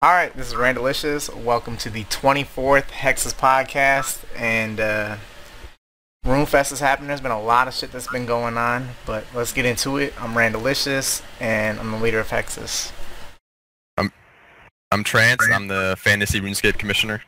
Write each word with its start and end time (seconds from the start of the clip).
All 0.00 0.12
right, 0.12 0.32
this 0.36 0.46
is 0.46 0.54
Randalicious. 0.54 1.28
Welcome 1.28 1.76
to 1.78 1.90
the 1.90 2.04
24th 2.04 2.90
Hexus 2.90 3.34
podcast. 3.34 4.22
And 4.36 4.78
uh, 4.78 5.16
Runefest 6.24 6.70
is 6.70 6.78
happening. 6.78 7.08
There's 7.08 7.20
been 7.20 7.32
a 7.32 7.42
lot 7.42 7.66
of 7.66 7.74
shit 7.74 7.90
that's 7.90 8.06
been 8.06 8.24
going 8.24 8.56
on, 8.56 8.90
but 9.06 9.24
let's 9.34 9.52
get 9.52 9.64
into 9.64 9.96
it. 9.96 10.14
I'm 10.22 10.34
Randalicious, 10.34 11.20
and 11.40 11.80
I'm 11.80 11.90
the 11.90 11.96
leader 11.96 12.20
of 12.20 12.28
Hexus. 12.28 12.92
I'm 13.96 14.12
I'm 14.92 15.02
Trance. 15.02 15.42
I'm 15.52 15.66
the 15.66 15.96
Fantasy 15.98 16.40
RuneScape 16.40 16.78
Commissioner. 16.78 17.20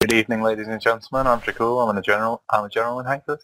Good 0.00 0.12
evening, 0.12 0.42
ladies 0.42 0.66
and 0.66 0.80
gentlemen. 0.80 1.28
I'm 1.28 1.42
Jakul. 1.42 1.88
I'm 1.88 1.96
a 1.96 2.02
general. 2.02 2.42
I'm 2.50 2.64
a 2.64 2.68
general 2.68 2.98
in 2.98 3.06
Hexus. 3.06 3.38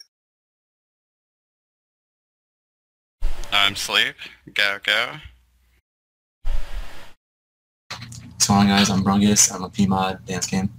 I'm 3.53 3.77
Sleep. 3.77 4.15
Go, 4.53 4.79
go. 4.83 5.19
What's 8.43 8.49
going 8.49 8.69
on 8.69 8.77
guys? 8.77 8.89
I'm 8.89 9.05
Brungus. 9.05 9.55
I'm 9.55 9.63
a 9.63 9.69
PMod 9.69 10.25
dance 10.25 10.47
game. 10.47 10.69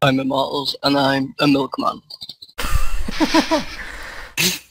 I'm 0.00 0.20
Immortals, 0.20 0.76
and 0.84 0.96
I'm 0.96 1.34
a 1.40 1.48
milkman. 1.48 2.00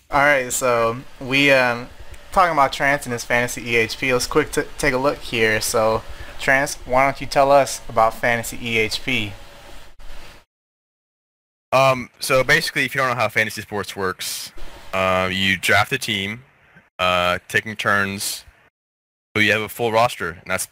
All 0.09 0.21
right, 0.21 0.53
so 0.53 0.95
we 1.19 1.51
um 1.51 1.89
talking 2.31 2.53
about 2.53 2.71
Trance 2.71 3.05
and 3.07 3.11
his 3.11 3.25
fantasy 3.25 3.61
EHP. 3.61 4.13
Let's 4.13 4.25
quick 4.25 4.53
t- 4.53 4.61
take 4.77 4.93
a 4.93 4.97
look 4.97 5.17
here. 5.17 5.59
So, 5.59 6.01
Trance, 6.39 6.75
why 6.85 7.03
don't 7.03 7.19
you 7.19 7.27
tell 7.27 7.51
us 7.51 7.81
about 7.89 8.13
fantasy 8.13 8.57
EHP? 8.57 9.33
Um, 11.73 12.09
so 12.21 12.41
basically, 12.41 12.85
if 12.85 12.95
you 12.95 13.01
don't 13.01 13.09
know 13.09 13.15
how 13.15 13.27
fantasy 13.27 13.63
sports 13.63 13.97
works, 13.97 14.53
uh, 14.93 15.27
you 15.29 15.57
draft 15.57 15.91
a 15.91 15.97
team, 15.97 16.43
uh, 16.99 17.39
taking 17.49 17.75
turns. 17.75 18.45
So 19.35 19.41
you 19.41 19.51
have 19.51 19.61
a 19.61 19.69
full 19.69 19.91
roster, 19.91 20.29
and 20.29 20.43
that's 20.47 20.69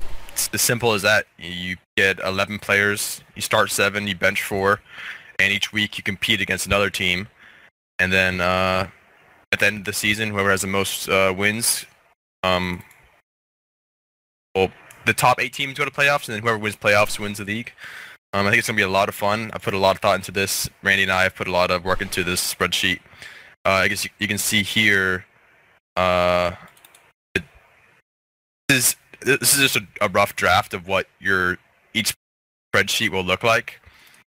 it's 0.48 0.54
as 0.54 0.62
simple 0.62 0.94
as 0.94 1.02
that. 1.02 1.26
You 1.38 1.78
get 1.98 2.20
11 2.20 2.60
players. 2.60 3.22
You 3.36 3.42
start 3.42 3.72
seven. 3.72 4.08
You 4.08 4.16
bench 4.16 4.44
four, 4.44 4.82
and 5.40 5.52
each 5.52 5.74
week 5.74 5.98
you 5.98 6.04
compete 6.04 6.42
against 6.42 6.66
another 6.66 6.90
team, 6.90 7.28
and 8.00 8.12
then 8.12 8.42
uh, 8.42 8.88
at 9.52 9.60
the 9.60 9.66
end 9.66 9.80
of 9.80 9.86
the 9.86 9.94
season, 9.94 10.30
whoever 10.30 10.52
has 10.52 10.62
the 10.62 10.68
most 10.68 11.10
uh, 11.10 11.34
wins, 11.36 11.86
um, 12.44 12.84
well, 14.56 14.72
the 15.06 15.14
top 15.14 15.40
eight 15.40 15.54
teams 15.54 15.78
go 15.78 15.86
to 15.86 15.92
playoffs, 15.92 16.28
and 16.28 16.36
then 16.36 16.42
whoever 16.42 16.58
wins 16.58 16.76
playoffs 16.76 17.20
wins 17.20 17.38
the 17.38 17.46
league. 17.46 17.74
Um, 18.34 18.46
I 18.46 18.52
think 18.52 18.60
it's 18.60 18.68
gonna 18.68 18.78
be 18.78 18.84
a 18.84 18.90
lot 18.90 19.10
of 19.10 19.16
fun. 19.16 19.50
I 19.54 19.58
put 19.58 19.74
a 19.74 19.78
lot 19.78 19.96
of 19.96 20.02
thought 20.02 20.16
into 20.16 20.32
this. 20.32 20.70
Randy 20.84 21.04
and 21.04 21.12
I 21.12 21.24
have 21.24 21.36
put 21.36 21.48
a 21.48 21.52
lot 21.52 21.72
of 21.72 21.84
work 21.84 22.02
into 22.02 22.24
this 22.24 22.54
spreadsheet. 22.54 23.00
Uh, 23.66 23.70
I 23.70 23.88
guess 23.88 24.04
you, 24.04 24.12
you 24.20 24.28
can 24.28 24.38
see 24.38 24.64
here. 24.64 25.26
Uh, 25.96 26.52
it, 27.36 27.44
this, 28.68 28.90
is, 28.90 28.96
this 29.22 29.56
is 29.56 29.62
just 29.62 29.76
a, 29.76 30.06
a 30.06 30.10
rough 30.10 30.36
draft 30.36 30.74
of 30.74 30.88
what 30.88 31.08
your 31.20 31.58
each 31.94 32.14
spreadsheet 32.74 33.10
will 33.10 33.24
look 33.24 33.44
like. 33.44 33.80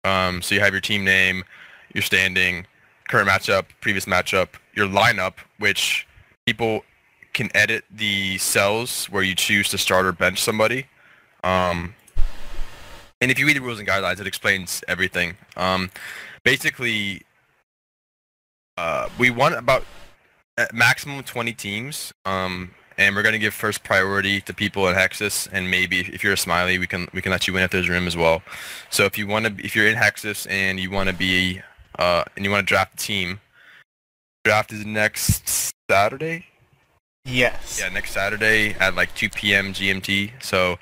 Um, 0.03 0.41
so 0.41 0.55
you 0.55 0.61
have 0.61 0.73
your 0.73 0.81
team 0.81 1.03
name, 1.03 1.43
your 1.93 2.01
standing, 2.01 2.65
current 3.07 3.29
matchup, 3.29 3.65
previous 3.81 4.05
matchup, 4.05 4.49
your 4.73 4.87
lineup, 4.87 5.33
which 5.59 6.07
people 6.45 6.83
can 7.33 7.49
edit 7.55 7.83
the 7.89 8.37
cells 8.37 9.05
where 9.07 9.23
you 9.23 9.35
choose 9.35 9.69
to 9.69 9.77
start 9.77 10.05
or 10.05 10.11
bench 10.11 10.41
somebody. 10.41 10.87
Um, 11.43 11.95
and 13.21 13.31
if 13.31 13.39
you 13.39 13.45
read 13.45 13.55
the 13.55 13.61
rules 13.61 13.79
and 13.79 13.87
guidelines, 13.87 14.19
it 14.19 14.27
explains 14.27 14.83
everything. 14.87 15.35
Um, 15.55 15.89
basically, 16.43 17.21
uh, 18.77 19.09
we 19.17 19.29
want 19.29 19.55
about 19.55 19.85
maximum 20.73 21.23
20 21.23 21.53
teams, 21.53 22.13
um, 22.25 22.71
and 22.97 23.15
we're 23.15 23.23
gonna 23.23 23.39
give 23.39 23.53
first 23.53 23.83
priority 23.83 24.41
to 24.41 24.53
people 24.53 24.87
in 24.87 24.95
Hexus, 24.95 25.47
and 25.51 25.69
maybe 25.69 25.99
if 25.99 26.23
you're 26.23 26.33
a 26.33 26.37
Smiley, 26.37 26.77
we 26.77 26.87
can 26.87 27.07
we 27.13 27.21
can 27.21 27.31
let 27.31 27.47
you 27.47 27.55
in 27.57 27.63
if 27.63 27.71
there's 27.71 27.89
room 27.89 28.07
as 28.07 28.17
well. 28.17 28.41
So 28.89 29.05
if 29.05 29.17
you 29.17 29.27
want 29.27 29.45
to, 29.45 29.65
if 29.65 29.75
you're 29.75 29.87
in 29.87 29.95
Hexus 29.95 30.49
and 30.49 30.79
you 30.79 30.91
want 30.91 31.09
to 31.09 31.15
be, 31.15 31.61
uh, 31.99 32.23
and 32.35 32.45
you 32.45 32.51
want 32.51 32.67
to 32.67 32.71
draft 32.71 32.93
a 32.95 32.97
team, 32.97 33.39
draft 34.43 34.71
is 34.71 34.85
next 34.85 35.73
Saturday. 35.89 36.45
Yes. 37.25 37.79
Yeah, 37.79 37.89
next 37.89 38.11
Saturday 38.11 38.75
at 38.79 38.95
like 38.95 39.13
2 39.15 39.29
p.m. 39.29 39.73
GMT. 39.73 40.43
So 40.43 40.77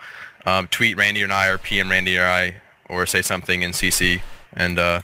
um, 0.46 0.68
tweet 0.68 0.98
Randy 0.98 1.22
and 1.22 1.32
I 1.32 1.48
or 1.48 1.58
PM 1.58 1.90
Randy 1.90 2.18
or 2.18 2.26
I 2.26 2.56
or 2.90 3.06
say 3.06 3.22
something 3.22 3.62
in 3.62 3.72
CC 3.72 4.22
and 4.54 4.80
uh, 4.80 5.02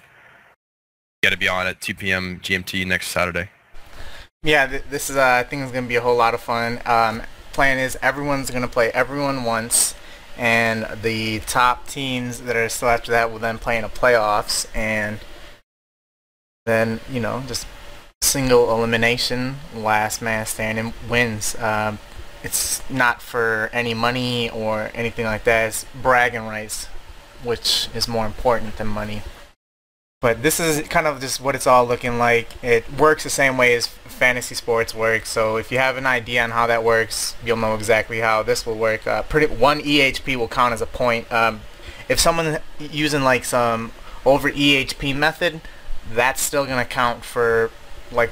got 1.23 1.31
to 1.31 1.37
be 1.37 1.47
on 1.47 1.67
at 1.67 1.79
2 1.81 1.95
p.m. 1.95 2.39
GMT 2.41 2.85
next 2.87 3.09
Saturday. 3.09 3.49
Yeah, 4.47 4.65
th- 4.65 4.83
this 4.89 5.09
is 5.09 5.17
uh, 5.17 5.25
I 5.25 5.43
think 5.43 5.63
it's 5.63 5.73
gonna 5.73 5.87
be 5.87 5.97
a 5.97 6.01
whole 6.01 6.15
lot 6.15 6.33
of 6.33 6.39
fun. 6.39 6.79
Um, 6.85 7.21
plan 7.51 7.77
is 7.79 7.97
everyone's 8.01 8.49
gonna 8.49 8.69
play 8.69 8.89
everyone 8.91 9.43
once, 9.43 9.93
and 10.37 10.87
the 11.01 11.41
top 11.41 11.85
teams 11.85 12.39
that 12.43 12.55
are 12.55 12.69
still 12.69 12.87
after 12.87 13.11
that 13.11 13.29
will 13.29 13.39
then 13.39 13.57
play 13.57 13.75
in 13.75 13.81
the 13.83 13.89
playoffs, 13.89 14.65
and 14.73 15.19
then 16.65 17.01
you 17.11 17.19
know 17.19 17.43
just 17.45 17.67
single 18.21 18.73
elimination, 18.73 19.57
last 19.75 20.21
man 20.21 20.45
standing 20.45 20.93
wins. 21.09 21.57
Um, 21.57 21.99
it's 22.41 22.89
not 22.89 23.21
for 23.21 23.69
any 23.73 23.93
money 23.93 24.49
or 24.49 24.91
anything 24.93 25.25
like 25.25 25.43
that. 25.43 25.67
It's 25.67 25.85
bragging 26.01 26.45
rights, 26.45 26.85
which 27.43 27.89
is 27.93 28.07
more 28.07 28.25
important 28.25 28.77
than 28.77 28.87
money. 28.87 29.23
But 30.19 30.41
this 30.41 30.59
is 30.59 30.87
kind 30.87 31.05
of 31.05 31.21
just 31.21 31.39
what 31.39 31.53
it's 31.53 31.67
all 31.67 31.85
looking 31.85 32.17
like. 32.17 32.47
It 32.63 32.91
works 32.91 33.23
the 33.23 33.29
same 33.29 33.55
way 33.55 33.75
as 33.75 33.85
fantasy 33.85 34.55
sports 34.55 34.95
work. 34.95 35.27
So 35.27 35.57
if 35.57 35.71
you 35.71 35.77
have 35.77 35.95
an 35.95 36.07
idea 36.07 36.43
on 36.43 36.49
how 36.49 36.65
that 36.65 36.83
works, 36.83 37.35
you'll 37.45 37.57
know 37.57 37.75
exactly 37.75 38.17
how 38.17 38.41
this 38.41 38.65
will 38.65 38.77
work. 38.77 39.05
Uh, 39.05 39.21
pretty 39.21 39.45
one 39.45 39.79
EHP 39.79 40.35
will 40.35 40.47
count 40.47 40.73
as 40.73 40.81
a 40.81 40.87
point. 40.87 41.31
Um, 41.31 41.61
if 42.09 42.19
someone 42.19 42.57
using 42.79 43.21
like 43.21 43.45
some 43.45 43.91
over 44.25 44.49
EHP 44.49 45.15
method, 45.15 45.61
that's 46.11 46.41
still 46.41 46.65
gonna 46.65 46.83
count 46.83 47.23
for 47.23 47.69
like 48.11 48.31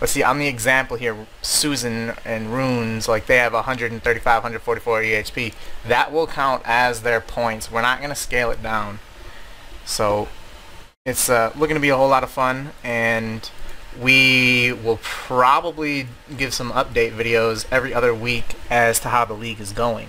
let's 0.00 0.10
see. 0.10 0.24
On 0.24 0.40
the 0.40 0.48
example 0.48 0.96
here, 0.96 1.28
Susan 1.42 2.12
and 2.24 2.52
Runes 2.52 3.06
like 3.06 3.26
they 3.26 3.36
have 3.36 3.52
135, 3.52 4.24
144 4.24 5.02
EHP. 5.02 5.54
That 5.86 6.10
will 6.10 6.26
count 6.26 6.62
as 6.64 7.02
their 7.02 7.20
points. 7.20 7.70
We're 7.70 7.82
not 7.82 8.00
gonna 8.00 8.16
scale 8.16 8.50
it 8.50 8.64
down. 8.64 8.98
So 9.84 10.26
it's 11.06 11.30
uh, 11.30 11.52
looking 11.56 11.74
to 11.74 11.80
be 11.80 11.88
a 11.88 11.96
whole 11.96 12.08
lot 12.08 12.22
of 12.22 12.30
fun, 12.30 12.70
and 12.84 13.50
we 14.00 14.72
will 14.72 14.98
probably 15.02 16.06
give 16.36 16.54
some 16.54 16.70
update 16.72 17.12
videos 17.12 17.66
every 17.70 17.92
other 17.92 18.14
week 18.14 18.56
as 18.68 19.00
to 19.00 19.08
how 19.08 19.24
the 19.24 19.34
league 19.34 19.60
is 19.60 19.72
going. 19.72 20.08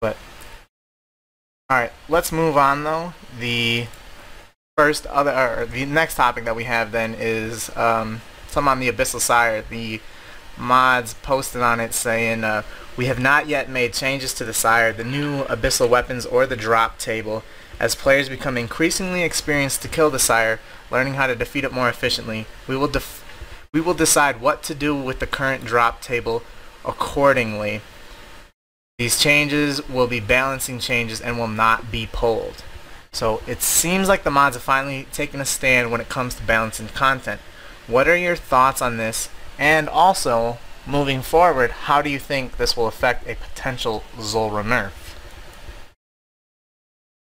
But 0.00 0.16
all 1.68 1.78
right, 1.78 1.92
let's 2.08 2.32
move 2.32 2.56
on 2.56 2.84
though. 2.84 3.14
The 3.38 3.86
first 4.76 5.06
other, 5.06 5.30
or 5.30 5.66
the 5.66 5.84
next 5.84 6.14
topic 6.14 6.44
that 6.44 6.56
we 6.56 6.64
have 6.64 6.90
then 6.90 7.14
is 7.14 7.74
um, 7.76 8.22
some 8.48 8.66
on 8.66 8.80
the 8.80 8.90
Abyssal 8.90 9.20
Sire. 9.20 9.62
The 9.62 10.00
mods 10.56 11.14
posted 11.22 11.62
on 11.62 11.80
it 11.80 11.92
saying, 11.92 12.44
uh, 12.44 12.62
"We 12.96 13.06
have 13.06 13.20
not 13.20 13.46
yet 13.46 13.68
made 13.68 13.92
changes 13.92 14.32
to 14.34 14.44
the 14.44 14.54
Sire, 14.54 14.92
the 14.92 15.04
new 15.04 15.44
Abyssal 15.44 15.88
weapons, 15.88 16.24
or 16.24 16.46
the 16.46 16.56
drop 16.56 16.98
table." 16.98 17.44
As 17.80 17.94
players 17.94 18.28
become 18.28 18.58
increasingly 18.58 19.22
experienced 19.22 19.80
to 19.82 19.88
kill 19.88 20.10
the 20.10 20.18
sire, 20.18 20.60
learning 20.90 21.14
how 21.14 21.26
to 21.26 21.34
defeat 21.34 21.64
it 21.64 21.72
more 21.72 21.88
efficiently, 21.88 22.46
we 22.68 22.76
will 22.76 22.88
def- 22.88 23.24
we 23.72 23.80
will 23.80 23.94
decide 23.94 24.40
what 24.40 24.62
to 24.64 24.74
do 24.74 24.94
with 24.94 25.18
the 25.18 25.26
current 25.26 25.64
drop 25.64 26.02
table 26.02 26.42
accordingly. 26.84 27.80
These 28.98 29.18
changes 29.18 29.88
will 29.88 30.06
be 30.06 30.20
balancing 30.20 30.78
changes 30.78 31.22
and 31.22 31.38
will 31.38 31.48
not 31.48 31.90
be 31.90 32.06
pulled. 32.12 32.62
So 33.12 33.40
it 33.46 33.62
seems 33.62 34.08
like 34.08 34.24
the 34.24 34.30
mods 34.30 34.56
have 34.56 34.62
finally 34.62 35.06
taken 35.10 35.40
a 35.40 35.46
stand 35.46 35.90
when 35.90 36.02
it 36.02 36.10
comes 36.10 36.34
to 36.34 36.42
balancing 36.42 36.88
content. 36.88 37.40
What 37.86 38.08
are 38.08 38.16
your 38.16 38.36
thoughts 38.36 38.82
on 38.82 38.98
this? 38.98 39.30
And 39.58 39.88
also, 39.88 40.58
moving 40.86 41.22
forward, 41.22 41.70
how 41.70 42.02
do 42.02 42.10
you 42.10 42.18
think 42.18 42.56
this 42.56 42.76
will 42.76 42.86
affect 42.86 43.26
a 43.26 43.36
potential 43.36 44.04
Zulrah 44.20 44.64
nerf? 44.64 44.92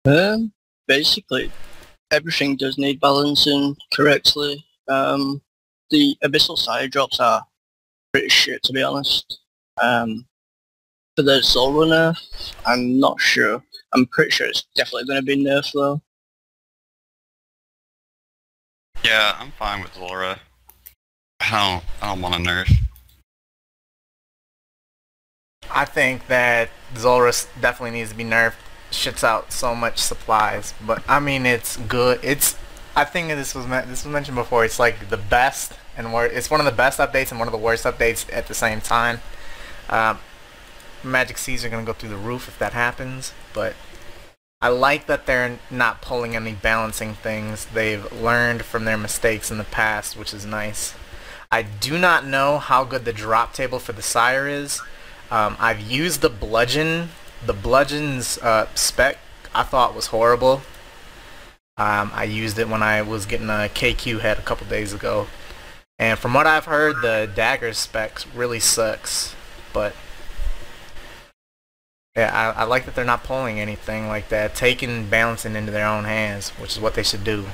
Um, 0.05 0.53
basically, 0.87 1.51
everything 2.11 2.55
does 2.55 2.77
need 2.77 2.99
balancing 2.99 3.75
correctly. 3.93 4.65
Um, 4.87 5.41
the 5.91 6.17
abyssal 6.23 6.57
Sire 6.57 6.87
drops 6.87 7.19
are 7.19 7.43
pretty 8.13 8.29
shit, 8.29 8.63
to 8.63 8.73
be 8.73 8.81
honest. 8.81 9.39
Um, 9.81 10.25
for 11.15 11.23
the 11.23 11.41
Zulrah 11.41 11.85
nerf, 11.85 12.53
I'm 12.65 12.99
not 12.99 13.19
sure. 13.19 13.63
I'm 13.93 14.05
pretty 14.07 14.31
sure 14.31 14.47
it's 14.47 14.65
definitely 14.75 15.05
going 15.05 15.19
to 15.19 15.25
be 15.25 15.43
nerfed 15.43 15.73
though. 15.73 16.01
Yeah, 19.03 19.35
I'm 19.39 19.51
fine 19.51 19.81
with 19.81 19.97
Laura. 19.97 20.39
I 21.39 21.49
don't, 21.51 21.83
I 22.01 22.07
don't 22.07 22.21
want 22.21 22.35
to 22.35 22.41
nerf. 22.41 22.71
I 25.71 25.85
think 25.85 26.27
that 26.27 26.69
Zulrah's 26.95 27.47
definitely 27.61 27.97
needs 27.97 28.11
to 28.11 28.15
be 28.15 28.23
nerfed. 28.23 28.55
Shits 28.91 29.23
out 29.23 29.51
so 29.51 29.75
much 29.75 29.97
supplies, 29.99 30.73
but 30.85 31.03
I 31.07 31.19
mean 31.19 31.45
it's 31.45 31.77
good. 31.77 32.19
It's 32.23 32.57
I 32.95 33.05
think 33.05 33.29
this 33.29 33.53
was 33.53 33.67
this 33.67 34.03
was 34.03 34.11
mentioned 34.11 34.35
before. 34.35 34.65
It's 34.65 34.79
like 34.79 35.09
the 35.09 35.17
best 35.17 35.73
and 35.95 36.11
wor- 36.13 36.25
it's 36.25 36.49
one 36.49 36.59
of 36.59 36.65
the 36.65 36.71
best 36.71 36.99
updates 36.99 37.29
and 37.29 37.39
one 37.39 37.47
of 37.47 37.51
the 37.51 37.57
worst 37.57 37.83
updates 37.85 38.25
at 38.33 38.47
the 38.47 38.53
same 38.53 38.81
time. 38.81 39.19
Um, 39.89 40.19
Magic 41.03 41.37
Seeds 41.37 41.63
are 41.65 41.69
to 41.69 41.83
go 41.83 41.93
through 41.93 42.09
the 42.09 42.17
roof 42.17 42.47
if 42.47 42.57
that 42.59 42.73
happens, 42.73 43.33
but 43.53 43.75
I 44.61 44.67
like 44.67 45.07
that 45.07 45.25
they're 45.25 45.59
not 45.71 46.01
pulling 46.01 46.35
any 46.35 46.53
balancing 46.53 47.13
things. 47.13 47.65
They've 47.65 48.11
learned 48.11 48.63
from 48.63 48.85
their 48.85 48.97
mistakes 48.97 49.51
in 49.51 49.57
the 49.57 49.63
past, 49.63 50.17
which 50.17 50.33
is 50.33 50.45
nice. 50.45 50.93
I 51.51 51.61
do 51.63 51.97
not 51.97 52.25
know 52.25 52.59
how 52.59 52.83
good 52.83 53.05
the 53.05 53.13
drop 53.13 53.53
table 53.53 53.79
for 53.79 53.93
the 53.93 54.01
Sire 54.01 54.47
is. 54.47 54.81
Um, 55.31 55.55
I've 55.59 55.79
used 55.79 56.21
the 56.21 56.29
Bludgeon. 56.29 57.09
The 57.45 57.53
Bludgeon's 57.53 58.37
uh, 58.39 58.67
spec 58.75 59.17
I 59.53 59.63
thought 59.63 59.95
was 59.95 60.07
horrible. 60.07 60.61
Um, 61.77 62.11
I 62.13 62.25
used 62.25 62.59
it 62.59 62.67
when 62.67 62.83
I 62.83 63.01
was 63.01 63.25
getting 63.25 63.49
a 63.49 63.69
KQ 63.73 64.19
head 64.19 64.37
a 64.37 64.41
couple 64.41 64.67
days 64.67 64.93
ago. 64.93 65.27
And 65.97 66.19
from 66.19 66.33
what 66.33 66.45
I've 66.45 66.65
heard, 66.65 66.97
the 67.01 67.29
Dagger 67.33 67.73
specs 67.73 68.27
really 68.35 68.59
sucks. 68.59 69.35
But 69.73 69.93
yeah, 72.15 72.53
I, 72.57 72.61
I 72.61 72.63
like 72.65 72.85
that 72.85 72.95
they're 72.95 73.05
not 73.05 73.23
pulling 73.23 73.59
anything 73.59 74.07
like 74.07 74.29
that, 74.29 74.55
taking 74.55 75.07
balancing 75.09 75.55
into 75.55 75.71
their 75.71 75.87
own 75.87 76.03
hands, 76.03 76.49
which 76.51 76.71
is 76.71 76.79
what 76.79 76.95
they 76.95 77.03
should 77.03 77.23
do. 77.23 77.45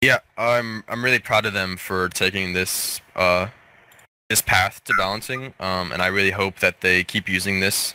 Yeah, 0.00 0.20
I'm 0.36 0.84
I'm 0.88 1.04
really 1.04 1.18
proud 1.18 1.44
of 1.44 1.52
them 1.52 1.76
for 1.76 2.08
taking 2.08 2.52
this 2.52 3.00
uh 3.16 3.48
this 4.28 4.40
path 4.42 4.84
to 4.84 4.94
balancing, 4.96 5.54
um, 5.58 5.90
and 5.90 6.02
I 6.02 6.06
really 6.06 6.30
hope 6.30 6.60
that 6.60 6.82
they 6.82 7.02
keep 7.02 7.28
using 7.28 7.60
this. 7.60 7.94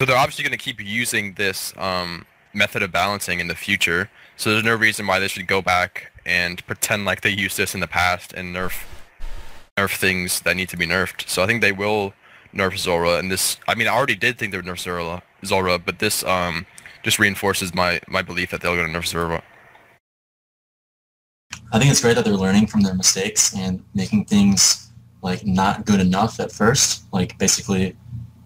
So 0.00 0.06
they're 0.06 0.16
obviously 0.16 0.42
going 0.42 0.58
to 0.58 0.62
keep 0.62 0.80
using 0.80 1.34
this 1.34 1.72
um, 1.76 2.26
method 2.52 2.82
of 2.82 2.90
balancing 2.90 3.38
in 3.40 3.46
the 3.46 3.54
future. 3.54 4.10
So 4.36 4.50
there's 4.50 4.64
no 4.64 4.74
reason 4.74 5.06
why 5.06 5.20
they 5.20 5.28
should 5.28 5.46
go 5.46 5.62
back 5.62 6.12
and 6.26 6.64
pretend 6.66 7.04
like 7.04 7.20
they 7.20 7.30
used 7.30 7.56
this 7.56 7.74
in 7.74 7.80
the 7.80 7.86
past 7.86 8.32
and 8.32 8.54
nerf 8.54 8.82
nerf 9.78 9.96
things 9.96 10.40
that 10.42 10.56
need 10.56 10.68
to 10.68 10.76
be 10.76 10.86
nerfed. 10.86 11.28
So 11.28 11.42
I 11.42 11.46
think 11.46 11.60
they 11.60 11.72
will 11.72 12.12
nerf 12.54 12.76
Zulrah, 12.78 13.18
and 13.18 13.30
this 13.30 13.56
I 13.68 13.74
mean 13.74 13.88
I 13.88 13.90
already 13.90 14.14
did 14.14 14.38
think 14.38 14.52
they 14.52 14.58
would 14.58 14.66
nerf 14.66 14.78
Zulrah, 14.78 15.22
Zulrah, 15.44 15.78
but 15.78 15.98
this 15.98 16.24
um 16.24 16.66
just 17.02 17.18
reinforces 17.18 17.74
my 17.74 18.00
my 18.08 18.22
belief 18.22 18.50
that 18.50 18.60
they're 18.60 18.74
going 18.74 18.92
to 18.92 18.98
nerf 18.98 19.06
Zulrah. 19.06 19.42
I 21.72 21.78
think 21.78 21.90
it's 21.90 22.00
great 22.00 22.14
that 22.14 22.24
they're 22.24 22.34
learning 22.34 22.68
from 22.68 22.82
their 22.82 22.94
mistakes 22.94 23.54
and 23.54 23.84
making 23.94 24.24
things 24.26 24.90
like 25.22 25.44
not 25.44 25.86
good 25.86 26.00
enough 26.00 26.38
at 26.38 26.52
first, 26.52 27.04
like 27.12 27.36
basically 27.38 27.96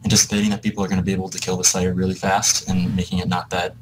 anticipating 0.08 0.48
that 0.48 0.62
people 0.62 0.82
are 0.82 0.88
going 0.88 0.98
to 0.98 1.04
be 1.04 1.12
able 1.12 1.28
to 1.28 1.38
kill 1.38 1.58
the 1.58 1.64
Sire 1.64 1.92
really 1.92 2.14
fast 2.14 2.66
and 2.68 2.96
making 2.96 3.18
it 3.18 3.28
not 3.28 3.50
that 3.50 3.76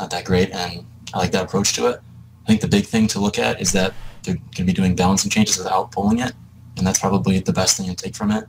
not 0.00 0.10
that 0.10 0.24
great. 0.24 0.50
And 0.50 0.84
I 1.14 1.18
like 1.18 1.30
that 1.30 1.44
approach 1.44 1.74
to 1.74 1.86
it. 1.86 2.00
I 2.44 2.46
think 2.48 2.60
the 2.60 2.66
big 2.68 2.86
thing 2.86 3.06
to 3.08 3.20
look 3.20 3.38
at 3.38 3.60
is 3.60 3.70
that 3.72 3.94
they're 4.24 4.34
going 4.34 4.52
to 4.54 4.64
be 4.64 4.72
doing 4.72 4.96
balancing 4.96 5.30
changes 5.30 5.58
without 5.58 5.92
pulling 5.92 6.18
it, 6.18 6.32
and 6.76 6.84
that's 6.86 6.98
probably 6.98 7.38
the 7.38 7.52
best 7.52 7.76
thing 7.76 7.86
to 7.86 7.94
take 7.94 8.16
from 8.16 8.32
it. 8.32 8.44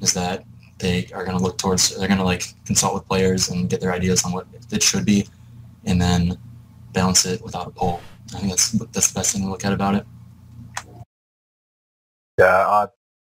Is 0.00 0.12
that 0.14 0.44
they 0.78 1.08
are 1.12 1.24
going 1.24 1.36
to 1.36 1.42
look 1.42 1.58
towards 1.58 1.96
they're 1.96 2.06
going 2.06 2.18
to 2.18 2.24
like 2.24 2.44
consult 2.64 2.94
with 2.94 3.06
players 3.06 3.48
and 3.50 3.68
get 3.68 3.80
their 3.80 3.92
ideas 3.92 4.24
on 4.24 4.32
what 4.32 4.46
it 4.70 4.82
should 4.82 5.04
be, 5.04 5.26
and 5.86 6.00
then 6.00 6.38
balance 6.92 7.26
it 7.26 7.42
without 7.42 7.66
a 7.66 7.70
pull. 7.70 8.00
I 8.34 8.38
think 8.38 8.50
that's 8.50 8.70
that's 8.94 9.10
the 9.10 9.18
best 9.18 9.32
thing 9.32 9.42
to 9.42 9.50
look 9.50 9.64
at 9.64 9.72
about 9.72 9.96
it. 9.96 10.06
Yeah, 12.38 12.68
I'm 12.68 12.88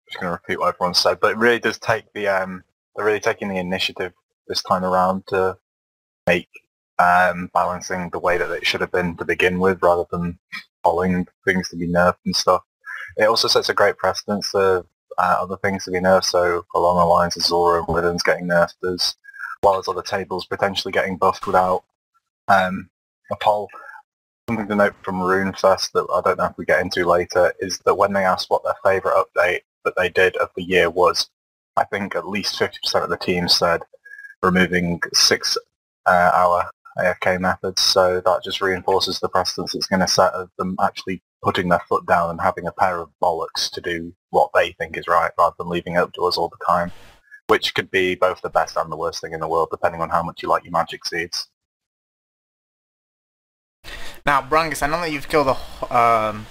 just 0.07 0.19
going 0.19 0.29
to 0.29 0.31
repeat 0.31 0.59
what 0.59 0.73
everyone 0.73 0.95
said, 0.95 1.19
but 1.19 1.33
it 1.33 1.37
really 1.37 1.59
does 1.59 1.77
take 1.77 2.11
the 2.13 2.27
um, 2.27 2.63
they're 2.97 3.05
really 3.05 3.19
taking 3.19 3.47
the 3.47 3.57
initiative 3.57 4.11
this 4.47 4.63
time 4.63 4.83
around 4.83 5.23
to 5.27 5.57
make 6.25 6.49
um, 6.99 7.49
balancing 7.53 8.09
the 8.09 8.19
way 8.19 8.37
that 8.37 8.51
it 8.51 8.65
should 8.65 8.81
have 8.81 8.91
been 8.91 9.15
to 9.17 9.25
begin 9.25 9.59
with, 9.59 9.81
rather 9.83 10.05
than 10.11 10.39
following 10.83 11.27
things 11.45 11.69
to 11.69 11.75
be 11.75 11.87
nerfed 11.87 12.15
and 12.25 12.35
stuff. 12.35 12.63
It 13.17 13.25
also 13.25 13.47
sets 13.47 13.69
a 13.69 13.73
great 13.73 13.97
precedence 13.97 14.53
of 14.55 14.87
uh, 15.17 15.37
other 15.39 15.57
things 15.57 15.85
to 15.85 15.91
be 15.91 15.99
nerfed, 15.99 16.25
so 16.25 16.65
along 16.75 16.97
the 16.97 17.05
lines 17.05 17.37
of 17.37 17.43
Zulrah 17.43 17.79
and 17.79 17.87
Wyverns 17.87 18.23
getting 18.23 18.47
nerfed, 18.47 18.83
as 18.91 19.15
well 19.61 19.77
as 19.77 19.87
other 19.87 20.01
tables 20.01 20.45
potentially 20.45 20.91
getting 20.91 21.17
buffed 21.17 21.45
without 21.45 21.83
um, 22.47 22.89
a 23.31 23.35
poll. 23.41 23.69
Something 24.49 24.67
to 24.69 24.75
note 24.75 24.95
from 25.03 25.19
RuneFest 25.19 25.91
that 25.91 26.07
I 26.13 26.21
don't 26.21 26.37
know 26.37 26.45
if 26.45 26.57
we 26.57 26.65
get 26.65 26.79
into 26.79 27.05
later 27.05 27.53
is 27.59 27.79
that 27.79 27.95
when 27.95 28.13
they 28.13 28.23
asked 28.23 28.49
what 28.49 28.63
their 28.63 28.75
favourite 28.83 29.21
update 29.21 29.59
that 29.83 29.95
they 29.97 30.09
did 30.09 30.35
of 30.37 30.49
the 30.55 30.63
year 30.63 30.89
was, 30.89 31.29
I 31.77 31.85
think 31.85 32.15
at 32.15 32.27
least 32.27 32.59
50% 32.59 33.03
of 33.03 33.09
the 33.09 33.17
team 33.17 33.47
said 33.47 33.81
removing 34.41 34.99
six 35.13 35.57
uh, 36.05 36.31
hour 36.33 36.69
AFK 36.97 37.39
methods. 37.39 37.81
So 37.81 38.21
that 38.25 38.43
just 38.43 38.61
reinforces 38.61 39.19
the 39.19 39.29
precedence 39.29 39.75
it's 39.75 39.87
going 39.87 39.99
to 39.99 40.07
set 40.07 40.33
of 40.33 40.49
them 40.57 40.75
actually 40.81 41.21
putting 41.43 41.69
their 41.69 41.81
foot 41.87 42.05
down 42.07 42.31
and 42.31 42.41
having 42.41 42.65
a 42.65 42.71
pair 42.71 42.99
of 42.99 43.09
bollocks 43.21 43.69
to 43.71 43.81
do 43.81 44.13
what 44.31 44.49
they 44.53 44.71
think 44.73 44.97
is 44.97 45.07
right 45.07 45.31
rather 45.37 45.55
than 45.59 45.69
leaving 45.69 45.93
it 45.93 45.99
up 45.99 46.13
to 46.13 46.23
us 46.23 46.37
all 46.37 46.49
the 46.49 46.65
time, 46.65 46.91
which 47.47 47.75
could 47.75 47.91
be 47.91 48.15
both 48.15 48.41
the 48.41 48.49
best 48.49 48.75
and 48.75 48.91
the 48.91 48.97
worst 48.97 49.21
thing 49.21 49.33
in 49.33 49.39
the 49.39 49.47
world 49.47 49.69
depending 49.71 50.01
on 50.01 50.09
how 50.09 50.23
much 50.23 50.41
you 50.41 50.49
like 50.49 50.63
your 50.63 50.71
magic 50.71 51.05
seeds. 51.05 51.47
Now, 54.25 54.41
Brungus, 54.41 54.83
I 54.83 54.87
know 54.87 54.99
that 54.99 55.11
you've 55.11 55.29
killed 55.29 55.47
a, 55.47 55.95
um, 55.95 56.47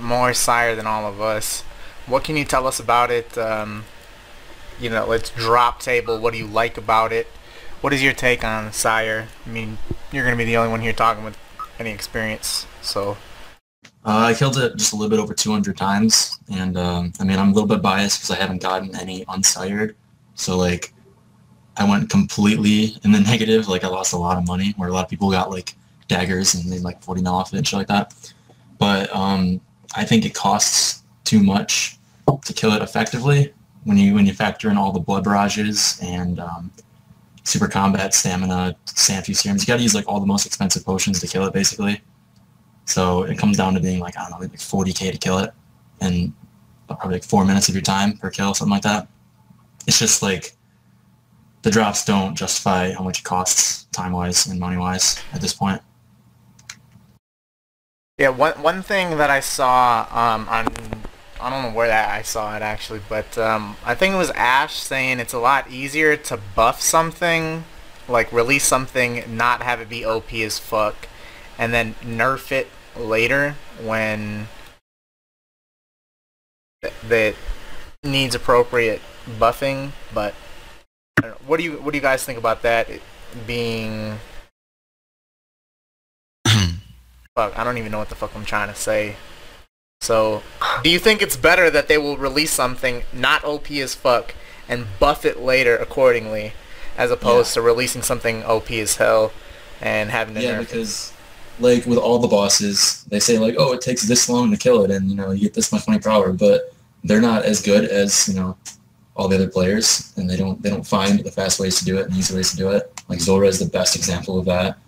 more 0.00 0.32
sire 0.32 0.74
than 0.74 0.86
all 0.86 1.06
of 1.06 1.20
us. 1.20 1.62
What 2.06 2.24
can 2.24 2.36
you 2.36 2.44
tell 2.44 2.66
us 2.66 2.80
about 2.80 3.10
it? 3.10 3.36
Um, 3.38 3.84
you 4.80 4.90
know, 4.90 5.06
let's 5.06 5.30
drop 5.30 5.80
table. 5.80 6.18
What 6.18 6.32
do 6.32 6.38
you 6.38 6.46
like 6.46 6.76
about 6.76 7.12
it? 7.12 7.26
What 7.80 7.92
is 7.92 8.02
your 8.02 8.12
take 8.12 8.44
on 8.44 8.72
sire? 8.72 9.28
I 9.46 9.48
mean, 9.48 9.78
you're 10.12 10.24
going 10.24 10.36
to 10.36 10.38
be 10.38 10.44
the 10.44 10.56
only 10.56 10.70
one 10.70 10.80
here 10.80 10.92
talking 10.92 11.24
with 11.24 11.38
any 11.78 11.90
experience, 11.90 12.66
so. 12.82 13.16
Uh, 14.04 14.28
I 14.28 14.34
killed 14.34 14.56
it 14.56 14.76
just 14.76 14.92
a 14.92 14.96
little 14.96 15.10
bit 15.10 15.18
over 15.18 15.34
200 15.34 15.76
times, 15.76 16.38
and 16.50 16.76
um, 16.78 17.12
I 17.20 17.24
mean, 17.24 17.38
I'm 17.38 17.50
a 17.50 17.52
little 17.52 17.68
bit 17.68 17.82
biased 17.82 18.20
because 18.20 18.30
I 18.30 18.36
haven't 18.36 18.62
gotten 18.62 18.94
any 18.96 19.24
unsired. 19.28 19.94
So 20.34 20.56
like, 20.56 20.94
I 21.76 21.88
went 21.88 22.08
completely 22.08 22.96
in 23.04 23.12
the 23.12 23.20
negative. 23.26 23.68
Like, 23.68 23.84
I 23.84 23.88
lost 23.88 24.12
a 24.14 24.18
lot 24.18 24.38
of 24.38 24.46
money, 24.46 24.72
where 24.76 24.88
a 24.88 24.92
lot 24.92 25.04
of 25.04 25.10
people 25.10 25.30
got 25.30 25.50
like 25.50 25.74
daggers 26.08 26.54
and 26.54 26.68
made 26.68 26.80
like 26.80 27.02
40 27.02 27.22
mil 27.22 27.34
off 27.34 27.52
it 27.52 27.58
and 27.58 27.66
shit 27.66 27.78
like 27.78 27.88
that. 27.88 28.14
But 28.78 29.14
um, 29.14 29.60
I 29.94 30.04
think 30.04 30.24
it 30.24 30.34
costs 30.34 31.02
too 31.24 31.42
much 31.42 31.98
to 32.44 32.52
kill 32.52 32.72
it 32.72 32.82
effectively 32.82 33.52
when 33.84 33.96
you 33.96 34.14
when 34.14 34.26
you 34.26 34.32
factor 34.32 34.70
in 34.70 34.76
all 34.76 34.92
the 34.92 35.00
blood 35.00 35.24
barrages 35.24 35.98
and 36.02 36.38
um, 36.38 36.70
super 37.44 37.68
combat 37.68 38.14
stamina, 38.14 38.76
Sanfew 38.86 39.34
serums. 39.34 39.62
You 39.62 39.66
got 39.66 39.76
to 39.76 39.82
use 39.82 39.94
like 39.94 40.08
all 40.08 40.20
the 40.20 40.26
most 40.26 40.46
expensive 40.46 40.84
potions 40.84 41.20
to 41.20 41.26
kill 41.26 41.46
it, 41.46 41.52
basically. 41.52 42.00
So 42.84 43.22
it 43.22 43.38
comes 43.38 43.56
down 43.56 43.74
to 43.74 43.80
being 43.80 44.00
like 44.00 44.16
I 44.16 44.22
don't 44.22 44.32
know, 44.32 44.38
like 44.38 44.52
40k 44.52 45.12
to 45.12 45.18
kill 45.18 45.38
it, 45.38 45.52
and 46.00 46.32
probably 46.86 47.14
like 47.14 47.24
four 47.24 47.44
minutes 47.44 47.68
of 47.68 47.74
your 47.74 47.82
time 47.82 48.16
per 48.16 48.30
kill, 48.30 48.54
something 48.54 48.72
like 48.72 48.82
that. 48.82 49.08
It's 49.86 49.98
just 49.98 50.22
like 50.22 50.56
the 51.62 51.70
drops 51.70 52.04
don't 52.04 52.34
justify 52.34 52.92
how 52.92 53.04
much 53.04 53.20
it 53.20 53.24
costs 53.24 53.84
time-wise 53.92 54.46
and 54.46 54.58
money-wise 54.58 55.22
at 55.32 55.40
this 55.40 55.52
point. 55.52 55.80
Yeah, 58.18 58.30
one 58.30 58.52
one 58.62 58.82
thing 58.82 59.16
that 59.16 59.30
I 59.30 59.40
saw 59.40 60.06
um, 60.10 60.48
on 60.48 60.66
I 61.40 61.48
don't 61.48 61.62
know 61.62 61.76
where 61.76 61.88
that 61.88 62.10
I 62.10 62.22
saw 62.22 62.54
it 62.54 62.62
actually, 62.62 63.00
but 63.08 63.38
um, 63.38 63.76
I 63.84 63.94
think 63.94 64.14
it 64.14 64.18
was 64.18 64.30
Ash 64.30 64.74
saying 64.74 65.20
it's 65.20 65.32
a 65.32 65.38
lot 65.38 65.70
easier 65.70 66.16
to 66.16 66.38
buff 66.54 66.80
something, 66.80 67.64
like 68.08 68.30
release 68.32 68.64
something, 68.64 69.24
not 69.36 69.62
have 69.62 69.80
it 69.80 69.88
be 69.88 70.04
OP 70.04 70.32
as 70.34 70.58
fuck, 70.58 71.08
and 71.58 71.72
then 71.72 71.94
nerf 72.04 72.52
it 72.52 72.68
later 72.96 73.56
when 73.82 74.48
th- 76.82 76.94
that 77.08 77.34
needs 78.02 78.34
appropriate 78.34 79.00
buffing. 79.26 79.92
But 80.12 80.34
know. 81.22 81.36
what 81.46 81.56
do 81.56 81.64
you 81.64 81.72
what 81.74 81.92
do 81.92 81.96
you 81.96 82.02
guys 82.02 82.24
think 82.24 82.38
about 82.38 82.62
that 82.62 82.90
it 82.90 83.02
being? 83.46 84.18
fuck, 87.34 87.58
I 87.58 87.64
don't 87.64 87.78
even 87.78 87.92
know 87.92 87.98
what 87.98 88.10
the 88.10 88.14
fuck 88.14 88.34
I'm 88.36 88.44
trying 88.44 88.68
to 88.68 88.74
say. 88.74 89.16
So, 90.02 90.42
do 90.82 90.88
you 90.88 90.98
think 90.98 91.20
it's 91.20 91.36
better 91.36 91.68
that 91.68 91.86
they 91.88 91.98
will 91.98 92.16
release 92.16 92.52
something 92.52 93.02
not 93.12 93.44
OP 93.44 93.70
as 93.72 93.94
fuck 93.94 94.34
and 94.66 94.86
buff 94.98 95.26
it 95.26 95.40
later 95.40 95.76
accordingly, 95.76 96.54
as 96.96 97.10
opposed 97.10 97.52
to 97.54 97.60
releasing 97.60 98.00
something 98.00 98.42
OP 98.44 98.70
as 98.70 98.96
hell 98.96 99.30
and 99.82 100.10
having 100.10 100.34
to 100.36 100.42
Yeah, 100.42 100.54
nerf 100.56 100.60
it? 100.62 100.68
because 100.68 101.12
like 101.58 101.84
with 101.84 101.98
all 101.98 102.18
the 102.18 102.28
bosses, 102.28 103.04
they 103.10 103.20
say 103.20 103.38
like, 103.38 103.56
oh, 103.58 103.72
it 103.74 103.82
takes 103.82 104.08
this 104.08 104.26
long 104.26 104.50
to 104.50 104.56
kill 104.56 104.82
it, 104.84 104.90
and 104.90 105.10
you 105.10 105.16
know 105.16 105.32
you 105.32 105.42
get 105.42 105.52
this 105.52 105.70
much 105.70 105.86
money 105.86 106.00
per 106.00 106.08
hour, 106.08 106.32
but 106.32 106.72
they're 107.04 107.20
not 107.20 107.44
as 107.44 107.60
good 107.60 107.84
as 107.84 108.26
you 108.26 108.34
know 108.36 108.56
all 109.16 109.28
the 109.28 109.36
other 109.36 109.48
players, 109.50 110.14
and 110.16 110.30
they 110.30 110.36
don't 110.38 110.62
they 110.62 110.70
don't 110.70 110.86
find 110.86 111.20
the 111.20 111.30
fast 111.30 111.60
ways 111.60 111.78
to 111.78 111.84
do 111.84 111.98
it 111.98 112.06
and 112.06 112.16
easy 112.16 112.34
ways 112.34 112.50
to 112.52 112.56
do 112.56 112.70
it. 112.70 112.90
Like 113.08 113.20
Zulrah 113.20 113.48
is 113.48 113.58
the 113.58 113.66
best 113.66 113.96
example 113.96 114.38
of 114.38 114.46
that, 114.46 114.78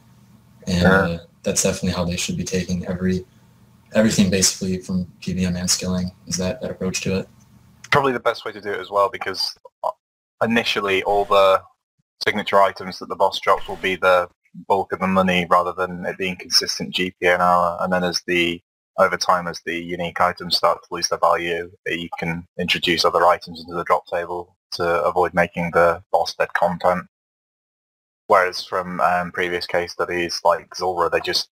and 0.67 0.83
Yeah. 0.85 0.89
uh, 0.91 1.19
that's 1.43 1.63
definitely 1.65 1.91
how 1.91 2.07
they 2.07 2.17
should 2.17 2.39
be 2.39 2.45
taking 2.45 2.87
every 2.87 3.27
everything 3.95 4.31
basically 4.31 4.79
from 4.79 5.07
PVM 5.21 5.59
and 5.59 5.71
skilling 5.71 6.11
is 6.27 6.37
that 6.37 6.61
that 6.61 6.71
approach 6.71 7.01
to 7.03 7.19
it. 7.19 7.29
Probably 7.91 8.13
the 8.13 8.21
best 8.21 8.45
way 8.45 8.53
to 8.53 8.61
do 8.61 8.71
it 8.71 8.81
as 8.81 8.91
well 8.91 9.09
because 9.11 9.57
initially 10.43 11.03
all 11.05 11.25
the 11.25 11.63
signature 12.25 12.61
items 12.61 12.99
that 12.99 13.09
the 13.09 13.17
boss 13.17 13.41
drops 13.41 13.69
will 13.69 13.77
be 13.77 13.97
the 13.97 14.29
bulk 14.69 14.93
of 14.93 15.01
the 15.01 15.07
money 15.07 15.47
rather 15.51 15.73
than 15.73 16.05
it 16.07 16.19
being 16.19 16.37
consistent 16.37 16.95
GP 16.95 17.15
an 17.23 17.41
hour. 17.41 17.79
And 17.81 17.93
then 17.93 18.05
as 18.05 18.23
the 18.27 18.61
over 18.99 19.17
time 19.17 19.49
as 19.49 19.61
the 19.65 19.75
unique 19.75 20.21
items 20.21 20.57
start 20.57 20.83
to 20.83 20.95
lose 20.95 21.09
their 21.09 21.19
value, 21.19 21.71
you 21.87 22.09
can 22.19 22.47
introduce 22.59 23.05
other 23.05 23.25
items 23.27 23.61
into 23.61 23.75
the 23.75 23.85
drop 23.85 24.07
table 24.07 24.57
to 24.73 25.03
avoid 25.05 25.33
making 25.35 25.71
the 25.73 26.03
boss 26.13 26.35
dead 26.35 26.53
content. 26.53 27.07
Whereas 28.27 28.65
from 28.65 29.01
um, 29.01 29.33
previous 29.33 29.67
case 29.67 29.93
studies 29.93 30.41
like 30.45 30.75
Zulrah, 30.75 31.11
they 31.11 31.21
just 31.21 31.49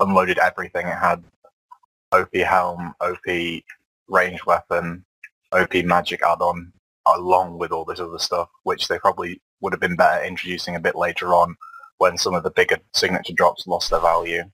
unloaded 0.00 0.38
everything. 0.38 0.86
It 0.86 0.98
had 0.98 1.24
OP 2.12 2.34
helm, 2.34 2.94
OP 3.00 3.62
range 4.08 4.44
weapon, 4.46 5.04
OP 5.52 5.74
magic 5.84 6.20
add-on, 6.22 6.72
along 7.06 7.58
with 7.58 7.72
all 7.72 7.84
this 7.84 8.00
other 8.00 8.18
stuff, 8.18 8.48
which 8.64 8.88
they 8.88 8.98
probably 8.98 9.40
would 9.60 9.72
have 9.72 9.80
been 9.80 9.96
better 9.96 10.24
introducing 10.24 10.76
a 10.76 10.80
bit 10.80 10.94
later 10.96 11.34
on 11.34 11.56
when 11.98 12.16
some 12.16 12.34
of 12.34 12.42
the 12.42 12.50
bigger 12.50 12.78
signature 12.94 13.32
drops 13.32 13.66
lost 13.66 13.90
their 13.90 14.00
value. 14.00 14.44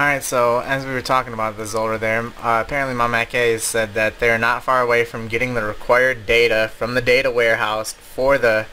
Alright, 0.00 0.24
so 0.24 0.60
as 0.60 0.84
we 0.84 0.92
were 0.92 1.02
talking 1.02 1.32
about 1.32 1.56
the 1.56 1.66
Zulrah 1.66 1.98
there, 1.98 2.26
uh, 2.42 2.62
apparently 2.66 2.96
Mamake 2.96 3.60
said 3.60 3.94
that 3.94 4.18
they're 4.18 4.38
not 4.38 4.64
far 4.64 4.80
away 4.80 5.04
from 5.04 5.28
getting 5.28 5.54
the 5.54 5.62
required 5.62 6.26
data 6.26 6.72
from 6.76 6.94
the 6.94 7.00
data 7.02 7.30
warehouse 7.30 7.92
for 7.92 8.36
the 8.36 8.66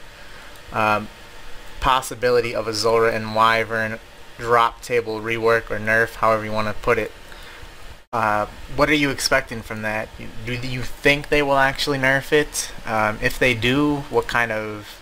um, 0.72 1.06
possibility 1.80 2.54
of 2.54 2.68
a 2.68 2.72
Zulrah 2.74 3.14
and 3.14 3.34
Wyvern 3.34 3.98
drop 4.38 4.82
table 4.82 5.20
rework 5.20 5.70
or 5.70 5.78
nerf, 5.78 6.16
however 6.16 6.44
you 6.44 6.52
want 6.52 6.68
to 6.68 6.74
put 6.82 6.98
it. 6.98 7.12
Uh, 8.12 8.46
what 8.74 8.90
are 8.90 8.94
you 8.94 9.10
expecting 9.10 9.62
from 9.62 9.82
that? 9.82 10.08
Do 10.44 10.54
you 10.54 10.82
think 10.82 11.28
they 11.28 11.42
will 11.42 11.56
actually 11.56 11.98
nerf 11.98 12.32
it? 12.32 12.72
Um, 12.84 13.18
if 13.22 13.38
they 13.38 13.54
do, 13.54 13.98
what 14.10 14.26
kind 14.26 14.50
of 14.50 15.00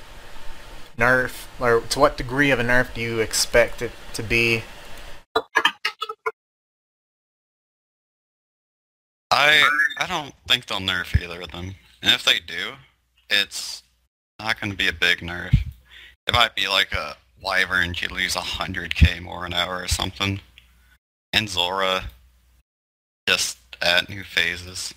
nerf, 0.99 1.47
or 1.59 1.81
to 1.81 1.99
what 1.99 2.17
degree 2.17 2.51
of 2.51 2.59
a 2.59 2.65
nerf 2.65 2.93
do 2.93 3.01
you 3.01 3.21
expect 3.21 3.81
it 3.81 3.93
to 4.15 4.23
be? 4.23 4.65
I 9.31 9.69
I 9.99 10.07
don't 10.07 10.35
think 10.47 10.67
they'll 10.67 10.79
nerf 10.79 11.19
either 11.21 11.41
of 11.41 11.51
them. 11.51 11.77
And 12.03 12.15
if 12.15 12.25
they 12.25 12.41
do, 12.41 12.75
it's 13.31 13.83
not 14.39 14.61
going 14.61 14.71
to 14.71 14.77
be 14.77 14.89
a 14.89 14.93
big 14.93 15.19
nerf. 15.19 15.57
It 16.29 16.35
might 16.35 16.55
be 16.55 16.69
like 16.69 16.93
a 16.93 17.17
Wyvern 17.41 17.95
you 18.01 18.09
lose 18.09 18.35
100k 18.35 19.23
more 19.23 19.47
an 19.47 19.55
hour 19.55 19.83
or 19.83 19.89
something. 19.89 20.41
And 21.33 21.49
Zulrah, 21.49 22.05
just 23.27 23.59
at 23.81 24.11
new 24.11 24.23
phases. 24.23 24.93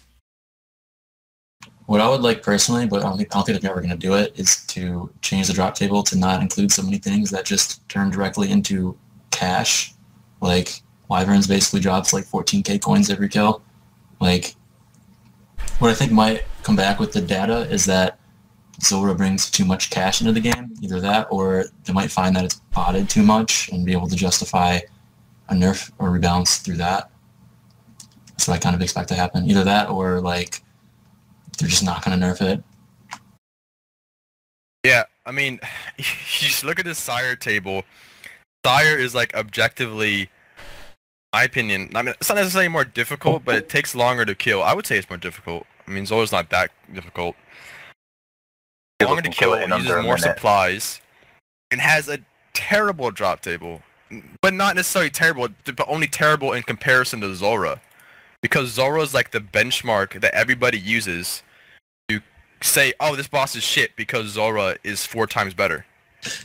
What 1.86 2.02
I 2.02 2.10
would 2.10 2.22
like 2.22 2.44
personally, 2.44 2.86
but 2.86 3.00
I 3.00 3.04
don't 3.04 3.18
think, 3.18 3.34
I 3.34 3.38
don't 3.38 3.46
think 3.46 3.62
they're 3.62 3.72
ever 3.72 3.80
going 3.80 3.92
to 3.92 3.98
do 3.98 4.16
it, 4.16 4.38
is 4.38 4.66
to 4.68 5.10
change 5.22 5.48
the 5.48 5.54
drop 5.54 5.76
table 5.76 6.04
to 6.04 6.18
not 6.18 6.42
include 6.42 6.72
so 6.72 6.84
many 6.84 6.98
things 6.98 7.32
that 7.32 7.46
just 7.46 7.88
turn 7.88 8.10
directly 8.10 8.52
into 8.52 8.98
cash. 9.32 9.94
Like, 10.42 10.82
Wyverns 11.08 11.48
basically 11.48 11.80
drops 11.80 12.12
like 12.14 12.26
14k 12.26 12.82
coins 12.82 13.10
every 13.10 13.30
kill. 13.30 13.62
Like, 14.20 14.56
what 15.80 15.92
I 15.92 15.94
think 15.94 16.12
might 16.12 16.44
come 16.64 16.76
back 16.76 17.00
with 17.00 17.14
the 17.14 17.22
data 17.22 17.62
is 17.70 17.86
that 17.86 18.20
Zulrah 18.84 19.16
brings 19.16 19.50
too 19.50 19.66
much 19.66 19.90
cash 19.90 20.22
into 20.22 20.34
the 20.34 20.40
game. 20.40 20.74
Either 20.82 21.00
that, 21.00 21.28
or 21.30 21.66
they 21.86 21.94
might 21.94 22.12
find 22.12 22.36
that 22.36 22.46
it's 22.46 22.56
botted 22.74 23.10
too 23.10 23.24
much 23.24 23.70
and 23.70 23.86
be 23.86 23.92
able 23.92 24.08
to 24.08 24.16
justify 24.16 24.80
a 25.50 25.54
nerf 25.54 25.92
or 26.00 26.10
rebalance 26.10 26.62
through 26.62 26.78
that. 26.78 27.12
That's 28.28 28.48
what 28.48 28.56
I 28.56 28.58
kind 28.58 28.76
of 28.76 28.82
expect 28.82 29.10
to 29.10 29.16
happen. 29.16 29.50
Either 29.50 29.64
that, 29.64 29.90
or 29.90 30.20
like 30.20 30.62
they're 31.58 31.70
just 31.70 31.84
not 31.84 32.04
going 32.04 32.20
to 32.20 32.26
nerf 32.26 32.42
it. 32.42 32.64
Yeah, 34.84 35.04
I 35.26 35.32
mean, 35.32 35.60
you 35.98 36.04
just 36.40 36.64
look 36.64 36.80
at 36.80 36.86
this 36.86 36.98
sire 36.98 37.36
table. 37.36 37.84
Sire 38.66 38.98
is 38.98 39.14
like 39.14 39.36
objectively, 39.36 40.30
my 41.34 41.44
opinion. 41.44 41.92
I 41.94 42.02
mean, 42.02 42.16
it's 42.20 42.30
not 42.30 42.36
necessarily 42.36 42.68
more 42.68 42.86
difficult, 42.86 43.46
but 43.46 43.56
it 43.56 43.70
takes 43.70 43.94
longer 43.94 44.26
to 44.26 44.34
kill. 44.34 44.64
I 44.64 44.74
would 44.74 44.88
say 44.88 44.98
it's 44.98 45.10
more 45.10 45.18
difficult. 45.18 45.68
I 45.88 45.92
mean, 45.92 46.06
Zulrah's 46.06 46.32
not 46.32 46.50
that 46.50 46.72
difficult. 46.94 47.36
People 49.02 49.16
Longer 49.16 49.30
to 49.30 49.36
kill 49.36 49.52
kill, 49.52 49.60
it 49.60 49.64
in 49.64 49.72
uses 49.80 50.04
more 50.04 50.18
supplies, 50.18 51.02
and 51.72 51.82
has 51.82 52.08
a 52.08 52.20
terrible 52.54 53.12
drop 53.12 53.42
table, 53.42 53.82
but 54.42 54.54
not 54.54 54.76
necessarily 54.76 55.10
terrible, 55.10 55.48
but 55.66 55.86
only 55.88 56.08
terrible 56.08 56.54
in 56.54 56.64
comparison 56.64 57.22
to 57.22 57.34
Zulrah, 57.36 57.80
because 58.42 58.70
Zulrah 58.70 59.02
is 59.02 59.14
like 59.14 59.32
the 59.32 59.40
benchmark 59.40 60.20
that 60.22 60.34
everybody 60.34 60.80
uses 60.80 61.44
to 62.10 62.22
say, 62.62 62.94
"Oh, 63.00 63.16
this 63.16 63.28
boss 63.28 63.56
is 63.56 63.64
shit," 63.64 63.96
because 63.96 64.28
Zulrah 64.28 64.78
is 64.84 65.06
four 65.06 65.28
times 65.28 65.54
better. 65.54 65.86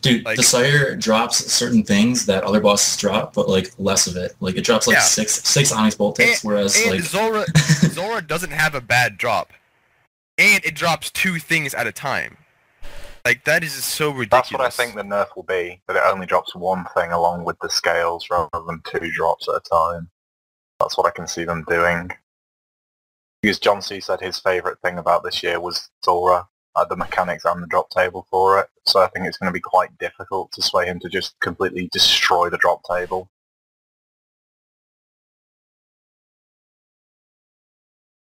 Dude, 0.01 0.25
Like- 0.25 0.39
the 0.39 0.43
Sire 0.43 0.97
drops 0.97 1.53
certain 1.53 1.83
things 1.83 2.25
that 2.27 2.45
other 2.45 2.61
bosses 2.61 2.97
drop, 2.97 3.35
but 3.35 3.47
like 3.49 3.71
less 3.79 4.07
of 4.07 4.17
it. 4.17 4.35
Like 4.41 4.57
it 4.57 4.63
drops 4.63 4.87
like 4.87 4.97
Yeah. 4.97 5.03
six 5.03 5.43
six 5.45 5.71
Onyx 5.71 5.97
Bolt 5.97 6.17
tips, 6.17 6.43
whereas 6.43 6.77
And 6.77 6.93
like 6.93 7.01
Zulrah, 7.03 7.45
Zulrah 7.91 8.23
doesn't 8.23 8.53
have 8.53 8.75
a 8.75 8.81
bad 8.81 9.19
drop, 9.19 9.53
and 10.39 10.65
it 10.65 10.75
drops 10.75 11.11
two 11.11 11.39
things 11.39 11.75
at 11.75 11.87
a 11.87 11.93
time. 11.93 12.39
Like 13.27 13.43
that 13.43 13.65
is 13.65 13.73
so 13.73 14.11
ridiculous. 14.11 14.31
That's 14.31 14.53
what 14.53 14.61
I 14.61 14.71
think 14.71 14.95
the 14.95 15.03
nerf 15.03 15.35
will 15.35 15.43
be, 15.43 15.83
that 15.89 15.97
it 15.97 16.03
only 16.07 16.27
drops 16.27 16.55
one 16.55 16.87
thing 16.95 17.11
along 17.11 17.43
with 17.43 17.59
the 17.59 17.69
scales 17.69 18.31
rather 18.31 18.49
than 18.69 18.81
two 18.87 19.11
drops 19.11 19.49
at 19.49 19.57
a 19.57 19.61
time. 19.69 20.09
That's 20.79 20.97
what 20.97 21.09
I 21.09 21.11
can 21.11 21.27
see 21.27 21.43
them 21.43 21.65
doing. 21.67 22.09
Because 23.43 23.59
John 23.59 23.83
C 23.83 23.99
said 23.99 24.21
his 24.21 24.39
favourite 24.39 24.79
thing 24.79 24.99
about 24.99 25.25
this 25.25 25.43
year 25.43 25.59
was 25.59 25.91
Zulrah, 26.05 26.47
uh, 26.77 26.85
the 26.85 26.95
mechanics 26.95 27.45
and 27.45 27.61
the 27.61 27.67
drop 27.67 27.91
table 27.91 28.29
for 28.31 28.61
it. 28.61 28.69
So 28.85 29.01
I 29.01 29.09
think 29.09 29.27
it's 29.27 29.39
going 29.39 29.49
to 29.49 29.53
be 29.53 29.59
quite 29.59 29.99
difficult 29.99 30.53
to 30.53 30.63
sway 30.63 30.87
him 30.87 31.01
to 31.01 31.09
just 31.09 31.35
completely 31.41 31.89
destroy 31.91 32.49
the 32.49 32.59
drop 32.59 32.83
table. 32.89 33.29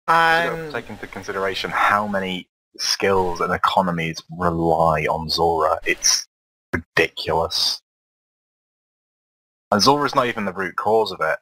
You 0.07 0.13
gotta 0.13 0.67
I'm 0.67 0.73
take 0.73 0.91
into 0.91 1.07
consideration 1.07 1.71
how 1.71 2.07
many 2.07 2.51
skills 2.79 3.41
and 3.41 3.53
economies 3.53 4.23
rely 4.31 5.03
on 5.03 5.29
Zulrah. 5.29 5.79
It's 5.85 6.27
ridiculous. 6.73 7.81
And 9.71 9.81
Zulrah's 9.81 10.15
not 10.15 10.27
even 10.27 10.45
the 10.45 10.53
root 10.53 10.77
cause 10.77 11.13
of 11.13 11.21
it. 11.21 11.39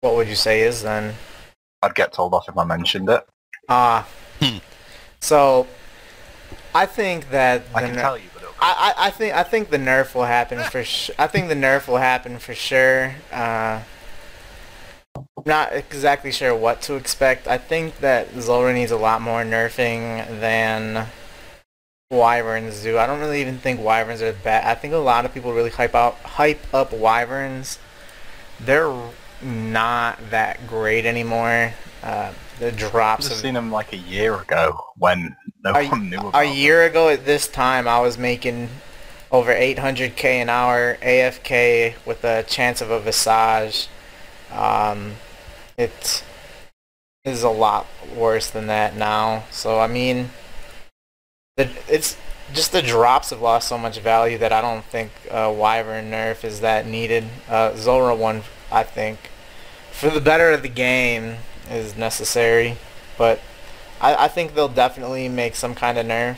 what 0.00 0.14
would 0.16 0.28
you 0.28 0.34
say 0.34 0.62
is 0.62 0.82
then? 0.82 1.14
I'd 1.82 1.94
get 1.94 2.12
told 2.12 2.34
off 2.34 2.48
if 2.48 2.56
I 2.56 2.64
mentioned 2.64 3.08
it. 3.08 3.26
Ah. 3.68 4.06
Hmm. 4.40 4.58
so, 5.20 5.66
I 6.74 6.86
think 6.86 7.30
that 7.30 7.62
I 7.74 7.82
can 7.82 7.94
tell 7.94 8.18
you, 8.18 8.28
but 8.34 8.42
I, 8.60 8.94
I, 8.96 9.06
I 9.06 9.10
think 9.10 9.34
I 9.34 9.42
think 9.42 9.70
the 9.70 9.78
nerf 9.78 10.14
will 10.14 10.24
happen 10.24 10.62
for 10.70 10.82
sure. 10.82 11.14
I 11.18 11.26
think 11.26 11.48
the 11.48 11.54
nerf 11.54 11.86
will 11.86 11.98
happen 11.98 12.38
for 12.38 12.54
sure. 12.54 13.14
Uh, 13.32 13.80
not 15.46 15.72
exactly 15.72 16.32
sure 16.32 16.54
what 16.54 16.80
to 16.82 16.94
expect. 16.94 17.46
I 17.46 17.58
think 17.58 17.98
that 18.00 18.28
Zulrah 18.40 18.72
needs 18.72 18.90
a 18.90 18.96
lot 18.96 19.20
more 19.20 19.42
nerfing 19.42 20.40
than 20.40 21.08
Wyverns 22.10 22.82
do. 22.82 22.98
I 22.98 23.06
don't 23.06 23.20
really 23.20 23.40
even 23.40 23.58
think 23.58 23.80
Wyverns 23.80 24.22
are 24.22 24.32
bad. 24.32 24.64
I 24.64 24.74
think 24.74 24.94
a 24.94 24.98
lot 24.98 25.24
of 25.24 25.34
people 25.34 25.52
really 25.52 25.70
hype 25.70 25.94
out 25.94 26.14
hype 26.16 26.62
up 26.72 26.92
Wyverns. 26.92 27.78
They're 28.60 28.94
not 29.42 30.18
that 30.30 30.66
great 30.66 31.04
anymore. 31.04 31.74
Uh, 32.02 32.32
the 32.58 32.70
drops. 32.70 32.84
I've 32.84 32.90
drops 32.90 33.24
just 33.24 33.36
of 33.36 33.42
seen 33.42 33.54
them 33.54 33.70
like 33.72 33.92
a 33.92 33.96
year 33.96 34.36
ago 34.36 34.78
when 34.96 35.36
no 35.64 35.72
A- 35.74 35.88
one 35.88 36.10
knew 36.10 36.18
about 36.18 36.34
a 36.34 36.44
year 36.44 36.84
ago 36.84 37.08
at 37.08 37.24
this 37.24 37.48
time, 37.48 37.88
I 37.88 38.00
was 38.00 38.16
making 38.16 38.68
over 39.32 39.52
800k 39.52 40.24
an 40.24 40.48
hour 40.48 40.96
AFK 41.02 41.94
with 42.06 42.22
a 42.24 42.44
chance 42.44 42.80
of 42.80 42.90
a 42.90 43.00
Visage. 43.00 43.88
Um, 44.54 45.16
it 45.76 46.22
is 47.24 47.42
a 47.42 47.48
lot 47.48 47.86
worse 48.14 48.50
than 48.50 48.66
that 48.68 48.96
now. 48.96 49.44
So 49.50 49.80
I 49.80 49.86
mean, 49.86 50.30
the, 51.56 51.70
it's 51.88 52.16
just 52.52 52.72
the 52.72 52.82
drops 52.82 53.30
have 53.30 53.40
lost 53.40 53.68
so 53.68 53.78
much 53.78 53.98
value 53.98 54.38
that 54.38 54.52
I 54.52 54.60
don't 54.60 54.84
think 54.84 55.10
uh, 55.30 55.52
Wyvern 55.54 56.10
nerf 56.10 56.44
is 56.44 56.60
that 56.60 56.86
needed. 56.86 57.24
Uh, 57.48 57.74
Zulrah 57.74 58.14
one, 58.14 58.42
I 58.70 58.82
think, 58.82 59.30
for 59.90 60.10
the 60.10 60.20
better 60.20 60.50
of 60.50 60.62
the 60.62 60.68
game, 60.68 61.36
is 61.70 61.96
necessary, 61.96 62.76
but 63.16 63.40
I, 64.00 64.24
I 64.24 64.28
think 64.28 64.54
they'll 64.54 64.68
definitely 64.68 65.28
make 65.28 65.54
some 65.54 65.74
kind 65.74 65.96
of 65.96 66.06
nerf. 66.06 66.36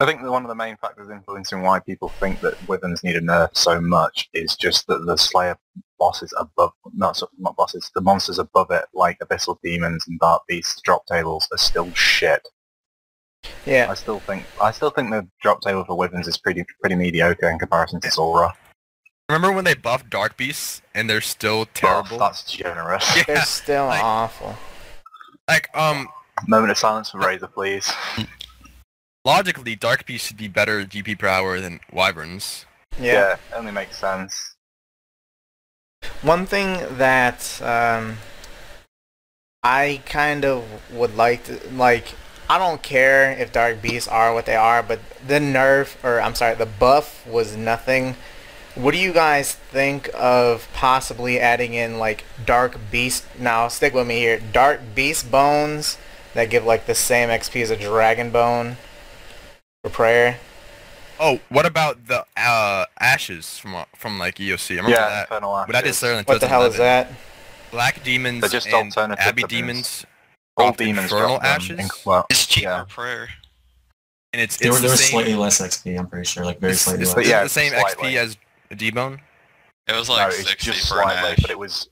I 0.00 0.06
think 0.06 0.22
one 0.22 0.42
of 0.42 0.48
the 0.48 0.54
main 0.54 0.76
factors 0.78 1.10
influencing 1.10 1.62
why 1.62 1.78
people 1.78 2.08
think 2.08 2.40
that 2.40 2.56
Wyverns 2.66 3.04
need 3.04 3.16
a 3.16 3.20
nerf 3.20 3.50
so 3.54 3.80
much 3.80 4.30
is 4.32 4.56
just 4.56 4.86
that 4.86 5.04
the 5.04 5.16
Slayer 5.16 5.58
bosses 6.00 6.32
above, 6.36 6.72
not, 6.94 7.16
so- 7.16 7.30
not 7.38 7.54
bosses, 7.56 7.88
the 7.94 8.00
monsters 8.00 8.38
above 8.40 8.72
it, 8.72 8.86
like 8.92 9.18
Abyssal 9.20 9.58
Demons 9.62 10.04
and 10.08 10.18
Dark 10.18 10.42
Beasts 10.48 10.80
drop 10.82 11.06
tables, 11.06 11.46
are 11.52 11.58
still 11.58 11.92
shit. 11.94 12.48
Yeah. 13.64 13.86
I 13.90 13.94
still 13.94 14.18
think 14.20 14.44
I 14.60 14.70
still 14.72 14.90
think 14.90 15.10
the 15.10 15.26
drop 15.40 15.60
table 15.62 15.84
for 15.84 15.96
Wyverns 15.96 16.26
is 16.28 16.36
pretty 16.36 16.64
pretty 16.80 16.94
mediocre 16.96 17.48
in 17.48 17.58
comparison 17.58 18.00
to 18.00 18.10
Zulrah. 18.10 18.52
Remember 19.30 19.52
when 19.52 19.64
they 19.64 19.74
buffed 19.74 20.10
Dark 20.10 20.36
Beasts 20.36 20.82
and 20.94 21.08
they're 21.08 21.20
still 21.20 21.60
Oh, 21.60 21.66
terrible? 21.72 22.18
that's 22.18 22.42
generous. 22.50 23.04
Yeah, 23.16 23.22
They're 23.28 23.42
still 23.42 23.86
like- 23.86 24.02
awful. 24.02 24.56
like 25.48 25.68
um, 25.74 26.08
Moment 26.48 26.70
of 26.72 26.78
silence 26.78 27.10
for 27.10 27.18
Razor, 27.18 27.46
please. 27.46 27.90
logically, 29.24 29.76
Dark 29.76 30.04
Beasts 30.06 30.26
should 30.28 30.36
be 30.36 30.48
better 30.48 30.84
GP 30.84 31.18
per 31.18 31.28
hour 31.28 31.60
than 31.60 31.80
Wyverns. 31.92 32.66
Yeah. 33.00 33.36
only 33.54 33.72
makes 33.72 33.96
sense. 33.98 34.56
One 36.22 36.44
thing 36.44 36.98
that 36.98 37.62
um, 37.62 38.18
I 39.62 40.02
kind 40.04 40.44
of 40.44 40.92
would 40.92 41.16
like 41.16 41.44
to 41.44 41.58
like. 41.72 42.14
I 42.48 42.58
don't 42.58 42.82
care 42.82 43.30
if 43.32 43.52
Dark 43.52 43.80
Beasts 43.80 44.08
are 44.08 44.34
what 44.34 44.44
they 44.44 44.56
are, 44.56 44.82
but 44.82 45.00
the 45.26 45.38
nerf, 45.38 45.96
or 46.04 46.20
I'm 46.20 46.34
sorry, 46.34 46.56
the 46.56 46.66
buff 46.66 47.26
was 47.26 47.56
nothing. 47.56 48.16
What 48.74 48.92
do 48.92 48.98
you 48.98 49.12
guys 49.12 49.54
think 49.54 50.10
of 50.14 50.68
possibly 50.74 51.40
adding 51.40 51.72
in 51.72 51.98
like 51.98 52.24
Dark 52.44 52.76
Beast? 52.90 53.24
Now 53.38 53.68
stick 53.68 53.94
with 53.94 54.06
me 54.06 54.18
here. 54.18 54.40
Dark 54.40 54.80
Beast 54.94 55.30
bones 55.30 55.96
that 56.34 56.50
give 56.50 56.66
like 56.66 56.84
the 56.84 56.94
same 56.94 57.30
XP 57.30 57.62
as 57.62 57.70
a 57.70 57.76
Dragon 57.76 58.30
Bone 58.30 58.76
for 59.82 59.90
prayer. 59.90 60.38
Oh, 61.22 61.38
what 61.50 61.66
about 61.66 62.06
the 62.06 62.24
uh, 62.36 62.86
ashes 62.98 63.58
from 63.58 63.74
uh, 63.74 63.84
from 63.94 64.18
like 64.18 64.36
EOC? 64.36 64.70
I 64.72 64.74
remember 64.76 64.90
yeah, 64.96 65.08
that. 65.08 65.28
Infernal 65.30 65.64
But 65.66 65.72
that 65.74 65.84
is 65.84 65.90
Ashes. 65.90 65.98
certainly 65.98 66.24
What 66.24 66.40
the 66.40 66.48
hell 66.48 66.62
is 66.64 66.76
that? 66.78 67.12
Black 67.70 68.02
demons 68.02 68.40
They're 68.40 68.48
just 68.50 68.66
and 68.68 68.74
alternative 68.86 69.24
Abbey 69.24 69.42
demons 69.44 70.04
All 70.56 70.72
demons 70.72 71.04
infernal 71.04 71.38
drop 71.38 71.44
ashes, 71.44 71.78
Inc- 71.78 72.06
well, 72.06 72.26
It's 72.30 72.46
cheaper 72.46 72.68
Yeah. 72.70 72.84
prayer. 72.88 73.28
and 74.32 74.40
it's 74.42 74.56
They 74.56 74.68
it's 74.68 74.76
were, 74.76 74.80
they 74.80 74.86
the 74.88 74.92
were 74.92 74.96
same. 74.96 75.10
slightly 75.10 75.34
less 75.34 75.60
XP, 75.60 75.98
I'm 75.98 76.06
pretty 76.08 76.26
sure, 76.26 76.44
like 76.44 76.58
very 76.58 76.72
it's, 76.72 76.82
slightly 76.82 77.02
it's, 77.02 77.10
less. 77.10 77.14
But 77.14 77.20
it's 77.20 77.30
yeah, 77.30 77.42
the 77.44 77.48
same 77.50 77.70
slightly. 77.72 78.12
XP 78.12 78.16
as 78.16 78.36
a 78.70 78.74
D-bone. 78.74 79.20
It 79.86 79.92
was 79.94 80.08
like 80.08 80.28
it's 80.32 80.48
60 80.48 80.70
just 80.72 80.88
for 80.88 81.00
an 81.02 81.08
slightly, 81.10 81.30
ash. 81.32 81.38
but 81.42 81.50
it 81.50 81.58
was 81.58 81.88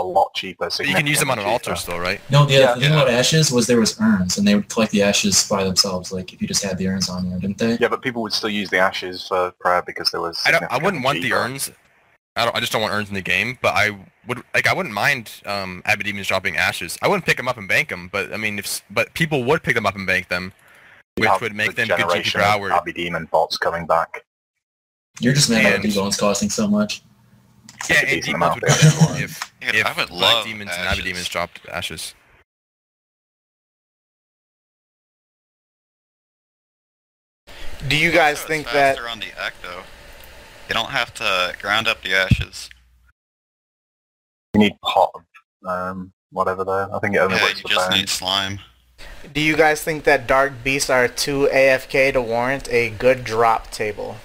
a 0.00 0.06
lot 0.06 0.34
cheaper. 0.34 0.68
But 0.76 0.86
you 0.86 0.94
can 0.94 1.06
use 1.06 1.18
them 1.18 1.30
on 1.30 1.38
an 1.38 1.44
significantly 1.44 1.52
altar 1.52 1.70
cheaper. 1.70 1.76
still, 1.76 1.98
right? 2.00 2.20
No, 2.30 2.44
the, 2.46 2.54
Yeah. 2.54 2.74
thing 2.74 2.82
Yeah. 2.84 2.88
about 3.02 3.08
ashes 3.10 3.50
was 3.52 3.66
there 3.66 3.78
was 3.80 3.98
urns, 4.00 4.38
and 4.38 4.46
they 4.46 4.54
would 4.54 4.68
collect 4.68 4.92
the 4.92 5.02
ashes 5.02 5.48
by 5.48 5.64
themselves, 5.64 6.12
like 6.12 6.32
if 6.32 6.40
you 6.42 6.48
just 6.48 6.62
had 6.62 6.78
the 6.78 6.88
urns 6.88 7.08
on 7.08 7.28
there, 7.30 7.38
didn't 7.38 7.58
they? 7.58 7.76
Yeah, 7.80 7.88
but 7.88 8.02
people 8.02 8.22
would 8.22 8.32
still 8.32 8.48
use 8.50 8.70
the 8.70 8.78
ashes 8.78 9.26
for 9.28 9.52
prayer 9.60 9.82
because 9.86 10.10
there 10.10 10.20
was. 10.20 10.40
I 10.46 10.50
don't. 10.50 10.62
I 10.64 10.76
wouldn't 10.76 11.02
significantly 11.04 11.04
want 11.04 11.22
the 11.22 11.32
urns. 11.32 11.70
I 12.36 12.44
don't. 12.44 12.56
I 12.56 12.60
just 12.60 12.70
don't 12.72 12.82
want 12.82 12.94
urns 12.94 13.08
in 13.08 13.14
the 13.14 13.20
game. 13.22 13.58
But 13.60 13.74
I 13.74 13.98
would 14.26 14.42
like. 14.54 14.66
I 14.68 14.72
wouldn't 14.72 14.94
mind 14.94 15.30
um, 15.46 15.82
Abbey 15.84 16.04
demons 16.04 16.28
dropping 16.28 16.56
ashes. 16.56 16.96
I 17.02 17.08
wouldn't 17.08 17.24
pick 17.26 17.36
them 17.36 17.48
up 17.48 17.56
and 17.58 17.66
bank 17.66 17.88
them. 17.88 18.08
But 18.12 18.32
I 18.32 18.36
mean, 18.36 18.58
if 18.58 18.80
but 18.90 19.12
people 19.14 19.42
would 19.44 19.62
pick 19.62 19.74
them 19.74 19.86
up 19.86 19.96
and 19.96 20.06
bank 20.06 20.28
them, 20.28 20.52
You 21.16 21.28
which 21.28 21.40
would 21.40 21.54
make 21.56 21.70
the 21.74 21.84
them 21.84 21.88
good 21.88 21.96
GP 21.96 21.98
generation 22.08 22.40
per 22.40 22.46
of 22.46 22.52
hour. 22.54 22.72
Abbey 22.72 22.92
demon 22.92 23.24
bots 23.32 23.56
coming 23.56 23.86
back. 23.86 24.22
You're 25.20 25.32
just 25.34 25.50
mad 25.50 25.62
about 25.66 25.74
And- 25.76 25.84
the 25.84 25.92
bones 25.94 26.16
costing 26.16 26.48
so 26.48 26.68
much. 26.68 27.02
Yeah, 27.88 28.00
and 28.06 28.22
demons 28.22 28.26
would 28.26 28.34
amount 28.34 28.60
go 28.60 28.66
there. 29.14 29.24
if 29.24 29.52
if 29.60 29.86
I 29.86 29.92
would 30.00 30.08
Black 30.08 30.34
love 30.34 30.46
demons 30.46 30.70
and 30.74 30.88
Abbey 30.88 31.02
demons 31.02 31.28
dropped 31.28 31.60
ashes. 31.68 32.14
Do 37.86 37.96
you 37.96 38.10
guys 38.10 38.38
Also, 38.40 38.42
it's 38.42 38.48
think 38.48 38.64
that? 38.66 38.96
faster 38.96 39.08
on 39.08 39.20
the 39.20 39.26
Ecto. 39.26 39.82
You 40.68 40.74
don't 40.74 40.90
have 40.90 41.14
to 41.14 41.54
ground 41.60 41.88
up 41.88 42.02
the 42.02 42.14
ashes. 42.14 42.68
You 44.54 44.60
need 44.60 44.80
pot 44.82 45.10
of 45.14 45.22
um, 45.68 46.12
whatever 46.30 46.64
there. 46.64 46.94
I 46.94 46.98
think 46.98 47.14
it 47.14 47.18
only 47.18 47.36
Yeah, 47.36 47.44
works 47.44 47.62
you 47.62 47.68
just 47.68 47.90
need 47.90 48.08
slime. 48.08 48.58
Do 49.32 49.40
you 49.40 49.56
guys 49.56 49.82
think 49.82 50.04
that 50.04 50.26
Dark 50.26 50.52
Beasts 50.64 50.90
are 50.90 51.06
too 51.08 51.48
AFK 51.52 52.12
to 52.14 52.20
warrant 52.20 52.68
a 52.70 52.90
good 52.90 53.24
drop 53.24 53.70
table? 53.70 54.16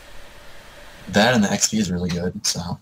That 1.10 1.34
and 1.36 1.44
the 1.44 1.48
XP 1.50 1.78
is 1.80 1.92
really 1.92 2.10
good, 2.10 2.46
so 2.46 2.80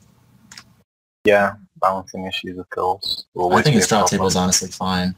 Yeah, 1.24 1.56
balancing 1.80 2.26
issues, 2.26 2.58
of 2.58 2.70
course. 2.70 3.26
will 3.34 3.54
I 3.54 3.62
think 3.62 3.76
be 3.76 3.80
its 3.80 3.88
drop 3.88 4.10
table 4.10 4.28
is 4.28 4.36
honestly 4.36 4.70
fine 4.70 5.16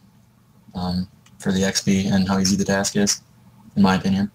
um, 0.76 1.08
for 1.40 1.52
the 1.52 1.62
XP 1.62 2.12
and 2.12 2.28
how 2.28 2.40
easy 2.40 2.56
the 2.56 2.66
task 2.66 2.96
is, 2.96 3.22
in 3.76 3.82
my 3.82 3.96
opinion. 3.96 4.32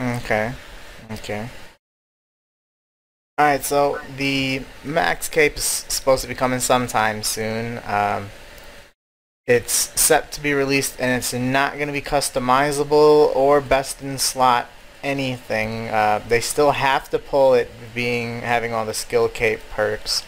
Okay. 0.00 0.52
Okay. 1.10 1.48
Alright, 3.38 3.64
so 3.64 4.00
the 4.16 4.62
Max 4.84 5.28
Cape 5.28 5.56
is 5.56 5.64
supposed 5.88 6.22
to 6.22 6.28
be 6.28 6.34
coming 6.34 6.60
sometime 6.60 7.22
soon. 7.22 7.80
Um, 7.84 8.30
it's 9.46 10.00
set 10.00 10.32
to 10.32 10.40
be 10.40 10.54
released 10.54 11.00
and 11.00 11.10
it's 11.10 11.32
not 11.32 11.74
going 11.74 11.88
to 11.88 11.92
be 11.92 12.00
customizable 12.00 13.34
or 13.34 13.60
best 13.60 14.02
in 14.02 14.18
slot 14.18 14.68
anything. 15.04 15.88
Uh, 15.88 16.22
they 16.26 16.40
still 16.40 16.72
have 16.72 17.08
to 17.10 17.18
pull 17.18 17.54
it 17.54 17.70
being 17.94 18.40
having 18.40 18.72
all 18.72 18.84
the 18.84 18.94
skill 18.94 19.28
cape 19.28 19.60
perks. 19.70 20.24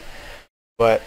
But 0.79 1.03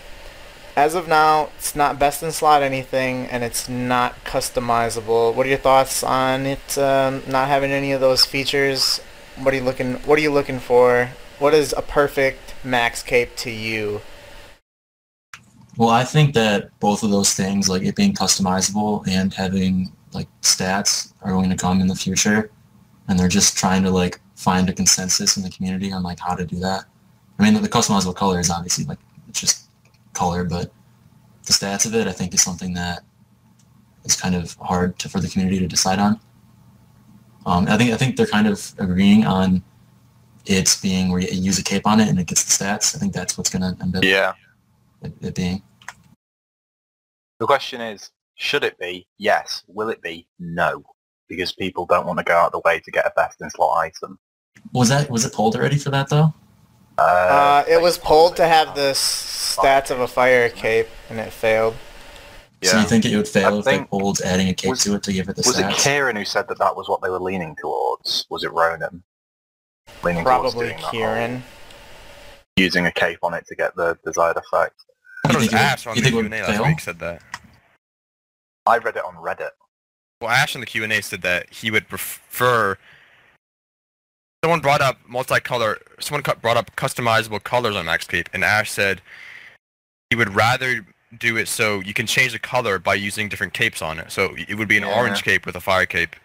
as 0.76 0.96
of 0.96 1.08
now, 1.08 1.50
it's 1.58 1.76
not 1.76 2.00
best 2.00 2.24
in 2.24 2.32
slot 2.32 2.64
anything 2.64 3.26
and 3.28 3.44
it's 3.44 3.70
not 3.70 4.24
customizable. 4.24 5.34
What 5.34 5.46
are 5.46 5.50
your 5.50 5.58
thoughts 5.58 6.04
on 6.04 6.46
it 6.46 6.78
um, 6.78 7.22
not 7.28 7.48
having 7.48 7.72
any 7.72 7.92
of 7.92 8.02
those 8.02 8.26
features? 8.26 9.00
What 9.38 9.54
are 9.54 9.58
you 9.58 9.64
looking 9.64 9.96
what 10.08 10.18
are 10.18 10.22
you 10.22 10.32
looking 10.32 10.60
for? 10.60 11.10
What 11.38 11.54
is 11.54 11.74
a 11.78 11.82
perfect 11.82 12.54
max 12.64 13.04
cape 13.04 13.36
to 13.38 13.52
you? 13.52 14.02
Well, 15.78 15.90
I 15.90 16.04
think 16.04 16.34
that 16.34 16.78
both 16.82 17.04
of 17.04 17.10
those 17.10 17.34
things, 17.34 17.70
like 17.70 17.84
it 17.84 17.96
being 17.96 18.14
customizable 18.14 19.08
and 19.08 19.34
having 19.34 19.94
like 20.12 20.28
stats, 20.42 21.14
are 21.22 21.32
going 21.32 21.50
to 21.50 21.56
come 21.56 21.80
in 21.80 21.88
the 21.88 21.96
future, 21.96 22.52
and 23.10 23.20
they're 23.20 23.28
just 23.28 23.58
trying 23.58 23.84
to 23.84 23.90
like 23.90 24.22
find 24.36 24.70
a 24.70 24.74
consensus 24.74 25.36
in 25.36 25.44
the 25.44 25.50
community 25.50 25.92
on 25.92 26.04
like 26.04 26.20
how 26.20 26.36
to 26.36 26.46
do 26.46 26.58
that. 26.60 26.86
I 27.38 27.44
mean, 27.44 27.62
the 27.62 27.68
customizable 27.68 28.16
color 28.16 28.40
is 28.40 28.50
obviously 28.50 28.86
like 28.86 29.00
it's 29.28 29.42
just 29.42 29.68
color, 30.14 30.44
but 30.46 30.72
the 31.46 31.54
stats 31.54 31.86
of 31.86 31.96
it, 31.96 32.08
I 32.08 32.12
think, 32.12 32.34
is 32.34 32.42
something 32.42 32.74
that 32.76 33.04
is 34.06 34.16
kind 34.16 34.36
of 34.36 34.56
hard 34.62 34.98
to, 35.00 35.10
for 35.10 35.20
the 35.20 35.28
community 35.28 35.60
to 35.60 35.68
decide 35.68 36.00
on. 36.00 36.20
Um, 37.46 37.68
I 37.68 37.78
think 37.78 37.92
I 37.92 37.98
think 37.98 38.16
they're 38.16 38.28
kind 38.28 38.48
of 38.48 38.74
agreeing 38.78 39.26
on 39.26 39.64
it's 40.46 40.80
being 40.80 41.12
where 41.12 41.20
you 41.22 41.28
use 41.32 41.60
a 41.60 41.64
cape 41.64 41.88
on 41.88 42.00
it 42.00 42.08
and 42.08 42.20
it 42.20 42.28
gets 42.28 42.44
the 42.44 42.64
stats. 42.64 42.96
I 42.96 43.00
think 43.00 43.14
that's 43.14 43.38
what's 43.38 43.50
going 43.50 43.62
to 43.62 43.82
end 43.82 43.96
up 43.96 44.04
Yeah. 44.04 44.34
it, 45.02 45.14
it 45.22 45.36
being. 45.36 45.64
The 47.40 47.46
question 47.46 47.82
is, 47.82 48.12
should 48.36 48.64
it 48.64 48.78
be? 48.78 49.08
Yes. 49.18 49.64
Will 49.68 49.90
it 49.90 50.02
be? 50.02 50.28
No. 50.40 50.84
Because 51.30 51.52
people 51.54 51.86
don't 51.86 52.06
want 52.08 52.18
to 52.18 52.26
go 52.26 52.36
out 52.36 52.48
of 52.48 52.52
the 52.54 52.62
way 52.66 52.80
to 52.80 52.92
get 52.92 53.06
a 53.06 53.12
best 53.16 53.40
in 53.42 53.50
slot 53.52 53.78
item. 53.78 54.20
Was 54.74 54.90
that 54.90 55.10
was 55.10 55.24
it 55.26 55.32
pulled 55.34 55.56
already 55.56 55.78
for 55.78 55.92
that 55.92 56.10
though? 56.10 56.34
Uh, 56.98 57.64
it 57.70 57.82
was 57.82 57.98
pulled 57.98 58.36
to 58.36 58.46
have 58.46 58.68
probably 58.68 58.84
the 58.84 58.92
stats 58.92 59.90
of 59.92 60.02
a 60.02 60.08
fire 60.08 60.50
cape 60.50 60.88
and 61.10 61.18
it 61.20 61.32
failed. 61.32 61.76
So 62.64 62.76
Yeah. 62.76 62.82
you 62.82 62.88
think 62.90 63.06
it 63.06 63.16
would 63.16 63.28
fail 63.28 63.56
I 63.56 63.60
if 63.60 63.66
they 63.66 63.84
pulled 63.86 64.20
adding 64.22 64.50
a 64.50 64.54
cape 64.54 64.72
was- 64.72 64.84
to 64.84 64.96
it 64.96 65.04
to 65.04 65.14
give 65.14 65.30
it 65.30 65.36
the 65.38 65.44
Was 65.46 65.58
it? 65.60 65.72
Kieran 65.78 66.18
who 66.18 66.26
said 66.26 66.48
that 66.50 66.58
that 66.60 66.76
was 66.76 66.90
what 66.90 67.02
they 67.02 67.10
were 67.10 67.20
leaning 67.22 67.56
towards? 67.62 68.26
Was 68.30 68.44
it 68.44 68.52
Ronan? 68.52 69.04
Leaning 70.04 70.26
towards 70.26 70.54
Probably 70.54 70.66
doing 70.68 70.78
that 70.78 70.82
whole- 70.84 70.92
Kieran. 70.92 71.44
using 72.58 72.86
a 72.86 72.92
cape 72.92 73.20
on 73.24 73.34
it 73.34 73.46
to 73.48 73.56
get 73.56 73.74
the 73.78 73.98
desired 74.04 74.36
effect. 74.36 74.76
I 75.24 75.30
thought 75.30 75.32
it 75.32 75.34
You 75.34 75.38
was 75.40 75.48
think 75.50 75.54
it 75.54 75.56
Ash 75.64 75.88
on 75.88 75.96
you 75.96 76.02
the 76.02 76.10
think 76.10 76.20
it 76.20 76.24
would 76.24 76.32
last 76.32 76.48
fail? 76.50 76.66
week 76.66 76.80
said 76.82 77.00
that. 77.00 77.22
I 78.66 78.78
read 78.80 78.98
it 78.98 79.06
on 79.06 79.16
Reddit. 79.16 79.52
Well, 80.22 80.30
Ash 80.30 80.54
in 80.56 80.62
the 80.62 80.68
Q&A 80.68 81.02
said 81.02 81.22
that 81.22 81.52
he 81.52 81.72
would 81.72 81.88
prefer... 81.88 82.78
Someone 84.44 84.60
brought 84.60 84.82
up 84.82 84.98
multicolor... 85.10 85.78
Someone 86.00 86.24
brought 86.42 86.58
up 86.58 86.76
customizable 86.76 87.44
colors 87.44 87.76
on 87.76 87.86
Max 87.86 88.06
Cape, 88.08 88.30
and 88.34 88.44
Ash 88.44 88.72
said 88.72 89.02
he 90.10 90.16
would 90.16 90.36
rather 90.36 90.86
do 91.18 91.38
it 91.38 91.48
so 91.48 91.80
you 91.80 91.94
can 91.94 92.06
change 92.06 92.34
the 92.34 92.40
color 92.40 92.80
by 92.80 92.94
using 92.94 93.30
different 93.30 93.54
capes 93.54 93.82
on 93.82 94.00
it. 94.00 94.12
So 94.12 94.36
it 94.38 94.56
would 94.56 94.68
be 94.68 94.78
an 94.78 94.84
Yeah. 94.84 94.94
orange 94.96 95.24
cape 95.24 95.46
with 95.46 95.56
a 95.56 95.62
fire 95.62 95.86
cape. 95.86 96.16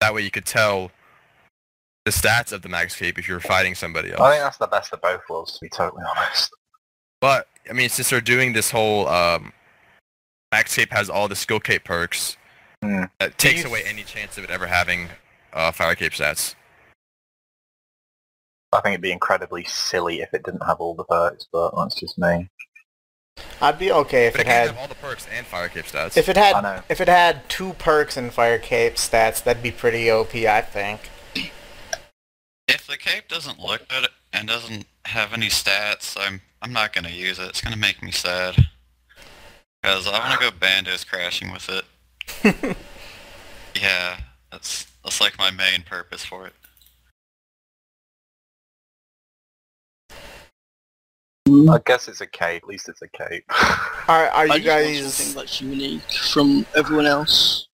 That 0.00 0.12
way 0.14 0.22
you 0.22 0.30
could 0.30 0.46
tell 0.46 0.90
the 2.04 2.10
stats 2.10 2.52
of 2.52 2.62
the 2.62 2.68
Max 2.68 2.96
Cape 2.96 3.18
if 3.18 3.26
you're 3.28 3.40
fighting 3.40 3.74
somebody 3.74 4.10
else. 4.10 4.20
I 4.20 4.32
think 4.32 4.42
that's 4.42 4.58
the 4.58 4.66
best 4.66 4.92
of 4.92 5.00
both 5.00 5.20
worlds, 5.28 5.54
to 5.54 5.60
be 5.60 5.68
totally 5.68 6.02
honest. 6.16 6.50
But 7.20 7.48
I 7.70 7.72
mean, 7.72 7.88
since 7.88 8.10
they're 8.10 8.20
doing 8.20 8.52
this 8.52 8.70
whole 8.70 9.08
um, 9.08 9.52
Max 10.52 10.74
Cape 10.74 10.92
has 10.92 11.08
all 11.08 11.28
the 11.28 11.36
skill 11.36 11.60
cape 11.60 11.84
perks, 11.84 12.36
Hmm. 12.84 13.04
that 13.20 13.38
takes 13.38 13.62
you- 13.62 13.68
away 13.68 13.82
any 13.84 14.02
chance 14.02 14.36
of 14.38 14.44
it 14.44 14.50
ever 14.50 14.66
having 14.66 15.08
uh, 15.52 15.72
fire 15.72 15.94
cape 15.94 16.12
stats. 16.12 16.54
I 18.72 18.80
think 18.80 18.94
it'd 18.94 19.00
be 19.02 19.12
incredibly 19.12 19.64
silly 19.64 20.20
if 20.20 20.34
it 20.34 20.42
didn't 20.42 20.64
have 20.66 20.80
all 20.80 20.94
the 20.94 21.04
perks, 21.04 21.46
but 21.52 21.74
that's 21.76 21.94
just 21.94 22.18
me. 22.18 22.48
I'd 23.60 23.78
be 23.78 23.90
okay 23.92 24.26
if 24.26 24.34
But 24.34 24.40
it 24.42 24.46
it 24.48 24.50
had 24.50 24.66
have 24.68 24.78
all 24.78 24.88
the 24.88 24.94
perks 24.96 25.26
and 25.32 25.46
fire 25.46 25.68
cape 25.68 25.84
stats. 25.86 26.16
if 26.16 26.28
it 26.28 26.36
I 26.36 26.40
had 26.40 26.62
know. 26.62 26.82
if 26.88 27.00
it 27.00 27.08
had 27.08 27.48
two 27.48 27.72
perks 27.74 28.16
and 28.16 28.32
fire 28.32 28.58
cape 28.58 28.94
stats, 28.94 29.42
that'd 29.42 29.62
be 29.62 29.70
pretty 29.70 30.10
OP, 30.10 30.34
I 30.34 30.60
think. 30.60 31.08
If 32.66 32.86
the 32.86 32.96
cape 32.96 33.28
doesn't 33.28 33.60
look 33.60 33.86
good 33.88 34.08
and 34.32 34.48
doesn't 34.48 34.86
have 35.06 35.32
any 35.32 35.48
stats, 35.48 36.16
I'm 36.18 36.40
I'm 36.62 36.72
not 36.72 36.92
gonna 36.92 37.10
use 37.10 37.38
it. 37.38 37.48
It's 37.48 37.60
gonna 37.60 37.76
make 37.76 38.02
me 38.02 38.10
sad. 38.10 38.68
Cause 39.84 40.08
I 40.08 40.18
wanna 40.18 40.40
go 40.40 40.50
bandos 40.50 41.06
crashing 41.06 41.52
with 41.52 41.68
it. 41.68 41.84
Yeah, 43.80 44.18
that's 44.52 44.86
that's 45.02 45.20
like 45.20 45.38
my 45.38 45.50
main 45.50 45.82
purpose 45.82 46.24
for 46.24 46.46
it. 46.46 46.54
I 51.70 51.78
guess 51.84 52.08
it's 52.08 52.20
a 52.20 52.26
cape. 52.26 52.62
At 52.62 52.68
least 52.68 52.88
it's 52.88 53.02
a 53.02 53.08
cape. 53.08 53.44
Are 54.08 54.26
are 54.28 54.46
I 54.48 54.56
you 54.56 54.64
guys 54.64 55.14
something 55.14 55.40
that's 55.40 55.60
unique 55.60 56.02
from 56.32 56.66
everyone 56.76 57.06
else. 57.06 57.68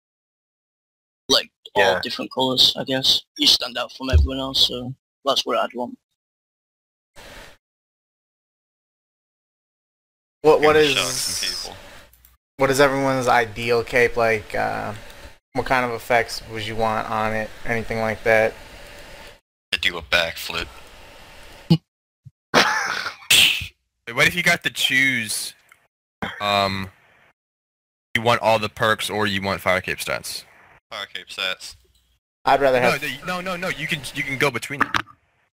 Like 1.29 1.49
Yeah. 1.75 1.95
all 1.95 1.99
different 2.01 2.31
colours, 2.33 2.73
I 2.77 2.83
guess. 2.83 3.23
You 3.37 3.47
stand 3.47 3.77
out 3.77 3.91
from 3.93 4.09
everyone 4.09 4.39
else, 4.39 4.67
so 4.67 4.93
that's 5.25 5.45
what 5.45 5.57
I'd 5.57 5.73
want. 5.73 5.97
What 10.41 10.61
what 10.61 10.73
Gonna 10.73 10.85
shock 10.85 11.11
some 11.11 11.49
is 11.49 11.65
people. 11.65 11.77
What 12.57 12.69
is 12.71 12.79
everyone's 12.79 13.27
ideal 13.27 13.83
cape 13.83 14.17
like? 14.17 14.53
Uh, 14.53 14.93
what 15.53 15.65
kind 15.65 15.85
of 15.85 15.91
effects 15.91 16.41
would 16.51 16.65
you 16.65 16.75
want 16.75 17.09
on 17.09 17.33
it? 17.33 17.49
Anything 17.65 17.99
like 17.99 18.23
that? 18.23 18.53
To 19.71 19.79
do 19.79 19.97
a 19.97 20.01
backflip. 20.01 20.67
What 24.13 24.25
if 24.25 24.35
you 24.35 24.41
got 24.43 24.63
to 24.63 24.69
choose? 24.69 25.53
Um, 26.39 26.89
you 28.15 28.21
want 28.21 28.41
all 28.41 28.57
the 28.57 28.69
perks 28.69 29.09
or 29.09 29.27
you 29.27 29.41
want 29.41 29.59
fire 29.61 29.81
cape 29.81 29.97
stats? 29.99 30.43
Fire 30.89 31.05
cape 31.13 31.29
sets. 31.29 31.75
I'd 32.45 32.61
rather 32.61 32.79
have. 32.79 33.03
no, 33.27 33.41
no, 33.41 33.57
no. 33.57 33.67
You 33.67 33.85
can 33.85 33.99
you 34.15 34.23
can 34.23 34.37
go 34.37 34.49
between 34.49 34.79
them. 34.79 34.91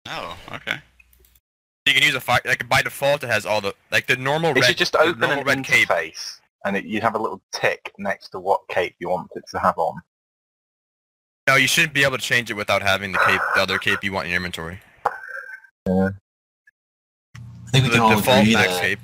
Oh, 0.08 0.36
okay. 0.52 0.78
You 1.86 1.94
can 1.94 2.02
use 2.02 2.14
a 2.16 2.20
fire 2.20 2.40
like 2.44 2.68
by 2.68 2.82
default 2.82 3.22
it 3.22 3.28
has 3.30 3.46
all 3.46 3.60
the 3.60 3.74
like 3.92 4.08
the 4.08 4.16
normal 4.16 4.50
It 4.50 4.56
red. 4.56 4.64
should 4.64 4.78
just 4.78 4.96
open 4.96 5.20
normal 5.20 5.38
an 5.40 5.44
red 5.46 5.64
cape. 5.64 5.88
Interface, 6.64 6.68
and 6.68 6.76
it, 6.76 6.84
you 6.84 7.00
have 7.00 7.14
a 7.14 7.18
little 7.18 7.40
tick 7.52 7.92
next 7.98 8.30
to 8.30 8.40
what 8.40 8.60
cape 8.68 8.94
you 8.98 9.08
want 9.08 9.30
it 9.34 9.44
to 9.50 9.58
have 9.58 9.78
on. 9.78 10.00
No, 11.48 11.56
you 11.56 11.66
shouldn't 11.66 11.94
be 11.94 12.04
able 12.04 12.16
to 12.16 12.22
change 12.22 12.50
it 12.50 12.54
without 12.54 12.82
having 12.82 13.12
the 13.12 13.18
cape, 13.18 13.40
the 13.54 13.62
other 13.62 13.78
cape 13.78 14.04
you 14.04 14.12
want 14.12 14.26
in 14.26 14.30
your 14.30 14.36
inventory. 14.36 14.80
I 15.86 16.10
think 17.70 17.84
we 17.84 17.90
the 17.90 17.96
can 17.96 18.00
all 18.00 18.16
default 18.16 18.42
agree 18.42 18.54
max 18.54 18.68
that 18.68 18.80
cape 18.80 19.00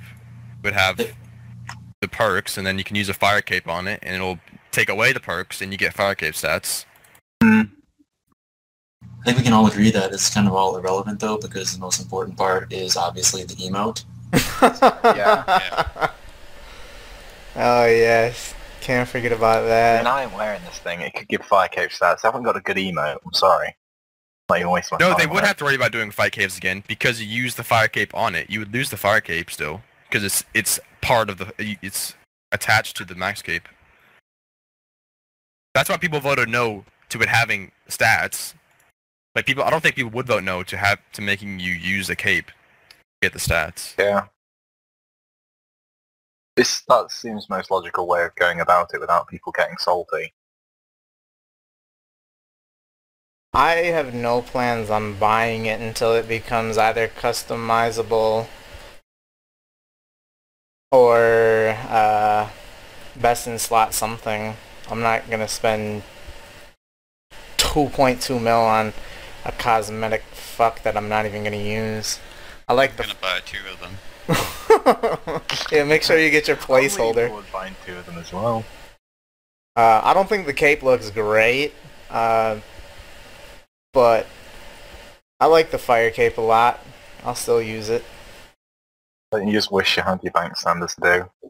would 0.63 0.73
have 0.73 0.97
the 0.97 2.07
perks, 2.07 2.57
and 2.57 2.65
then 2.65 2.77
you 2.77 2.83
can 2.83 2.95
use 2.95 3.09
a 3.09 3.13
fire 3.13 3.41
cape 3.41 3.67
on 3.67 3.87
it, 3.87 3.99
and 4.01 4.15
it'll 4.15 4.39
take 4.71 4.89
away 4.89 5.11
the 5.13 5.19
perks, 5.19 5.61
and 5.61 5.71
you 5.71 5.77
get 5.77 5.93
fire 5.93 6.15
cape 6.15 6.35
stats. 6.35 6.85
Hmm. 7.43 7.61
I 9.21 9.25
think 9.25 9.37
we 9.37 9.43
can 9.43 9.53
all 9.53 9.67
agree 9.67 9.91
that 9.91 10.13
it's 10.13 10.33
kind 10.33 10.47
of 10.47 10.53
all 10.53 10.77
irrelevant 10.77 11.19
though, 11.19 11.37
because 11.37 11.73
the 11.73 11.79
most 11.79 12.01
important 12.01 12.37
part 12.37 12.71
is 12.71 12.95
obviously 12.95 13.43
the 13.43 13.55
emote. 13.55 14.03
Yeah. 15.03 16.11
Oh 17.57 17.85
yes, 17.85 18.53
can't 18.81 19.09
forget 19.09 19.31
about 19.31 19.65
that. 19.65 19.99
And. 19.99 20.07
I 20.07 20.23
am 20.23 20.33
wearing 20.33 20.61
this 20.63 20.77
thing. 20.77 21.01
It 21.01 21.13
could 21.15 21.27
give 21.27 21.41
fire 21.41 21.67
cape 21.67 21.89
stats. 21.89 22.23
I 22.23 22.27
haven't 22.27 22.43
got 22.43 22.55
a 22.55 22.61
good 22.61 22.77
emote. 22.77 23.17
I'm 23.25 23.33
sorry. 23.33 23.75
Not 24.49 24.59
even 24.59 24.71
waste 24.71 24.91
my 24.91 24.97
No, 24.99 25.15
they 25.17 25.27
would 25.27 25.43
have 25.43 25.57
to 25.57 25.63
worry 25.63 25.75
about 25.75 25.91
doing 25.91 26.11
fire 26.11 26.29
caves 26.29 26.55
again 26.55 26.83
because 26.87 27.19
you 27.21 27.27
use 27.27 27.55
the 27.55 27.63
fire 27.63 27.87
cape 27.87 28.13
on 28.15 28.35
it. 28.35 28.49
You 28.49 28.59
would 28.59 28.71
lose 28.71 28.89
the 28.89 28.97
fire 28.97 29.21
cape 29.21 29.49
still 29.49 29.81
because 30.07 30.23
it's 30.23 30.45
it's 30.53 30.79
part 31.01 31.29
of 31.29 31.39
the 31.39 31.77
it's 31.81 32.13
attached 32.51 32.95
to 32.97 33.05
the 33.05 33.15
max 33.15 33.41
cape. 33.41 33.67
That's 35.73 35.89
why 35.89 35.97
people 35.97 36.19
voted 36.19 36.49
no 36.49 36.85
to 37.09 37.21
it 37.21 37.29
having 37.29 37.71
stats. 37.89 38.53
Like 39.35 39.45
people, 39.45 39.63
I 39.63 39.69
don't 39.69 39.81
think 39.81 39.95
people 39.95 40.11
would 40.11 40.27
vote 40.27 40.43
no 40.43 40.63
to 40.63 40.77
have 40.77 40.99
to 41.13 41.21
making 41.21 41.59
you 41.59 41.73
use 41.73 42.07
the 42.07 42.15
cape 42.15 42.47
to 42.47 42.53
get 43.21 43.33
the 43.33 43.39
stats. 43.39 43.95
Yeah. 43.97 44.27
This 46.57 46.81
that 46.89 47.11
seems 47.11 47.51
most 47.51 47.69
logical 47.69 48.07
way 48.07 48.25
of 48.25 48.33
going 48.33 48.59
about 48.59 48.89
it 48.91 48.99
without 48.99 49.27
people 49.27 49.51
getting 49.51 49.77
salty. 49.77 50.33
I 53.53 53.73
have 53.93 54.15
no 54.15 54.41
plans 54.41 54.89
on 54.89 55.19
buying 55.19 55.67
it 55.67 55.79
until 55.79 56.15
it 56.15 56.27
becomes 56.27 56.79
either 56.79 57.09
customizable 57.09 58.47
or 60.91 61.77
uh, 61.89 62.49
best 63.15 63.45
in 63.45 63.59
slot 63.59 63.93
something. 63.93 64.55
I'm 64.89 65.01
not 65.01 65.29
gonna 65.29 65.47
spend 65.47 66.01
2.2 67.57 68.41
mil 68.41 68.57
on 68.57 68.93
a 69.45 69.51
cosmetic 69.51 70.23
fuck 70.33 70.81
that 70.81 70.97
I'm 70.97 71.07
not 71.07 71.27
even 71.27 71.43
gonna 71.43 71.57
use. 71.57 72.19
I 72.67 72.73
like 72.73 72.91
I'm 72.91 72.97
the. 72.97 73.03
gonna 73.03 73.15
buy 73.21 73.41
two 73.45 73.59
of 73.71 73.79
them. 73.79 73.97
yeah, 75.71 75.83
make 75.83 76.01
sure 76.01 76.17
you 76.17 76.29
get 76.29 76.47
your 76.47 76.55
placeholder. 76.55 77.29
I 77.29 77.33
would 77.33 77.45
find 77.45 77.75
two 77.85 77.95
of 77.95 78.05
them 78.05 78.17
as 78.17 78.31
well. 78.31 78.63
Uh, 79.75 80.01
I 80.03 80.13
don't 80.13 80.29
think 80.29 80.45
the 80.45 80.53
cape 80.53 80.81
looks 80.81 81.09
great, 81.09 81.73
uh, 82.09 82.59
but 83.93 84.27
I 85.39 85.47
like 85.47 85.71
the 85.71 85.77
fire 85.77 86.09
cape 86.09 86.37
a 86.37 86.41
lot. 86.41 86.79
I'll 87.23 87.35
still 87.35 87.61
use 87.61 87.89
it. 87.89 88.05
But 89.29 89.45
you 89.45 89.51
just 89.51 89.71
wish 89.71 89.97
you 89.97 90.03
had 90.03 90.23
your 90.23 90.31
bank 90.31 90.55
standards 90.55 90.95
to 90.95 91.29
do. 91.41 91.49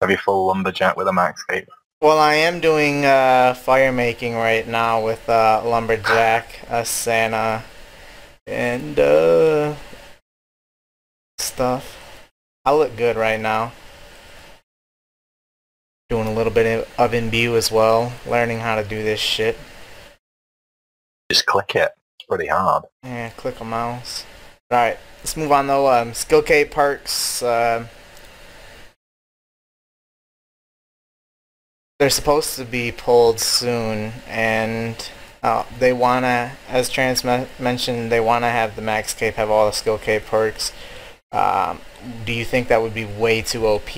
Have 0.00 0.10
your 0.10 0.20
full 0.20 0.46
lumberjack 0.46 0.96
with 0.96 1.08
a 1.08 1.12
max 1.12 1.42
cape. 1.44 1.68
Well, 2.00 2.18
I 2.18 2.34
am 2.34 2.60
doing 2.60 3.04
uh, 3.04 3.54
fire 3.54 3.90
making 3.90 4.36
right 4.36 4.66
now 4.68 5.04
with 5.04 5.28
uh, 5.28 5.62
lumberjack, 5.64 6.60
Santa, 6.84 7.64
and 8.46 9.00
uh, 9.00 9.74
stuff. 11.38 12.22
I 12.64 12.72
look 12.74 12.96
good 12.96 13.16
right 13.16 13.40
now. 13.40 13.72
Doing 16.10 16.26
a 16.26 16.32
little 16.32 16.52
bit 16.52 16.88
of 16.98 17.14
imbue 17.14 17.56
as 17.56 17.70
well, 17.70 18.12
learning 18.26 18.60
how 18.60 18.76
to 18.76 18.84
do 18.84 19.02
this 19.02 19.20
shit. 19.20 19.58
Just 21.30 21.46
click 21.46 21.74
it. 21.74 21.92
It's 22.18 22.26
pretty 22.26 22.46
hard. 22.46 22.84
Yeah, 23.04 23.30
click 23.30 23.60
a 23.60 23.64
mouse. 23.64 24.24
Alright, 24.72 24.98
let's 25.20 25.36
move 25.36 25.52
on 25.52 25.66
though. 25.66 25.90
Um, 25.90 26.14
skill 26.14 26.42
cape 26.42 26.70
perks. 26.70 27.42
Uh, 27.42 27.86
they're 31.98 32.10
supposed 32.10 32.56
to 32.56 32.64
be 32.64 32.92
pulled 32.92 33.40
soon, 33.40 34.12
and 34.28 35.10
uh, 35.42 35.64
they 35.78 35.92
wanna, 35.92 36.52
as 36.68 36.88
Trance 36.88 37.24
mentioned, 37.24 38.12
they 38.12 38.20
wanna 38.20 38.50
have 38.50 38.76
the 38.76 38.82
max 38.82 39.14
cape 39.14 39.34
have 39.34 39.50
all 39.50 39.66
the 39.66 39.72
skill 39.72 39.98
cape 39.98 40.26
perks. 40.26 40.72
Um, 41.32 41.80
do 42.24 42.32
you 42.32 42.44
think 42.44 42.68
that 42.68 42.80
would 42.80 42.94
be 42.94 43.04
way 43.04 43.42
too 43.42 43.66
OP, 43.66 43.90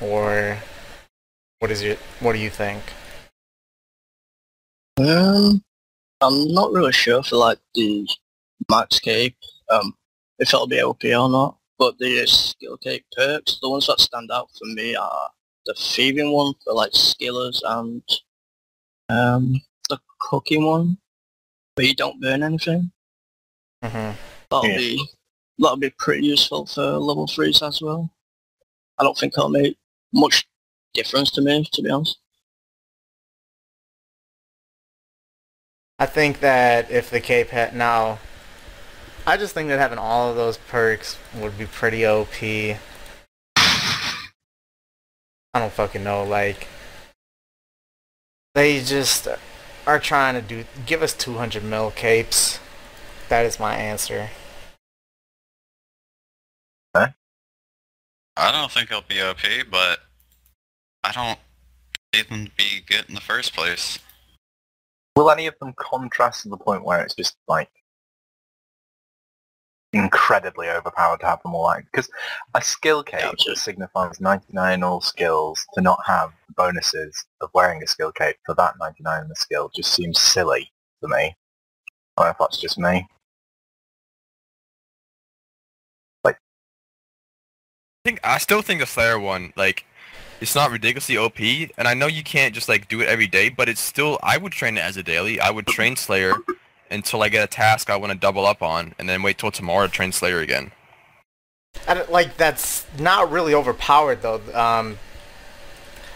or 0.00 0.58
what 1.58 1.70
is 1.70 1.82
your 1.82 1.96
what 2.20 2.32
do 2.32 2.38
you 2.38 2.50
think? 2.50 2.82
Um, 4.98 5.62
I'm 6.20 6.52
not 6.52 6.72
really 6.72 6.92
sure 6.92 7.22
for 7.22 7.36
like 7.36 7.58
the 7.74 8.08
max 8.70 8.98
cape, 8.98 9.36
um, 9.70 9.94
if 10.38 10.48
it'll 10.48 10.66
be 10.66 10.80
OP 10.82 11.04
or 11.04 11.28
not. 11.28 11.56
But 11.78 11.98
the 11.98 12.26
skill 12.26 12.76
cape 12.78 13.04
perks, 13.16 13.58
the 13.60 13.70
ones 13.70 13.86
that 13.86 14.00
stand 14.00 14.30
out 14.32 14.48
for 14.58 14.64
me 14.64 14.96
are 14.96 15.30
the 15.66 15.74
thieving 15.74 16.32
one 16.32 16.54
for 16.64 16.72
like 16.72 16.92
skillers 16.92 17.60
and 17.64 18.02
um 19.10 19.60
the 19.88 19.98
cooking 20.20 20.64
one 20.64 20.98
where 21.74 21.86
you 21.86 21.94
don't 21.94 22.20
burn 22.20 22.42
anything. 22.42 22.90
hmm 23.84 24.10
That'll 24.50 24.64
Yeah. 24.68 24.76
be 24.76 25.08
that'll 25.58 25.76
be 25.76 25.90
pretty 25.98 26.26
useful 26.26 26.66
for 26.66 26.82
level 26.82 27.26
threes 27.26 27.62
as 27.62 27.80
well. 27.82 28.10
I 28.98 29.04
don't 29.04 29.16
think 29.16 29.34
it'll 29.36 29.48
make 29.48 29.76
much 30.12 30.46
difference 30.94 31.30
to 31.32 31.40
me, 31.40 31.66
to 31.72 31.82
be 31.82 31.90
honest. 31.90 32.18
I 35.98 36.06
think 36.06 36.40
that 36.40 36.90
if 36.90 37.10
the 37.10 37.20
cape 37.20 37.48
had 37.48 37.74
now, 37.74 38.18
I 39.26 39.36
just 39.36 39.52
think 39.52 39.68
that 39.68 39.78
having 39.78 39.98
all 39.98 40.30
of 40.30 40.36
those 40.36 40.56
perks 40.56 41.18
would 41.34 41.58
be 41.58 41.66
pretty 41.66 42.06
OP. 42.06 42.42
I 45.54 45.60
don't 45.60 45.72
fucking 45.72 46.04
know, 46.04 46.22
like 46.24 46.68
they 48.54 48.80
just 48.80 49.26
are 49.86 49.98
trying 49.98 50.34
to 50.34 50.42
do 50.42 50.64
give 50.86 51.02
us 51.02 51.14
200 51.14 51.64
mil 51.64 51.90
capes. 51.90 52.60
That 53.28 53.44
is 53.44 53.58
my 53.58 53.74
answer. 53.74 54.30
I 58.38 58.52
don't 58.52 58.70
think 58.70 58.90
it'll 58.90 59.02
be 59.02 59.20
OP, 59.20 59.70
but 59.70 59.98
I 61.02 61.12
don't 61.12 61.38
see 62.14 62.22
them 62.22 62.46
to 62.46 62.52
be 62.56 62.84
good 62.86 63.04
in 63.08 63.14
the 63.16 63.20
first 63.20 63.52
place. 63.52 63.98
Will 65.16 65.30
any 65.30 65.48
of 65.48 65.58
them 65.58 65.74
contrast 65.76 66.42
to 66.42 66.48
the 66.48 66.56
point 66.56 66.84
where 66.84 67.02
it's 67.02 67.14
just 67.14 67.36
like 67.48 67.68
incredibly 69.92 70.68
overpowered 70.68 71.18
to 71.18 71.26
have 71.26 71.42
them 71.42 71.54
all 71.54 71.62
like 71.62 71.84
because 71.90 72.10
a 72.54 72.62
skill 72.62 73.02
cape 73.02 73.22
that 73.46 73.56
signifies 73.56 74.20
99 74.20 74.82
all 74.82 75.00
skills 75.00 75.66
to 75.72 75.80
not 75.80 75.98
have 76.06 76.30
the 76.46 76.52
bonuses 76.54 77.24
of 77.40 77.50
wearing 77.54 77.82
a 77.82 77.86
skill 77.86 78.12
cape 78.12 78.36
for 78.44 78.54
that 78.54 78.74
99 78.78 79.22
in 79.22 79.28
the 79.28 79.34
skill 79.34 79.70
just 79.74 79.94
seems 79.94 80.20
silly 80.20 80.70
to 81.02 81.08
me. 81.08 81.16
I 81.16 82.22
don't 82.22 82.26
know 82.26 82.30
if 82.30 82.36
that's 82.38 82.60
just 82.60 82.78
me. 82.78 83.08
Think 88.04 88.20
I 88.24 88.38
still 88.38 88.62
think 88.62 88.80
the 88.80 88.86
Slayer 88.86 89.18
one 89.18 89.52
like 89.56 89.84
it's 90.40 90.54
not 90.54 90.70
ridiculously 90.70 91.16
OP, 91.16 91.38
and 91.40 91.88
I 91.88 91.94
know 91.94 92.06
you 92.06 92.22
can't 92.22 92.54
just 92.54 92.68
like 92.68 92.88
do 92.88 93.00
it 93.00 93.08
every 93.08 93.26
day, 93.26 93.48
but 93.48 93.68
it's 93.68 93.80
still 93.80 94.18
I 94.22 94.38
would 94.38 94.52
train 94.52 94.76
it 94.78 94.80
as 94.82 94.96
a 94.96 95.02
daily. 95.02 95.40
I 95.40 95.50
would 95.50 95.66
train 95.66 95.96
Slayer 95.96 96.34
until 96.90 97.22
I 97.22 97.28
get 97.28 97.44
a 97.44 97.46
task 97.48 97.90
I 97.90 97.96
want 97.96 98.12
to 98.12 98.18
double 98.18 98.46
up 98.46 98.62
on, 98.62 98.94
and 98.98 99.08
then 99.08 99.22
wait 99.22 99.38
till 99.38 99.50
tomorrow 99.50 99.86
to 99.86 99.92
train 99.92 100.12
Slayer 100.12 100.38
again. 100.40 100.72
I 101.86 101.94
don't, 101.94 102.10
like 102.10 102.36
that's 102.36 102.86
not 102.98 103.30
really 103.30 103.54
overpowered 103.54 104.22
though. 104.22 104.40
Um, 104.54 104.98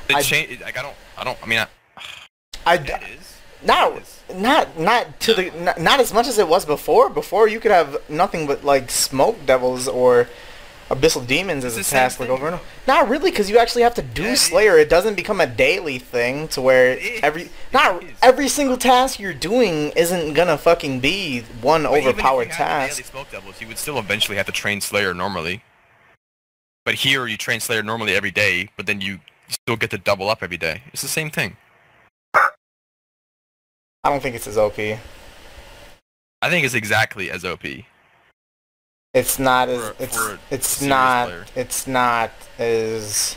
It 0.09 0.16
I- 0.16 0.23
change 0.23 0.61
like 0.61 0.79
I 0.79 0.83
don't 0.83 0.97
I 1.18 1.25
don't 1.25 1.38
I 1.42 1.47
mean 1.47 1.59
I, 1.59 1.66
I 2.66 2.75
it 2.77 3.03
is. 3.18 3.37
not 3.64 3.92
It 3.97 4.03
is. 4.03 4.23
not 4.35 4.79
not 4.79 5.21
to 5.21 5.35
the 5.35 5.51
not, 5.51 5.81
not 5.81 6.01
as 6.01 6.12
much 6.14 6.27
as 6.29 6.38
it 6.38 6.49
was 6.49 6.64
before. 6.64 7.11
Before 7.11 7.49
you 7.49 7.61
could 7.61 7.71
have 7.73 8.01
nothing 8.09 8.47
but 8.47 8.64
like 8.64 8.90
smoke 8.90 9.45
devils 9.47 9.88
or 9.88 10.29
Abyssal 10.92 11.26
Demons 11.26 11.64
is 11.64 11.78
It's 11.78 11.88
a 11.88 11.90
task 11.90 12.20
like 12.20 12.28
over 12.28 12.46
and 12.46 12.55
over. 12.57 12.64
Not 12.87 13.09
really, 13.09 13.31
because 13.31 13.48
you 13.48 13.57
actually 13.57 13.83
have 13.83 13.94
to 13.94 14.02
do 14.02 14.24
Yeah, 14.24 14.35
Slayer. 14.35 14.76
It 14.76 14.90
doesn't 14.90 15.14
become 15.14 15.40
a 15.40 15.46
daily 15.46 15.98
thing 15.98 16.48
to 16.48 16.61
where 16.61 16.98
every 17.22 17.48
not 17.72 18.05
every 18.22 18.46
single 18.48 18.76
task 18.76 19.18
you're 19.18 19.33
doing 19.33 19.90
isn't 19.96 20.35
gonna 20.35 20.59
fucking 20.59 21.00
be 21.00 21.40
one 21.62 21.85
But 21.85 21.92
even 21.96 22.09
if 22.11 22.14
overpowered 22.14 22.50
task. 22.50 22.96
daily 22.96 23.05
smoke 23.05 23.31
devils, 23.31 23.59
you 23.59 23.68
would 23.68 23.78
still 23.78 23.98
eventually 23.98 24.37
have 24.37 24.44
to 24.46 24.52
train 24.52 24.83
Slayer 24.83 25.14
normally. 25.14 25.62
But 26.85 26.96
here 26.96 27.26
you 27.26 27.38
train 27.38 27.61
Slayer 27.61 27.83
normally 27.83 28.14
every 28.14 28.31
day, 28.31 28.68
but 28.76 28.87
then 28.87 29.00
you 29.00 29.20
still 29.48 29.76
get 29.76 29.90
to 29.90 29.98
double 29.98 30.28
up 30.28 30.42
every 30.42 30.59
day. 30.59 30.83
It's 30.92 31.00
the 31.00 31.09
same 31.09 31.31
thing. 31.31 31.57
I 32.35 32.50
don't 34.11 34.20
think 34.20 34.37
it's 34.37 34.46
as 34.46 34.59
OP. 34.59 34.78
I 34.78 36.50
think 36.50 36.66
it's 36.66 36.74
exactly 36.74 37.31
as 37.31 37.44
OP. 37.44 37.64
It's 39.14 39.38
not 39.38 39.68
as 39.68 39.81
For- 39.81 40.03
it's 40.03 40.16
for 40.16 40.33
a 40.35 40.38
it's 40.51 40.81
not 40.83 41.29
player. 41.29 41.44
it's 41.55 41.87
not 41.87 42.31
as 42.59 43.37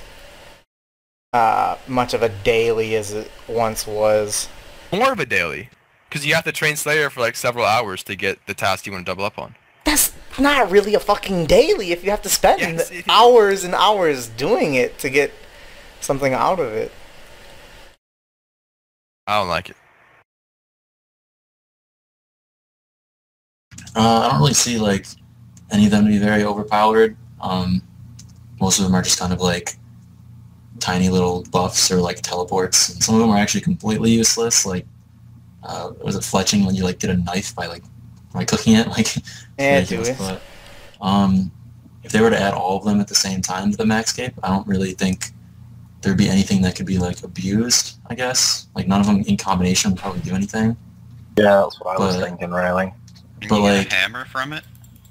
uh, 1.33 1.77
much 1.87 2.13
of 2.13 2.23
a 2.23 2.29
daily 2.29 2.95
as 2.95 3.11
it 3.11 3.29
once 3.47 3.85
was. 3.85 4.47
More 4.93 5.11
of 5.11 5.19
a 5.19 5.25
daily. 5.25 5.69
Because 6.07 6.25
you 6.25 6.33
have 6.33 6.45
to 6.45 6.53
train 6.53 6.77
Slayer 6.77 7.09
for 7.09 7.19
like 7.19 7.35
several 7.35 7.65
hours 7.65 8.03
to 8.03 8.15
get 8.15 8.39
the 8.47 8.53
task 8.53 8.85
you 8.85 8.93
want 8.93 9.05
to 9.05 9.11
double 9.11 9.25
up 9.25 9.37
on. 9.37 9.55
That's 9.83 10.13
not 10.39 10.71
really 10.71 10.95
a 10.95 10.99
fucking 10.99 11.45
daily 11.47 11.91
if 11.91 12.05
you 12.05 12.09
have 12.09 12.21
to 12.21 12.29
spend 12.29 12.61
Yes, 12.61 12.91
hours 13.09 13.65
and 13.65 13.75
hours 13.75 14.27
doing 14.29 14.75
it 14.75 14.97
to 14.99 15.09
get 15.09 15.33
something 15.99 16.33
out 16.33 16.59
of 16.59 16.71
it. 16.71 16.91
I 19.27 19.39
don't 19.39 19.49
like 19.49 19.69
it. 19.69 19.75
Uh, 23.93 24.19
I 24.19 24.29
don't 24.31 24.39
really 24.39 24.53
see 24.53 24.77
like 24.77 25.05
any 25.71 25.85
of 25.85 25.91
them 25.91 26.05
to 26.05 26.11
be 26.11 26.17
very 26.17 26.43
overpowered. 26.43 27.15
Um, 27.41 27.81
most 28.59 28.79
of 28.79 28.85
them 28.85 28.95
are 28.95 29.01
just 29.01 29.19
kind 29.19 29.33
of 29.33 29.41
like 29.41 29.75
tiny 30.79 31.09
little 31.09 31.43
buffs 31.51 31.91
or 31.91 31.97
like 31.97 32.21
teleports, 32.21 32.89
and 32.89 33.03
some 33.03 33.15
of 33.15 33.21
them 33.21 33.29
are 33.29 33.37
actually 33.37 33.61
completely 33.61 34.11
useless. 34.11 34.65
Like, 34.65 34.85
uh, 35.63 35.91
was 36.03 36.15
it 36.15 36.19
fletching 36.21 36.65
when 36.65 36.75
you 36.75 36.83
like 36.83 36.99
get 36.99 37.09
a 37.09 37.17
knife 37.17 37.55
by 37.55 37.67
like 37.67 37.83
by 38.33 38.45
cooking 38.45 38.75
it? 38.75 38.87
Like, 38.95 39.15
Yeah, 39.57 39.75
ridiculous, 39.79 40.09
dude. 40.09 40.17
But 40.19 40.41
um, 41.01 41.51
if 42.03 42.11
they 42.11 42.21
were 42.21 42.29
to 42.29 42.39
add 42.39 42.53
all 42.53 42.77
of 42.77 42.85
them 42.85 42.99
at 42.99 43.07
the 43.07 43.15
same 43.15 43.41
time 43.41 43.71
to 43.71 43.77
the 43.77 43.85
Max 43.85 44.11
Cape, 44.13 44.33
I 44.43 44.49
don't 44.49 44.67
really 44.67 44.93
think 44.93 45.31
there'd 46.01 46.17
be 46.17 46.29
anything 46.29 46.61
that 46.61 46.75
could 46.75 46.85
be 46.85 46.97
like 46.99 47.23
abused. 47.23 47.97
I 48.07 48.15
guess 48.15 48.67
like 48.75 48.87
none 48.87 49.01
of 49.01 49.07
them 49.07 49.21
in 49.21 49.37
combination 49.37 49.91
would 49.91 49.99
probably 49.99 50.21
do 50.21 50.35
anything. 50.35 50.77
Yeah, 51.37 51.61
that's 51.63 51.79
what 51.81 51.99
I 51.99 52.05
was 52.05 52.15
thinking, 52.15 52.51
really. 52.51 52.93
You 53.41 53.49
But, 53.49 53.59
like- 53.61 53.91
a 53.91 53.93
hammer 53.93 54.25
from 54.25 54.53
it. 54.53 54.63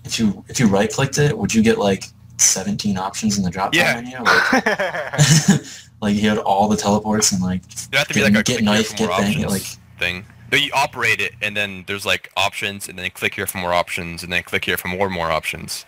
If 0.05 0.19
you 0.19 0.45
if 0.49 0.61
you 0.61 0.67
right 0.67 0.91
clicked 0.91 1.19
it, 1.19 1.37
would 1.37 1.53
you 1.55 1.63
get 1.63 1.79
like 1.79 2.05
17 2.39 2.97
options 2.99 3.39
in 3.39 3.45
the 3.45 3.51
drop 3.51 3.73
down 3.73 4.07
Yeah. 4.07 4.23
menu? 4.23 4.25
Like, 4.25 5.63
like 6.01 6.15
you 6.17 6.29
had 6.29 6.39
all 6.39 6.69
the 6.69 6.77
teleports 6.77 7.33
and 7.33 7.43
like 7.43 7.63
There 7.91 7.99
have 7.99 8.09
to 8.09 8.15
be 8.15 8.23
like 8.23 8.35
a 8.35 8.43
get 8.43 8.57
click 8.57 8.65
knife, 8.65 8.91
get 8.97 9.09
more 9.09 9.19
bang, 9.19 9.43
like- 9.47 9.63
thing. 9.99 10.25
No, 10.53 10.59
you 10.59 10.71
operate 10.75 11.21
it, 11.21 11.33
and 11.43 11.57
then 11.57 11.85
there's 11.89 12.07
like 12.07 12.31
options, 12.37 12.89
and 12.89 12.97
then 12.99 13.11
click 13.11 13.35
here 13.35 13.47
for 13.47 13.59
more 13.59 13.73
options, 13.73 14.23
and 14.23 14.33
then 14.33 14.43
click 14.45 14.65
here 14.65 14.77
for 14.77 14.87
more 14.89 15.09
more 15.11 15.31
options. 15.31 15.85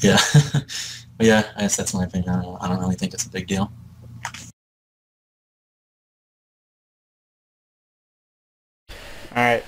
yeah, 0.00 0.18
but 1.16 1.26
yeah, 1.26 1.52
I 1.56 1.62
guess 1.62 1.76
that's 1.76 1.94
my 1.94 2.04
opinion. 2.04 2.28
I 2.34 2.42
don't, 2.42 2.62
I 2.62 2.68
don't 2.68 2.80
really 2.80 2.96
think 2.96 3.14
it's 3.14 3.24
a 3.24 3.30
big 3.30 3.46
deal. 3.46 3.70
All 8.90 9.42
right. 9.42 9.64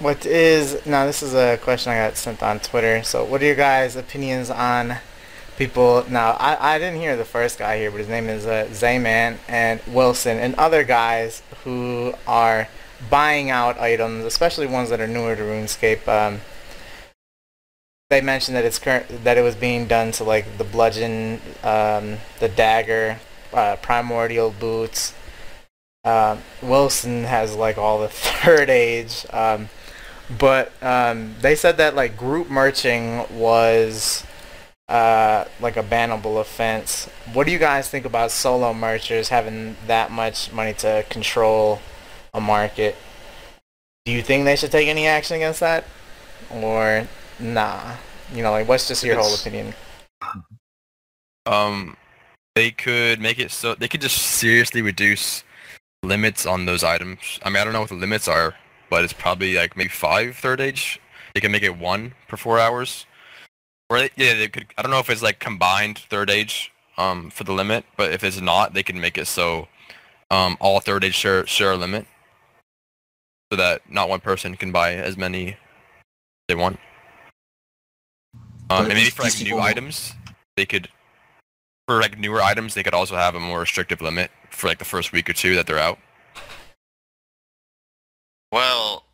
What 0.00 0.24
is 0.26 0.86
now? 0.86 1.06
This 1.06 1.24
is 1.24 1.34
a 1.34 1.58
question 1.58 1.90
I 1.90 1.96
got 1.96 2.16
sent 2.16 2.40
on 2.40 2.60
Twitter. 2.60 3.02
So, 3.02 3.24
what 3.24 3.42
are 3.42 3.46
your 3.46 3.56
guys' 3.56 3.96
opinions 3.96 4.48
on 4.48 4.98
people? 5.56 6.04
Now, 6.08 6.36
I, 6.38 6.74
I 6.74 6.78
didn't 6.78 7.00
hear 7.00 7.16
the 7.16 7.24
first 7.24 7.58
guy 7.58 7.78
here, 7.78 7.90
but 7.90 7.98
his 7.98 8.08
name 8.08 8.28
is 8.28 8.46
uh, 8.46 8.68
Zayman 8.70 9.38
and 9.48 9.80
Wilson 9.88 10.38
and 10.38 10.54
other 10.54 10.84
guys 10.84 11.42
who 11.64 12.14
are 12.28 12.68
buying 13.10 13.50
out 13.50 13.76
items, 13.80 14.24
especially 14.24 14.68
ones 14.68 14.90
that 14.90 15.00
are 15.00 15.08
newer 15.08 15.34
to 15.34 15.42
RuneScape. 15.42 16.06
Um, 16.06 16.42
they 18.08 18.20
mentioned 18.20 18.56
that 18.56 18.64
it's 18.64 18.78
current 18.78 19.24
that 19.24 19.36
it 19.36 19.42
was 19.42 19.56
being 19.56 19.88
done 19.88 20.12
to 20.12 20.22
like 20.22 20.58
the 20.58 20.64
bludgeon, 20.64 21.40
um, 21.64 22.18
the 22.38 22.48
dagger, 22.48 23.18
uh, 23.52 23.74
primordial 23.82 24.54
boots. 24.60 25.12
Um, 26.04 26.42
Wilson 26.62 27.24
has 27.24 27.56
like 27.56 27.76
all 27.78 28.00
the 28.00 28.08
third 28.12 28.70
age, 28.70 29.26
um, 29.30 29.68
but 30.36 30.72
um, 30.82 31.34
they 31.40 31.54
said 31.54 31.76
that 31.78 31.94
like 31.94 32.16
group 32.16 32.50
merching 32.50 33.24
was 33.38 34.24
uh, 34.88 35.44
like 35.60 35.76
a 35.76 35.82
bannable 35.82 36.40
offense. 36.40 37.08
What 37.32 37.46
do 37.46 37.52
you 37.52 37.58
guys 37.58 37.88
think 37.88 38.04
about 38.04 38.30
solo 38.30 38.74
merchers 38.74 39.28
having 39.28 39.76
that 39.86 40.10
much 40.10 40.52
money 40.52 40.74
to 40.74 41.04
control 41.08 41.80
a 42.34 42.40
market? 42.40 42.96
Do 44.04 44.12
you 44.12 44.22
think 44.22 44.44
they 44.44 44.56
should 44.56 44.72
take 44.72 44.88
any 44.88 45.06
action 45.06 45.36
against 45.36 45.60
that, 45.60 45.84
or 46.50 47.06
nah? 47.38 47.94
You 48.34 48.42
know, 48.42 48.50
like 48.50 48.68
what's 48.68 48.88
just 48.88 49.04
your 49.04 49.16
whole 49.16 49.34
opinion? 49.34 49.74
Um, 51.46 51.96
they 52.54 52.70
could 52.70 53.20
make 53.20 53.38
it 53.38 53.50
so 53.50 53.74
they 53.74 53.88
could 53.88 54.00
just 54.00 54.16
seriously 54.16 54.82
reduce 54.82 55.44
limits 56.02 56.46
on 56.46 56.66
those 56.66 56.84
items. 56.84 57.38
I 57.42 57.48
mean, 57.50 57.58
I 57.58 57.64
don't 57.64 57.72
know 57.72 57.80
what 57.80 57.88
the 57.88 57.94
limits 57.94 58.28
are, 58.28 58.54
but 58.90 59.04
it's 59.04 59.12
probably 59.12 59.54
like 59.54 59.76
maybe 59.76 59.88
five 59.88 60.36
third 60.36 60.60
age. 60.60 61.00
They 61.34 61.40
can 61.40 61.52
make 61.52 61.62
it 61.62 61.76
one 61.76 62.14
per 62.28 62.36
four 62.36 62.58
hours. 62.58 63.06
Or 63.90 63.98
they, 63.98 64.10
yeah, 64.16 64.34
they 64.34 64.48
could. 64.48 64.66
I 64.76 64.82
don't 64.82 64.90
know 64.90 64.98
if 64.98 65.10
it's 65.10 65.22
like 65.22 65.38
combined 65.38 65.98
third 65.98 66.30
age 66.30 66.72
um 66.96 67.30
for 67.30 67.44
the 67.44 67.52
limit, 67.52 67.84
but 67.96 68.12
if 68.12 68.24
it's 68.24 68.40
not, 68.40 68.74
they 68.74 68.82
can 68.82 69.00
make 69.00 69.18
it 69.18 69.26
so 69.26 69.68
um 70.30 70.56
all 70.60 70.80
third 70.80 71.04
age 71.04 71.14
share 71.14 71.46
share 71.46 71.72
a 71.72 71.76
limit, 71.76 72.06
so 73.50 73.56
that 73.56 73.82
not 73.90 74.08
one 74.08 74.20
person 74.20 74.56
can 74.56 74.72
buy 74.72 74.94
as 74.94 75.16
many 75.16 75.56
they 76.48 76.54
want. 76.54 76.78
Um, 78.70 78.84
and 78.84 78.94
maybe 78.94 79.10
for 79.10 79.22
like 79.22 79.40
new 79.40 79.58
items, 79.58 80.14
they 80.56 80.66
could 80.66 80.88
for 81.86 82.00
like 82.00 82.18
newer 82.18 82.42
items, 82.42 82.74
they 82.74 82.82
could 82.82 82.94
also 82.94 83.16
have 83.16 83.34
a 83.34 83.40
more 83.40 83.60
restrictive 83.60 84.02
limit 84.02 84.30
for 84.50 84.66
like 84.66 84.78
the 84.78 84.84
first 84.84 85.12
week 85.12 85.28
or 85.30 85.32
two 85.32 85.54
that 85.54 85.66
they're 85.66 85.78
out. 85.78 85.98
Well, 88.52 89.04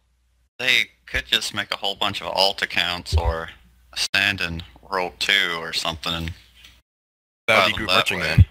they 0.58 0.90
could 1.06 1.26
just 1.26 1.54
make 1.54 1.72
a 1.72 1.76
whole 1.76 1.94
bunch 1.96 2.20
of 2.22 2.28
alt 2.28 2.62
accounts 2.62 3.16
or 3.16 3.50
stand 3.96 4.40
in 4.40 4.62
World 4.90 5.14
2 5.18 5.32
or 5.58 5.72
something. 5.72 6.12
And, 6.12 6.32
That 7.48 7.66
would 7.66 7.72
be 7.72 7.76
group 7.76 7.90
that 7.90 8.06
then. 8.08 8.46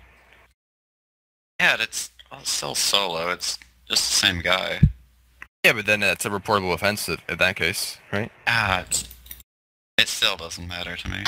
yeah, 1.60 1.78
it's, 1.80 2.12
well, 2.32 2.41
it's 2.41 2.52
still 2.52 2.76
solo. 2.76 3.32
It's 3.32 3.58
just 3.89 4.10
the 4.10 4.28
same 4.28 4.41
guy. 4.41 4.82
Yeah, 5.65 5.74
but 5.74 5.86
then 5.86 6.04
it's 6.04 6.26
a 6.26 6.30
reportable 6.30 6.74
offense 6.74 7.08
in 7.08 7.17
in 7.30 7.38
that 7.38 7.56
case, 7.56 7.98
right? 8.12 8.32
Ah, 8.48 8.82
it's, 8.82 9.08
it 9.98 10.10
still 10.10 10.36
doesn't 10.36 10.67
matter 10.67 10.98
to 10.98 11.10
me. 11.10 11.24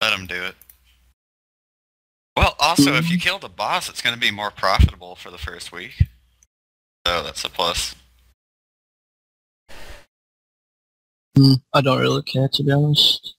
Let 0.00 0.12
him 0.12 0.26
do 0.26 0.44
it. 0.44 0.54
Well, 2.36 2.54
also, 2.60 2.94
if 2.94 3.10
you 3.10 3.18
kill 3.18 3.40
the 3.40 3.48
boss, 3.48 3.88
it's 3.88 4.00
going 4.00 4.14
to 4.14 4.20
be 4.20 4.30
more 4.30 4.52
profitable 4.52 5.16
for 5.16 5.32
the 5.32 5.38
first 5.38 5.72
week. 5.72 6.06
So 7.06 7.22
that's 7.22 7.44
a 7.44 7.48
plus. 7.50 7.94
Hmm, 11.36 11.54
I 11.72 11.80
don't 11.80 12.00
really 12.00 12.22
care 12.22 12.48
to 12.48 12.62
be 12.62 12.72
honest. 12.72 13.34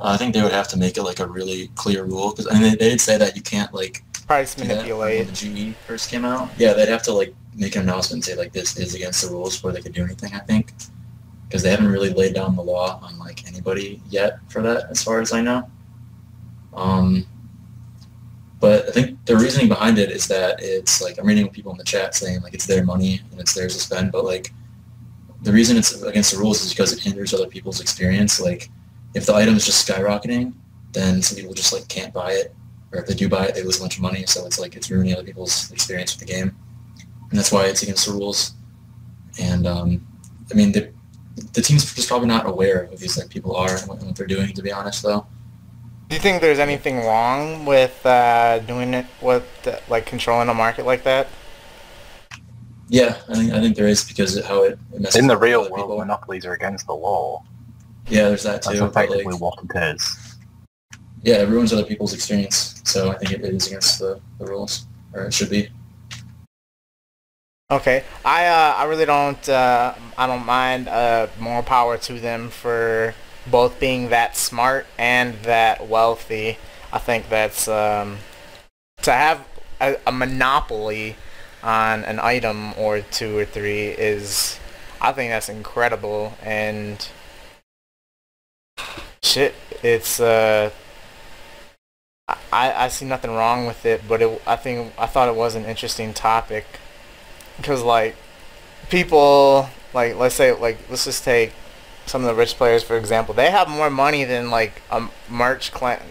I 0.00 0.16
think 0.16 0.34
they 0.34 0.42
would 0.42 0.52
have 0.52 0.68
to 0.68 0.76
make 0.76 0.96
it 0.96 1.02
like 1.02 1.20
a 1.20 1.26
really 1.26 1.68
clear 1.74 2.04
rule 2.04 2.30
because 2.30 2.48
I 2.48 2.54
mean 2.54 2.62
they, 2.62 2.70
they 2.70 2.88
did 2.90 3.00
say 3.00 3.18
that 3.18 3.36
you 3.36 3.42
can't 3.42 3.72
like 3.72 4.02
Price 4.26 4.56
manipulate. 4.56 5.26
when 5.26 5.34
the 5.34 5.72
GE 5.72 5.76
first 5.86 6.10
came 6.10 6.24
out. 6.24 6.50
Yeah, 6.56 6.72
they'd 6.72 6.88
have 6.88 7.02
to 7.04 7.12
like 7.12 7.34
make 7.54 7.76
an 7.76 7.82
announcement 7.82 8.24
and 8.26 8.34
say 8.34 8.36
like 8.40 8.52
this 8.52 8.78
is 8.78 8.94
against 8.94 9.22
the 9.22 9.30
rules 9.30 9.56
before 9.56 9.72
they 9.72 9.80
could 9.82 9.92
do 9.92 10.02
anything. 10.04 10.32
I 10.34 10.40
think 10.40 10.72
because 11.48 11.62
they 11.62 11.70
haven't 11.70 11.88
really 11.88 12.10
laid 12.10 12.34
down 12.34 12.56
the 12.56 12.62
law 12.62 12.98
on 13.02 13.18
like 13.18 13.46
anybody 13.46 14.00
yet 14.08 14.38
for 14.48 14.62
that, 14.62 14.90
as 14.90 15.02
far 15.02 15.20
as 15.20 15.32
I 15.32 15.42
know. 15.42 15.70
Um, 16.74 17.26
but 18.62 18.88
I 18.88 18.92
think 18.92 19.18
the 19.24 19.36
reasoning 19.36 19.68
behind 19.68 19.98
it 19.98 20.12
is 20.12 20.28
that 20.28 20.62
it's 20.62 21.02
like 21.02 21.18
I'm 21.18 21.26
reading 21.26 21.48
people 21.48 21.72
in 21.72 21.78
the 21.78 21.82
chat 21.82 22.14
saying 22.14 22.42
like 22.42 22.54
it's 22.54 22.64
their 22.64 22.84
money 22.84 23.20
and 23.32 23.40
it's 23.40 23.54
theirs 23.54 23.74
to 23.74 23.80
spend, 23.80 24.12
but 24.12 24.24
like 24.24 24.52
the 25.42 25.52
reason 25.52 25.76
it's 25.76 26.00
against 26.00 26.30
the 26.30 26.38
rules 26.38 26.62
is 26.62 26.72
because 26.72 26.92
it 26.92 27.00
hinders 27.00 27.34
other 27.34 27.48
people's 27.48 27.80
experience. 27.80 28.40
Like 28.40 28.70
if 29.14 29.26
the 29.26 29.34
item 29.34 29.56
is 29.56 29.66
just 29.66 29.84
skyrocketing, 29.88 30.54
then 30.92 31.22
some 31.22 31.36
people 31.36 31.54
just 31.54 31.72
like 31.72 31.88
can't 31.88 32.14
buy 32.14 32.34
it, 32.34 32.54
or 32.92 33.00
if 33.00 33.06
they 33.06 33.14
do 33.14 33.28
buy 33.28 33.46
it, 33.46 33.56
they 33.56 33.64
lose 33.64 33.78
a 33.78 33.80
bunch 33.80 33.96
of 33.96 34.02
money. 34.02 34.24
So 34.26 34.46
it's 34.46 34.60
like 34.60 34.76
it's 34.76 34.88
ruining 34.92 35.14
other 35.14 35.24
people's 35.24 35.72
experience 35.72 36.16
with 36.16 36.24
the 36.24 36.32
game, 36.32 36.56
and 37.30 37.36
that's 37.36 37.50
why 37.50 37.64
it's 37.64 37.82
against 37.82 38.06
the 38.06 38.12
rules. 38.12 38.52
And 39.40 39.66
um, 39.66 40.06
I 40.52 40.54
mean, 40.54 40.70
the 40.70 40.92
the 41.52 41.62
team's 41.62 41.92
just 41.92 42.06
probably 42.06 42.28
not 42.28 42.46
aware 42.46 42.84
of 42.92 43.00
these 43.00 43.18
like 43.18 43.28
people 43.28 43.56
are 43.56 43.76
and 43.76 43.88
what, 43.88 43.98
and 43.98 44.06
what 44.06 44.14
they're 44.14 44.28
doing. 44.28 44.52
To 44.52 44.62
be 44.62 44.70
honest, 44.70 45.02
though, 45.02 45.26
Do 46.12 46.16
you 46.16 46.20
think 46.20 46.42
there's 46.42 46.58
anything 46.58 46.98
wrong 46.98 47.64
with 47.64 48.04
uh, 48.04 48.58
doing 48.58 48.92
it 48.92 49.06
with 49.22 49.48
uh, 49.66 49.78
like 49.88 50.04
controlling 50.04 50.50
a 50.50 50.52
market 50.52 50.84
like 50.84 51.04
that? 51.04 51.26
yeah, 52.90 53.16
I 53.30 53.34
think 53.34 53.50
I 53.54 53.62
think 53.62 53.76
there 53.76 53.88
is 53.88 54.04
because 54.04 54.36
of 54.36 54.44
how 54.44 54.62
it, 54.64 54.78
it 54.92 55.16
In 55.16 55.26
the 55.26 55.38
real 55.38 55.62
world, 55.62 55.74
people. 55.74 55.96
monopolies 55.96 56.44
are 56.44 56.52
against 56.52 56.86
the 56.86 56.92
law. 56.92 57.42
Yeah, 58.08 58.28
there's 58.28 58.42
that 58.42 58.60
too. 58.60 58.78
But 58.78 58.90
effectively 58.90 59.24
like, 59.32 59.40
what 59.40 59.58
it 59.64 59.94
is. 59.94 60.36
yeah, 61.22 61.36
it 61.36 61.48
ruins 61.48 61.72
other 61.72 61.82
people's 61.82 62.12
experience. 62.12 62.82
So 62.84 63.10
I 63.12 63.16
think 63.16 63.32
it 63.32 63.40
is 63.40 63.68
against 63.68 63.98
the, 63.98 64.20
the 64.38 64.44
rules, 64.44 64.84
or 65.14 65.24
it 65.24 65.32
should 65.32 65.48
be. 65.48 65.70
Okay, 67.70 68.04
I 68.22 68.48
uh, 68.48 68.74
I 68.76 68.84
really 68.84 69.06
don't 69.06 69.48
uh, 69.48 69.94
I 70.18 70.26
don't 70.26 70.44
mind 70.44 70.88
uh, 70.88 71.28
more 71.40 71.62
power 71.62 71.96
to 71.96 72.20
them 72.20 72.50
for 72.50 73.14
both 73.50 73.78
being 73.80 74.10
that 74.10 74.36
smart 74.36 74.86
and 74.98 75.34
that 75.42 75.88
wealthy. 75.88 76.58
I 76.92 76.98
think 76.98 77.28
that's 77.28 77.68
um, 77.68 78.18
to 79.02 79.12
have 79.12 79.44
a, 79.80 79.96
a 80.06 80.12
monopoly 80.12 81.16
on 81.62 82.04
an 82.04 82.18
item 82.20 82.74
or 82.78 83.00
two 83.00 83.36
or 83.36 83.44
three 83.44 83.88
is 83.88 84.58
I 85.00 85.12
think 85.12 85.30
that's 85.30 85.48
incredible 85.48 86.36
and 86.42 87.06
shit 89.22 89.54
it's 89.82 90.18
uh 90.20 90.70
I, 92.28 92.72
I 92.84 92.88
see 92.88 93.06
nothing 93.06 93.30
wrong 93.30 93.66
with 93.66 93.84
it 93.86 94.02
but 94.08 94.22
it, 94.22 94.42
I 94.46 94.56
think 94.56 94.92
I 94.98 95.06
thought 95.06 95.28
it 95.28 95.36
was 95.36 95.54
an 95.54 95.64
interesting 95.64 96.12
topic 96.14 96.66
because 97.56 97.82
like 97.82 98.16
people 98.90 99.68
like 99.94 100.16
let's 100.16 100.34
say 100.34 100.52
like 100.52 100.78
let's 100.90 101.04
just 101.04 101.24
take 101.24 101.52
some 102.06 102.22
of 102.22 102.28
the 102.28 102.34
rich 102.34 102.54
players 102.54 102.82
for 102.82 102.96
example 102.96 103.34
they 103.34 103.50
have 103.50 103.68
more 103.68 103.90
money 103.90 104.24
than 104.24 104.50
like 104.50 104.82
a 104.90 105.08
merch 105.28 105.72
clan 105.72 106.02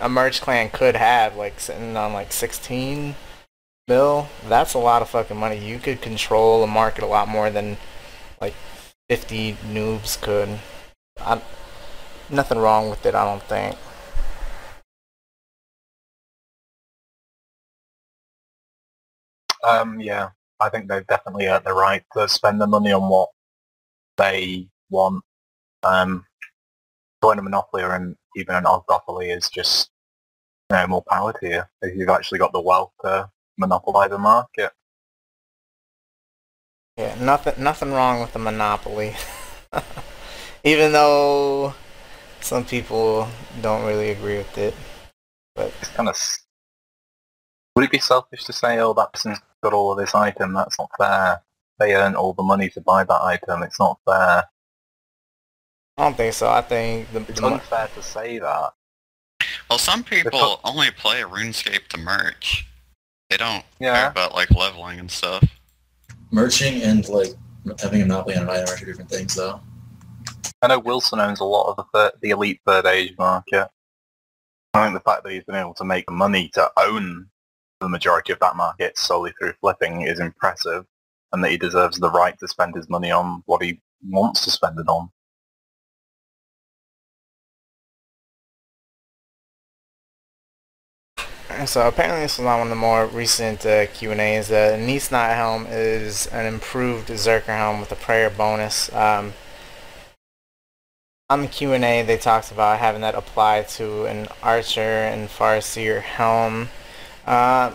a 0.00 0.08
merch 0.08 0.40
clan 0.40 0.70
could 0.70 0.96
have 0.96 1.36
like 1.36 1.60
sitting 1.60 1.96
on 1.96 2.12
like 2.12 2.32
16 2.32 3.14
bill 3.86 4.28
that's 4.48 4.74
a 4.74 4.78
lot 4.78 5.02
of 5.02 5.08
fucking 5.08 5.36
money. 5.36 5.58
You 5.58 5.78
could 5.78 6.00
control 6.00 6.62
a 6.62 6.66
market 6.66 7.04
a 7.04 7.06
lot 7.06 7.28
more 7.28 7.50
than 7.50 7.76
like 8.40 8.54
50 9.08 9.54
noobs 9.68 10.20
could. 10.20 10.60
I, 11.18 11.42
nothing 12.30 12.58
wrong 12.58 12.90
with 12.90 13.04
it 13.06 13.14
i 13.14 13.24
don't 13.24 13.42
think. 13.42 13.76
Um, 19.64 20.00
yeah, 20.00 20.30
I 20.60 20.68
think 20.70 20.88
they've 20.88 21.06
definitely 21.06 21.46
earned 21.46 21.64
the 21.64 21.72
right 21.74 22.04
to 22.14 22.28
spend 22.28 22.60
the 22.60 22.66
money 22.66 22.92
on 22.92 23.08
what 23.08 23.30
they 24.16 24.68
want. 24.92 25.24
Um, 25.82 26.24
join 27.22 27.38
a 27.38 27.42
monopoly 27.42 27.82
or 27.82 27.94
an, 27.94 28.16
even 28.36 28.54
an 28.54 28.64
oligopoly 28.64 29.36
is 29.36 29.48
just 29.48 29.90
you 30.70 30.76
know, 30.76 30.86
more 30.86 31.04
power 31.08 31.32
to 31.40 31.48
you 31.48 31.62
if 31.82 31.96
you've 31.96 32.08
actually 32.08 32.38
got 32.38 32.52
the 32.52 32.60
wealth 32.60 32.92
to 33.04 33.28
monopolize 33.58 34.10
a 34.12 34.18
market. 34.18 34.72
Yeah, 36.96 37.14
nothing 37.20 37.54
nothing 37.62 37.92
wrong 37.92 38.20
with 38.20 38.32
the 38.32 38.38
monopoly. 38.38 39.14
Even 40.64 40.92
though 40.92 41.74
some 42.40 42.64
people 42.64 43.28
don't 43.60 43.86
really 43.86 44.10
agree 44.10 44.38
with 44.38 44.58
it. 44.58 44.74
But 45.54 45.72
It's 45.80 45.90
kind 45.90 46.08
of. 46.08 46.16
Would 47.74 47.86
it 47.86 47.90
be 47.90 47.98
selfish 47.98 48.44
to 48.44 48.52
say, 48.52 48.78
"Oh, 48.78 48.92
that 48.92 49.12
person's 49.12 49.40
got 49.62 49.72
all 49.72 49.92
of 49.92 49.98
this 49.98 50.14
item"? 50.14 50.52
That's 50.52 50.78
not 50.78 50.90
fair. 50.98 51.42
They 51.78 51.94
earn 51.94 52.14
all 52.14 52.34
the 52.34 52.42
money 52.42 52.68
to 52.70 52.80
buy 52.80 53.04
that 53.04 53.22
item. 53.22 53.62
It's 53.62 53.78
not 53.78 53.98
fair. 54.04 54.44
I 55.98 56.04
don't 56.04 56.16
think 56.16 56.34
so. 56.34 56.48
I 56.48 56.62
think 56.62 57.12
the, 57.12 57.20
It's 57.20 57.34
the 57.40 57.42
mo- 57.42 57.54
unfair 57.54 57.88
to 57.94 58.02
say 58.02 58.38
that. 58.38 58.72
Well, 59.68 59.78
some 59.78 60.02
people 60.04 60.30
pro- 60.30 60.60
only 60.64 60.90
play 60.90 61.20
RuneScape 61.22 61.88
to 61.88 61.98
merch. 61.98 62.66
They 63.30 63.36
don't 63.36 63.62
care 63.78 63.92
Yeah. 63.92 64.10
about 64.10 64.34
like 64.34 64.50
leveling 64.50 64.98
and 65.00 65.10
stuff. 65.10 65.44
Merching 66.30 66.82
and 66.82 67.06
like 67.08 67.34
having 67.80 68.02
a 68.02 68.06
monopoly 68.06 68.36
on 68.36 68.44
an 68.44 68.50
item 68.50 68.68
are 68.74 68.76
two 68.76 68.86
different 68.86 69.10
things, 69.10 69.34
though. 69.34 69.60
I 70.62 70.68
know 70.68 70.78
Wilson 70.78 71.20
owns 71.20 71.40
a 71.40 71.44
lot 71.44 71.74
of 71.76 71.86
the, 71.92 72.12
the 72.22 72.30
elite 72.30 72.60
third 72.66 72.86
age 72.86 73.14
market. 73.18 73.68
I 74.74 74.84
think 74.84 74.94
the 74.94 75.00
fact 75.00 75.24
that 75.24 75.32
he's 75.32 75.44
been 75.44 75.56
able 75.56 75.74
to 75.74 75.84
make 75.84 76.10
money 76.10 76.48
to 76.54 76.70
own 76.78 77.26
the 77.80 77.88
majority 77.88 78.32
of 78.32 78.38
that 78.40 78.56
market 78.56 78.96
solely 78.96 79.32
through 79.38 79.52
flipping 79.60 80.02
is 80.02 80.20
impressive, 80.20 80.86
and 81.32 81.42
that 81.44 81.50
he 81.50 81.56
deserves 81.58 81.98
the 81.98 82.10
right 82.10 82.38
to 82.38 82.48
spend 82.48 82.74
his 82.74 82.88
money 82.88 83.10
on 83.10 83.42
what 83.46 83.62
he 83.62 83.80
wants 84.08 84.44
to 84.44 84.50
spend 84.50 84.78
it 84.78 84.88
on. 84.88 85.10
So 91.66 91.86
apparently 91.86 92.22
this 92.22 92.38
is 92.38 92.44
not 92.44 92.58
one 92.58 92.66
of 92.66 92.70
the 92.70 92.74
more 92.74 93.06
recent 93.06 93.64
uh, 93.64 93.86
Q&As. 93.86 94.50
Uh, 94.50 94.76
Nice 94.80 95.08
helm 95.08 95.66
is 95.68 96.26
an 96.28 96.46
improved 96.46 97.08
Zerker 97.08 97.56
helm 97.56 97.78
with 97.78 97.92
a 97.92 97.96
prayer 97.96 98.30
bonus. 98.30 98.92
Um, 98.92 99.34
on 101.30 101.42
the 101.42 101.46
Q&A 101.46 102.02
they 102.02 102.16
talked 102.16 102.50
about 102.50 102.78
having 102.80 103.00
that 103.02 103.14
apply 103.14 103.62
to 103.76 104.06
an 104.06 104.28
Archer 104.42 104.80
and 104.80 105.28
Farseer 105.28 106.02
helm. 106.02 106.68
Uh, 107.26 107.72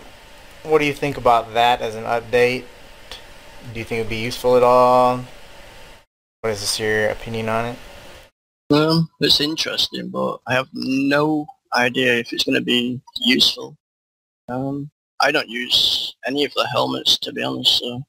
what 0.64 0.78
do 0.78 0.84
you 0.84 0.92
think 0.92 1.16
about 1.16 1.54
that 1.54 1.80
as 1.80 1.94
an 1.94 2.04
update? 2.04 2.64
Do 3.72 3.78
you 3.78 3.84
think 3.84 4.00
it 4.00 4.02
would 4.02 4.10
be 4.10 4.16
useful 4.16 4.56
at 4.56 4.62
all? 4.62 5.24
What 6.42 6.50
is 6.50 6.60
this 6.60 6.78
your 6.78 7.08
opinion 7.08 7.48
on 7.48 7.64
it? 7.64 7.78
Um, 8.70 9.08
it's 9.20 9.40
interesting, 9.40 10.10
but 10.10 10.40
I 10.46 10.52
have 10.52 10.68
no 10.74 11.46
idea 11.74 12.18
if 12.18 12.32
it's 12.32 12.44
going 12.44 12.58
to 12.58 12.64
be 12.64 13.00
useful. 13.20 13.77
Um, 14.48 14.90
I 15.20 15.30
don't 15.30 15.48
use 15.48 16.14
any 16.26 16.44
of 16.44 16.52
the 16.54 16.66
helmets, 16.66 17.18
to 17.18 17.32
be 17.32 17.42
honest, 17.42 17.78
so 17.78 18.02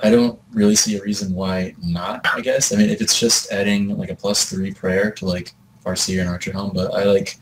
I 0.00 0.10
don't 0.10 0.40
really 0.52 0.76
see 0.76 0.96
a 0.96 1.02
reason 1.02 1.34
why 1.34 1.74
not, 1.82 2.26
I 2.34 2.40
guess. 2.40 2.72
I 2.72 2.76
mean, 2.76 2.88
if 2.88 3.00
it's 3.00 3.18
just 3.18 3.50
adding 3.50 3.96
like 3.96 4.10
a 4.10 4.14
plus 4.14 4.48
three 4.48 4.72
prayer 4.72 5.10
to 5.12 5.26
like 5.26 5.54
Farseer 5.84 6.20
and 6.20 6.28
Archer 6.28 6.52
helm, 6.52 6.72
but 6.72 6.94
I 6.94 7.04
like 7.04 7.36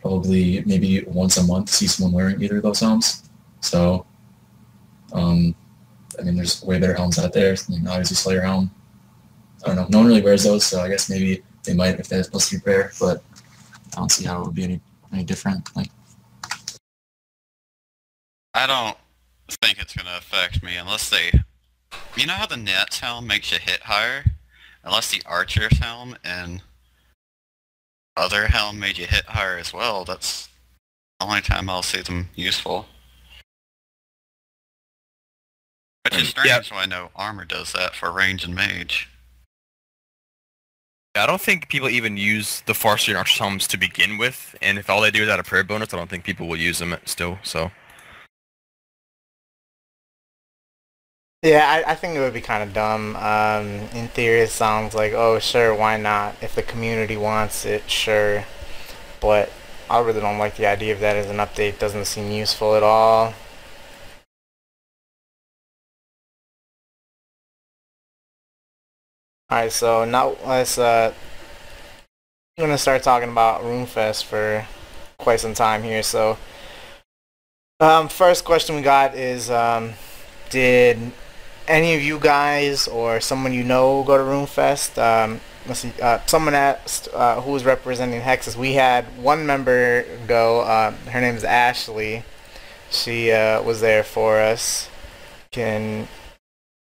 probably 0.00 0.62
maybe 0.66 1.02
once 1.04 1.36
a 1.36 1.42
month 1.42 1.70
see 1.70 1.86
someone 1.86 2.12
wearing 2.12 2.42
either 2.42 2.58
of 2.58 2.62
those 2.62 2.80
helms. 2.80 3.28
So, 3.60 4.06
um, 5.12 5.54
I 6.18 6.22
mean, 6.22 6.36
there's 6.36 6.62
way 6.62 6.78
better 6.78 6.94
helms 6.94 7.18
out 7.18 7.32
there. 7.32 7.54
I 7.54 7.72
mean, 7.72 7.86
obviously 7.86 8.16
Slayer 8.16 8.42
helm. 8.42 8.70
I 9.64 9.68
don't 9.68 9.76
know. 9.76 9.86
No 9.88 9.98
one 9.98 10.08
really 10.08 10.22
wears 10.22 10.44
those, 10.44 10.66
so 10.66 10.80
I 10.80 10.88
guess 10.88 11.08
maybe 11.08 11.42
they 11.62 11.74
might 11.74 11.98
if 11.98 12.08
they 12.08 12.18
have 12.18 12.30
plus 12.30 12.48
three 12.48 12.60
prayer, 12.60 12.92
but 13.00 13.22
I 13.92 13.96
don't 13.96 14.12
see 14.12 14.24
how 14.24 14.42
it 14.42 14.46
would 14.46 14.54
be 14.54 14.64
any, 14.64 14.80
any 15.14 15.24
different. 15.24 15.74
Like, 15.76 15.90
I 18.52 18.66
don't 18.66 18.96
think 19.62 19.78
it's 19.78 19.94
gonna 19.94 20.16
affect 20.18 20.62
me 20.62 20.76
unless 20.76 21.08
they. 21.10 21.32
You 22.16 22.26
know 22.26 22.34
how 22.34 22.46
the 22.46 22.56
Nets 22.56 23.00
helm 23.00 23.26
makes 23.26 23.52
you 23.52 23.58
hit 23.58 23.82
higher? 23.82 24.24
Unless 24.82 25.10
the 25.10 25.22
Archer's 25.24 25.78
helm 25.78 26.16
and 26.24 26.62
other 28.16 28.48
helm 28.48 28.78
made 28.78 28.98
you 28.98 29.06
hit 29.06 29.24
higher 29.24 29.56
as 29.58 29.72
well, 29.72 30.04
that's 30.04 30.48
the 31.18 31.26
only 31.26 31.40
time 31.40 31.70
I'll 31.70 31.82
see 31.82 32.02
them 32.02 32.28
useful. 32.34 32.86
Which 36.04 36.16
is 36.16 36.28
strange, 36.28 36.48
Yeah. 36.48 36.60
so 36.62 36.76
I 36.76 36.86
know 36.86 37.10
armor 37.16 37.44
does 37.44 37.72
that 37.72 37.94
for 37.94 38.12
range 38.12 38.44
and 38.44 38.54
mage. 38.54 39.08
I 41.16 41.26
don't 41.26 41.40
think 41.40 41.68
people 41.68 41.88
even 41.88 42.16
use 42.16 42.62
the 42.66 42.74
and 42.74 43.16
Archer 43.16 43.44
helms 43.44 43.68
to 43.68 43.76
begin 43.76 44.18
with, 44.18 44.56
and 44.60 44.78
if 44.78 44.90
all 44.90 45.00
they 45.00 45.12
do 45.12 45.22
is 45.22 45.28
add 45.28 45.38
a 45.38 45.44
prayer 45.44 45.62
bonus, 45.62 45.94
I 45.94 45.96
don't 45.96 46.10
think 46.10 46.24
people 46.24 46.48
will 46.48 46.56
use 46.56 46.80
them 46.80 46.96
still. 47.04 47.38
So 47.44 47.70
Yeah, 51.44 51.66
I, 51.86 51.92
I 51.92 51.94
think 51.94 52.16
it 52.16 52.20
would 52.20 52.32
be 52.32 52.40
kind 52.40 52.62
of 52.62 52.72
dumb. 52.72 53.16
Um, 53.16 53.66
in 53.94 54.08
theory, 54.08 54.40
it 54.40 54.48
sounds 54.48 54.94
like, 54.94 55.12
oh, 55.12 55.38
sure, 55.38 55.74
why 55.74 55.98
not? 55.98 56.34
If 56.40 56.54
the 56.54 56.62
community 56.62 57.18
wants 57.18 57.66
it, 57.66 57.88
sure. 57.88 58.44
But 59.20 59.52
I 59.90 60.00
really 60.00 60.20
don't 60.20 60.38
like 60.38 60.56
the 60.56 60.66
idea 60.66 60.94
of 60.94 61.00
that 61.00 61.16
as 61.16 61.28
an 61.28 61.36
update. 61.36 61.78
Doesn't 61.78 62.06
seem 62.06 62.30
useful 62.32 62.74
at 62.76 62.82
all. 62.82 63.34
Alright, 69.54 69.70
so 69.70 70.04
now 70.04 70.36
let's, 70.44 70.78
uh, 70.78 71.14
I'm 72.58 72.64
gonna 72.64 72.76
start 72.76 73.04
talking 73.04 73.28
about 73.28 73.62
RuneFest 73.62 74.24
for 74.24 74.66
quite 75.16 75.38
some 75.38 75.54
time 75.54 75.84
here, 75.84 76.02
so, 76.02 76.38
um, 77.78 78.08
first 78.08 78.44
question 78.44 78.74
we 78.74 78.82
got 78.82 79.14
is, 79.14 79.50
um, 79.50 79.92
did 80.50 80.98
any 81.68 81.94
of 81.94 82.02
you 82.02 82.18
guys 82.18 82.88
or 82.88 83.20
someone 83.20 83.52
you 83.52 83.62
know 83.62 84.02
go 84.02 84.18
to 84.18 84.24
RuneFest? 84.24 84.98
Um, 84.98 85.40
let's 85.68 85.78
see, 85.78 85.92
uh, 86.02 86.18
someone 86.26 86.54
asked 86.54 87.06
uh, 87.14 87.40
who 87.40 87.52
was 87.52 87.64
representing 87.64 88.22
Hexus. 88.22 88.56
We 88.56 88.72
had 88.72 89.04
one 89.22 89.46
member 89.46 90.04
go. 90.26 90.62
Uh, 90.62 90.90
her 91.12 91.20
name 91.20 91.36
is 91.36 91.44
Ashley. 91.44 92.24
She 92.90 93.30
uh, 93.30 93.62
was 93.62 93.80
there 93.80 94.02
for 94.02 94.40
us. 94.40 94.88
Can 95.52 96.08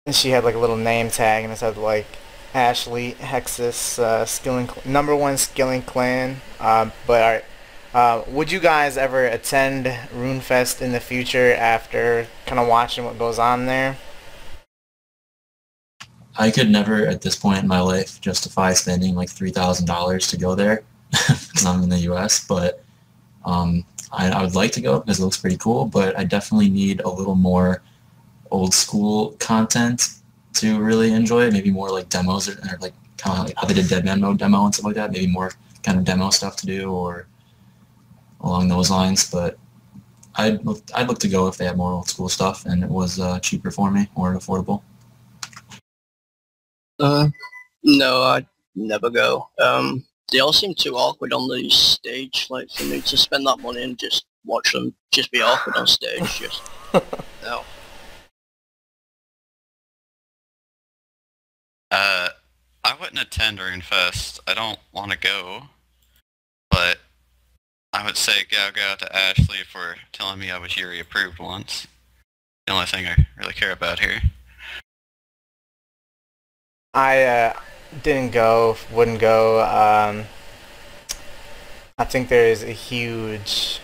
and 0.07 0.16
she 0.16 0.32
had 0.32 0.43
like 0.43 0.55
a 0.55 0.59
little 0.59 0.78
name 0.78 1.11
tag 1.11 1.43
and 1.43 1.53
it 1.53 1.57
said 1.57 1.78
like 1.78 2.07
Ashley 2.56 3.12
Hexus 3.20 3.99
uh, 3.99 4.26
skilling 4.26 4.70
number 4.86 5.16
one 5.16 5.38
skilling 5.38 5.84
clan. 5.84 6.41
Um, 6.60 6.91
but. 7.06 7.45
Uh, 7.93 8.26
would 8.28 8.51
you 8.51 8.60
guys 8.60 8.97
ever 8.97 9.26
attend 9.26 9.86
RuneFest 10.14 10.82
in 10.82 10.91
the 10.91 10.99
future 10.99 11.53
after 11.53 12.28
kind 12.45 12.60
of 12.60 12.68
watching 12.68 13.06
what 13.06 13.18
goes 13.18 13.39
on 13.39 13.68
there? 13.68 13.95
I 16.38 16.51
could 16.51 16.70
never 16.70 17.06
at 17.06 17.22
this 17.22 17.36
point 17.36 17.60
in 17.60 17.68
my 17.68 17.80
life 17.80 18.20
justify 18.20 18.74
spending 18.74 19.16
like 19.16 19.30
three 19.30 19.51
thousand 19.51 19.86
dollars 19.86 20.28
to 20.28 20.38
go 20.38 20.56
there 20.56 20.84
because 21.12 21.66
I'm 21.66 21.84
in 21.84 21.89
the 21.89 21.99
U.S. 21.99 22.45
But 22.45 22.84
um, 23.45 23.86
I, 24.12 24.30
I 24.30 24.41
would 24.41 24.56
like 24.56 24.72
to 24.74 24.82
go 24.82 24.99
because 24.99 25.20
it 25.20 25.24
looks 25.24 25.38
pretty 25.38 25.58
cool. 25.58 25.86
But 25.86 26.18
I 26.18 26.24
definitely 26.24 26.70
need 26.70 27.01
a 27.01 27.10
little 27.10 27.36
more 27.36 27.82
old 28.51 28.74
school 28.74 29.32
content 29.39 30.10
to 30.56 30.80
really 30.80 31.12
enjoy 31.12 31.45
it. 31.47 31.53
Maybe 31.53 31.72
more 31.72 31.89
like 31.89 32.10
demos 32.10 32.49
or, 32.49 32.53
or 32.53 32.78
like 32.80 32.93
kind 33.18 33.39
of 33.39 33.45
like 33.47 33.58
how 33.58 33.66
they 33.68 33.74
did 33.74 33.88
Dead 33.88 34.06
Man 34.06 34.22
Mode 34.22 34.38
demo 34.38 34.66
and 34.66 34.74
stuff 34.74 34.86
like 34.86 34.95
that. 34.95 35.12
Maybe 35.12 35.28
more 35.28 35.51
kind 35.84 35.97
of 35.97 36.03
demo 36.03 36.30
stuff 36.30 36.56
to 36.58 36.66
do 36.66 36.91
or 36.91 37.28
along 38.41 38.68
those 38.68 38.89
lines. 38.89 39.30
But 39.30 39.58
I'd 40.36 40.66
look, 40.66 40.82
I'd 40.93 41.08
look 41.08 41.20
to 41.20 41.30
go 41.30 41.47
if 41.47 41.58
they 41.58 41.66
had 41.66 41.78
more 41.78 41.91
old 41.91 42.10
school 42.10 42.30
stuff 42.30 42.66
and 42.66 42.84
it 42.84 42.89
was 42.89 43.20
uh, 43.20 43.39
cheaper 43.39 43.72
for 43.72 43.91
me 43.91 44.10
or 44.16 44.34
affordable. 44.36 44.82
Uh, 46.99 47.28
no, 47.84 48.24
I'd 48.24 48.47
never 48.76 49.10
go. 49.10 49.49
Um, 49.60 50.06
they 50.32 50.39
all 50.39 50.53
seem 50.53 50.74
too 50.74 50.95
awkward 50.95 51.34
on 51.34 51.47
the 51.47 51.70
stage. 51.70 52.47
Like 52.49 52.70
for 52.72 52.84
me 52.84 53.01
to 53.01 53.18
spend 53.18 53.45
that 53.45 53.60
money 53.60 53.84
and 53.84 53.97
just 53.97 54.26
watch 54.45 54.74
them 54.74 54.93
just 55.12 55.32
be 55.32 55.41
awkward 55.41 55.76
on 55.76 55.88
stage, 55.88 56.39
just 56.39 56.62
Uh, 61.98 62.28
I 62.84 62.93
wouldn't 63.00 63.22
attend 63.22 63.60
Runefest. 63.60 64.41
I 64.46 64.54
don't 64.54 64.80
want 64.91 65.14
to 65.14 65.18
go, 65.18 65.70
but 66.70 66.98
I 67.93 68.06
would 68.06 68.18
say 68.18 68.43
go 68.52 68.68
go 68.76 68.96
to 69.00 69.16
Ashley 69.16 69.60
for 69.66 69.96
telling 70.12 70.39
me 70.39 70.52
I 70.52 70.58
was 70.58 70.76
Yuri 70.76 71.00
approved 71.00 71.39
once. 71.39 71.88
The 72.68 72.74
only 72.74 72.86
thing 72.86 73.08
I 73.08 73.26
really 73.38 73.54
care 73.54 73.72
about 73.72 74.02
here. 74.02 74.22
I 76.93 77.24
uh, 77.24 77.60
didn't 78.04 78.34
go, 78.34 78.76
wouldn't 78.91 79.22
go. 79.22 79.62
Um, 79.62 80.26
I 81.98 82.04
think 82.04 82.28
there 82.28 82.48
is 82.48 82.62
a 82.62 82.74
huge, 82.74 83.80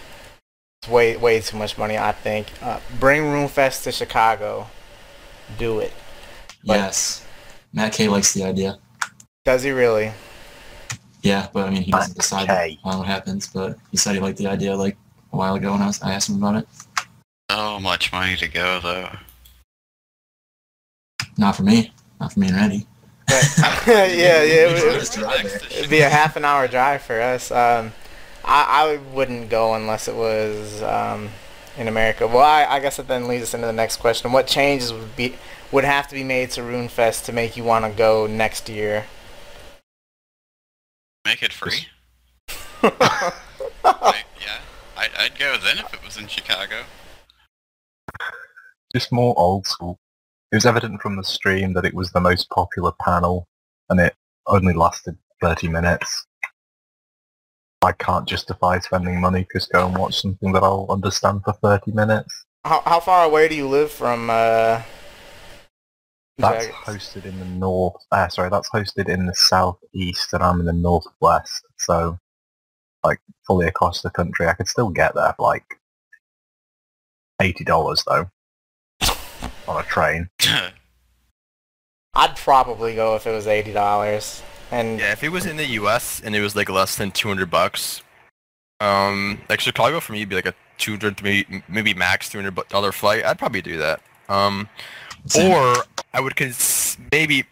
it's 0.81 0.91
way 0.91 1.15
way 1.15 1.39
too 1.39 1.55
much 1.55 1.77
money. 1.77 1.97
I 1.97 2.11
think 2.11 2.51
uh, 2.61 2.81
bring 2.99 3.21
Runefest 3.21 3.83
to 3.83 3.93
Chicago, 3.93 4.67
do 5.57 5.79
it. 5.79 5.93
But- 6.65 6.75
yes, 6.75 7.25
Mat 7.73 7.93
K 7.93 8.07
likes 8.07 8.33
the 8.33 8.43
idea. 8.43 8.77
Does 9.45 9.63
he 9.63 9.71
really? 9.71 10.11
Yeah, 11.21 11.47
but 11.53 11.67
I 11.67 11.69
mean, 11.71 11.83
he 11.83 11.91
doesn't 11.91 12.15
decide 12.17 12.49
Okay. 12.49 12.79
on 12.83 12.97
what 12.99 13.07
happens. 13.07 13.47
But 13.47 13.77
he 13.91 13.97
said 13.97 14.13
he 14.15 14.19
liked 14.19 14.37
the 14.37 14.47
idea 14.47 14.75
like 14.75 14.97
a 15.33 15.37
while 15.37 15.55
ago 15.55 15.71
when 15.71 15.81
I, 15.81 15.87
was, 15.87 16.01
I 16.01 16.13
asked 16.13 16.29
him 16.29 16.35
about 16.43 16.55
it. 16.63 16.67
So 17.49 17.79
much 17.79 18.11
money 18.11 18.35
to 18.37 18.47
go 18.47 18.79
though. 18.81 19.09
Not 21.37 21.55
for 21.55 21.63
me. 21.63 21.93
Not 22.19 22.33
for 22.33 22.39
me 22.39 22.47
and 22.47 22.55
Randy. 22.55 22.87
But, 23.27 23.55
yeah, 23.87 24.05
yeah. 24.05 24.41
It, 24.43 24.83
would- 24.83 25.01
this 25.01 25.13
drive 25.15 25.43
there. 25.43 25.61
It'd 25.79 25.89
be 25.89 26.01
a 26.01 26.09
half 26.09 26.35
an 26.35 26.45
hour 26.45 26.67
drive 26.67 27.01
for 27.01 27.19
us. 27.21 27.51
Um, 27.51 27.93
I, 28.43 28.99
I 29.01 29.13
wouldn't 29.15 29.49
go 29.49 29.73
unless 29.75 30.07
it 30.07 30.15
was 30.15 30.81
um, 30.83 31.29
in 31.77 31.87
America. 31.87 32.27
Well, 32.27 32.39
I, 32.39 32.65
I 32.65 32.79
guess 32.79 32.99
it 32.99 33.07
then 33.07 33.27
leads 33.27 33.43
us 33.43 33.53
into 33.53 33.67
the 33.67 33.73
next 33.73 33.97
question. 33.97 34.31
What 34.31 34.47
changes 34.47 34.91
would 34.91 35.15
be 35.15 35.35
would 35.71 35.83
have 35.83 36.07
to 36.09 36.15
be 36.15 36.23
made 36.23 36.51
to 36.51 36.61
RuneFest 36.61 37.25
to 37.25 37.33
make 37.33 37.55
you 37.55 37.63
want 37.63 37.85
to 37.85 37.91
go 37.91 38.27
next 38.27 38.69
year? 38.69 39.05
Make 41.25 41.43
it 41.43 41.53
free. 41.53 41.87
Like, 43.83 44.25
yeah, 44.39 44.59
I, 44.97 45.09
I'd 45.17 45.39
go 45.39 45.57
then 45.57 45.79
if 45.79 45.93
it 45.93 46.03
was 46.03 46.17
in 46.17 46.27
Chicago. 46.27 46.83
Just 48.93 49.11
more 49.11 49.33
old 49.37 49.65
school. 49.65 49.99
It 50.51 50.55
was 50.55 50.65
evident 50.65 51.01
from 51.01 51.15
the 51.15 51.23
stream 51.23 51.73
that 51.73 51.85
it 51.85 51.93
was 51.93 52.11
the 52.11 52.19
most 52.19 52.49
popular 52.49 52.91
panel, 53.03 53.47
and 53.89 53.99
it 53.99 54.15
only 54.47 54.73
lasted 54.73 55.17
30 55.41 55.69
minutes. 55.69 56.25
I 57.81 57.93
can't 57.93 58.27
justify 58.27 58.79
spending 58.79 59.19
money 59.19 59.43
to 59.45 59.59
just 59.59 59.71
go 59.71 59.87
and 59.87 59.97
watch 59.97 60.21
something 60.21 60.51
that 60.51 60.63
I'll 60.63 60.85
understand 60.89 61.43
for 61.43 61.53
30 61.53 61.91
minutes. 61.91 62.45
how, 62.63 62.81
how 62.85 62.99
far 62.99 63.25
away 63.25 63.47
do 63.47 63.55
you 63.55 63.67
live 63.67 63.91
from? 63.91 64.29
Uh, 64.29 64.81
That's 66.41 66.67
hosted 66.67 67.25
in 67.25 67.39
the 67.39 67.45
north. 67.45 67.95
Uh, 68.11 68.27
sorry, 68.27 68.49
that's 68.49 68.69
hosted 68.69 69.09
in 69.09 69.25
the 69.25 69.35
southeast, 69.35 70.33
and 70.33 70.43
I'm 70.43 70.59
in 70.59 70.65
the 70.65 70.73
northwest. 70.73 71.65
So, 71.77 72.19
like 73.03 73.19
fully 73.47 73.67
across 73.67 74.01
the 74.01 74.09
country, 74.09 74.47
I 74.47 74.53
could 74.53 74.67
still 74.67 74.89
get 74.89 75.15
there 75.15 75.33
for 75.37 75.43
like 75.43 75.79
eighty 77.41 77.63
dollars 77.63 78.03
though 78.07 78.29
on 79.67 79.81
a 79.81 79.83
train. 79.83 80.29
I'd 82.13 82.35
probably 82.35 82.95
go 82.95 83.15
if 83.15 83.25
it 83.25 83.31
was 83.31 83.47
eighty 83.47 83.73
dollars. 83.73 84.41
And 84.71 84.99
Yeah, 84.99 85.11
if 85.11 85.23
it 85.23 85.29
was 85.29 85.45
in 85.45 85.57
the 85.57 85.65
U.S. 85.65 86.21
and 86.23 86.35
it 86.35 86.39
was 86.39 86.55
like 86.55 86.69
less 86.69 86.95
than 86.95 87.11
200 87.11 87.51
bucks, 87.51 88.01
um, 88.79 89.41
like 89.49 89.59
Chicago 89.59 89.99
for 89.99 90.13
me 90.13 90.19
would 90.19 90.29
be 90.29 90.35
like 90.35 90.45
a 90.45 90.55
200 90.77 91.21
maybe 91.21 91.63
maybe 91.67 91.93
max 91.93 92.29
two 92.29 92.41
hundred 92.41 92.55
dollar 92.69 92.91
flight. 92.91 93.23
I'd 93.23 93.37
probably 93.37 93.61
do 93.61 93.77
that. 93.77 94.01
Um, 94.29 94.67
Same. 95.09 95.10
Or 95.37 95.75
I 96.13 96.19
would 96.19 96.35
cons- 96.35 96.97
maybe 97.11 97.45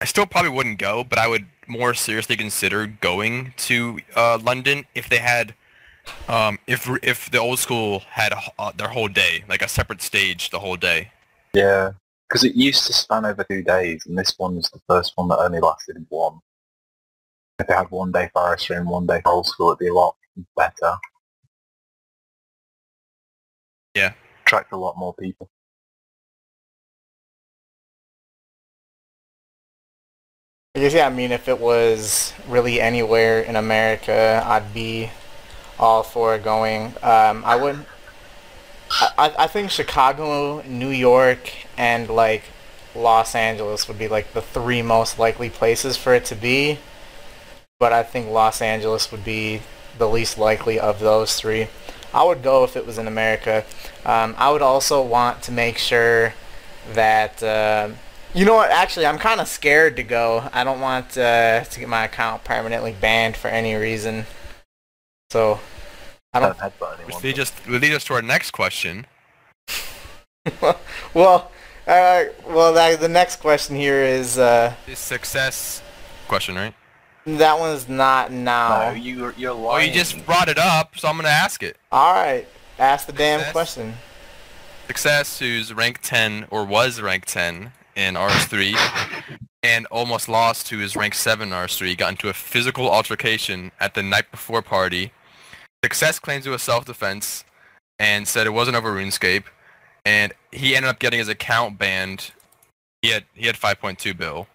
I 0.00 0.06
still 0.06 0.26
probably 0.26 0.50
wouldn't 0.50 0.78
go, 0.78 1.04
but 1.04 1.18
I 1.18 1.28
would 1.28 1.46
more 1.66 1.94
seriously 1.94 2.36
consider 2.36 2.86
going 2.86 3.54
to 3.56 4.00
uh, 4.14 4.38
London 4.42 4.84
if 4.94 5.08
they 5.08 5.18
had 5.18 5.54
um, 6.28 6.58
if 6.66 6.88
if 7.02 7.30
the 7.30 7.38
old 7.38 7.58
school 7.58 8.00
had 8.10 8.34
uh, 8.58 8.72
their 8.76 8.88
whole 8.88 9.08
day, 9.08 9.44
like 9.48 9.62
a 9.62 9.68
separate 9.68 10.02
stage 10.02 10.50
the 10.50 10.58
whole 10.58 10.76
day. 10.76 11.10
Yeah, 11.54 11.92
because 12.28 12.44
it 12.44 12.54
used 12.54 12.86
to 12.86 12.92
span 12.92 13.24
over 13.24 13.44
two 13.44 13.62
days, 13.62 14.04
and 14.06 14.18
this 14.18 14.34
one 14.36 14.56
was 14.56 14.70
the 14.70 14.80
first 14.88 15.12
one 15.16 15.28
that 15.28 15.38
only 15.38 15.60
lasted 15.60 16.04
one. 16.08 16.40
If 17.58 17.66
they 17.68 17.74
had 17.74 17.90
one 17.90 18.10
day 18.10 18.28
for 18.32 18.42
RS3 18.42 18.78
and 18.78 18.88
one 18.88 19.06
day 19.06 19.20
for 19.22 19.32
old 19.32 19.46
school, 19.46 19.68
it'd 19.68 19.78
be 19.78 19.88
a 19.88 19.94
lot 19.94 20.16
better. 20.56 20.96
Yeah. 23.94 24.12
Attract 24.42 24.72
a 24.72 24.76
lot 24.76 24.98
more 24.98 25.14
people. 25.14 25.48
I 30.76 30.80
guess, 30.80 30.92
yeah, 30.92 31.06
I 31.06 31.10
mean, 31.10 31.30
if 31.30 31.46
it 31.46 31.60
was 31.60 32.32
really 32.48 32.80
anywhere 32.80 33.40
in 33.40 33.54
America, 33.54 34.42
I'd 34.44 34.74
be 34.74 35.08
all 35.78 36.02
for 36.02 36.36
going. 36.36 36.86
Um, 37.00 37.44
I 37.44 37.54
would. 37.54 37.86
I, 38.90 39.32
I 39.38 39.46
think 39.46 39.70
Chicago, 39.70 40.62
New 40.62 40.88
York, 40.88 41.52
and 41.78 42.08
like 42.08 42.42
Los 42.92 43.36
Angeles 43.36 43.86
would 43.86 44.00
be 44.00 44.08
like 44.08 44.32
the 44.32 44.42
three 44.42 44.82
most 44.82 45.16
likely 45.16 45.48
places 45.48 45.96
for 45.96 46.12
it 46.12 46.24
to 46.24 46.34
be. 46.34 46.80
But 47.78 47.92
I 47.92 48.02
think 48.02 48.30
Los 48.30 48.60
Angeles 48.60 49.12
would 49.12 49.24
be 49.24 49.60
the 49.96 50.08
least 50.08 50.38
likely 50.38 50.80
of 50.80 50.98
those 50.98 51.36
three. 51.36 51.68
I 52.12 52.24
would 52.24 52.42
go 52.42 52.64
if 52.64 52.76
it 52.76 52.84
was 52.84 52.98
in 52.98 53.06
America. 53.06 53.64
Um, 54.04 54.34
I 54.38 54.50
would 54.50 54.62
also 54.62 55.00
want 55.00 55.40
to 55.44 55.52
make 55.52 55.78
sure 55.78 56.34
that. 56.94 57.40
Uh, 57.44 57.90
you 58.34 58.44
know 58.44 58.54
what? 58.54 58.70
Actually, 58.70 59.06
I'm 59.06 59.18
kind 59.18 59.40
of 59.40 59.48
scared 59.48 59.96
to 59.96 60.02
go. 60.02 60.48
I 60.52 60.64
don't 60.64 60.80
want 60.80 61.16
uh, 61.16 61.64
to 61.64 61.80
get 61.80 61.88
my 61.88 62.04
account 62.04 62.44
permanently 62.44 62.94
banned 63.00 63.36
for 63.36 63.48
any 63.48 63.74
reason. 63.74 64.26
So, 65.30 65.60
I 66.32 66.40
don't. 66.40 66.58
Don't 66.58 66.72
headbutt 66.72 66.98
Which 66.98 67.16
anyone. 67.16 67.22
leads 67.22 67.38
us 67.38 67.52
leads 67.66 67.94
us 67.96 68.04
to 68.04 68.14
our 68.14 68.22
next 68.22 68.50
question. 68.50 69.06
well, 71.14 71.50
uh, 71.86 72.24
well, 72.46 72.72
that, 72.74 73.00
the 73.00 73.08
next 73.08 73.36
question 73.36 73.76
here 73.76 74.02
is 74.02 74.38
uh, 74.38 74.74
Is 74.86 74.98
success 74.98 75.82
question, 76.28 76.54
right? 76.56 76.74
that 77.26 77.58
one's 77.58 77.88
not 77.88 78.30
No, 78.30 78.42
now. 78.42 78.90
you, 78.90 79.32
you're 79.38 79.54
lying. 79.54 79.64
Well, 79.64 79.82
you 79.82 79.92
just 79.92 80.26
brought 80.26 80.48
it 80.48 80.58
up, 80.58 80.98
so 80.98 81.08
I'm 81.08 81.16
gonna 81.16 81.28
ask 81.28 81.62
it. 81.62 81.78
All 81.90 82.12
right, 82.12 82.46
ask 82.78 83.06
the 83.06 83.12
damn 83.12 83.50
question. 83.52 83.94
Success, 84.86 85.38
who's 85.38 85.72
ranked 85.72 86.02
10 86.02 86.48
or 86.50 86.64
was 86.66 87.00
ranked 87.00 87.28
10 87.28 87.72
in 87.96 88.14
RS3, 88.14 88.76
and 89.62 89.86
almost 89.86 90.28
lost 90.28 90.66
to 90.68 90.78
his 90.78 90.96
rank 90.96 91.14
7 91.14 91.48
in 91.48 91.54
RS3, 91.54 91.96
got 91.96 92.10
into 92.10 92.28
a 92.28 92.32
physical 92.32 92.90
altercation 92.90 93.72
at 93.80 93.94
the 93.94 94.02
night 94.02 94.30
before 94.30 94.62
party. 94.62 95.12
Success 95.84 96.18
claims 96.18 96.46
it 96.46 96.50
was 96.50 96.62
self-defense 96.62 97.44
and 97.98 98.26
said 98.26 98.46
it 98.46 98.50
wasn't 98.50 98.76
over 98.76 98.92
RuneScape, 98.92 99.44
and 100.04 100.32
he 100.50 100.74
ended 100.74 100.88
up 100.90 100.98
getting 100.98 101.18
his 101.18 101.28
account 101.28 101.78
banned. 101.78 102.32
He 103.02 103.10
had 103.10 103.24
he 103.34 103.46
had 103.46 103.56
5.2 103.56 104.16
bill. 104.16 104.46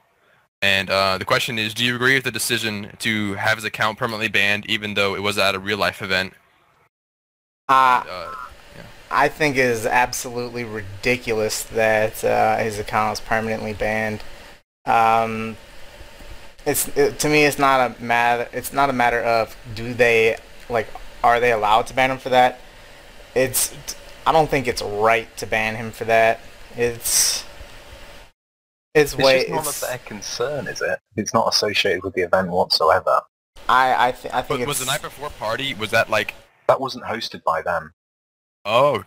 And 0.61 0.89
uh, 0.89 1.17
the 1.17 1.25
question 1.25 1.57
is, 1.57 1.73
do 1.73 1.85
you 1.85 1.95
agree 1.95 2.15
with 2.15 2.25
the 2.25 2.31
decision 2.31 2.93
to 2.99 3.35
have 3.35 3.57
his 3.57 3.63
account 3.63 3.97
permanently 3.97 4.27
banned, 4.27 4.65
even 4.69 4.93
though 4.93 5.15
it 5.15 5.21
was 5.23 5.37
at 5.37 5.55
a 5.55 5.59
real-life 5.59 6.01
event? 6.01 6.33
Uh, 7.69 8.03
Uh, 8.09 8.35
I 9.11 9.27
think 9.27 9.55
it 9.57 9.65
is 9.65 9.85
absolutely 9.85 10.63
ridiculous 10.63 11.63
that 11.63 12.23
uh, 12.23 12.57
his 12.57 12.79
account 12.79 13.13
is 13.13 13.19
permanently 13.19 13.73
banned. 13.73 14.21
Um, 14.85 15.57
it's 16.65 16.87
it, 16.97 17.19
to 17.19 17.29
me, 17.29 17.45
it's 17.45 17.59
not 17.59 17.91
a 17.99 18.01
matter. 18.03 18.47
It's 18.53 18.73
not 18.73 18.89
a 18.89 18.93
matter 18.93 19.21
of 19.21 19.55
do 19.75 19.93
they 19.93 20.37
like 20.69 20.87
are 21.23 21.39
they 21.39 21.51
allowed 21.51 21.87
to 21.87 21.93
ban 21.93 22.11
him 22.11 22.17
for 22.17 22.29
that? 22.29 22.59
It's 23.35 23.75
I 24.25 24.31
don't 24.31 24.49
think 24.49 24.67
it's 24.67 24.81
right 24.81 25.35
to 25.37 25.47
ban 25.47 25.75
him 25.75 25.91
for 25.91 26.05
that. 26.05 26.39
It's 26.75 27.43
It's 28.93 29.15
It's 29.17 29.23
way. 29.23 29.39
just 29.39 29.49
none 29.49 29.67
of 29.67 29.67
It's, 29.67 29.81
their 29.81 29.97
concern, 29.99 30.67
is 30.67 30.81
it? 30.81 30.99
It's 31.15 31.33
not 31.33 31.47
associated 31.53 32.03
with 32.03 32.13
the 32.13 32.21
event 32.21 32.49
whatsoever. 32.49 33.21
I 33.67 34.09
I, 34.09 34.11
th- 34.11 34.33
I 34.33 34.41
think 34.41 34.59
But 34.59 34.61
it's 34.61 34.67
was 34.67 34.79
the 34.79 34.85
night 34.85 35.01
before 35.01 35.29
party? 35.31 35.73
Was 35.73 35.91
that 35.91 36.09
like? 36.09 36.35
That 36.67 36.79
wasn't 36.81 37.05
hosted 37.05 37.43
by 37.43 37.61
them. 37.61 37.93
Oh. 38.65 39.03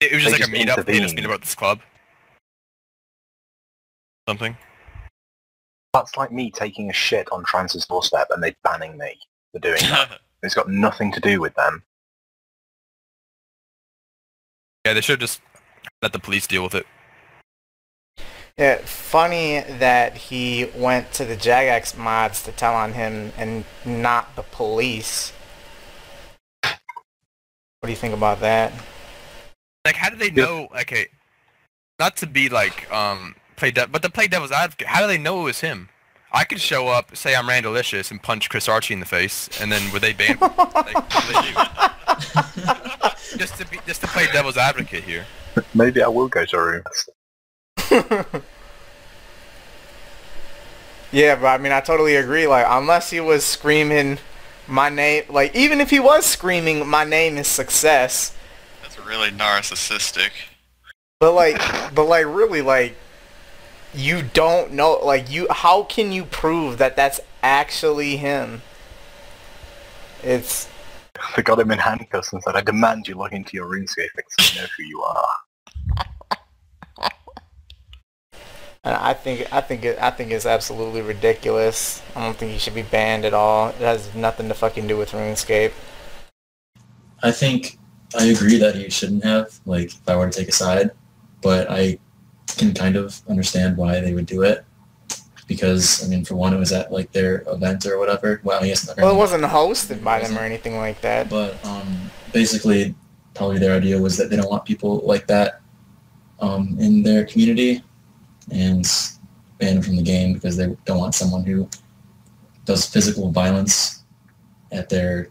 It 0.00 0.12
was 0.12 0.22
just 0.22 0.24
They 0.24 0.30
like 0.32 0.40
just 0.40 0.50
a 0.50 0.54
meetup. 0.54 0.84
They 0.84 0.98
just 0.98 1.14
intervened. 1.14 1.14
meet 1.16 1.24
about 1.24 1.40
this 1.40 1.54
club. 1.54 1.80
Something. 4.28 4.56
That's 5.94 6.16
like 6.16 6.32
me 6.32 6.50
taking 6.50 6.90
a 6.90 6.92
shit 6.92 7.30
on 7.32 7.44
Trance's 7.44 7.86
doorstep 7.86 8.28
and 8.30 8.42
they 8.42 8.54
banning 8.62 8.98
me 8.98 9.18
for 9.52 9.60
doing 9.60 9.80
that. 9.80 10.20
it's 10.42 10.54
got 10.54 10.68
nothing 10.68 11.12
to 11.12 11.20
do 11.20 11.40
with 11.40 11.54
them. 11.54 11.82
Yeah, 14.84 14.92
they 14.92 15.00
should 15.00 15.20
just 15.20 15.40
let 16.02 16.12
the 16.12 16.18
police 16.18 16.46
deal 16.46 16.62
with 16.62 16.74
it. 16.74 16.86
Yeah, 18.58 18.78
funny 18.84 19.60
that 19.78 20.16
he 20.16 20.70
went 20.74 21.12
to 21.14 21.24
the 21.24 21.36
Jagex 21.36 21.96
mods 21.96 22.42
to 22.44 22.52
tell 22.52 22.74
on 22.74 22.94
him 22.94 23.32
and 23.36 23.64
not 23.84 24.34
the 24.34 24.42
police. 24.42 25.32
What 27.86 27.90
do 27.90 27.92
you 27.92 27.98
think 27.98 28.14
about 28.14 28.40
that? 28.40 28.72
Like, 29.84 29.94
how 29.94 30.10
do 30.10 30.16
they 30.16 30.32
know? 30.32 30.66
Okay, 30.80 31.06
not 32.00 32.16
to 32.16 32.26
be 32.26 32.48
like 32.48 32.90
um 32.92 33.36
play 33.54 33.70
de- 33.70 33.86
but 33.86 34.02
to 34.02 34.10
play 34.10 34.26
devil's 34.26 34.50
advocate, 34.50 34.88
how 34.88 35.00
do 35.02 35.06
they 35.06 35.18
know 35.18 35.42
it 35.42 35.44
was 35.44 35.60
him? 35.60 35.88
I 36.32 36.42
could 36.42 36.60
show 36.60 36.88
up, 36.88 37.16
say 37.16 37.36
I'm 37.36 37.48
Randalicious, 37.48 38.10
and 38.10 38.20
punch 38.20 38.50
Chris 38.50 38.68
Archie 38.68 38.94
in 38.94 38.98
the 38.98 39.06
face, 39.06 39.48
and 39.60 39.70
then 39.70 39.92
would 39.92 40.02
they 40.02 40.14
ban? 40.14 40.36
like, 40.40 41.08
they 41.28 41.42
just 43.38 43.56
to 43.60 43.66
be, 43.70 43.78
just 43.86 44.00
to 44.00 44.08
play 44.08 44.26
devil's 44.32 44.56
advocate 44.56 45.04
here. 45.04 45.24
Maybe 45.72 46.02
I 46.02 46.08
will 46.08 46.26
go 46.26 46.44
to 46.44 46.56
a 46.56 46.64
room. 46.64 46.82
yeah, 51.12 51.36
but 51.36 51.46
I 51.46 51.58
mean, 51.58 51.70
I 51.70 51.80
totally 51.80 52.16
agree. 52.16 52.48
Like, 52.48 52.66
unless 52.68 53.10
he 53.10 53.20
was 53.20 53.44
screaming 53.44 54.18
my 54.68 54.88
name, 54.88 55.24
like, 55.28 55.54
even 55.54 55.80
if 55.80 55.90
he 55.90 56.00
was 56.00 56.26
screaming 56.26 56.86
my 56.86 57.04
name 57.04 57.36
is 57.36 57.46
success, 57.46 58.34
That's 58.82 58.98
really 59.00 59.30
narcissistic. 59.30 60.30
but 61.20 61.32
like, 61.32 61.60
but 61.94 62.04
like, 62.04 62.26
really, 62.26 62.62
like, 62.62 62.96
you 63.94 64.22
don't 64.22 64.72
know, 64.72 64.98
like, 65.02 65.30
you, 65.30 65.46
how 65.50 65.84
can 65.84 66.12
you 66.12 66.24
prove 66.24 66.78
that 66.78 66.96
that's 66.96 67.20
actually 67.42 68.16
him? 68.16 68.62
It's, 70.22 70.68
i 71.36 71.42
got 71.42 71.58
him 71.58 71.70
in 71.70 71.78
handcuffs 71.78 72.32
and 72.32 72.42
said, 72.42 72.56
I 72.56 72.60
demand 72.60 73.08
you 73.08 73.14
log 73.14 73.32
into 73.32 73.56
your 73.56 73.66
RuneScape 73.66 74.08
so 74.38 74.54
you 74.54 74.60
know 74.60 74.66
who 74.76 74.82
you 74.82 75.02
are. 75.02 75.28
And 78.86 78.94
I 78.94 79.14
think 79.14 79.52
I 79.52 79.60
think 79.60 79.84
it, 79.84 79.98
I 80.00 80.10
think 80.10 80.30
it's 80.30 80.46
absolutely 80.46 81.02
ridiculous. 81.02 82.00
I 82.14 82.24
don't 82.24 82.36
think 82.36 82.52
he 82.52 82.58
should 82.58 82.76
be 82.76 82.82
banned 82.82 83.24
at 83.24 83.34
all. 83.34 83.70
It 83.70 83.80
has 83.80 84.14
nothing 84.14 84.46
to 84.46 84.54
fucking 84.54 84.86
do 84.86 84.96
with 84.96 85.10
RuneScape. 85.10 85.72
I 87.20 87.32
think 87.32 87.80
I 88.16 88.26
agree 88.26 88.58
that 88.58 88.76
he 88.76 88.88
shouldn't 88.88 89.24
have, 89.24 89.58
like, 89.66 89.86
if 89.86 90.08
I 90.08 90.14
were 90.14 90.30
to 90.30 90.38
take 90.38 90.48
a 90.48 90.52
side, 90.52 90.92
but 91.42 91.68
I 91.68 91.98
can 92.46 92.72
kind 92.74 92.94
of 92.94 93.20
understand 93.28 93.76
why 93.76 93.98
they 93.98 94.14
would 94.14 94.26
do 94.26 94.42
it. 94.42 94.64
Because, 95.48 96.04
I 96.04 96.08
mean, 96.08 96.24
for 96.24 96.36
one, 96.36 96.54
it 96.54 96.58
was 96.58 96.70
at, 96.70 96.92
like, 96.92 97.10
their 97.10 97.42
event 97.48 97.86
or 97.86 97.98
whatever. 97.98 98.40
Well, 98.44 98.60
not 98.62 98.96
Well, 98.98 99.12
it 99.12 99.18
wasn't 99.18 99.42
hosted 99.42 100.04
by 100.04 100.20
them 100.20 100.38
or 100.38 100.42
anything 100.42 100.76
like 100.76 101.00
that. 101.00 101.28
But, 101.28 101.64
um, 101.64 102.08
basically, 102.32 102.94
probably 103.34 103.58
their 103.58 103.76
idea 103.76 104.00
was 104.00 104.16
that 104.16 104.30
they 104.30 104.36
don't 104.36 104.50
want 104.50 104.64
people 104.64 104.98
like 105.04 105.26
that 105.26 105.60
um, 106.38 106.76
in 106.78 107.02
their 107.02 107.24
community 107.24 107.82
and 108.50 108.86
ban 109.58 109.74
them 109.74 109.82
from 109.82 109.96
the 109.96 110.02
game 110.02 110.34
because 110.34 110.56
they 110.56 110.74
don't 110.84 110.98
want 110.98 111.14
someone 111.14 111.44
who 111.44 111.68
does 112.64 112.86
physical 112.86 113.30
violence 113.30 114.04
at 114.72 114.88
their 114.88 115.28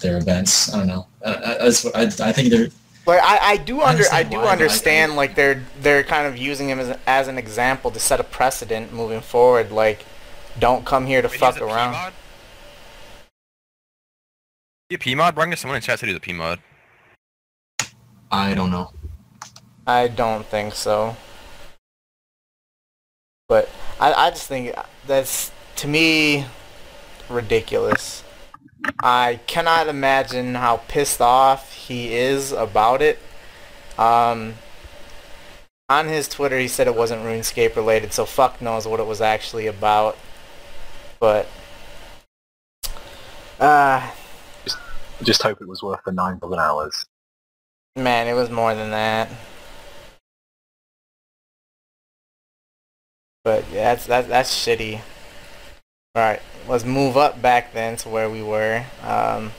their 0.00 0.18
events. 0.18 0.72
I 0.72 0.78
don't 0.78 0.86
know. 0.86 1.06
I, 1.24 1.30
I, 1.34 1.66
I, 1.66 2.02
I 2.02 2.32
think 2.32 2.50
they're 2.50 2.68
Like 3.06 3.20
I, 3.22 3.38
I 3.52 3.56
do 3.58 3.82
under 3.82 4.04
I 4.12 4.20
understand 4.22 4.30
do 4.30 4.36
why, 4.36 4.42
but 4.42 4.48
I- 4.48 4.52
understand 4.52 5.16
like 5.16 5.34
they're 5.34 5.62
they're 5.80 6.02
kind 6.04 6.26
of 6.26 6.36
using 6.36 6.68
him 6.68 6.78
as 6.80 6.96
as 7.06 7.28
an 7.28 7.38
example 7.38 7.90
to 7.90 8.00
set 8.00 8.20
a 8.20 8.24
precedent 8.24 8.92
moving 8.92 9.20
forward. 9.20 9.70
Like, 9.70 10.04
don't 10.58 10.84
come 10.86 11.06
here 11.06 11.20
to 11.22 11.28
Wait, 11.28 11.38
fuck 11.38 11.54
he's 11.54 11.62
a 11.62 11.66
around. 11.66 11.94
PMod? 11.94 12.12
You 14.90 14.96
a 14.96 14.98
PMod? 15.00 15.34
Bring 15.34 15.54
someone 15.56 15.76
in 15.76 15.82
chat 15.82 15.98
said 16.00 16.08
he's 16.08 16.16
a 16.16 16.20
PMod. 16.20 16.58
I 18.32 18.54
don't 18.54 18.70
know. 18.70 18.92
I 19.86 20.08
don't 20.08 20.46
think 20.46 20.74
so. 20.74 21.16
But 23.50 23.68
I, 23.98 24.12
I 24.12 24.30
just 24.30 24.46
think 24.46 24.72
that's 25.08 25.50
to 25.74 25.88
me 25.88 26.46
ridiculous. 27.28 28.22
I 29.02 29.40
cannot 29.48 29.88
imagine 29.88 30.54
how 30.54 30.76
pissed 30.86 31.20
off 31.20 31.72
he 31.72 32.14
is 32.14 32.52
about 32.52 33.02
it. 33.02 33.18
Um, 33.98 34.54
on 35.88 36.06
his 36.06 36.28
Twitter, 36.28 36.60
he 36.60 36.68
said 36.68 36.86
it 36.86 36.94
wasn't 36.94 37.22
RuneScape 37.22 37.74
related, 37.74 38.12
so 38.12 38.24
fuck 38.24 38.62
knows 38.62 38.86
what 38.86 39.00
it 39.00 39.06
was 39.06 39.20
actually 39.20 39.66
about. 39.66 40.16
But, 41.18 41.48
uh, 43.58 44.08
I 44.08 45.24
just 45.24 45.42
hope 45.42 45.60
it 45.60 45.66
was 45.66 45.82
worth 45.82 46.04
the 46.06 46.12
9,000 46.12 46.56
hours. 46.60 47.04
man, 47.96 48.28
it 48.28 48.34
was 48.34 48.48
more 48.48 48.76
than 48.76 48.92
that. 48.92 49.28
But 53.42 53.64
yeah, 53.72 53.94
that's 53.94 54.06
that's 54.06 54.28
that's 54.28 54.54
shitty. 54.54 55.00
All 56.14 56.22
right, 56.22 56.42
let's 56.68 56.84
move 56.84 57.16
up 57.16 57.40
back 57.40 57.72
then 57.72 57.96
to 57.98 58.08
where 58.08 58.28
we 58.28 58.42
were. 58.42 58.84
Um, 59.02 59.52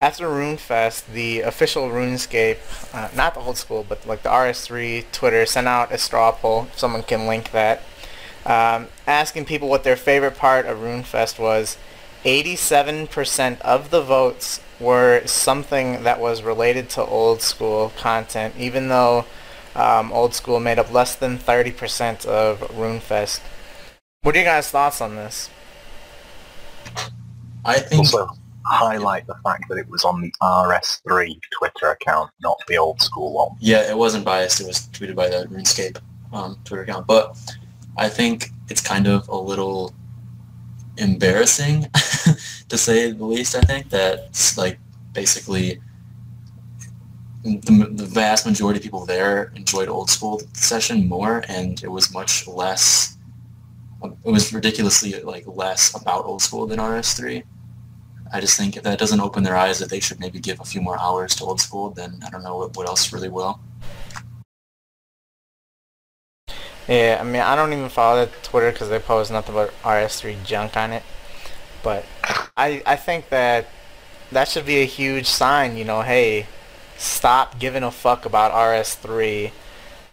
after 0.00 0.26
RuneFest, 0.26 1.12
the 1.12 1.40
official 1.40 1.88
RuneScape, 1.88 2.58
uh, 2.94 3.08
not 3.16 3.34
the 3.34 3.40
old 3.40 3.56
school, 3.56 3.84
but 3.88 4.06
like 4.06 4.22
the 4.22 4.28
RS3 4.28 5.04
Twitter, 5.12 5.44
sent 5.46 5.66
out 5.66 5.92
a 5.92 5.98
straw 5.98 6.30
poll. 6.32 6.68
Someone 6.76 7.02
can 7.02 7.26
link 7.26 7.50
that, 7.52 7.82
um, 8.46 8.88
asking 9.06 9.46
people 9.46 9.68
what 9.68 9.84
their 9.84 9.96
favorite 9.96 10.36
part 10.36 10.66
of 10.66 10.78
RuneFest 10.78 11.38
was. 11.38 11.76
87% 12.24 13.60
of 13.60 13.90
the 13.90 14.02
votes 14.02 14.60
were 14.80 15.22
something 15.26 16.02
that 16.04 16.20
was 16.20 16.42
related 16.42 16.88
to 16.90 17.04
old 17.04 17.42
school 17.42 17.92
content, 17.96 18.54
even 18.58 18.88
though 18.88 19.26
um, 19.74 20.12
old 20.12 20.34
school 20.34 20.60
made 20.60 20.78
up 20.78 20.92
less 20.92 21.14
than 21.14 21.38
30% 21.38 22.26
of 22.26 22.60
RuneFest. 22.70 23.40
What 24.22 24.34
are 24.34 24.38
you 24.38 24.44
guys' 24.44 24.70
thoughts 24.70 25.00
on 25.00 25.16
this? 25.16 25.50
I 27.64 27.78
think 27.78 28.00
Also, 28.00 28.28
highlight 28.66 29.26
the 29.26 29.34
fact 29.42 29.64
that 29.68 29.78
it 29.78 29.88
was 29.88 30.04
on 30.04 30.20
the 30.20 30.32
RS3 30.42 31.38
Twitter 31.58 31.90
account, 31.90 32.30
not 32.42 32.58
the 32.68 32.78
old 32.78 33.00
school 33.00 33.32
one. 33.32 33.56
yeah, 33.60 33.88
it 33.90 33.96
wasn't 33.96 34.24
biased. 34.24 34.60
It 34.60 34.66
was 34.66 34.88
tweeted 34.92 35.14
by 35.14 35.28
the 35.28 35.46
RuneScape 35.50 35.98
um, 36.32 36.58
Twitter 36.64 36.82
account, 36.82 37.06
but 37.06 37.36
I 37.96 38.08
think 38.08 38.50
it's 38.68 38.80
kind 38.80 39.06
of 39.06 39.28
a 39.28 39.36
little 39.36 39.94
embarrassing 40.96 41.86
to 42.68 42.78
say 42.78 43.10
the 43.10 43.24
least. 43.24 43.54
I 43.56 43.60
think 43.60 43.90
that 43.90 44.54
like 44.56 44.78
basically 45.12 45.80
the, 47.44 47.90
the 47.92 48.06
vast 48.06 48.46
majority 48.46 48.78
of 48.78 48.82
people 48.82 49.04
there 49.04 49.52
enjoyed 49.54 49.88
old 49.88 50.08
school 50.10 50.40
session 50.54 51.06
more, 51.06 51.44
and 51.48 51.82
it 51.84 51.90
was 51.90 52.12
much 52.12 52.48
less. 52.48 53.18
It 54.02 54.30
was 54.30 54.52
ridiculously 54.52 55.20
like 55.22 55.44
less 55.46 55.94
about 56.00 56.24
old 56.24 56.42
school 56.42 56.66
than 56.66 56.78
RS3. 56.78 57.44
I 58.32 58.40
just 58.40 58.56
think 58.56 58.76
if 58.76 58.82
that 58.82 58.98
doesn't 58.98 59.20
open 59.20 59.42
their 59.42 59.56
eyes 59.56 59.78
that 59.78 59.90
they 59.90 60.00
should 60.00 60.20
maybe 60.20 60.40
give 60.40 60.58
a 60.60 60.64
few 60.64 60.80
more 60.80 60.98
hours 60.98 61.34
to 61.36 61.44
old 61.44 61.60
school, 61.60 61.90
then 61.90 62.18
I 62.26 62.30
don't 62.30 62.42
know 62.42 62.56
what, 62.56 62.76
what 62.76 62.88
else 62.88 63.12
really 63.12 63.28
will. 63.28 63.60
Yeah, 66.88 67.18
I 67.20 67.24
mean, 67.24 67.40
I 67.40 67.56
don't 67.56 67.72
even 67.72 67.88
follow 67.88 68.28
Twitter 68.42 68.72
because 68.72 68.88
they 68.88 68.98
post 68.98 69.30
nothing 69.30 69.54
but 69.54 69.72
RS3 69.82 70.44
junk 70.44 70.76
on 70.76 70.92
it. 70.92 71.02
But 71.82 72.04
I, 72.56 72.82
I 72.84 72.96
think 72.96 73.28
that 73.28 73.68
that 74.32 74.48
should 74.48 74.66
be 74.66 74.82
a 74.82 74.86
huge 74.86 75.26
sign, 75.26 75.76
you 75.76 75.84
know, 75.84 76.02
hey, 76.02 76.46
stop 76.96 77.58
giving 77.58 77.82
a 77.82 77.90
fuck 77.90 78.24
about 78.24 78.52
RS3. 78.52 79.52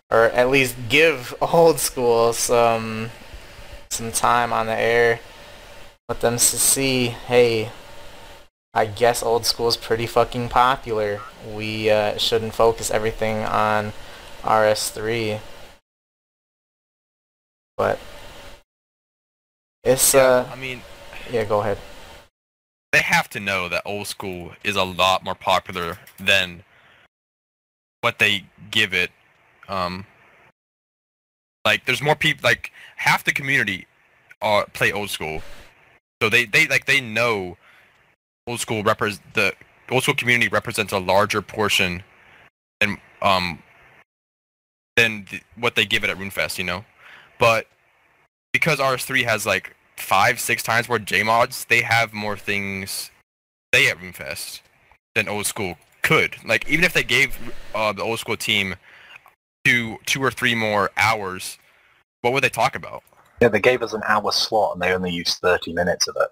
Or 0.10 0.26
at 0.26 0.50
least 0.50 0.76
give 0.90 1.34
old 1.42 1.80
school 1.80 2.34
some 2.34 3.12
some 3.90 4.12
time 4.12 4.54
on 4.54 4.68
the 4.68 4.80
air. 4.80 5.20
Let 6.08 6.22
them 6.22 6.38
see, 6.38 7.08
hey, 7.08 7.72
I 8.74 8.86
guess 8.86 9.24
old 9.24 9.46
school 9.46 9.68
is 9.68 9.78
pretty 9.78 10.08
fucking 10.08 10.50
popular. 10.50 11.22
We 11.48 11.90
uh, 11.90 12.18
shouldn't 12.18 12.54
focus 12.54 12.92
everything 12.92 13.44
on 13.44 13.94
RS3 14.44 15.40
but 17.82 18.00
it's 19.84 20.14
uh 20.14 20.48
I 20.52 20.56
mean, 20.56 20.82
yeah 21.32 21.46
go 21.46 21.62
ahead 21.62 21.80
they 22.92 23.02
have 23.02 23.28
to 23.30 23.40
know 23.40 23.68
that 23.70 23.82
old 23.86 24.06
school 24.06 24.52
is 24.64 24.76
a 24.76 24.84
lot 24.84 25.24
more 25.24 25.34
popular 25.34 25.98
than 26.20 26.64
what 28.02 28.20
they 28.20 28.44
give 28.72 28.94
it. 28.94 29.12
Um, 29.68 30.06
Like 31.66 31.86
there's 31.86 32.02
more 32.02 32.16
people. 32.16 32.42
Like 32.44 32.72
half 32.98 33.24
the 33.24 33.32
community 33.32 33.88
uh, 34.42 34.64
play 34.74 34.92
old 34.92 35.10
school, 35.10 35.42
so 36.22 36.30
they 36.30 36.46
they 36.46 36.68
like 36.68 36.86
they 36.86 37.00
know 37.02 37.58
old 38.48 38.60
school 38.60 38.84
repres 38.84 39.20
the 39.34 39.54
old 39.92 40.04
school 40.04 40.16
community 40.16 40.50
represents 40.50 40.92
a 40.92 40.98
larger 41.00 41.42
portion 41.42 42.04
than 42.80 42.98
um 43.22 43.62
than 44.98 45.26
the, 45.30 45.42
what 45.56 45.76
they 45.76 45.86
give 45.86 46.04
it 46.04 46.10
at 46.10 46.18
RuneFest, 46.18 46.58
you 46.58 46.64
know. 46.64 46.84
But 47.40 47.68
because 48.54 48.80
RS3 48.80 49.24
has 49.26 49.46
like 49.46 49.76
five, 49.98 50.40
six 50.40 50.64
times 50.64 50.90
more 50.90 51.00
J 51.00 51.24
mods, 51.24 51.66
they 51.66 51.82
have 51.82 52.14
more 52.14 52.38
things 52.38 53.12
they 53.72 53.90
at 53.90 53.98
RuneFest 54.00 54.62
than 55.16 55.30
old 55.30 55.46
school 55.46 55.78
could. 56.02 56.36
Like 56.46 56.68
even 56.70 56.84
if 56.84 56.94
they 56.94 57.04
gave 57.04 57.38
uh, 57.76 57.94
the 57.94 58.04
old 58.04 58.20
school 58.20 58.38
team 58.38 58.76
two, 59.66 59.98
two 60.06 60.24
or 60.24 60.32
three 60.32 60.56
more 60.56 60.90
hours, 60.98 61.58
what 62.22 62.34
would 62.34 62.44
they 62.44 62.50
talk 62.50 62.76
about? 62.76 63.04
Yeah, 63.42 63.48
they 63.50 63.60
gave 63.60 63.82
us 63.82 63.94
an 63.94 64.02
hour 64.08 64.32
slot 64.32 64.74
and 64.74 64.82
they 64.82 64.94
only 64.94 65.12
used 65.12 65.40
30 65.40 65.74
minutes 65.74 66.08
of 66.08 66.16
it. 66.20 66.30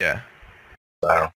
Yeah. 0.00 0.20
So 1.02 1.30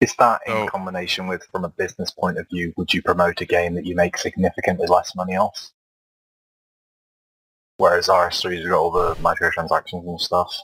is 0.00 0.14
that 0.18 0.40
in 0.46 0.52
So- 0.52 0.66
combination 0.68 1.26
with, 1.28 1.44
from 1.52 1.64
a 1.64 1.68
business 1.68 2.10
point 2.10 2.38
of 2.38 2.48
view, 2.48 2.72
would 2.76 2.92
you 2.92 3.02
promote 3.02 3.40
a 3.40 3.44
game 3.46 3.74
that 3.74 3.86
you 3.86 3.94
make 3.94 4.16
significantly 4.16 4.86
less 4.86 5.14
money 5.14 5.36
off? 5.36 5.70
Whereas 7.76 8.08
RS3's 8.08 8.68
got 8.68 8.76
all 8.76 8.90
the 8.90 9.14
microtransactions 9.16 10.06
and 10.06 10.20
stuff. 10.20 10.56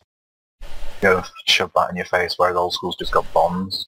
You 1.03 1.09
know, 1.09 1.23
shove 1.47 1.71
that 1.77 1.91
in 1.91 1.97
your 1.97 2.07
face, 2.07 2.35
whereas 2.37 2.57
old 2.57 2.75
school's 2.75 2.97
just 2.97 3.13
got 3.13 3.33
bombs. 3.33 3.87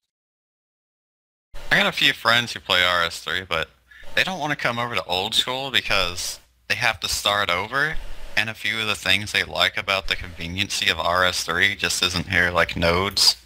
I 1.72 1.76
got 1.76 1.86
a 1.86 1.92
few 1.92 2.12
friends 2.12 2.52
who 2.52 2.60
play 2.60 2.80
RS3, 2.80 3.48
but 3.48 3.68
they 4.14 4.22
don't 4.22 4.38
want 4.38 4.50
to 4.50 4.56
come 4.56 4.78
over 4.78 4.94
to 4.94 5.04
old 5.04 5.34
school 5.34 5.70
because 5.70 6.40
they 6.68 6.76
have 6.76 7.00
to 7.00 7.08
start 7.08 7.50
over, 7.50 7.96
and 8.36 8.48
a 8.48 8.54
few 8.54 8.80
of 8.80 8.86
the 8.86 8.94
things 8.94 9.32
they 9.32 9.42
like 9.42 9.76
about 9.76 10.08
the 10.08 10.16
conveniency 10.16 10.88
of 10.88 10.98
RS3 10.98 11.76
just 11.76 12.02
isn't 12.02 12.28
here, 12.28 12.50
like 12.50 12.76
nodes. 12.76 13.36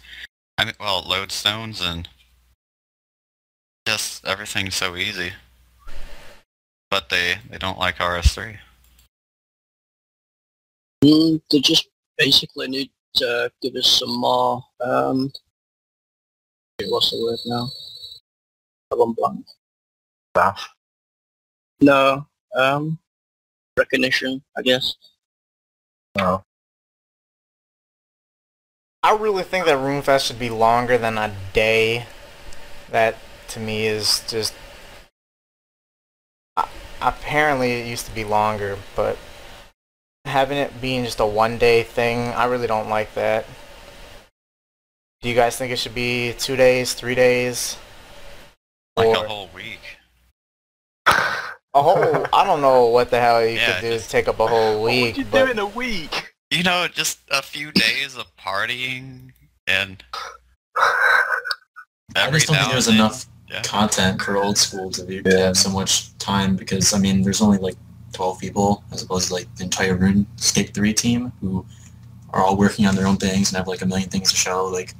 I 0.57 0.65
mean, 0.65 0.75
well, 0.79 1.03
lodestones 1.03 1.81
and 1.81 2.07
just 3.87 4.25
everything's 4.25 4.75
so 4.75 4.95
easy. 4.95 5.33
But 6.89 7.09
they, 7.09 7.35
they 7.49 7.57
don't 7.57 7.79
like 7.79 7.97
RS3. 7.97 8.57
Mm, 11.03 11.41
they 11.51 11.59
just 11.59 11.87
basically 12.17 12.67
need 12.67 12.89
to 13.15 13.51
give 13.61 13.75
us 13.75 13.87
some 13.99 14.19
more, 14.19 14.63
um, 14.81 15.31
what's 16.87 17.11
the 17.11 17.21
word 17.21 17.39
now? 17.45 17.69
I've 18.91 18.97
gone 18.97 19.13
blank. 19.13 19.45
Staff. 20.35 20.69
No, 21.81 22.27
um, 22.55 22.99
recognition, 23.77 24.41
I 24.57 24.61
guess. 24.61 24.95
Oh. 26.17 26.43
I 29.03 29.15
really 29.15 29.43
think 29.43 29.65
that 29.65 29.77
RuneFest 29.77 30.25
should 30.25 30.39
be 30.39 30.49
longer 30.49 30.97
than 30.97 31.17
a 31.17 31.31
day. 31.53 32.07
That 32.91 33.17
to 33.49 33.59
me 33.59 33.85
is 33.85 34.23
just. 34.27 34.53
Uh, 36.57 36.65
apparently, 37.01 37.73
it 37.73 37.87
used 37.87 38.05
to 38.07 38.15
be 38.15 38.23
longer, 38.23 38.77
but 38.95 39.17
having 40.25 40.57
it 40.57 40.81
being 40.81 41.03
just 41.05 41.19
a 41.19 41.25
one-day 41.25 41.83
thing, 41.83 42.29
I 42.29 42.45
really 42.45 42.67
don't 42.67 42.89
like 42.89 43.13
that. 43.15 43.45
Do 45.21 45.29
you 45.29 45.35
guys 45.35 45.55
think 45.57 45.71
it 45.71 45.79
should 45.79 45.95
be 45.95 46.33
two 46.37 46.55
days, 46.55 46.93
three 46.93 47.15
days, 47.15 47.77
Like 48.97 49.07
or 49.07 49.25
a 49.25 49.27
whole 49.27 49.49
week. 49.55 49.79
a 51.07 51.81
whole? 51.81 52.25
I 52.33 52.43
don't 52.43 52.61
know 52.61 52.87
what 52.87 53.09
the 53.09 53.19
hell 53.19 53.43
you 53.45 53.55
Yeah, 53.55 53.75
could 53.75 53.81
do 53.81 53.93
just- 53.93 54.05
to 54.05 54.11
take 54.11 54.27
up 54.27 54.39
a 54.39 54.47
whole 54.47 54.83
week. 54.83 54.83
What 54.83 54.91
week, 54.91 55.05
would 55.05 55.17
you 55.17 55.25
but 55.31 55.45
do 55.45 55.51
in 55.51 55.59
a 55.59 55.65
week? 55.65 56.33
You 56.51 56.63
know, 56.63 56.87
just 56.87 57.19
a 57.31 57.41
few 57.41 57.71
days 57.71 58.15
of 58.17 58.25
partying 58.37 59.31
and 59.67 60.03
I 60.77 62.27
every 62.27 62.39
just 62.39 62.47
don't 62.47 62.57
think 62.57 62.71
there's 62.71 62.87
enough 62.87 63.25
yeah. 63.49 63.61
content 63.63 64.21
for 64.21 64.37
old 64.37 64.57
school 64.57 64.91
to, 64.91 65.03
be, 65.03 65.23
to 65.23 65.39
have 65.39 65.57
so 65.57 65.69
much 65.69 66.15
time 66.17 66.55
because 66.55 66.93
I 66.93 66.99
mean 66.99 67.23
there's 67.23 67.41
only 67.41 67.57
like 67.57 67.75
12 68.15 68.39
people 68.39 68.83
as 68.91 69.03
opposed 69.03 69.27
to 69.27 69.33
like 69.33 69.53
the 69.55 69.63
entire 69.63 69.97
RuneScape 69.97 70.73
3 70.73 70.93
team 70.93 71.31
who 71.41 71.65
are 72.31 72.41
all 72.41 72.57
working 72.57 72.85
on 72.85 72.95
their 72.95 73.07
own 73.07 73.17
things 73.17 73.49
and 73.49 73.57
have 73.57 73.67
like 73.67 73.81
a 73.81 73.85
million 73.85 74.09
things 74.09 74.29
to 74.31 74.35
show. 74.35 74.65
Like 74.65 74.93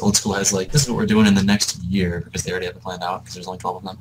old 0.00 0.16
school 0.16 0.34
has 0.34 0.52
like 0.52 0.70
this 0.70 0.82
is 0.82 0.90
what 0.90 0.96
we're 0.96 1.06
doing 1.06 1.26
in 1.26 1.34
the 1.34 1.42
next 1.42 1.82
year 1.82 2.20
because 2.24 2.44
they 2.44 2.50
already 2.50 2.66
have 2.66 2.76
it 2.76 2.82
planned 2.82 3.02
out 3.02 3.22
because 3.22 3.34
there's 3.34 3.46
only 3.46 3.58
12 3.58 3.76
of 3.76 3.84
them. 3.84 3.98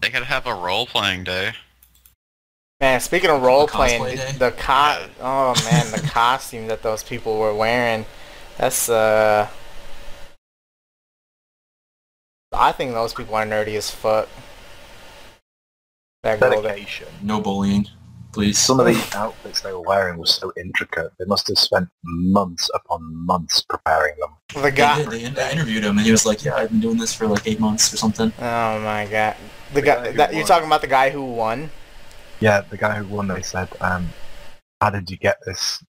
They 0.00 0.10
could 0.10 0.22
have 0.22 0.46
a 0.46 0.54
role-playing 0.54 1.24
day. 1.24 1.52
Man, 2.80 3.00
speaking 3.00 3.28
of 3.28 3.42
role 3.42 3.68
playing, 3.68 4.02
day? 4.02 4.32
the 4.38 4.52
co- 4.52 5.06
oh 5.20 5.54
man, 5.64 5.90
the 5.90 6.00
costume 6.10 6.68
that 6.68 6.82
those 6.82 7.02
people 7.02 7.38
were 7.38 7.54
wearing, 7.54 8.06
that's 8.56 8.88
uh 8.88 9.48
I 12.52 12.72
think 12.72 12.92
those 12.92 13.14
people 13.14 13.34
are 13.34 13.46
nerdy 13.46 13.76
as 13.76 13.90
fuck. 13.90 14.28
That 16.22 16.38
girl 16.40 16.50
that, 16.50 16.62
Dedication. 16.62 17.06
No 17.22 17.40
bullying, 17.40 17.86
please. 18.32 18.58
Some 18.58 18.78
of 18.78 18.86
the 18.86 19.16
outfits 19.16 19.62
they 19.62 19.72
were 19.72 19.80
wearing 19.80 20.18
was 20.18 20.34
so 20.34 20.52
intricate. 20.56 21.12
They 21.18 21.24
must 21.24 21.48
have 21.48 21.58
spent 21.58 21.88
months 22.04 22.70
upon 22.74 23.00
months 23.26 23.62
preparing 23.62 24.14
them. 24.20 24.36
the 24.54 24.60
They, 24.60 24.70
guy 24.70 24.98
did, 24.98 25.10
they, 25.10 25.28
they 25.30 25.52
interviewed 25.52 25.84
him 25.84 25.96
and 25.96 26.04
he 26.06 26.12
was 26.12 26.26
like, 26.26 26.44
yeah, 26.44 26.56
I've 26.56 26.70
been 26.70 26.80
doing 26.80 26.98
this 26.98 27.14
for 27.14 27.26
like 27.26 27.46
eight 27.46 27.58
months 27.58 27.94
or 27.94 27.96
something. 27.96 28.32
Oh 28.38 28.80
my 28.80 29.06
god. 29.10 29.36
The 29.72 29.80
The 29.80 29.86
guy, 29.86 30.04
guy 30.04 30.12
that, 30.12 30.34
you're 30.34 30.46
talking 30.46 30.66
about 30.66 30.82
the 30.82 30.88
guy 30.88 31.08
who 31.08 31.24
won? 31.24 31.70
Yeah, 32.40 32.60
the 32.62 32.76
guy 32.76 32.96
who 32.96 33.14
won, 33.14 33.28
they 33.28 33.40
said, 33.42 33.68
um, 33.80 34.10
how 34.82 34.90
did 34.90 35.10
you 35.10 35.16
get 35.16 35.38
this? 35.46 35.82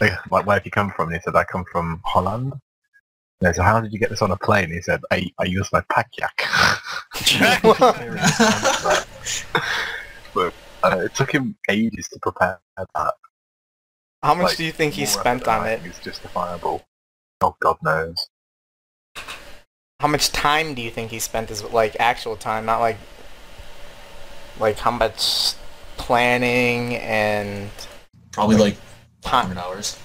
Like, 0.00 0.12
like, 0.32 0.46
where 0.46 0.56
have 0.56 0.64
you 0.64 0.72
come 0.72 0.92
from? 0.96 1.08
And 1.08 1.16
he 1.16 1.22
said, 1.22 1.36
I 1.36 1.44
come 1.44 1.64
from 1.70 2.00
Holland. 2.04 2.52
And 2.52 2.60
they 3.40 3.52
said, 3.52 3.62
how 3.62 3.80
did 3.80 3.92
you 3.92 3.98
get 4.00 4.10
this 4.10 4.22
on 4.22 4.30
a 4.32 4.36
plane? 4.36 4.72
He 4.72 4.82
said, 4.82 5.00
I, 5.12 5.30
I 5.38 5.44
used 5.44 5.72
my 5.72 5.82
pack 5.92 6.10
yak. 6.18 6.48
but 10.34 10.54
uh, 10.82 10.98
it 11.04 11.14
took 11.14 11.32
him 11.32 11.56
ages 11.68 12.08
to 12.08 12.18
prepare 12.20 12.60
that. 12.76 13.14
How 14.22 14.34
much 14.34 14.44
Like, 14.44 14.56
do 14.56 14.64
you 14.64 14.72
think 14.72 14.94
he 14.94 15.06
spent 15.06 15.46
on 15.46 15.66
it? 15.66 15.80
It's 15.84 15.98
justifiable. 16.00 16.82
Oh, 17.42 17.54
God 17.60 17.76
knows. 17.82 18.28
How 20.00 20.08
much 20.08 20.32
time 20.32 20.74
do 20.74 20.82
you 20.82 20.90
think 20.90 21.10
he 21.10 21.18
spent 21.18 21.50
is 21.50 21.62
like 21.62 21.96
actual 22.00 22.36
time, 22.36 22.66
not 22.66 22.80
like 22.80 22.98
like 24.58 24.78
how 24.78 24.90
much 24.90 25.54
planning 25.96 26.96
and 26.96 27.70
Probably 28.32 28.56
like 28.56 28.76
time 29.22 29.54
500 29.54 29.60
hours. 29.60 29.98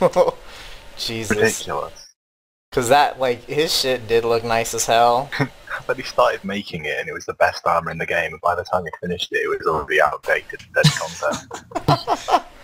Jesus. 0.96 1.36
Ridiculous. 1.36 2.07
Cause 2.70 2.90
that 2.90 3.18
like 3.18 3.42
his 3.44 3.74
shit 3.74 4.06
did 4.06 4.24
look 4.24 4.44
nice 4.44 4.74
as 4.74 4.86
hell. 4.86 5.30
But 5.86 5.96
he 5.96 6.02
started 6.02 6.42
making 6.44 6.86
it, 6.86 6.98
and 6.98 7.08
it 7.08 7.12
was 7.12 7.24
the 7.24 7.34
best 7.34 7.64
armor 7.64 7.92
in 7.92 7.98
the 7.98 8.06
game. 8.06 8.32
And 8.32 8.40
by 8.40 8.56
the 8.56 8.64
time 8.64 8.84
he 8.84 8.90
finished 9.00 9.28
it, 9.30 9.36
it 9.36 9.48
was 9.48 9.66
already 9.66 10.02
outdated 10.02 10.60
and 10.60 10.74
dead 10.74 10.86
content. 10.98 12.44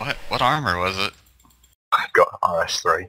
What 0.00 0.16
what 0.28 0.40
armor 0.40 0.78
was 0.78 0.96
it? 0.96 1.12
I 1.92 2.06
got 2.14 2.40
RS3. 2.42 3.06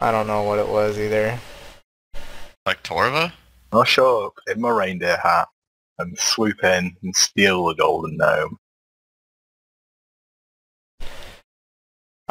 I 0.00 0.10
don't 0.10 0.26
know 0.26 0.44
what 0.44 0.58
it 0.58 0.66
was 0.66 0.98
either. 0.98 1.38
Like 2.64 2.82
Torva? 2.82 3.30
I'll 3.72 3.84
show 3.84 4.26
up 4.26 4.34
in 4.46 4.58
my 4.58 4.70
reindeer 4.70 5.18
hat 5.18 5.48
and 5.98 6.18
swoop 6.18 6.64
in 6.64 6.96
and 7.02 7.14
steal 7.14 7.66
the 7.66 7.74
golden 7.74 8.16
gnome. 8.16 8.58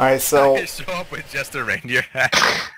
All 0.02 0.08
right, 0.08 0.20
so 0.20 0.54
I 0.56 0.58
could 0.58 0.68
show 0.68 0.92
up 0.94 1.12
with 1.12 1.30
just 1.30 1.54
a 1.54 1.62
reindeer 1.62 2.02
hat. 2.12 2.34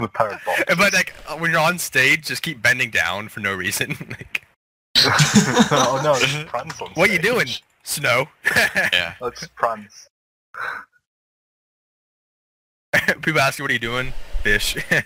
With 0.00 0.10
a 0.10 0.12
pair 0.12 0.30
of 0.30 0.44
boxes. 0.44 0.64
but 0.76 0.92
like 0.92 1.14
uh, 1.28 1.36
when 1.36 1.52
you're 1.52 1.60
on 1.60 1.78
stage, 1.78 2.26
just 2.26 2.42
keep 2.42 2.60
bending 2.60 2.90
down 2.90 3.28
for 3.28 3.38
no 3.38 3.54
reason. 3.54 3.90
like, 4.10 4.44
oh 5.06 6.00
no, 6.02 6.14
this 6.14 6.34
is 6.34 6.42
Prance 6.46 6.80
on 6.80 6.90
what 6.94 7.12
you 7.12 7.20
doing? 7.20 7.46
Snow. 7.84 8.26
Yeah. 8.74 9.14
That's 9.20 9.46
Prance. 9.54 10.08
People 13.22 13.40
ask 13.40 13.60
you 13.60 13.62
what 13.62 13.70
are 13.70 13.74
you 13.74 13.78
doing? 13.78 14.12
Fish. 14.42 14.76
all 14.90 15.02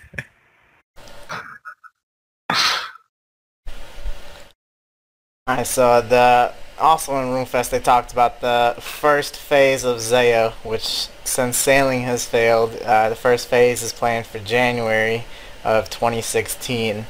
right, 5.47 5.67
so 5.67 6.01
the 6.01 6.51
also 6.79 7.17
in 7.17 7.27
RuneFest 7.27 7.69
they 7.69 7.79
talked 7.79 8.11
about 8.11 8.41
the 8.41 8.75
first 8.79 9.35
phase 9.35 9.83
of 9.83 10.01
Zeah, 10.01 10.53
which 10.63 11.07
since 11.23 11.57
sailing 11.57 12.01
has 12.01 12.25
failed, 12.25 12.75
uh, 12.83 13.09
the 13.09 13.15
first 13.15 13.47
phase 13.47 13.83
is 13.83 13.93
planned 13.93 14.25
for 14.25 14.39
January 14.39 15.25
of 15.63 15.89
2016. 15.89 17.05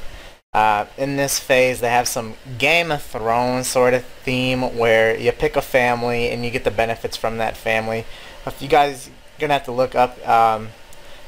Uh, 0.52 0.86
in 0.98 1.16
this 1.16 1.38
phase, 1.38 1.80
they 1.80 1.88
have 1.88 2.08
some 2.08 2.34
Game 2.58 2.90
of 2.90 3.02
Thrones 3.02 3.68
sort 3.68 3.94
of 3.94 4.04
theme 4.04 4.76
where 4.76 5.16
you 5.16 5.30
pick 5.30 5.54
a 5.56 5.62
family 5.62 6.28
and 6.28 6.44
you 6.44 6.50
get 6.50 6.64
the 6.64 6.72
benefits 6.72 7.16
from 7.16 7.38
that 7.38 7.56
family. 7.56 8.04
If 8.44 8.60
you 8.60 8.68
guys 8.68 9.08
are 9.08 9.40
gonna 9.40 9.52
have 9.52 9.64
to 9.66 9.72
look 9.72 9.94
up 9.94 10.26
um, 10.28 10.70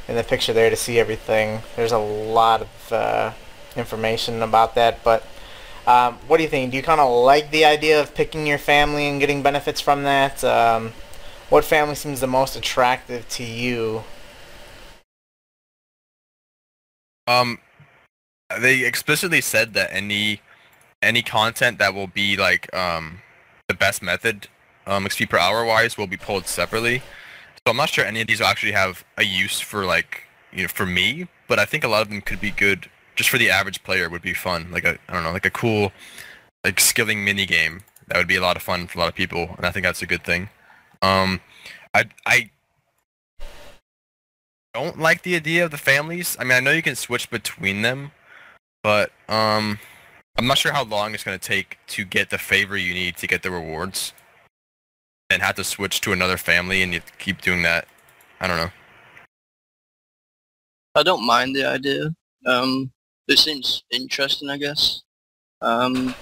in 0.09 0.17
the 0.17 0.25
picture 0.25 0.53
there 0.53 0.71
to 0.71 0.77
see 0.77 0.99
everything, 0.99 1.63
there's 1.77 1.93
a 1.93 1.99
lot 1.99 2.63
of 2.63 2.93
uh, 2.93 3.33
information 3.77 4.43
about 4.43 4.75
that. 4.75 5.05
But 5.05 5.25
um, 5.87 6.15
what 6.29 6.37
do 6.37 6.43
you 6.45 6.49
think? 6.49 6.71
Do 6.71 6.77
you 6.77 6.83
kind 6.83 7.01
of 7.01 7.11
like 7.11 7.51
the 7.51 7.65
idea 7.65 8.01
of 8.01 8.15
picking 8.15 8.47
your 8.47 8.59
family 8.59 9.09
and 9.09 9.19
getting 9.19 9.43
benefits 9.43 9.81
from 9.81 10.05
that? 10.05 10.43
Um, 10.45 10.93
what 11.51 11.65
family 11.65 11.95
seems 11.95 12.21
the 12.21 12.27
most 12.27 12.57
attractive 12.57 13.29
to 13.31 13.45
you? 13.45 14.05
Um, 17.27 17.59
they 18.61 18.85
explicitly 18.85 19.41
said 19.41 19.75
that 19.75 19.93
any 19.93 20.41
any 21.03 21.23
content 21.23 21.79
that 21.79 21.95
will 21.95 22.07
be 22.07 22.37
like 22.37 22.73
um 22.75 23.21
the 23.69 23.75
best 23.75 24.03
method 24.03 24.49
um 24.87 25.05
XP 25.05 25.29
per 25.29 25.39
hour 25.39 25.65
wise 25.65 25.97
will 25.97 26.07
be 26.07 26.17
pulled 26.17 26.47
separately. 26.47 26.99
So 26.99 27.71
I'm 27.71 27.77
not 27.77 27.91
sure 27.91 28.05
any 28.05 28.21
of 28.21 28.27
these 28.27 28.41
will 28.41 28.47
actually 28.47 28.73
have 28.73 29.05
a 29.17 29.25
use 29.25 29.61
for 29.61 29.85
like 29.85 30.25
you 30.53 30.63
know 30.63 30.69
for 30.69 30.87
me, 30.87 31.29
but 31.49 31.59
I 31.59 31.65
think 31.65 31.85
a 31.85 31.89
lot 31.89 32.03
of 32.03 32.09
them 32.09 32.21
could 32.21 32.41
be 32.41 32.51
good 32.51 32.89
just 33.15 33.31
for 33.31 33.39
the 33.39 33.51
average 33.51 33.83
player 33.83 34.09
would 34.09 34.23
be 34.23 34.35
fun. 34.35 34.71
Like 34.71 34.85
a 34.85 34.99
I 35.09 35.13
don't 35.13 35.25
know, 35.25 35.33
like 35.33 35.47
a 35.47 35.51
cool 35.51 35.93
like 36.65 36.81
skilling 36.81 37.25
mini 37.25 37.47
game 37.47 37.83
that 38.09 38.17
would 38.17 38.29
be 38.29 38.37
a 38.37 38.43
lot 38.43 38.57
of 38.57 38.63
fun 38.63 38.87
for 38.87 38.99
a 38.99 39.01
lot 39.01 39.09
of 39.09 39.15
people, 39.15 39.55
and 39.57 39.67
I 39.67 39.71
think 39.71 39.85
that's 39.85 40.03
a 40.03 40.07
good 40.07 40.25
thing. 40.25 40.49
Um, 41.01 41.41
I 41.95 42.05
I 42.27 42.51
don't 44.75 44.99
like 44.99 45.23
the 45.23 45.37
idea 45.37 45.65
of 45.65 45.71
the 45.71 45.79
families. 45.79 46.37
I 46.39 46.45
mean, 46.45 46.53
I 46.53 46.61
know 46.61 46.71
you 46.71 46.83
can 46.83 46.97
switch 46.97 47.31
between 47.31 47.83
them, 47.83 48.13
but 48.83 49.13
um, 49.29 49.79
I'm 50.37 50.47
not 50.47 50.59
sure 50.59 50.73
how 50.73 50.85
long 50.85 51.15
it's 51.15 51.25
going 51.25 51.39
to 51.39 51.47
take 51.47 51.79
to 51.89 52.05
get 52.05 52.31
the 52.31 52.39
favor 52.39 52.77
you 52.77 52.95
need 52.95 53.17
to 53.19 53.27
get 53.27 53.43
the 53.43 53.51
rewards, 53.51 54.13
and 55.31 55.43
have 55.43 55.57
to 55.57 55.65
switch 55.65 56.01
to 56.03 56.13
another 56.13 56.37
family 56.37 56.83
and 56.83 56.93
you 56.93 57.01
keep 57.19 57.41
doing 57.41 57.63
that. 57.63 57.87
I 58.41 58.47
don't 58.47 58.57
know. 58.57 58.71
I 60.95 61.03
don't 61.03 61.25
mind 61.25 61.57
the 61.57 61.65
idea. 61.65 62.15
Um, 62.47 62.93
it 63.33 63.39
seems 63.39 63.83
interesting, 63.91 64.51
I 64.51 64.59
guess. 64.59 65.03
Um, 65.61 66.15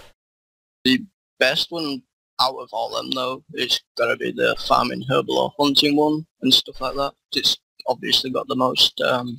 the 0.85 1.05
best 1.39 1.71
one 1.71 2.03
out 2.41 2.57
of 2.57 2.69
all 2.73 2.91
them, 2.91 3.11
though, 3.11 3.43
is 3.55 3.81
gotta 3.99 4.17
be 4.17 4.33
the 4.33 4.57
farming, 4.67 5.05
herbal, 5.09 5.39
or 5.39 5.53
hunting 5.59 5.97
one 5.97 6.27
and 6.43 6.55
stuff 6.55 6.81
like 6.81 6.95
that. 6.95 7.13
It's 7.35 7.57
obviously 7.87 8.31
got 8.31 8.49
the 8.49 8.57
most 8.57 9.01
um, 9.01 9.37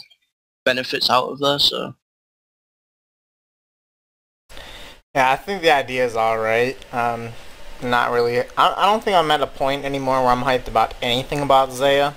benefits 0.65 1.09
out 1.09 1.29
of 1.29 1.39
there, 1.39 1.59
so 1.59 1.95
Yeah, 5.13 5.31
I 5.31 5.35
think 5.35 5.61
the 5.61 5.71
idea 5.71 6.05
is 6.05 6.15
alright. 6.15 6.77
Um, 6.93 7.29
not 7.83 8.11
really. 8.11 8.39
I, 8.39 8.45
I 8.57 8.85
don't 8.85 9.03
think 9.03 9.17
I'm 9.17 9.29
at 9.31 9.41
a 9.41 9.47
point 9.47 9.83
anymore 9.83 10.21
where 10.21 10.31
I'm 10.31 10.43
hyped 10.43 10.69
about 10.69 10.93
anything 11.01 11.41
about 11.41 11.73
Zeah. 11.73 12.15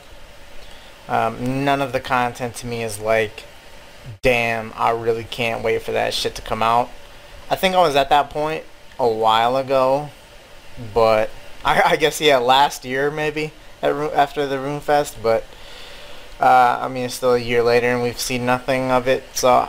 Um, 1.09 1.65
none 1.65 1.83
of 1.83 1.93
the 1.93 2.01
content 2.01 2.55
to 2.57 2.67
me 2.67 2.85
is 2.85 3.01
like, 3.01 3.45
damn, 4.23 4.73
I 4.77 4.91
really 4.91 5.25
can't 5.25 5.63
wait 5.63 5.83
for 5.83 5.93
that 5.93 6.15
shit 6.15 6.35
to 6.37 6.43
come 6.43 6.63
out. 6.63 6.91
I 7.51 7.57
think 7.57 7.75
I 7.75 7.79
was 7.79 7.97
at 7.97 8.09
that 8.11 8.31
point 8.31 8.65
a 8.99 9.09
while 9.09 9.57
ago, 9.57 10.11
but 10.93 11.31
I, 11.65 11.83
I 11.85 11.97
guess 11.97 12.21
yeah, 12.21 12.39
last 12.39 12.85
year 12.85 13.11
maybe 13.11 13.53
at, 13.83 13.93
after 13.93 14.47
the 14.47 14.59
Rune 14.59 14.81
Fest, 14.81 15.17
but 15.23 15.45
uh, 16.41 16.79
I 16.81 16.89
mean 16.89 17.05
it's 17.05 17.15
still 17.15 17.35
a 17.35 17.39
year 17.39 17.63
later 17.63 17.87
and 17.87 18.03
we've 18.03 18.21
seen 18.21 18.45
nothing 18.45 18.91
of 18.91 19.09
it, 19.09 19.25
so 19.35 19.69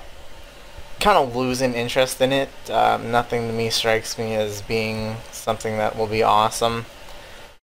kind 1.00 1.18
of 1.18 1.36
losing 1.36 1.74
interest 1.74 2.22
in 2.22 2.32
it. 2.32 2.50
Um, 2.70 3.12
nothing 3.12 3.48
to 3.48 3.54
me 3.54 3.70
strikes 3.70 4.18
me 4.18 4.36
as 4.36 4.62
being 4.62 5.18
something 5.32 5.78
that 5.78 5.98
will 5.98 6.08
be 6.08 6.24
awesome. 6.24 6.86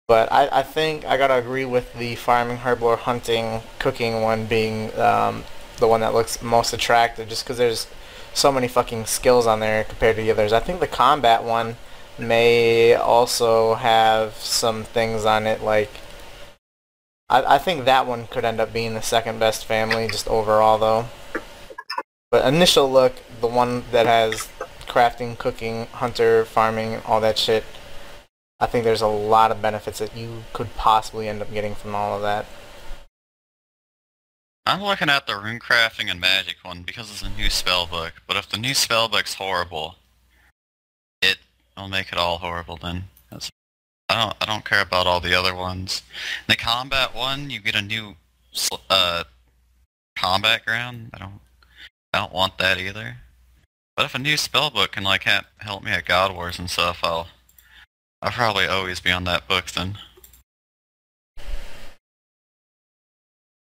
But 0.08 0.32
I, 0.32 0.48
I 0.50 0.62
think 0.64 1.04
I 1.04 1.16
gotta 1.16 1.36
agree 1.36 1.64
with 1.64 1.94
the 1.94 2.16
farming, 2.16 2.58
herbal, 2.58 2.96
hunting, 2.96 3.62
cooking 3.78 4.22
one 4.22 4.46
being 4.46 4.92
um, 4.98 5.44
the 5.80 5.88
one 5.88 6.00
that 6.00 6.14
looks 6.14 6.42
most 6.42 6.72
attractive, 6.72 7.28
just 7.28 7.44
because 7.44 7.58
there's 7.58 7.86
so 8.32 8.52
many 8.52 8.68
fucking 8.68 9.06
skills 9.06 9.46
on 9.46 9.60
there 9.60 9.84
compared 9.84 10.16
to 10.16 10.22
the 10.22 10.30
others. 10.30 10.52
I 10.52 10.60
think 10.60 10.80
the 10.80 10.86
combat 10.86 11.42
one 11.42 11.76
may 12.18 12.94
also 12.94 13.74
have 13.74 14.34
some 14.34 14.84
things 14.84 15.24
on 15.24 15.46
it 15.46 15.62
like 15.62 15.90
I, 17.30 17.54
I 17.54 17.58
think 17.58 17.84
that 17.84 18.06
one 18.06 18.26
could 18.26 18.44
end 18.44 18.60
up 18.60 18.72
being 18.72 18.94
the 18.94 19.00
second 19.00 19.38
best 19.38 19.64
family 19.64 20.08
just 20.08 20.28
overall 20.28 20.78
though. 20.78 21.06
But 22.30 22.46
initial 22.46 22.90
look, 22.90 23.14
the 23.40 23.46
one 23.46 23.84
that 23.92 24.06
has 24.06 24.48
crafting, 24.86 25.38
cooking, 25.38 25.86
hunter, 25.86 26.44
farming, 26.44 27.00
all 27.06 27.20
that 27.20 27.38
shit, 27.38 27.64
I 28.58 28.66
think 28.66 28.84
there's 28.84 29.00
a 29.00 29.06
lot 29.06 29.50
of 29.50 29.62
benefits 29.62 30.00
that 30.00 30.16
you 30.16 30.44
could 30.52 30.74
possibly 30.76 31.28
end 31.28 31.40
up 31.40 31.52
getting 31.52 31.74
from 31.74 31.94
all 31.94 32.14
of 32.14 32.22
that. 32.22 32.46
I'm 34.66 34.82
looking 34.82 35.08
at 35.08 35.26
the 35.26 35.36
rune 35.36 35.58
crafting 35.58 36.10
and 36.10 36.20
magic 36.20 36.56
one 36.62 36.82
because 36.82 37.10
it's 37.10 37.22
a 37.22 37.30
new 37.30 37.50
spell 37.50 37.86
book. 37.86 38.14
But 38.26 38.36
if 38.36 38.48
the 38.48 38.58
new 38.58 38.74
spell 38.74 39.08
book's 39.08 39.34
horrible, 39.34 39.96
it 41.22 41.38
will 41.76 41.88
make 41.88 42.12
it 42.12 42.18
all 42.18 42.38
horrible. 42.38 42.76
Then 42.76 43.04
That's, 43.30 43.50
I 44.08 44.22
don't 44.22 44.36
I 44.40 44.46
don't 44.46 44.64
care 44.64 44.82
about 44.82 45.06
all 45.06 45.20
the 45.20 45.34
other 45.34 45.54
ones. 45.54 46.02
In 46.46 46.52
the 46.52 46.56
combat 46.56 47.14
one, 47.14 47.50
you 47.50 47.60
get 47.60 47.74
a 47.74 47.82
new 47.82 48.16
uh 48.88 49.24
combat 50.16 50.64
ground. 50.64 51.10
I 51.14 51.18
don't 51.18 51.40
I 52.12 52.18
don't 52.18 52.32
want 52.32 52.58
that 52.58 52.78
either. 52.78 53.16
But 53.96 54.06
if 54.06 54.14
a 54.14 54.18
new 54.18 54.36
spell 54.36 54.70
book 54.70 54.92
can 54.92 55.04
like 55.04 55.24
ha- 55.24 55.46
help 55.58 55.82
me 55.82 55.90
at 55.90 56.04
God 56.04 56.34
Wars 56.34 56.58
and 56.58 56.70
stuff, 56.70 57.00
I'll 57.02 57.28
I'll 58.22 58.32
probably 58.32 58.66
always 58.66 59.00
be 59.00 59.10
on 59.10 59.24
that 59.24 59.48
book 59.48 59.66
then. 59.70 59.98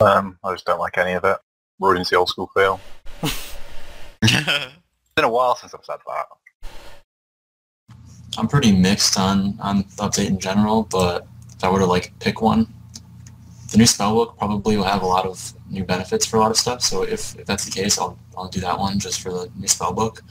Um, 0.01 0.37
I 0.43 0.51
just 0.53 0.65
don't 0.65 0.79
like 0.79 0.97
any 0.97 1.13
of 1.13 1.23
it. 1.23 1.37
Ruins 1.79 2.09
the 2.09 2.17
old 2.17 2.29
school 2.29 2.49
feel. 2.53 2.79
it's 4.21 5.11
been 5.15 5.25
a 5.25 5.29
while 5.29 5.55
since 5.55 5.73
I've 5.73 5.85
said 5.85 5.97
that. 6.07 6.25
I'm 8.37 8.47
pretty 8.47 8.71
mixed 8.71 9.19
on 9.19 9.57
on 9.59 9.79
the 9.79 9.83
update 10.03 10.27
in 10.27 10.39
general, 10.39 10.83
but 10.83 11.27
if 11.55 11.63
I 11.63 11.69
were 11.69 11.79
to 11.79 11.85
like 11.85 12.13
pick 12.19 12.41
one, 12.41 12.67
the 13.71 13.77
new 13.77 13.83
spellbook 13.83 14.37
probably 14.37 14.77
will 14.77 14.85
have 14.85 15.01
a 15.01 15.05
lot 15.05 15.25
of 15.25 15.53
new 15.69 15.83
benefits 15.83 16.25
for 16.25 16.37
a 16.37 16.39
lot 16.39 16.51
of 16.51 16.57
stuff. 16.57 16.81
So 16.81 17.03
if, 17.03 17.37
if 17.37 17.45
that's 17.45 17.65
the 17.65 17.71
case, 17.71 17.99
I'll 17.99 18.17
I'll 18.37 18.47
do 18.47 18.61
that 18.61 18.79
one 18.79 18.99
just 18.99 19.21
for 19.21 19.31
the 19.31 19.51
new 19.55 19.67
spellbook. 19.67 20.21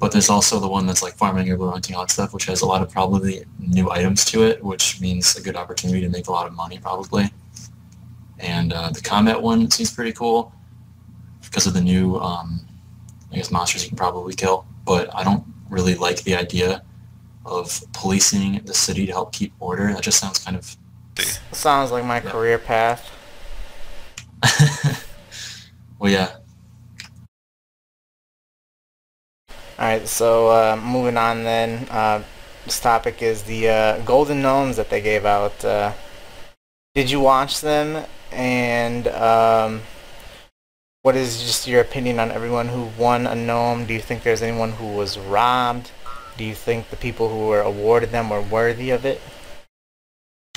But 0.00 0.12
there's 0.12 0.28
also 0.28 0.58
the 0.58 0.68
one 0.68 0.86
that's 0.86 1.02
like 1.02 1.14
farming 1.14 1.50
or 1.52 1.70
hunting 1.70 1.94
hot 1.94 2.10
stuff, 2.10 2.34
which 2.34 2.46
has 2.46 2.62
a 2.62 2.66
lot 2.66 2.82
of 2.82 2.90
probably 2.90 3.44
new 3.58 3.90
items 3.90 4.24
to 4.26 4.42
it, 4.42 4.62
which 4.62 5.00
means 5.00 5.36
a 5.36 5.42
good 5.42 5.56
opportunity 5.56 6.00
to 6.00 6.08
make 6.08 6.26
a 6.26 6.32
lot 6.32 6.46
of 6.46 6.52
money 6.52 6.78
probably. 6.78 7.30
And 8.38 8.72
uh, 8.72 8.90
the 8.90 9.00
combat 9.00 9.40
one 9.40 9.70
seems 9.70 9.92
pretty 9.92 10.12
cool 10.12 10.52
because 11.42 11.66
of 11.66 11.74
the 11.74 11.80
new, 11.80 12.16
um, 12.16 12.66
I 13.32 13.36
guess, 13.36 13.50
monsters 13.50 13.84
you 13.84 13.88
can 13.88 13.96
probably 13.96 14.34
kill. 14.34 14.66
But 14.84 15.14
I 15.14 15.24
don't 15.24 15.44
really 15.70 15.94
like 15.94 16.22
the 16.24 16.34
idea 16.34 16.82
of 17.46 17.82
policing 17.92 18.62
the 18.64 18.74
city 18.74 19.06
to 19.06 19.12
help 19.12 19.32
keep 19.32 19.52
order. 19.60 19.92
That 19.92 20.02
just 20.02 20.18
sounds 20.18 20.38
kind 20.38 20.56
of... 20.56 20.76
Sounds 21.52 21.90
like 21.90 22.04
my 22.04 22.16
yeah. 22.16 22.30
career 22.30 22.58
path. 22.58 23.10
well, 25.98 26.10
yeah. 26.10 26.36
Alright, 29.78 30.06
so 30.06 30.48
uh, 30.48 30.76
moving 30.76 31.16
on 31.16 31.44
then. 31.44 31.88
Uh, 31.90 32.22
this 32.64 32.80
topic 32.80 33.22
is 33.22 33.42
the 33.42 33.68
uh, 33.68 33.98
Golden 34.00 34.40
Gnomes 34.40 34.76
that 34.76 34.88
they 34.88 35.00
gave 35.00 35.26
out. 35.26 35.64
Uh, 35.64 35.92
did 36.94 37.10
you 37.10 37.20
watch 37.20 37.60
them? 37.60 38.04
And 38.34 39.08
um, 39.08 39.82
what 41.02 41.16
is 41.16 41.42
just 41.42 41.66
your 41.68 41.80
opinion 41.80 42.18
on 42.18 42.30
everyone 42.30 42.68
who 42.68 42.90
won 42.98 43.26
a 43.26 43.34
gnome? 43.34 43.86
Do 43.86 43.94
you 43.94 44.00
think 44.00 44.22
there's 44.22 44.42
anyone 44.42 44.72
who 44.72 44.88
was 44.94 45.18
robbed? 45.18 45.90
Do 46.36 46.44
you 46.44 46.54
think 46.54 46.90
the 46.90 46.96
people 46.96 47.28
who 47.28 47.46
were 47.46 47.60
awarded 47.60 48.10
them 48.10 48.30
were 48.30 48.42
worthy 48.42 48.90
of 48.90 49.04
it? 49.04 49.20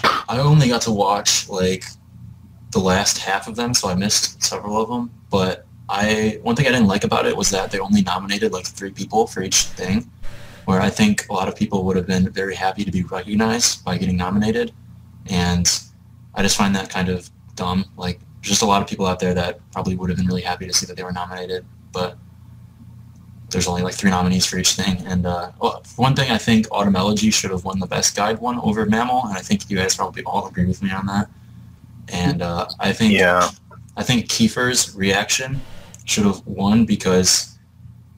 I 0.03 0.39
only 0.39 0.69
got 0.69 0.81
to 0.83 0.91
watch 0.91 1.47
like 1.49 1.85
the 2.71 2.79
last 2.79 3.17
half 3.19 3.47
of 3.47 3.55
them, 3.55 3.73
so 3.73 3.89
I 3.89 3.95
missed 3.95 4.43
several 4.43 4.81
of 4.81 4.89
them. 4.89 5.11
But 5.29 5.65
I 5.89 6.39
one 6.43 6.55
thing 6.55 6.65
I 6.67 6.71
didn't 6.71 6.87
like 6.87 7.03
about 7.03 7.25
it 7.25 7.37
was 7.37 7.49
that 7.51 7.71
they 7.71 7.79
only 7.79 8.01
nominated 8.01 8.51
like 8.51 8.65
three 8.65 8.91
people 8.91 9.27
for 9.27 9.41
each 9.41 9.63
thing, 9.63 10.09
where 10.65 10.81
I 10.81 10.89
think 10.89 11.27
a 11.29 11.33
lot 11.33 11.47
of 11.47 11.55
people 11.55 11.83
would 11.85 11.95
have 11.95 12.07
been 12.07 12.29
very 12.31 12.55
happy 12.55 12.83
to 12.83 12.91
be 12.91 13.03
recognized 13.03 13.85
by 13.85 13.97
getting 13.97 14.17
nominated, 14.17 14.73
and 15.27 15.67
I 16.35 16.41
just 16.41 16.57
find 16.57 16.75
that 16.75 16.89
kind 16.89 17.09
of 17.09 17.29
dumb. 17.57 17.83
Like, 17.97 18.21
just 18.41 18.61
a 18.61 18.65
lot 18.65 18.81
of 18.81 18.87
people 18.87 19.05
out 19.05 19.19
there 19.19 19.33
that 19.33 19.59
probably 19.71 19.95
would 19.97 20.09
have 20.09 20.17
been 20.17 20.27
really 20.27 20.41
happy 20.41 20.65
to 20.65 20.73
see 20.73 20.85
that 20.85 20.95
they 20.95 21.03
were 21.03 21.11
nominated, 21.11 21.65
but 21.91 22.17
there's 23.49 23.67
only 23.67 23.81
like 23.81 23.93
three 23.93 24.09
nominees 24.09 24.45
for 24.45 24.57
each 24.57 24.73
thing. 24.73 25.05
And 25.05 25.25
uh, 25.25 25.51
well, 25.59 25.83
one 25.95 26.15
thing 26.15 26.31
I 26.31 26.37
think 26.37 26.67
Autumn 26.71 26.95
Elegy 26.95 27.31
should 27.31 27.51
have 27.51 27.63
won 27.63 27.79
the 27.79 27.87
best 27.87 28.15
guide 28.15 28.39
one 28.39 28.59
over 28.59 28.85
Mammal, 28.85 29.23
and 29.25 29.37
I 29.37 29.41
think 29.41 29.69
you 29.69 29.77
guys 29.77 29.95
probably 29.95 30.23
all 30.23 30.47
agree 30.47 30.65
with 30.65 30.81
me 30.81 30.91
on 30.91 31.05
that. 31.07 31.29
And 32.09 32.41
uh, 32.41 32.67
I 32.79 32.93
think 32.93 33.13
yeah. 33.13 33.49
I 33.97 34.03
think 34.03 34.27
Kiefer's 34.27 34.95
reaction 34.95 35.59
should 36.05 36.25
have 36.25 36.45
won 36.45 36.85
because 36.85 37.57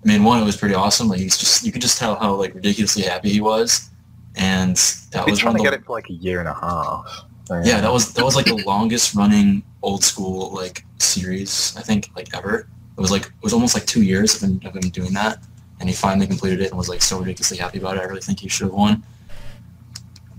I 0.04 0.08
mean, 0.08 0.24
one, 0.24 0.42
it 0.42 0.46
was 0.46 0.58
pretty 0.58 0.76
awesome. 0.76 1.08
Like 1.08 1.20
he's 1.20 1.38
just 1.38 1.66
you 1.66 1.72
could 1.72 1.82
just 1.82 1.98
tell 1.98 2.16
how 2.16 2.36
like 2.36 2.54
ridiculously 2.54 3.04
happy 3.04 3.30
he 3.30 3.42
was, 3.42 3.90
and 4.36 4.76
that 5.12 5.26
He's 5.26 5.32
was 5.32 5.40
trying 5.40 5.58
to 5.58 5.64
get 5.64 5.74
it 5.74 5.86
for 5.86 5.94
like 5.94 6.10
a 6.10 6.14
year 6.14 6.40
and 6.40 6.48
a 6.48 6.54
half. 6.54 7.26
Yeah, 7.64 7.82
that 7.82 7.92
was 7.92 8.14
that 8.14 8.24
was 8.24 8.36
like 8.36 8.46
the 8.46 8.64
longest 8.66 9.16
running 9.16 9.64
old 9.82 10.04
school 10.04 10.54
like 10.54 10.86
series 10.98 11.76
I 11.78 11.82
think 11.82 12.10
like 12.16 12.36
ever. 12.36 12.68
it 12.98 13.02
was 13.02 13.12
like 13.12 13.26
it 13.26 13.44
was 13.44 13.54
almost 13.54 13.74
like 13.76 13.86
two 13.86 14.04
years 14.04 14.36
of 14.36 14.50
him, 14.50 14.62
of 14.66 14.76
him 14.76 14.90
doing 14.90 15.14
that, 15.14 15.44
and 15.80 15.90
he 15.90 15.96
finally 15.96 16.28
completed 16.28 16.62
it 16.62 16.70
and 16.70 16.78
was 16.78 16.90
like 16.90 17.02
so 17.02 17.20
ridiculously 17.20 17.58
happy 17.58 17.80
about 17.80 17.98
it. 17.98 18.02
I 18.02 18.04
really 18.04 18.22
think 18.22 18.40
he 18.40 18.50
should 18.50 18.66
have 18.66 18.74
won. 18.74 19.04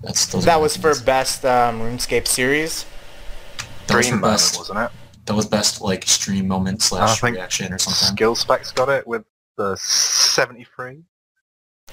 That's 0.02 0.26
those 0.26 0.44
That 0.44 0.61
was 0.61 0.76
for 0.76 0.98
best 1.04 1.44
um, 1.44 1.80
RuneScape 1.80 2.26
series. 2.26 2.86
that 3.86 3.96
was 3.96 4.06
Dream 4.06 4.18
for 4.18 4.20
moment, 4.20 4.32
best 4.38 4.58
wasn't 4.58 4.78
it? 4.78 4.90
that 5.26 5.34
was 5.34 5.46
best 5.46 5.80
like 5.80 6.06
stream 6.06 6.48
moment 6.48 6.82
slash 6.82 7.20
think 7.20 7.36
reaction 7.36 7.72
or 7.72 7.78
something. 7.78 8.16
Skill 8.16 8.34
specs 8.34 8.72
got 8.72 8.88
it 8.88 9.06
with 9.06 9.24
the 9.56 9.76
73. 9.76 11.04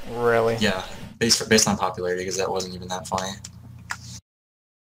Really? 0.09 0.55
Yeah, 0.59 0.83
based 1.19 1.37
for, 1.37 1.47
based 1.47 1.67
on 1.67 1.77
popularity 1.77 2.21
because 2.21 2.37
that 2.37 2.49
wasn't 2.49 2.73
even 2.73 2.87
that 2.87 3.07
funny. 3.07 3.31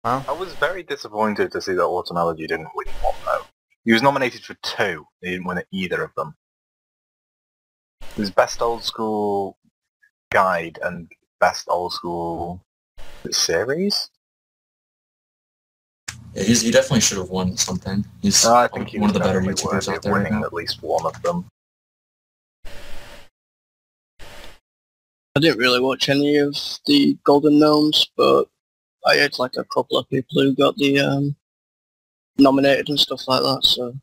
Wow. 0.03 0.25
I 0.27 0.31
was 0.31 0.53
very 0.55 0.81
disappointed 0.81 1.51
to 1.51 1.61
see 1.61 1.73
that 1.73 1.83
Autumn 1.83 2.17
Elegy 2.17 2.47
didn't 2.47 2.69
win 2.73 2.87
one 3.03 3.13
though. 3.25 3.45
He 3.85 3.93
was 3.93 4.01
nominated 4.01 4.43
for 4.43 4.55
two. 4.55 5.05
He 5.21 5.31
didn't 5.31 5.45
win 5.45 5.61
either 5.71 6.03
of 6.03 6.11
them. 6.15 6.35
It 8.01 8.17
was 8.17 8.31
best 8.31 8.61
old 8.61 8.83
school 8.83 9.57
guide 10.31 10.79
and 10.81 11.11
best 11.39 11.67
old 11.67 11.93
school 11.93 12.63
series. 13.29 14.09
Yeah, 16.33 16.43
he's, 16.43 16.61
he 16.61 16.71
definitely 16.71 17.01
should 17.01 17.17
have 17.17 17.29
won 17.29 17.55
something. 17.57 18.03
He's 18.21 18.43
Uh, 18.43 18.55
I 18.55 18.67
think 18.69 18.89
he 18.89 18.97
one 18.97 19.09
of 19.09 19.13
the 19.13 19.19
better 19.19 19.41
YouTubers 19.41 19.65
worthy 19.65 19.91
out 19.91 19.97
of 19.97 20.01
there 20.01 20.13
winning 20.13 20.39
now. 20.39 20.45
at 20.45 20.53
least 20.53 20.81
one 20.81 21.05
of 21.05 21.21
them. 21.21 21.45
I 25.35 25.39
didn't 25.39 25.59
really 25.59 25.79
watch 25.79 26.09
any 26.09 26.37
of 26.37 26.57
the 26.87 27.17
Golden 27.23 27.59
Gnomes, 27.59 28.07
but 28.17 28.47
I 29.05 29.15
had 29.15 29.39
like 29.39 29.55
a 29.57 29.63
couple 29.65 29.97
of 29.97 30.09
people 30.09 30.41
who 30.41 30.55
got 30.55 30.75
the 30.77 30.99
um, 30.99 31.35
nominated 32.37 32.89
and 32.89 32.99
stuff 32.99 33.27
like 33.27 33.41
that. 33.41 33.63
So 33.63 33.93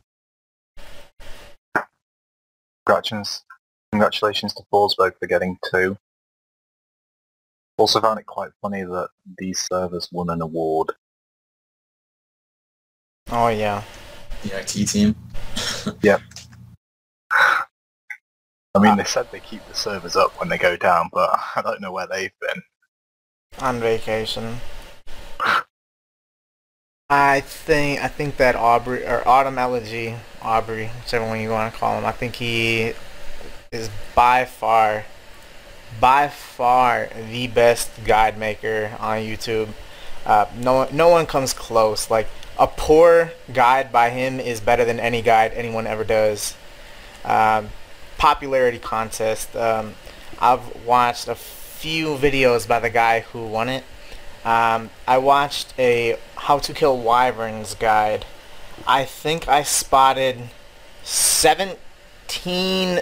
Congratulations, 2.89 3.45
congratulations 3.93 4.55
to 4.55 4.63
Forsberg 4.73 5.13
for 5.19 5.27
getting 5.27 5.59
two. 5.71 5.99
Also 7.77 8.01
found 8.01 8.19
it 8.19 8.25
quite 8.25 8.51
funny 8.63 8.83
that 8.83 9.11
these 9.37 9.61
servers 9.71 10.09
won 10.11 10.31
an 10.31 10.41
award. 10.41 10.93
Oh 13.31 13.49
yeah. 13.49 13.85
The 14.43 14.59
IT 14.59 14.89
team. 14.89 15.15
Yep. 16.03 16.21
I 18.75 18.79
mean, 18.81 18.97
they 18.97 19.05
said 19.05 19.27
they 19.33 19.41
keep 19.41 19.67
the 19.67 19.75
servers 19.75 20.17
up 20.17 20.39
when 20.41 20.49
they 20.49 20.59
go 20.59 20.77
down, 20.77 21.11
but 21.13 21.31
I 21.57 21.63
don't 21.63 21.81
know 21.81 21.93
where 21.93 22.07
they've 22.07 22.33
been. 22.41 22.63
On 23.61 23.81
vacation. 23.81 24.57
I 27.11 27.41
think 27.41 28.03
I 28.03 28.09
think 28.09 28.37
that 28.37 28.55
Aubrey 28.55 29.03
or 29.07 29.27
Autumn 29.27 29.57
Elegy, 29.57 30.15
Aubrey, 30.43 30.89
whichever 30.89 31.27
one 31.27 31.41
you 31.41 31.49
want 31.49 31.73
to 31.73 31.79
call 31.81 31.97
him, 31.97 32.05
I 32.05 32.13
think 32.13 32.37
he 32.37 32.93
is 33.73 33.89
by 34.15 34.45
far, 34.45 35.07
by 35.99 36.29
far 36.29 37.09
the 37.31 37.47
best 37.47 38.05
guide 38.05 38.37
maker 38.37 38.95
on 39.01 39.21
YouTube. 39.21 39.69
Uh, 40.27 40.45
no 40.59 40.87
no 40.93 41.09
one 41.09 41.25
comes 41.25 41.55
close. 41.55 42.11
Like 42.11 42.29
a 42.59 42.67
poor 42.67 43.33
guide 43.55 43.91
by 43.91 44.11
him 44.11 44.39
is 44.39 44.61
better 44.61 44.85
than 44.85 45.01
any 45.01 45.23
guide 45.23 45.53
anyone 45.55 45.87
ever 45.87 46.05
does. 46.05 46.57
Um, 47.25 47.71
popularity 48.19 48.79
contest. 48.79 49.57
Um, 49.57 49.95
I've 50.39 50.85
watched 50.85 51.27
a 51.27 51.35
few 51.35 52.17
videos 52.17 52.69
by 52.69 52.81
the 52.81 52.91
guy 52.91 53.21
who 53.21 53.47
won 53.47 53.71
it. 53.71 53.85
Um, 54.45 54.91
I 55.07 55.18
watched 55.18 55.74
a 55.78 56.16
How 56.36 56.59
to 56.59 56.72
Kill 56.72 56.99
Wyverns 56.99 57.74
guide. 57.74 58.24
I 58.86 59.05
think 59.05 59.49
I 59.49 59.62
spotted 59.62 60.51
17 61.03 61.76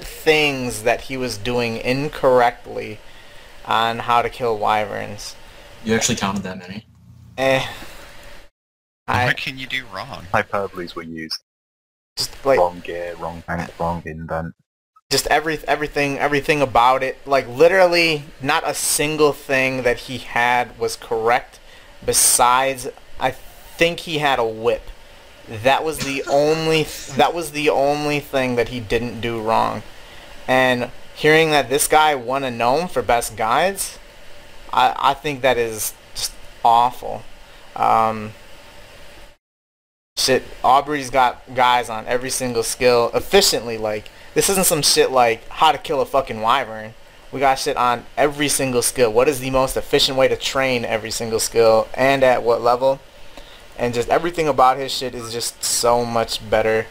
things 0.00 0.82
that 0.84 1.02
he 1.02 1.16
was 1.16 1.36
doing 1.36 1.76
incorrectly 1.78 2.98
on 3.64 3.98
how 4.00 4.22
to 4.22 4.30
kill 4.30 4.56
wyverns. 4.56 5.34
You 5.84 5.94
actually 5.94 6.16
counted 6.16 6.42
that 6.44 6.58
many. 6.58 6.86
Eh. 7.36 7.66
I 9.08 9.24
what 9.26 9.36
can 9.36 9.58
you 9.58 9.66
do 9.66 9.84
wrong? 9.94 10.26
Hyperboles 10.32 10.94
were 10.94 11.02
used. 11.02 11.42
just 12.16 12.44
like 12.44 12.58
wrong 12.58 12.80
gear, 12.80 13.14
wrong 13.16 13.42
tank, 13.46 13.70
wrong 13.78 14.02
invent. 14.06 14.54
Just 15.10 15.26
every 15.28 15.58
everything 15.68 16.18
everything 16.18 16.60
about 16.60 17.02
it. 17.02 17.18
Like 17.26 17.48
literally 17.48 18.24
not 18.42 18.62
a 18.66 18.74
single 18.74 19.32
thing 19.32 19.82
that 19.82 20.00
he 20.00 20.18
had 20.18 20.78
was 20.78 20.96
correct 20.96 21.60
besides 22.04 22.88
I 23.20 23.30
think 23.30 24.00
he 24.00 24.18
had 24.18 24.38
a 24.38 24.44
whip. 24.44 24.82
That 25.48 25.84
was 25.84 25.98
the 25.98 26.24
only 26.28 26.84
that 27.16 27.34
was 27.34 27.52
the 27.52 27.70
only 27.70 28.20
thing 28.20 28.56
that 28.56 28.68
he 28.68 28.80
didn't 28.80 29.20
do 29.20 29.40
wrong. 29.40 29.82
And 30.48 30.90
hearing 31.14 31.50
that 31.50 31.70
this 31.70 31.88
guy 31.88 32.14
won 32.14 32.44
a 32.44 32.50
gnome 32.50 32.88
for 32.88 33.02
best 33.02 33.36
guides 33.36 33.98
I 34.72 34.94
I 34.98 35.14
think 35.14 35.42
that 35.42 35.56
is 35.56 35.94
just 36.14 36.32
awful. 36.64 37.22
Um 37.76 38.32
shit 40.16 40.42
Aubrey's 40.64 41.10
got 41.10 41.54
guys 41.54 41.88
on 41.88 42.06
every 42.06 42.30
single 42.30 42.64
skill 42.64 43.12
efficiently 43.14 43.78
like 43.78 44.10
this 44.36 44.50
isn't 44.50 44.66
some 44.66 44.82
shit 44.82 45.10
like 45.10 45.48
how 45.48 45.72
to 45.72 45.78
kill 45.78 46.02
a 46.02 46.04
fucking 46.04 46.42
wyvern. 46.42 46.92
We 47.32 47.40
got 47.40 47.58
shit 47.58 47.78
on 47.78 48.04
every 48.18 48.48
single 48.48 48.82
skill. 48.82 49.10
What 49.10 49.28
is 49.28 49.40
the 49.40 49.48
most 49.48 49.78
efficient 49.78 50.18
way 50.18 50.28
to 50.28 50.36
train 50.36 50.84
every 50.84 51.10
single 51.10 51.40
skill 51.40 51.88
and 51.94 52.22
at 52.22 52.42
what 52.42 52.60
level? 52.60 53.00
And 53.78 53.94
just 53.94 54.10
everything 54.10 54.46
about 54.46 54.76
his 54.76 54.92
shit 54.92 55.14
is 55.14 55.32
just 55.32 55.64
so 55.64 56.04
much 56.04 56.48
better. 56.50 56.86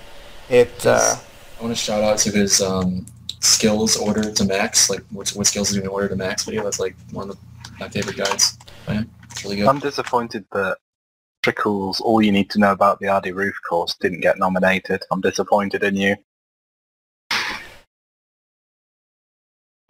It 0.50 0.88
uh, 0.88 1.18
I 1.60 1.64
want 1.64 1.76
to 1.76 1.80
shout 1.80 2.04
out 2.04 2.18
to 2.20 2.32
his 2.32 2.62
um, 2.62 3.06
skills 3.42 3.96
order 3.96 4.32
to 4.32 4.46
max, 4.46 4.90
like 4.90 5.04
what, 5.12 5.30
what 5.30 5.46
skills 5.46 5.70
do 5.70 5.80
you 5.80 5.86
order 5.86 6.10
to 6.10 6.16
max 6.16 6.46
video. 6.46 6.64
That's 6.64 6.80
like 6.80 6.96
one 7.12 7.30
of 7.30 7.36
the, 7.36 7.70
my 7.80 7.90
favorite 7.90 8.18
guides 8.18 8.58
by 8.88 8.96
him. 8.96 9.12
It's 9.30 9.44
really 9.44 9.58
good. 9.58 9.68
I'm 9.68 9.80
disappointed 9.80 10.46
that 10.54 10.80
Trickle's 11.44 12.02
All 12.02 12.24
You 12.24 12.32
Need 12.32 12.50
to 12.52 12.60
Know 12.60 12.72
About 12.72 13.00
the 13.00 13.08
Ardy 13.08 13.34
Roof 13.34 13.56
course 13.70 13.96
didn't 14.02 14.22
get 14.22 14.40
nominated. 14.40 15.04
I'm 15.12 15.22
disappointed 15.22 15.84
in 15.84 15.96
you. 15.96 16.16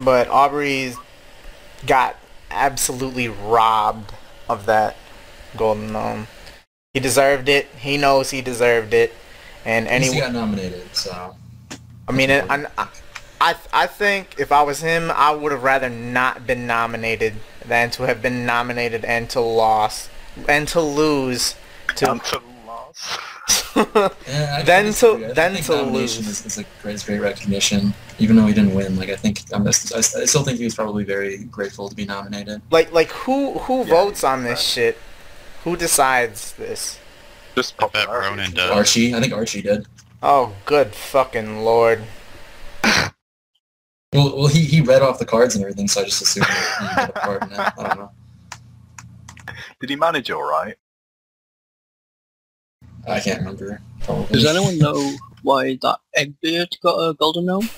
But 0.06 0.28
Aubrey's 0.28 0.96
got 1.86 2.16
absolutely 2.50 3.28
robbed 3.28 4.12
of 4.48 4.66
that 4.66 4.96
golden 5.56 5.92
gnome. 5.92 6.28
He 6.94 7.00
deserved 7.00 7.48
it. 7.48 7.66
He 7.78 7.96
knows 7.96 8.30
he 8.30 8.40
deserved 8.40 8.94
it. 8.94 9.12
And 9.64 9.88
At 9.88 10.02
he 10.02 10.08
anyone 10.08 10.32
got 10.32 10.40
nominated, 10.40 10.94
so 10.94 11.34
I 12.08 12.12
mean, 12.12 12.30
it, 12.30 12.44
I, 12.48 12.66
I, 13.40 13.56
I 13.72 13.86
think 13.88 14.36
if 14.38 14.52
I 14.52 14.62
was 14.62 14.80
him, 14.80 15.10
I 15.10 15.32
would 15.32 15.50
have 15.50 15.64
rather 15.64 15.90
not 15.90 16.46
been 16.46 16.68
nominated 16.68 17.34
than 17.64 17.90
to 17.90 18.04
have 18.04 18.22
been 18.22 18.46
nominated 18.46 19.04
and 19.04 19.28
to 19.30 19.40
loss 19.40 20.08
and 20.48 20.68
to 20.68 20.80
lose 20.80 21.56
to. 21.96 22.20
Until 23.74 23.88
loss. 23.94 24.14
Yeah, 24.26 24.62
Then 24.64 24.84
disagree. 24.86 25.20
to- 25.24 25.30
I 25.30 25.32
then 25.34 25.52
think 25.54 25.66
to 25.66 25.82
lose. 25.82 26.18
is, 26.18 26.46
is 26.46 26.58
a 26.58 26.64
great, 26.82 27.02
great 27.04 27.20
recognition. 27.20 27.92
Even 28.18 28.36
though 28.36 28.46
he 28.46 28.54
didn't 28.54 28.74
win, 28.74 28.96
like 28.96 29.10
I 29.10 29.16
think 29.16 29.42
I'm, 29.52 29.66
I 29.66 29.70
still 29.70 30.42
think 30.42 30.58
he 30.58 30.64
was 30.64 30.74
probably 30.74 31.04
very 31.04 31.38
grateful 31.44 31.88
to 31.88 31.94
be 31.94 32.04
nominated. 32.06 32.62
like, 32.70 32.92
like 32.92 33.10
who 33.10 33.58
who 33.60 33.78
Yeah, 33.84 33.90
votes 33.90 34.24
on 34.24 34.40
right. 34.42 34.50
this 34.50 34.60
shit? 34.62 34.98
Who 35.64 35.76
decides 35.76 36.52
this? 36.52 36.98
Just 37.54 37.74
I 37.78 37.84
bet 37.88 37.92
popularity. 38.06 38.28
Ronan 38.30 38.50
does. 38.52 38.70
Archie, 38.70 39.14
I 39.14 39.20
think 39.20 39.32
Archie 39.32 39.62
did. 39.62 39.86
Oh, 40.22 40.54
good 40.64 40.94
fucking 40.94 41.60
lord! 41.64 42.02
Well, 44.12 44.34
well, 44.38 44.46
he, 44.46 44.60
he 44.64 44.80
read 44.80 45.02
off 45.02 45.18
the 45.18 45.26
cards 45.26 45.56
and 45.56 45.62
everything, 45.64 45.88
so 45.88 46.00
I 46.00 46.04
just 46.04 46.22
assumed 46.22 46.46
he 46.46 46.86
had 46.86 47.10
a 47.10 47.12
part 47.12 47.42
in 47.42 47.50
that. 47.50 47.74
I 47.78 47.88
don't 47.88 47.98
know. 47.98 48.10
Did 49.80 49.90
he 49.90 49.96
manage 49.96 50.30
all 50.30 50.42
right? 50.48 50.76
I 53.06 53.20
can't 53.20 53.40
remember. 53.40 53.80
Probably. 54.02 54.26
does 54.32 54.44
anyone 54.44 54.78
know 54.78 55.16
why 55.42 55.78
that 55.82 55.98
Eggbeard 56.16 56.80
got 56.80 56.96
a 56.96 57.14
Golden 57.14 57.46
Gnome? 57.46 57.68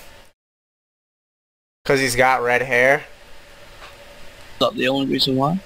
Cause 1.85 1.99
he's 1.99 2.15
got 2.15 2.43
red 2.43 2.61
hair. 2.61 2.97
Is 2.99 4.59
that 4.59 4.75
the 4.75 4.87
only 4.87 5.07
reason 5.07 5.35
why? 5.35 5.59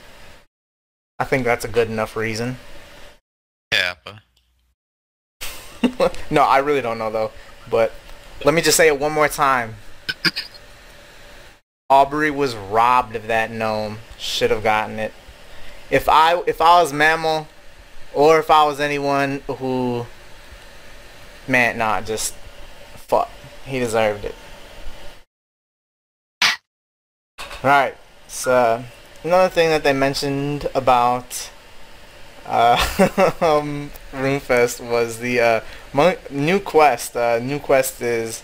I 1.19 1.25
think 1.25 1.45
that's 1.45 1.65
a 1.65 1.69
good 1.69 1.89
enough 1.89 2.15
reason. 2.15 2.57
Kappa. 3.71 4.21
no, 6.29 6.43
I 6.43 6.59
really 6.59 6.81
don't 6.81 6.97
know 6.97 7.11
though. 7.11 7.31
But 7.69 7.93
let 8.45 8.53
me 8.53 8.61
just 8.61 8.77
say 8.77 8.87
it 8.87 8.99
one 8.99 9.11
more 9.11 9.27
time. 9.27 9.75
Aubrey 11.89 12.31
was 12.31 12.55
robbed 12.55 13.15
of 13.15 13.27
that 13.27 13.51
gnome. 13.51 13.99
Should 14.17 14.51
have 14.51 14.63
gotten 14.63 14.99
it. 14.99 15.13
If 15.89 16.09
I 16.09 16.41
if 16.47 16.61
I 16.61 16.81
was 16.81 16.91
Mammal, 16.93 17.47
or 18.13 18.39
if 18.39 18.49
I 18.51 18.65
was 18.65 18.79
anyone 18.79 19.41
who, 19.47 20.05
man, 21.47 21.77
nah, 21.77 22.01
just 22.01 22.33
fuck. 22.95 23.29
He 23.65 23.79
deserved 23.79 24.25
it. 24.25 24.35
All 27.63 27.69
right. 27.69 27.95
So 28.27 28.83
another 29.23 29.49
thing 29.49 29.69
that 29.69 29.83
they 29.83 29.93
mentioned 29.93 30.67
about 30.75 31.49
uh, 32.45 32.75
um, 33.41 33.91
RuneFest 34.11 34.85
was 34.89 35.19
the 35.19 35.39
uh, 35.39 35.61
mon- 35.93 36.17
new 36.29 36.59
quest. 36.59 37.15
Uh, 37.15 37.39
new 37.39 37.59
quest 37.59 38.01
is 38.01 38.43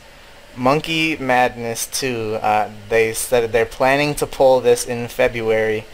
Monkey 0.55 1.17
Madness 1.17 1.87
2. 1.87 2.39
Uh, 2.41 2.71
they 2.87 3.13
said 3.13 3.51
they're 3.51 3.65
planning 3.65 4.15
to 4.15 4.25
pull 4.25 4.61
this 4.61 4.85
in 4.85 5.07
February. 5.07 5.85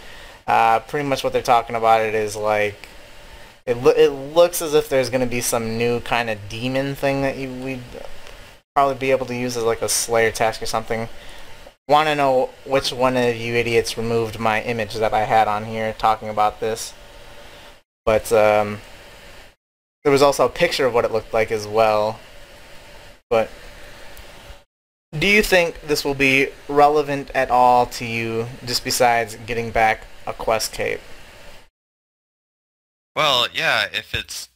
Uh, 0.47 0.79
pretty 0.79 1.07
much 1.07 1.23
what 1.23 1.33
they're 1.33 1.41
talking 1.41 1.75
about 1.75 2.01
it 2.01 2.13
is 2.13 2.35
like 2.35 2.87
it, 3.65 3.77
lo- 3.77 3.93
it 3.95 4.09
looks 4.09 4.61
as 4.61 4.73
if 4.73 4.89
there's 4.89 5.09
going 5.09 5.21
to 5.21 5.27
be 5.27 5.41
some 5.41 5.77
new 5.77 5.99
kind 6.01 6.29
of 6.29 6.37
demon 6.49 6.95
thing 6.95 7.21
that 7.21 7.37
you 7.37 7.49
we'd 7.49 7.81
probably 8.75 8.95
be 8.95 9.11
able 9.11 9.25
to 9.25 9.35
use 9.35 9.57
as 9.57 9.63
like 9.63 9.81
a 9.81 9.89
Slayer 9.89 10.31
task 10.31 10.61
or 10.61 10.65
something. 10.65 11.07
Want 11.87 12.07
to 12.07 12.15
know 12.15 12.49
which 12.65 12.91
one 12.91 13.15
of 13.15 13.35
you 13.35 13.55
idiots 13.55 13.97
removed 13.97 14.39
my 14.39 14.61
image 14.61 14.95
that 14.95 15.13
I 15.13 15.25
had 15.25 15.47
on 15.47 15.65
here 15.65 15.93
talking 15.93 16.29
about 16.29 16.59
this? 16.59 16.93
But 18.05 18.31
um, 18.31 18.79
there 20.03 20.11
was 20.11 20.21
also 20.21 20.45
a 20.45 20.49
picture 20.49 20.85
of 20.85 20.93
what 20.93 21.05
it 21.05 21.11
looked 21.11 21.33
like 21.33 21.51
as 21.51 21.67
well. 21.67 22.19
But 23.29 23.49
do 25.17 25.27
you 25.27 25.41
think 25.41 25.81
this 25.81 26.03
will 26.03 26.15
be 26.15 26.49
relevant 26.67 27.31
at 27.33 27.49
all 27.49 27.85
to 27.87 28.05
you, 28.05 28.47
just 28.65 28.83
besides 28.83 29.37
getting 29.45 29.71
back 29.71 30.05
a 30.27 30.33
quest 30.33 30.73
cape? 30.73 30.99
Well, 33.15 33.47
yeah, 33.53 33.87
if 33.93 34.13
it's 34.13 34.49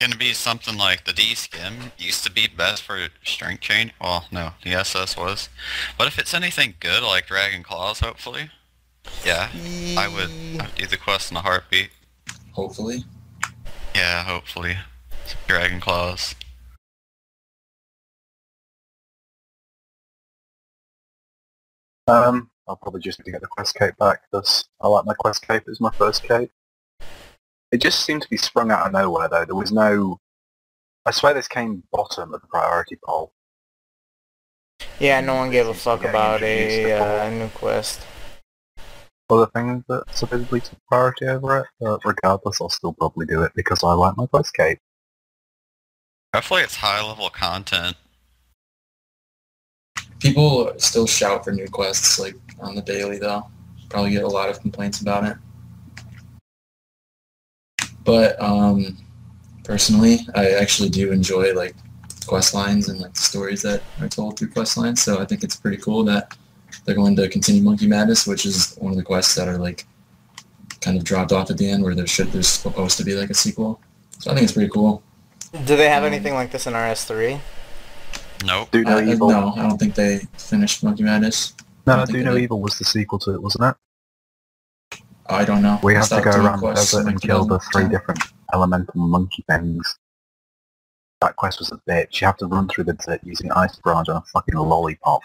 gonna 0.00 0.16
be 0.16 0.32
something 0.34 0.76
like 0.76 1.04
the 1.04 1.12
D 1.12 1.34
scim 1.34 1.90
used 1.98 2.24
to 2.24 2.30
be 2.30 2.46
best 2.46 2.82
for 2.82 3.08
strength 3.24 3.62
chain. 3.62 3.92
Well, 4.00 4.26
no, 4.30 4.52
the 4.62 4.74
SS 4.74 5.16
was. 5.16 5.48
But 5.98 6.06
if 6.06 6.18
it's 6.18 6.32
anything 6.32 6.74
good 6.78 7.02
like 7.02 7.26
Dragon 7.26 7.64
Claws, 7.64 8.00
hopefully, 8.00 8.50
yeah, 9.24 9.48
I 9.96 10.06
would, 10.06 10.30
I 10.60 10.66
would 10.66 10.74
do 10.76 10.86
the 10.86 10.96
quest 10.96 11.32
in 11.32 11.36
a 11.36 11.40
heartbeat. 11.40 11.90
Hopefully. 12.52 13.04
Yeah, 13.96 14.22
hopefully, 14.22 14.76
Dragon 15.48 15.80
Claws. 15.80 16.36
Um, 22.06 22.50
I'll 22.68 22.76
probably 22.76 23.00
just 23.00 23.18
need 23.18 23.24
to 23.24 23.32
get 23.32 23.40
the 23.40 23.48
quest 23.48 23.74
cape 23.74 23.96
back 23.96 24.22
because 24.30 24.66
I 24.80 24.86
like 24.86 25.04
my 25.04 25.14
quest 25.14 25.46
cape 25.46 25.64
as 25.68 25.80
my 25.80 25.90
first 25.90 26.22
cape. 26.22 26.52
It 27.74 27.80
just 27.80 28.04
seemed 28.04 28.22
to 28.22 28.30
be 28.30 28.36
sprung 28.36 28.70
out 28.70 28.86
of 28.86 28.92
nowhere 28.92 29.28
though. 29.28 29.44
There 29.44 29.56
was 29.56 29.72
no... 29.72 30.20
I 31.06 31.10
swear 31.10 31.34
this 31.34 31.48
came 31.48 31.82
bottom 31.90 32.32
of 32.32 32.40
the 32.40 32.46
priority 32.46 32.96
poll. 33.04 33.32
Yeah, 35.00 35.20
no 35.20 35.34
one 35.34 35.50
gave 35.50 35.66
a 35.66 35.74
Seems 35.74 35.82
fuck 35.82 36.02
be 36.02 36.06
about 36.06 36.40
a 36.44 36.92
uh, 36.92 37.30
new 37.30 37.48
quest. 37.48 38.00
Other 39.28 39.46
things 39.46 39.82
that 39.88 40.04
supposedly 40.12 40.60
took 40.60 40.78
priority 40.86 41.26
over 41.26 41.58
it, 41.58 41.66
but 41.80 41.98
regardless 42.04 42.60
I'll 42.60 42.68
still 42.68 42.92
probably 42.92 43.26
do 43.26 43.42
it 43.42 43.50
because 43.56 43.82
I 43.82 43.92
like 43.94 44.16
my 44.16 44.26
quest 44.26 44.54
cape. 44.54 44.78
Hopefully, 46.32 46.62
it's 46.62 46.76
high 46.76 47.04
level 47.04 47.28
content. 47.28 47.96
People 50.20 50.72
still 50.76 51.08
shout 51.08 51.44
for 51.44 51.50
new 51.50 51.66
quests 51.66 52.20
like 52.20 52.36
on 52.60 52.76
the 52.76 52.82
daily 52.82 53.18
though. 53.18 53.48
Probably 53.88 54.12
get 54.12 54.22
a 54.22 54.28
lot 54.28 54.48
of 54.48 54.60
complaints 54.60 55.00
about 55.00 55.24
it. 55.24 55.36
But 58.04 58.40
um, 58.40 58.96
personally, 59.64 60.18
I 60.34 60.50
actually 60.52 60.88
do 60.90 61.10
enjoy 61.12 61.54
like 61.54 61.74
quest 62.26 62.54
lines 62.54 62.88
and 62.88 63.00
like 63.00 63.14
the 63.14 63.20
stories 63.20 63.62
that 63.62 63.82
are 64.00 64.08
told 64.08 64.38
through 64.38 64.48
quest 64.48 64.76
lines. 64.76 65.02
So 65.02 65.20
I 65.20 65.24
think 65.24 65.42
it's 65.42 65.56
pretty 65.56 65.78
cool 65.78 66.04
that 66.04 66.36
they're 66.84 66.94
going 66.94 67.16
to 67.16 67.28
continue 67.28 67.62
Monkey 67.62 67.86
Madness, 67.86 68.26
which 68.26 68.46
is 68.46 68.74
one 68.78 68.92
of 68.92 68.96
the 68.98 69.02
quests 69.04 69.34
that 69.36 69.48
are 69.48 69.58
like 69.58 69.86
kind 70.80 70.96
of 70.98 71.04
dropped 71.04 71.32
off 71.32 71.50
at 71.50 71.56
the 71.58 71.68
end 71.70 71.82
where 71.82 71.94
there 71.94 72.06
should 72.06 72.30
there's 72.32 72.48
supposed 72.48 72.98
to 72.98 73.04
be 73.04 73.14
like 73.14 73.30
a 73.30 73.34
sequel. 73.34 73.80
So 74.18 74.30
I 74.30 74.34
think 74.34 74.44
it's 74.44 74.52
pretty 74.52 74.70
cool. 74.70 75.02
Do 75.64 75.76
they 75.76 75.88
have 75.88 76.02
Um, 76.02 76.12
anything 76.12 76.34
like 76.34 76.50
this 76.50 76.66
in 76.66 76.72
RS3? 76.74 77.40
Nope. 78.44 78.70
Do 78.70 78.82
No 78.84 78.98
Uh, 78.98 79.02
Evil. 79.02 79.30
no, 79.30 79.52
I 79.56 79.62
don't 79.62 79.78
think 79.78 79.94
they 79.94 80.26
finished 80.36 80.82
Monkey 80.82 81.04
Madness. 81.04 81.54
No, 81.86 81.96
don't 81.96 82.06
think 82.06 82.16
Do 82.18 82.20
it 82.22 82.24
No. 82.24 82.36
Evil 82.36 82.60
was 82.60 82.76
the 82.78 82.84
sequel 82.84 83.18
to 83.20 83.34
it, 83.34 83.42
wasn't 83.42 83.64
it? 83.64 83.76
I 85.26 85.44
don't 85.44 85.62
know. 85.62 85.80
We 85.82 85.94
have 85.94 86.08
to 86.08 86.20
go 86.20 86.30
around 86.30 86.60
the 86.60 86.74
desert 86.74 87.06
and 87.06 87.20
kill 87.20 87.44
the 87.44 87.58
three 87.58 87.88
different 87.88 88.20
elemental 88.52 89.00
monkey 89.00 89.44
things. 89.48 89.98
That 91.20 91.36
quest 91.36 91.58
was 91.58 91.72
a 91.72 91.80
bitch. 91.88 92.20
You 92.20 92.26
have 92.26 92.36
to 92.38 92.46
run 92.46 92.68
through 92.68 92.84
the 92.84 92.92
desert 92.92 93.20
using 93.24 93.50
ice 93.52 93.76
barrage 93.76 94.08
on 94.08 94.16
a 94.16 94.22
fucking 94.32 94.54
lollipop. 94.54 95.22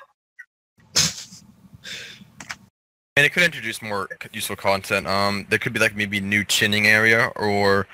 And 3.17 3.25
it 3.25 3.33
could 3.33 3.43
introduce 3.43 3.81
more 3.81 4.07
useful 4.31 4.55
content. 4.55 5.05
Um, 5.05 5.45
there 5.49 5.59
could 5.59 5.73
be 5.73 5.79
like 5.79 5.93
maybe 5.93 6.21
new 6.21 6.45
chinning 6.45 6.87
area, 6.87 7.33
or 7.35 7.85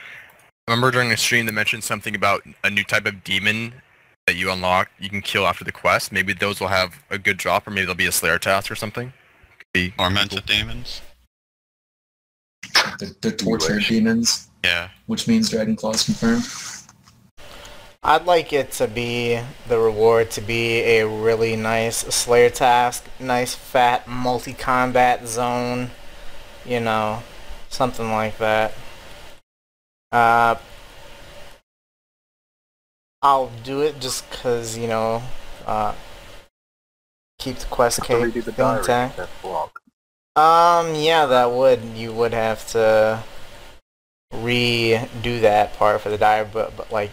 I 0.67 0.71
remember 0.71 0.91
during 0.91 1.11
a 1.11 1.17
stream 1.17 1.47
they 1.47 1.51
mentioned 1.51 1.83
something 1.83 2.13
about 2.13 2.43
a 2.63 2.69
new 2.69 2.83
type 2.83 3.07
of 3.07 3.23
demon 3.23 3.73
that 4.27 4.35
you 4.35 4.51
unlock, 4.51 4.89
you 4.99 5.09
can 5.09 5.21
kill 5.21 5.47
after 5.47 5.63
the 5.63 5.71
quest. 5.71 6.11
Maybe 6.11 6.33
those 6.33 6.59
will 6.59 6.67
have 6.67 7.03
a 7.09 7.17
good 7.17 7.37
drop, 7.37 7.67
or 7.67 7.71
maybe 7.71 7.85
there'll 7.85 7.95
be 7.95 8.05
a 8.05 8.11
Slayer 8.11 8.37
task 8.37 8.71
or 8.71 8.75
something. 8.75 9.13
Could 9.57 9.73
be 9.73 9.91
Tormented 9.91 10.45
demons. 10.45 11.01
The, 12.99 13.15
the 13.21 13.31
tortured 13.31 13.75
wish. 13.75 13.89
demons, 13.89 14.49
Yeah. 14.63 14.89
which 15.07 15.27
means 15.27 15.49
Dragon 15.49 15.75
Claws 15.75 16.03
confirmed. 16.03 16.45
I'd 18.03 18.25
like 18.25 18.53
it 18.53 18.71
to 18.73 18.87
be 18.87 19.39
the 19.67 19.79
reward 19.79 20.29
to 20.31 20.41
be 20.41 20.81
a 20.81 21.07
really 21.07 21.55
nice 21.55 21.97
Slayer 21.97 22.51
task, 22.51 23.03
nice 23.19 23.55
fat 23.55 24.07
multi-combat 24.07 25.27
zone, 25.27 25.89
you 26.65 26.79
know, 26.79 27.23
something 27.69 28.11
like 28.11 28.37
that. 28.37 28.73
Uh, 30.11 30.55
I'll 33.23 33.49
do 33.63 33.81
it 33.81 33.99
just 33.99 34.29
cause 34.29 34.77
you 34.77 34.87
know, 34.87 35.23
uh, 35.65 35.95
keep 37.39 37.57
the 37.57 37.65
quest 37.65 37.99
You 38.07 38.15
have 38.17 38.21
to 38.21 38.31
cape 38.31 38.43
redo 38.43 38.45
the 38.45 38.51
diary 38.51 38.79
intact. 38.81 39.19
Um, 40.35 40.95
yeah, 40.95 41.25
that 41.27 41.51
would. 41.51 41.81
You 41.95 42.11
would 42.11 42.33
have 42.33 42.67
to 42.69 43.23
redo 44.33 45.39
that 45.41 45.73
part 45.77 46.01
for 46.01 46.09
the 46.09 46.17
diary, 46.17 46.47
but, 46.51 46.75
but 46.75 46.91
like, 46.91 47.11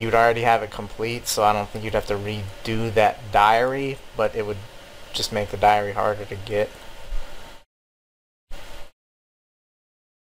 you'd 0.00 0.14
already 0.14 0.40
have 0.40 0.64
it 0.64 0.72
complete, 0.72 1.28
so 1.28 1.44
I 1.44 1.52
don't 1.52 1.68
think 1.68 1.84
you'd 1.84 1.94
have 1.94 2.06
to 2.06 2.14
redo 2.14 2.92
that 2.94 3.30
diary, 3.30 3.98
but 4.16 4.34
it 4.34 4.46
would 4.46 4.56
just 5.12 5.32
make 5.32 5.50
the 5.50 5.56
diary 5.56 5.92
harder 5.92 6.24
to 6.24 6.34
get. 6.34 6.70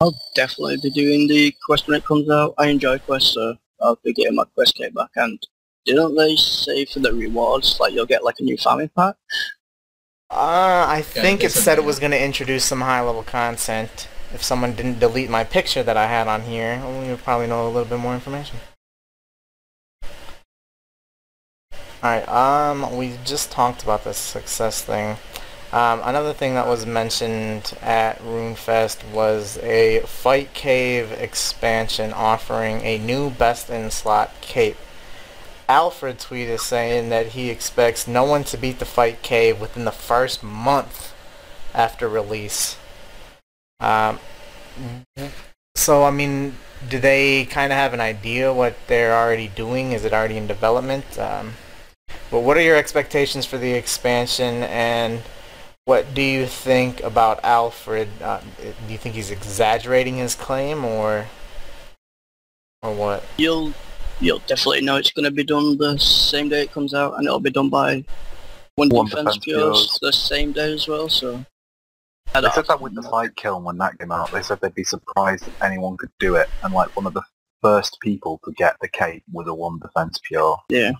I'll 0.00 0.18
definitely 0.34 0.78
be 0.82 0.90
doing 0.90 1.28
the 1.28 1.54
quest 1.66 1.86
when 1.86 1.98
it 1.98 2.04
comes 2.04 2.28
out. 2.30 2.54
I 2.58 2.68
enjoy 2.68 2.98
quests, 2.98 3.34
so 3.34 3.56
I'll 3.80 3.98
be 4.02 4.14
getting 4.14 4.34
my 4.34 4.44
quest 4.54 4.74
kit 4.76 4.94
back. 4.94 5.10
And 5.16 5.38
didn't 5.84 6.16
they 6.16 6.36
say 6.36 6.86
for 6.86 7.00
the 7.00 7.12
rewards, 7.12 7.78
like 7.80 7.92
you'll 7.92 8.06
get 8.06 8.24
like 8.24 8.36
a 8.40 8.44
new 8.44 8.56
farming 8.56 8.90
pack? 8.96 9.14
Uh, 10.32 10.86
I 10.88 11.02
think 11.02 11.44
it 11.44 11.52
said 11.52 11.76
it 11.76 11.84
was 11.84 11.98
going 11.98 12.12
to 12.12 12.22
introduce 12.22 12.64
some 12.64 12.80
high-level 12.80 13.24
content. 13.24 14.08
If 14.32 14.42
someone 14.42 14.72
didn't 14.72 14.98
delete 14.98 15.28
my 15.28 15.44
picture 15.44 15.82
that 15.82 15.98
I 15.98 16.06
had 16.06 16.26
on 16.26 16.40
here, 16.40 16.82
we 16.86 17.10
would 17.10 17.22
probably 17.22 17.48
know 17.48 17.66
a 17.66 17.68
little 17.68 17.84
bit 17.84 17.98
more 17.98 18.14
information. 18.14 18.56
Alright, 22.02 22.26
um, 22.30 22.96
we 22.96 23.18
just 23.26 23.50
talked 23.50 23.82
about 23.82 24.04
the 24.04 24.14
success 24.14 24.82
thing. 24.82 25.18
Um, 25.70 26.00
another 26.02 26.32
thing 26.32 26.54
that 26.54 26.66
was 26.66 26.86
mentioned 26.86 27.76
at 27.82 28.18
RuneFest 28.20 29.10
was 29.12 29.58
a 29.58 30.00
Fight 30.00 30.54
Cave 30.54 31.12
expansion 31.12 32.14
offering 32.14 32.80
a 32.80 32.96
new 32.98 33.28
best-in-slot 33.28 34.30
cape. 34.40 34.78
Alfred 35.72 36.18
tweeted 36.18 36.48
is 36.48 36.62
saying 36.62 37.08
that 37.08 37.28
he 37.28 37.48
expects 37.48 38.06
no 38.06 38.24
one 38.24 38.44
to 38.44 38.58
beat 38.58 38.78
the 38.78 38.84
Fight 38.84 39.22
Cave 39.22 39.58
within 39.58 39.86
the 39.86 39.90
first 39.90 40.42
month 40.42 41.14
after 41.72 42.10
release. 42.10 42.76
Um, 43.80 44.18
so, 45.74 46.04
I 46.04 46.10
mean, 46.10 46.56
do 46.90 46.98
they 46.98 47.46
kind 47.46 47.72
of 47.72 47.78
have 47.78 47.94
an 47.94 48.02
idea 48.02 48.52
what 48.52 48.76
they're 48.86 49.16
already 49.16 49.48
doing? 49.48 49.92
Is 49.92 50.04
it 50.04 50.12
already 50.12 50.36
in 50.36 50.46
development? 50.46 51.18
Um, 51.18 51.54
but 52.30 52.40
what 52.40 52.58
are 52.58 52.62
your 52.62 52.76
expectations 52.76 53.46
for 53.46 53.56
the 53.56 53.72
expansion, 53.72 54.64
and 54.64 55.22
what 55.86 56.12
do 56.12 56.20
you 56.20 56.46
think 56.46 57.02
about 57.02 57.42
Alfred? 57.42 58.10
Uh, 58.20 58.42
do 58.60 58.92
you 58.92 58.98
think 58.98 59.14
he's 59.14 59.30
exaggerating 59.30 60.18
his 60.18 60.34
claim, 60.34 60.84
or 60.84 61.28
or 62.82 62.92
what? 62.92 63.24
You'll 63.38 63.72
you'll 64.22 64.38
definitely 64.46 64.80
know 64.82 64.96
it's 64.96 65.10
going 65.10 65.24
to 65.24 65.30
be 65.30 65.44
done 65.44 65.76
the 65.76 65.98
same 65.98 66.48
day 66.48 66.62
it 66.62 66.72
comes 66.72 66.94
out, 66.94 67.14
and 67.18 67.26
it'll 67.26 67.40
be 67.40 67.50
done 67.50 67.68
by 67.68 68.04
one, 68.76 68.88
One 68.88 69.06
defense, 69.06 69.36
Defense 69.36 69.44
pures 69.44 69.88
Pures. 69.88 69.98
the 70.00 70.12
same 70.12 70.52
day 70.52 70.72
as 70.72 70.88
well. 70.88 71.08
So 71.08 71.44
I 72.34 72.40
They 72.40 72.48
said 72.50 72.66
that 72.68 72.80
with 72.80 72.94
the 72.94 73.02
Fight 73.02 73.34
Kiln 73.36 73.64
when 73.64 73.76
that 73.78 73.98
came 73.98 74.12
out. 74.12 74.30
They 74.32 74.42
said 74.42 74.60
they'd 74.60 74.74
be 74.74 74.84
surprised 74.84 75.46
if 75.46 75.62
anyone 75.62 75.96
could 75.96 76.12
do 76.18 76.36
it, 76.36 76.48
and 76.62 76.72
like 76.72 76.94
one 76.96 77.06
of 77.06 77.14
the 77.14 77.22
first 77.60 77.98
people 78.00 78.40
to 78.44 78.52
get 78.52 78.76
the 78.80 78.88
cape 78.88 79.22
was 79.32 79.46
a 79.48 79.54
one 79.54 79.78
defense 79.80 80.18
pure. 80.26 80.58
yeah, 80.68 80.92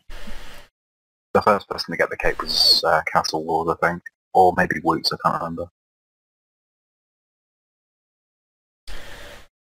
The 1.32 1.42
first 1.42 1.68
person 1.68 1.92
to 1.92 1.96
get 1.96 2.10
the 2.10 2.16
cape 2.16 2.40
was 2.42 2.82
uh, 2.86 3.00
Castle 3.10 3.44
Ward, 3.44 3.76
I 3.82 3.86
think, 3.88 4.02
or 4.34 4.52
maybe 4.56 4.76
Woots. 4.84 5.10
I 5.12 5.16
can't 5.24 5.42
remember. 5.42 5.66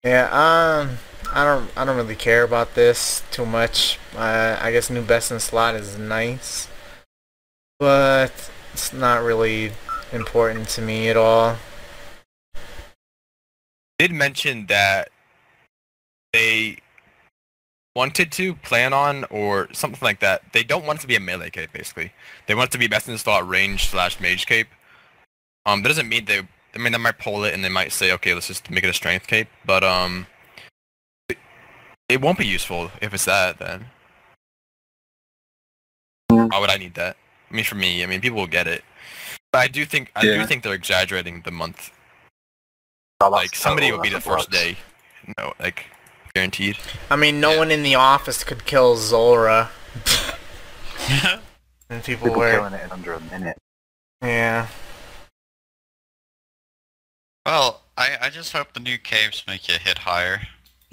Yeah, 0.03 0.29
um, 0.31 0.97
I 1.33 1.43
don't, 1.43 1.69
I 1.77 1.85
don't 1.85 1.97
really 1.97 2.15
care 2.15 2.43
about 2.43 2.75
this 2.75 3.23
too 3.31 3.45
much. 3.45 3.99
Uh, 4.15 4.57
I 4.61 4.71
guess 4.71 4.89
new 4.89 5.01
best 5.01 5.31
in 5.31 5.39
slot 5.39 5.75
is 5.75 5.97
nice, 5.97 6.67
but 7.79 8.31
it's 8.73 8.93
not 8.93 9.23
really 9.23 9.71
important 10.11 10.69
to 10.69 10.81
me 10.81 11.09
at 11.09 11.17
all. 11.17 11.57
Did 13.97 14.11
mention 14.11 14.65
that 14.67 15.09
they 16.33 16.79
wanted 17.95 18.31
to 18.33 18.55
plan 18.55 18.93
on 18.93 19.23
or 19.25 19.69
something 19.73 19.99
like 20.01 20.19
that. 20.19 20.41
They 20.51 20.63
don't 20.63 20.85
want 20.85 20.99
it 20.99 21.01
to 21.03 21.07
be 21.07 21.15
a 21.15 21.19
melee 21.19 21.49
cape, 21.49 21.71
basically. 21.71 22.11
They 22.47 22.53
want 22.53 22.69
it 22.69 22.71
to 22.73 22.77
be 22.77 22.87
best 22.87 23.07
in 23.07 23.17
slot 23.17 23.47
range 23.47 23.87
slash 23.87 24.19
mage 24.19 24.45
cape. 24.45 24.67
Um, 25.65 25.81
that 25.81 25.89
doesn't 25.89 26.09
mean 26.09 26.25
they. 26.25 26.47
I 26.75 26.77
mean, 26.77 26.91
they 26.91 26.97
might 26.97 27.19
pull 27.19 27.45
it 27.45 27.53
and 27.53 27.63
they 27.63 27.69
might 27.69 27.93
say, 27.93 28.11
okay, 28.11 28.33
let's 28.33 28.47
just 28.47 28.69
make 28.69 28.83
it 28.83 28.89
a 28.89 28.93
strength 28.93 29.27
cape, 29.27 29.47
but 29.65 29.81
um, 29.81 30.27
it 32.09 32.21
won't 32.21 32.37
be 32.37 32.45
useful 32.47 32.91
if 33.01 33.13
it's 33.13 33.25
that. 33.25 33.57
Then 33.59 33.85
why 36.29 36.59
would 36.59 36.69
I 36.69 36.77
need 36.77 36.93
that? 36.95 37.17
I 37.51 37.55
mean, 37.55 37.65
for 37.65 37.75
me, 37.75 38.03
I 38.03 38.05
mean, 38.07 38.21
people 38.21 38.37
will 38.37 38.47
get 38.47 38.67
it, 38.67 38.83
but 39.51 39.59
I 39.59 39.67
do 39.67 39.85
think 39.85 40.11
I 40.15 40.21
do 40.21 40.45
think 40.45 40.63
they're 40.63 40.73
exaggerating 40.73 41.41
the 41.41 41.51
month. 41.51 41.91
Oh, 43.21 43.29
Like 43.29 43.55
somebody 43.55 43.87
total, 43.87 43.97
will 43.99 44.03
be 44.03 44.09
the 44.09 44.19
first 44.21 44.49
works. 44.51 44.57
day. 44.57 44.77
No, 45.37 45.53
like 45.59 45.85
guaranteed. 46.33 46.77
I 47.09 47.15
mean, 47.15 47.39
no 47.39 47.53
Yeah. 47.53 47.57
one 47.59 47.71
in 47.71 47.81
the 47.83 47.95
office 47.95 48.43
could 48.43 48.65
kill 48.65 48.97
Zulrah, 48.97 49.69
Yeah. 51.09 51.39
and 51.89 52.03
people, 52.03 52.27
People 52.27 52.39
were, 52.41 52.51
killing 52.51 52.73
it 52.73 52.83
in 52.83 52.91
under 52.91 53.13
a 53.13 53.19
minute. 53.21 53.57
yeah. 54.21 54.67
well, 57.45 57.81
I, 57.97 58.17
I 58.21 58.29
just 58.29 58.51
hope 58.51 58.73
the 58.73 58.79
new 58.79 58.97
caves 58.97 59.43
make 59.47 59.67
you 59.67 59.75
hit 59.79 59.99
higher. 59.99 60.41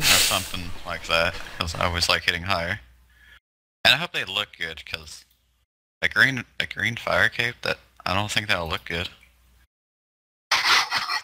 Or 0.03 0.19
something 0.19 0.71
like 0.85 1.07
that. 1.07 1.35
Because 1.57 1.75
I 1.75 1.87
always 1.87 2.09
like 2.09 2.23
hitting 2.23 2.43
higher. 2.43 2.81
And 3.85 3.95
I 3.95 3.97
hope 3.97 4.13
they 4.13 4.25
look 4.25 4.49
good, 4.59 4.83
because 4.85 5.25
a 6.01 6.09
green, 6.09 6.45
a 6.61 6.67
green 6.67 6.97
fire 6.97 7.29
cape, 7.29 7.57
that 7.63 7.79
I 8.05 8.15
don't 8.15 8.31
think 8.31 8.49
that'll 8.49 8.69
look 8.69 8.85
good. 8.85 9.09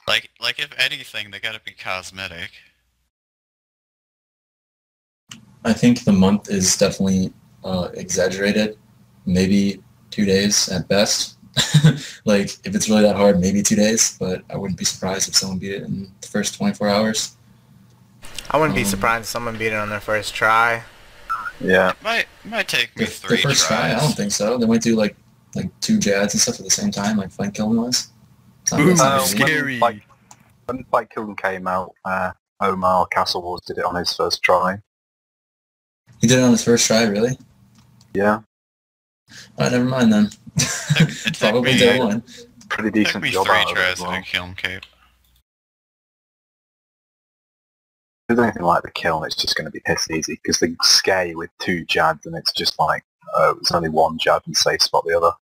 Like, 0.09 0.31
like 0.41 0.59
if 0.59 0.70
anything, 0.79 1.31
they 1.31 1.39
gotta 1.39 1.61
be 1.61 1.72
cosmetic. 1.72 2.51
I 5.64 5.74
think 5.74 6.05
the 6.05 6.12
month 6.12 6.51
is 6.51 6.79
definitely 6.79 7.31
uh, 7.62 7.91
exaggerated. 7.93 8.79
Maybe 9.26 9.83
two 10.11 10.24
days 10.24 10.70
at 10.70 10.89
best. 10.89 11.37
like 12.24 12.57
if 12.64 12.74
it's 12.74 12.89
really 12.89 13.03
that 13.03 13.16
hard, 13.16 13.39
maybe 13.39 13.62
two 13.62 13.76
days. 13.76 14.16
But 14.18 14.43
I 14.49 14.57
wouldn't 14.57 14.79
be 14.79 14.87
surprised 14.87 15.29
if 15.29 15.35
someone 15.35 15.59
beat 15.59 15.72
it 15.72 15.83
in 15.83 16.11
the 16.22 16.29
first 16.29 16.57
24 16.57 16.89
hours. 16.89 17.37
I 18.51 18.57
wouldn't 18.57 18.74
be 18.76 18.82
Um, 18.82 18.88
surprised 18.88 19.22
if 19.22 19.26
someone 19.28 19.57
beat 19.59 19.68
it 19.68 19.74
on 19.74 19.90
their 19.90 20.01
first 20.01 20.34
try. 20.34 20.84
Yeah. 21.61 21.92
Might, 22.03 22.26
might 22.44 22.68
take 22.68 22.96
me 22.96 23.05
The, 23.05 23.11
three 23.11 23.36
the 23.36 23.42
first 23.42 23.66
tries. 23.66 23.80
try, 23.92 23.96
I 23.96 24.01
don't 24.01 24.16
think 24.16 24.32
so. 24.32 24.57
They 24.59 24.66
might 24.66 24.82
do 24.82 24.96
like 24.96 25.16
like 25.55 25.70
two 25.80 25.99
jads 25.99 26.32
and 26.32 26.40
stuff 26.40 26.59
at 26.59 26.64
the 26.64 26.70
same 26.70 26.90
time, 26.90 27.16
like 27.16 27.30
Fight 27.30 27.55
Kiln 27.55 27.76
was. 27.76 28.09
Ooh, 28.74 28.76
Uh, 28.76 28.82
easy. 28.92 29.03
when, 29.03 29.20
scary. 29.26 29.78
when 30.66 30.84
Fight 30.84 31.09
Kiln 31.11 31.34
came 31.36 31.66
out, 31.66 31.94
uh, 32.05 32.32
Omar 32.61 33.07
Castle 33.07 33.42
Wars 33.42 33.62
did 33.66 33.78
it 33.78 33.84
on 33.84 33.94
his 33.96 34.12
first 34.14 34.42
try. 34.42 34.78
He 36.20 36.26
did 36.26 36.38
it 36.38 36.42
on 36.42 36.51
his 36.53 36.62
first 36.64 36.86
try, 36.86 37.05
really? 37.05 37.38
Yeah. 38.14 38.40
Oh, 39.59 39.68
never 39.68 39.84
mind 39.84 40.12
then. 40.12 40.30
It 40.57 41.34
took 41.34 41.34
Probably 41.38 41.76
day 41.78 41.99
one. 41.99 42.22
Pretty 42.68 42.88
It 42.88 42.92
took 42.92 43.05
decent 43.05 43.22
me 43.24 43.30
job 43.30 43.46
three 43.46 43.57
out 43.57 43.68
of 43.70 43.74
tries 43.74 43.92
as 43.92 43.99
to 43.99 44.03
well. 44.05 44.12
make 44.12 44.24
Kiln 44.26 44.55
there's 48.29 48.39
anything 48.39 48.62
like 48.62 48.83
the 48.83 48.91
kiln, 48.91 49.24
it's 49.24 49.35
just 49.35 49.57
going 49.57 49.64
to 49.64 49.70
be 49.70 49.81
piss 49.81 50.11
easy 50.11 50.39
because 50.43 50.61
they 50.61 50.76
scare 50.83 51.26
you 51.26 51.39
with 51.39 51.51
two 51.59 51.85
jads 51.87 52.26
and 52.26 52.37
it's 52.37 52.53
just 52.53 52.79
like, 52.79 53.03
oh, 53.35 53.57
it's 53.61 53.72
only 53.72 53.89
one 53.89 54.18
jad 54.18 54.43
and 54.47 54.57
safe 54.57 54.83
spot 54.83 55.05
the 55.07 55.16
other. 55.16 55.33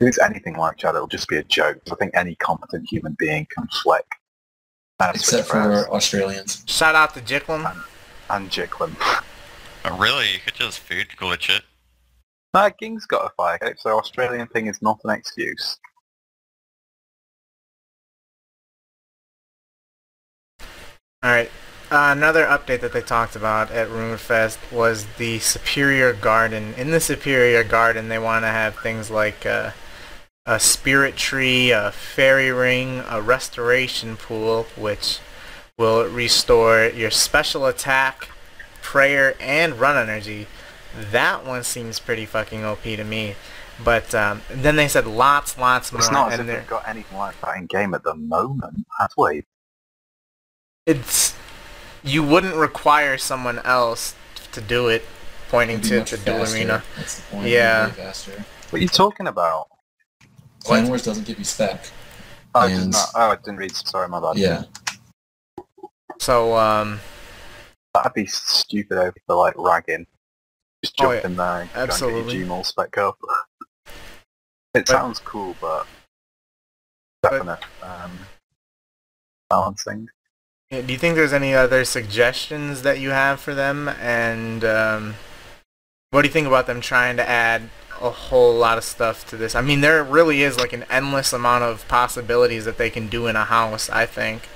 If 0.00 0.08
it's 0.08 0.20
anything 0.20 0.56
like 0.56 0.76
jad, 0.76 0.94
it'll 0.94 1.08
just 1.08 1.28
be 1.28 1.38
a 1.38 1.42
joke. 1.44 1.80
I 1.90 1.94
think 1.94 2.12
any 2.14 2.34
competent 2.36 2.88
human 2.88 3.16
being 3.18 3.46
can 3.52 3.66
flick. 3.82 4.06
Except 5.00 5.18
switch 5.18 5.46
prayers 5.48 5.86
for 5.86 5.94
Australians. 5.94 6.62
Shout 6.66 6.94
out 6.94 7.14
to 7.14 7.20
Jicklum. 7.20 7.84
and 8.30 8.50
Jicklin. 8.50 8.94
Oh, 9.84 9.96
really? 9.96 10.32
You 10.32 10.38
could 10.44 10.54
just 10.54 10.80
food 10.80 11.08
glitch 11.16 11.54
it. 11.56 11.62
Uh, 12.52 12.70
Ging's 12.78 13.06
got 13.06 13.24
a 13.24 13.30
fire 13.36 13.58
cape, 13.58 13.78
so 13.78 13.96
Australian 13.98 14.46
thing 14.48 14.66
is 14.66 14.82
not 14.82 14.98
an 15.04 15.10
excuse. 15.10 15.78
Alright. 21.24 21.50
Uh, 21.90 22.14
another 22.16 22.44
update 22.44 22.80
that 22.80 22.92
they 22.92 23.00
talked 23.00 23.34
about 23.34 23.72
at 23.72 23.88
RuneFest 23.88 24.70
was 24.70 25.06
the 25.16 25.40
Superior 25.40 26.12
Garden. 26.12 26.74
In 26.74 26.92
the 26.92 27.00
Superior 27.00 27.64
Garden, 27.64 28.08
they 28.08 28.20
want 28.20 28.44
to 28.44 28.48
have 28.48 28.76
things 28.76 29.10
like 29.10 29.44
uh, 29.44 29.72
a 30.46 30.60
spirit 30.60 31.16
tree, 31.16 31.72
a 31.72 31.90
fairy 31.90 32.52
ring, 32.52 33.02
a 33.08 33.20
restoration 33.20 34.16
pool, 34.16 34.68
which 34.76 35.18
will 35.76 36.08
restore 36.08 36.86
your 36.86 37.10
special 37.10 37.66
attack, 37.66 38.28
prayer, 38.80 39.34
and 39.40 39.80
run 39.80 39.96
energy. 39.96 40.46
That 40.94 41.44
one 41.44 41.64
seems 41.64 41.98
pretty 41.98 42.26
fucking 42.26 42.64
OP 42.64 42.82
to 42.82 43.02
me. 43.02 43.34
But 43.82 44.14
um, 44.14 44.42
then 44.48 44.76
they 44.76 44.86
said 44.86 45.06
lots, 45.06 45.58
lots 45.58 45.90
more. 45.90 46.00
It's 46.00 46.12
not 46.12 46.32
as 46.32 46.40
if 46.40 46.46
they've 46.46 46.66
got 46.66 46.86
anything 46.86 47.18
like 47.18 47.40
that 47.40 47.56
in 47.56 47.66
game 47.66 47.92
at 47.94 48.04
the 48.04 48.14
moment, 48.14 48.86
have 49.00 49.10
we? 49.16 49.42
It's 50.88 51.34
you 52.02 52.22
wouldn't 52.22 52.56
require 52.56 53.18
someone 53.18 53.58
else 53.60 54.14
to 54.52 54.60
do 54.62 54.88
it 54.88 55.04
pointing 55.50 55.80
to 55.82 56.00
the 56.00 56.16
duel 56.24 56.38
faster. 56.38 56.56
arena 56.56 56.82
That's 56.96 57.16
the 57.20 57.22
point. 57.36 57.48
Yeah. 57.48 57.84
It'd 57.84 57.94
be 57.96 58.00
way 58.00 58.06
faster. 58.06 58.44
What 58.70 58.78
are 58.78 58.82
you 58.82 58.88
talking 58.88 59.26
about? 59.26 59.68
Clan 60.64 60.84
What? 60.84 60.88
Wars 60.88 61.02
doesn't 61.04 61.26
give 61.26 61.38
you 61.38 61.44
spec. 61.44 61.90
Oh, 62.54 62.60
I 62.60 62.68
didn't 62.68 62.94
oh, 62.96 63.10
I 63.14 63.36
didn't 63.36 63.56
read. 63.58 63.76
Sorry, 63.76 64.08
my 64.08 64.18
bad. 64.20 64.38
Yeah. 64.38 64.64
so 66.18 66.56
um 66.56 67.00
That'd 67.94 68.14
be 68.14 68.26
stupid 68.26 68.96
over 68.98 69.14
for 69.26 69.36
like 69.36 69.54
ragging. 69.58 70.06
Just 70.84 70.94
Oh, 71.00 71.04
jump 71.12 71.20
yeah. 71.22 71.26
in 71.30 71.36
there 71.36 71.60
and 71.62 71.70
Absolutely. 71.74 72.12
go 72.14 72.18
and 72.20 72.28
get 72.28 72.34
your 72.36 72.44
G 72.44 72.48
maul 72.48 72.64
spec 72.64 72.96
up. 72.98 73.18
It 73.86 73.92
But- 74.72 74.88
sounds 74.88 75.18
cool, 75.18 75.54
but 75.60 75.86
definite 77.22 77.60
um, 77.82 78.18
balancing. 79.50 80.08
Yeah, 80.70 80.82
do 80.82 80.92
you 80.92 80.98
think 80.98 81.14
there's 81.16 81.32
any 81.32 81.54
other 81.54 81.84
suggestions 81.84 82.82
that 82.82 82.98
you 83.00 83.10
have 83.10 83.40
for 83.40 83.54
them 83.54 83.88
and 83.88 84.64
um 84.64 85.14
what 86.10 86.22
do 86.22 86.28
you 86.28 86.32
think 86.32 86.46
about 86.46 86.66
them 86.66 86.80
trying 86.80 87.16
to 87.16 87.28
add 87.28 87.62
a 88.00 88.10
whole 88.10 88.54
lot 88.54 88.78
of 88.78 88.84
stuff 88.84 89.26
to 89.28 89.36
this 89.36 89.54
i 89.54 89.60
mean 89.60 89.80
there 89.80 90.02
really 90.04 90.42
is 90.42 90.56
like 90.58 90.72
an 90.72 90.84
endless 90.90 91.32
amount 91.32 91.64
of 91.64 91.86
possibilities 91.88 92.64
that 92.64 92.78
they 92.78 92.90
can 92.90 93.08
do 93.08 93.26
in 93.26 93.36
a 93.36 93.44
house 93.44 93.88
i 93.90 94.04
think 94.06 94.48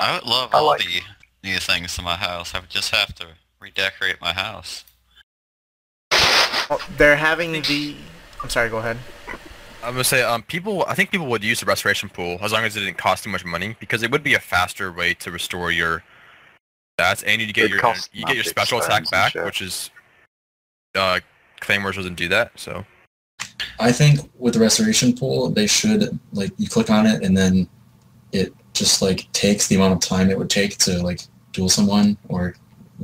I 0.00 0.14
would 0.14 0.26
love 0.28 0.54
I 0.54 0.58
all 0.58 0.66
like- 0.66 0.80
the 0.84 1.00
new 1.42 1.58
things 1.58 1.96
to 1.96 2.02
my 2.02 2.14
house. 2.16 2.54
I 2.54 2.60
would 2.60 2.70
just 2.70 2.94
have 2.94 3.14
to 3.16 3.26
redecorate 3.60 4.20
my 4.20 4.32
house. 4.32 4.84
well, 6.70 6.80
they're 6.96 7.16
having 7.16 7.50
the 7.52 7.96
i'm 8.42 8.48
sorry 8.48 8.68
go 8.70 8.78
ahead 8.78 8.96
I'm 9.88 9.94
gonna 9.94 10.04
say, 10.04 10.22
um, 10.22 10.42
people. 10.42 10.84
I 10.86 10.94
think 10.94 11.10
people 11.10 11.28
would 11.28 11.42
use 11.42 11.60
the 11.60 11.66
restoration 11.66 12.10
pool 12.10 12.36
as 12.42 12.52
long 12.52 12.62
as 12.62 12.76
it 12.76 12.80
didn't 12.80 12.98
cost 12.98 13.24
too 13.24 13.30
much 13.30 13.42
money, 13.42 13.74
because 13.80 14.02
it 14.02 14.10
would 14.10 14.22
be 14.22 14.34
a 14.34 14.38
faster 14.38 14.92
way 14.92 15.14
to 15.14 15.30
restore 15.30 15.72
your 15.72 16.04
stats, 17.00 17.24
and 17.26 17.40
you 17.40 17.50
get 17.54 17.64
It 17.64 17.70
your 17.70 17.94
you 18.12 18.26
get 18.26 18.34
your 18.34 18.44
special 18.44 18.80
attack 18.80 19.10
back, 19.10 19.32
shit. 19.32 19.46
which 19.46 19.62
is 19.62 19.90
uh, 20.94 21.20
Clan 21.60 21.82
Wars 21.82 21.96
doesn't 21.96 22.16
do 22.16 22.28
that. 22.28 22.52
So 22.56 22.84
I 23.80 23.90
think 23.90 24.20
with 24.36 24.52
the 24.54 24.60
restoration 24.60 25.16
pool, 25.16 25.48
they 25.48 25.66
should 25.66 26.18
like 26.34 26.52
you 26.58 26.68
click 26.68 26.90
on 26.90 27.06
it 27.06 27.22
and 27.22 27.34
then 27.34 27.66
it 28.32 28.52
just 28.74 29.00
like 29.00 29.32
takes 29.32 29.68
the 29.68 29.76
amount 29.76 29.94
of 29.94 30.00
time 30.00 30.28
it 30.28 30.36
would 30.36 30.50
take 30.50 30.76
to 30.78 31.02
like 31.02 31.22
duel 31.52 31.70
someone 31.70 32.18
or 32.28 32.54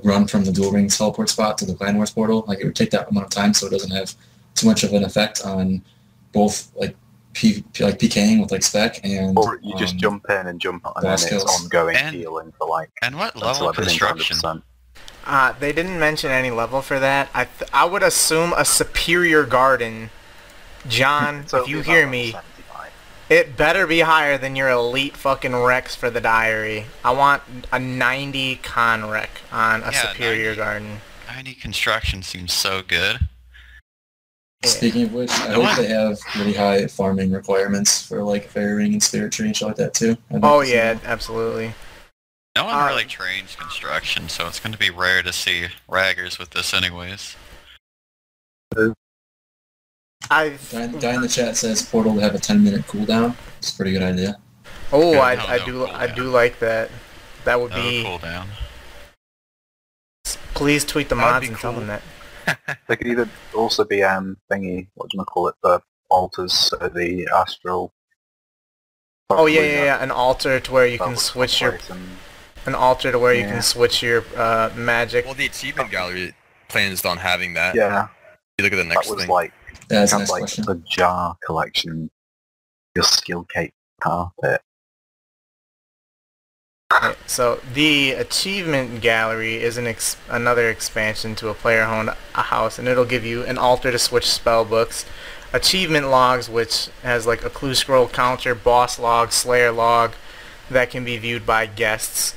run 0.03 0.27
from 0.27 0.45
the 0.45 0.53
dual 0.53 0.71
rings 0.71 0.99
teleport 0.99 1.31
spot 1.31 1.57
to 1.57 1.65
the 1.65 1.75
clan 1.75 1.97
wars 1.97 2.11
portal. 2.11 2.45
Like 2.47 2.61
it 2.61 2.67
would 2.67 2.77
take 2.77 2.91
that 2.91 3.09
amount 3.09 3.25
of 3.25 3.31
time, 3.31 3.55
so 3.55 3.69
it 3.69 3.71
doesn't 3.71 3.91
have 3.91 4.15
too 4.55 4.67
much 4.67 4.85
of 4.85 4.93
an 4.93 5.03
effect 5.03 5.47
on 5.47 5.83
both 6.35 6.71
like 6.77 6.95
P, 7.33 7.65
like 7.81 7.99
PKing 7.99 8.41
with 8.41 8.51
like 8.53 8.63
spec 8.63 9.01
and 9.05 9.37
Or 9.39 9.59
you 9.63 9.75
just 9.79 9.95
um, 9.95 9.99
jump 10.01 10.31
in 10.31 10.47
and 10.47 10.61
jump 10.61 10.87
out, 10.87 10.95
and 10.97 11.05
then 11.05 11.13
boss 11.13 11.25
it's 11.33 11.45
ongoing 11.63 11.97
And- 11.97 12.15
healing 12.15 12.53
for 12.59 12.69
like 12.69 12.91
And 13.03 13.17
what 13.17 13.35
until 13.35 13.49
level 13.49 13.69
everything's 13.71 13.99
construction? 13.99 14.37
100%. 14.37 14.63
Uh, 15.27 15.53
they 15.59 15.73
didn't 15.73 15.99
mention 15.99 16.31
any 16.31 16.51
level 16.51 16.83
for 16.83 17.01
that. 17.01 17.31
I 17.33 17.45
th- 17.47 17.71
I 17.73 17.87
would 17.87 18.03
assume 18.03 18.53
a 18.57 18.65
superior 18.65 19.45
garden. 19.45 20.11
John, 20.87 21.45
So 21.49 21.63
if 21.63 21.69
you 21.69 21.81
hear 21.81 22.07
me, 22.07 22.35
it 23.31 23.57
better 23.57 23.87
be 23.87 24.01
higher 24.01 24.37
than 24.37 24.55
your 24.55 24.69
elite 24.69 25.17
fucking 25.17 25.57
Rex 25.57 25.95
for 25.97 26.11
the 26.11 26.21
diary. 26.21 26.85
I 27.03 27.13
want 27.13 27.43
a 27.73 27.79
90 27.79 28.57
con 28.57 29.09
rec 29.09 29.31
on 29.51 29.83
a 29.83 29.91
Yeah, 29.93 30.13
superior 30.13 30.51
90. 30.51 30.57
garden. 30.57 31.01
90 31.29 31.55
construction 31.55 32.23
seems 32.23 32.53
so 32.53 32.83
good. 32.87 33.21
Speaking 34.63 35.03
of 35.05 35.13
which, 35.13 35.31
I 35.31 35.49
Go 35.55 35.63
hope 35.65 35.77
they 35.77 35.89
have 35.89 36.19
really 36.39 36.55
high 36.55 36.87
farming 36.87 37.33
requirements 37.33 38.07
for 38.07 38.23
like 38.23 38.49
fairy 38.49 38.75
ring 38.75 38.93
and 38.95 39.03
spirit 39.03 39.33
tree 39.33 39.47
and 39.47 39.57
shit 39.57 39.69
like 39.69 39.77
that 39.77 39.93
too. 39.95 40.17
I'd 40.33 40.41
Oh 40.43 40.63
yeah, 40.63 40.95
that. 40.95 41.05
absolutely. 41.05 41.75
No 42.57 42.65
one 42.65 42.75
Uh, 42.75 42.87
really 42.87 43.05
trains 43.05 43.57
construction, 43.57 44.29
so 44.29 44.47
it's 44.47 44.61
going 44.61 44.73
to 44.73 44.79
be 44.79 44.89
rare 44.89 45.23
to 45.23 45.33
see 45.33 45.67
raggers 45.89 46.39
with 46.39 46.51
this 46.51 46.73
anyways. 46.73 47.37
I 50.31 50.57
Guy, 50.73 50.87
guy 50.87 51.15
in 51.15 51.21
the 51.21 51.29
chat 51.29 51.57
says 51.57 51.83
Portal 51.83 52.15
to 52.15 52.21
have 52.21 52.35
a 52.35 52.39
10 52.39 52.65
minute 52.65 52.87
cooldown. 52.87 53.37
It's 53.59 53.73
a 53.73 53.77
pretty 53.77 53.93
good 53.93 54.03
idea. 54.03 54.39
oh 54.93 55.13
Yeah, 55.13 55.21
I, 55.21 55.35
no, 55.35 55.47
I 55.47 55.59
no, 55.59 55.65
do 55.67 55.73
cool 55.73 55.87
I 55.89 56.07
down. 56.07 56.17
do 56.17 56.23
like 56.25 56.59
that. 56.61 56.91
That 57.45 57.61
would 57.61 57.71
No 57.73 57.77
be. 57.77 58.03
cooldown. 58.05 58.47
Please 60.55 60.85
tweet 60.85 61.09
the 61.11 61.17
That'd 61.17 61.31
mods 61.33 61.47
be 61.47 61.49
and 61.53 61.59
tell 61.61 61.73
them 61.73 61.89
that. 61.89 62.01
They 62.89 62.97
could 62.97 63.07
either 63.07 63.29
also 63.55 63.85
be 63.85 64.03
um 64.03 64.37
thingy. 64.51 64.89
What 64.95 65.11
do 65.11 65.19
you 65.19 65.25
call 65.25 65.49
it? 65.49 65.55
The 65.63 65.81
altars, 66.11 66.53
so 66.53 66.77
the 66.77 67.29
astral. 67.35 67.93
Oh 69.31 69.47
yeah, 69.47 69.61
yeah, 69.63 69.85
yeah. 69.85 70.03
An 70.03 70.11
altar 70.11 70.61
to 70.61 70.73
where 70.73 70.87
you 70.87 70.99
can 70.99 71.17
switch 71.17 71.61
your 71.61 71.79
and- 71.91 72.17
an 72.67 72.75
altar 72.75 73.11
to 73.13 73.19
where 73.19 73.35
you 73.35 73.45
can 73.45 73.63
switch 73.63 74.03
your 74.03 74.25
uh, 74.37 74.71
magic. 74.77 75.25
Well, 75.25 75.35
the 75.35 75.47
achievement 75.47 75.91
gallery 75.91 76.35
plans 76.69 77.05
on 77.05 77.19
having 77.19 77.55
that. 77.55 77.75
Yeah, 77.75 78.09
You 78.59 78.65
look 78.65 78.73
at 78.73 78.77
the 78.77 78.83
that 78.85 78.89
next 78.89 79.11
was 79.11 79.21
thing. 79.21 79.29
like 79.31 79.53
That's 79.89 80.13
a 80.13 80.17
kind 80.17 80.21
nice 80.23 80.29
of 80.29 80.31
like 80.31 80.41
question. 80.41 80.65
the 80.67 80.75
jar 80.89 81.37
collection. 81.45 82.11
Your 82.95 83.05
skill 83.05 83.45
cape 83.53 83.75
carpet. 84.01 84.61
So 87.27 87.61
the 87.73 88.13
achievement 88.13 89.01
gallery 89.01 89.57
is 89.63 89.77
an 89.77 89.87
ex- 89.87 90.17
another 90.29 90.69
expansion 90.71 91.35
to 91.37 91.49
a 91.49 91.55
player-owned 91.55 92.11
a 92.35 92.43
house, 92.43 92.79
and 92.79 92.87
it'll 92.87 93.05
give 93.05 93.25
you 93.25 93.43
an 93.45 93.59
altar 93.59 93.91
to 93.91 93.99
switch 93.99 94.31
spell 94.31 94.65
books, 94.65 95.05
achievement 95.53 96.09
logs, 96.09 96.49
which 96.49 96.89
has 97.03 97.27
like 97.27 97.45
a 97.45 97.51
clue 97.51 97.75
scroll 97.75 98.09
counter, 98.09 98.55
boss 98.55 98.99
log, 98.99 99.33
slayer 99.33 99.73
log, 99.73 100.13
that 100.71 100.91
can 100.91 101.05
be 101.05 101.17
viewed 101.17 101.45
by 101.45 101.67
guests, 101.67 102.35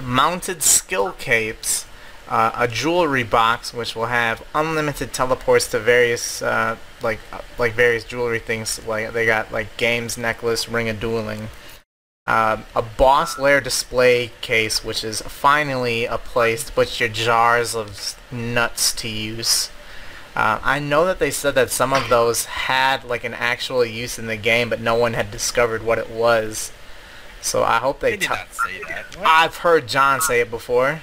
mounted 0.00 0.62
skill 0.62 1.12
capes, 1.12 1.86
uh, 2.28 2.50
a 2.54 2.66
jewelry 2.66 3.22
box, 3.22 3.72
which 3.72 3.94
will 3.94 4.06
have 4.06 4.44
unlimited 4.54 5.12
teleports 5.12 5.68
to 5.68 5.78
various 5.78 6.42
uh, 6.42 6.76
like 7.02 7.20
uh, 7.32 7.40
like 7.58 7.74
various 7.74 8.04
jewelry 8.04 8.40
things. 8.40 8.84
Like 8.86 9.12
they 9.12 9.26
got 9.26 9.52
like 9.52 9.76
games 9.76 10.18
necklace, 10.18 10.68
ring 10.68 10.88
of 10.88 10.98
dueling 10.98 11.48
um, 12.26 12.64
a 12.74 12.82
boss 12.82 13.38
lair 13.38 13.60
display 13.60 14.32
case, 14.40 14.84
which 14.84 15.04
is 15.04 15.22
finally 15.22 16.06
a 16.06 16.18
place 16.18 16.64
to 16.64 16.72
put 16.72 16.98
your 16.98 17.08
jars 17.08 17.74
of 17.74 18.16
nuts 18.32 18.92
to 18.94 19.08
use. 19.08 19.70
Uh, 20.34 20.58
I 20.62 20.80
know 20.80 21.06
that 21.06 21.18
they 21.18 21.30
said 21.30 21.54
that 21.54 21.70
some 21.70 21.92
of 21.94 22.08
those 22.08 22.44
had 22.44 23.04
like 23.04 23.24
an 23.24 23.32
actual 23.32 23.84
use 23.84 24.18
in 24.18 24.26
the 24.26 24.36
game, 24.36 24.68
but 24.68 24.80
no 24.80 24.94
one 24.94 25.14
had 25.14 25.30
discovered 25.30 25.82
what 25.82 25.98
it 25.98 26.10
was. 26.10 26.72
So 27.40 27.62
I 27.62 27.78
hope 27.78 28.00
they. 28.00 28.10
They 28.10 28.16
did 28.16 28.28
t- 28.28 28.34
not 28.34 28.52
say 28.52 28.80
that. 28.88 29.16
What? 29.16 29.26
I've 29.26 29.56
heard 29.58 29.86
John 29.86 30.20
say 30.20 30.40
it 30.40 30.50
before. 30.50 31.00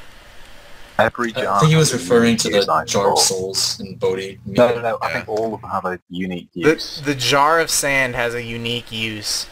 Every 1.00 1.32
jar. 1.32 1.56
I 1.56 1.60
think 1.62 1.72
he 1.72 1.78
was 1.78 1.94
referring 1.94 2.38
to 2.38 2.50
the 2.50 2.84
Jar 2.86 3.14
of. 3.14 3.20
Souls 3.20 3.80
in 3.80 3.96
Bodhi. 3.96 4.40
No, 4.46 4.76
no, 4.76 4.82
no. 4.82 4.98
I 5.02 5.12
think 5.12 5.28
all 5.28 5.56
of 5.56 5.62
them 5.62 5.70
have 5.70 5.86
a 5.86 6.00
unique 6.10 6.50
The, 6.54 6.60
use. 6.60 7.02
the 7.04 7.16
jar 7.16 7.60
of 7.60 7.72
sand 7.72 8.14
has 8.16 8.36
a 8.36 8.44
unique 8.44 8.92
use. 8.92 9.48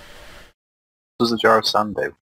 What 1.21 1.25
does 1.25 1.31
the 1.33 1.37
jar 1.37 1.59
of 1.59 1.67
sand 1.67 1.95
do? 1.95 2.15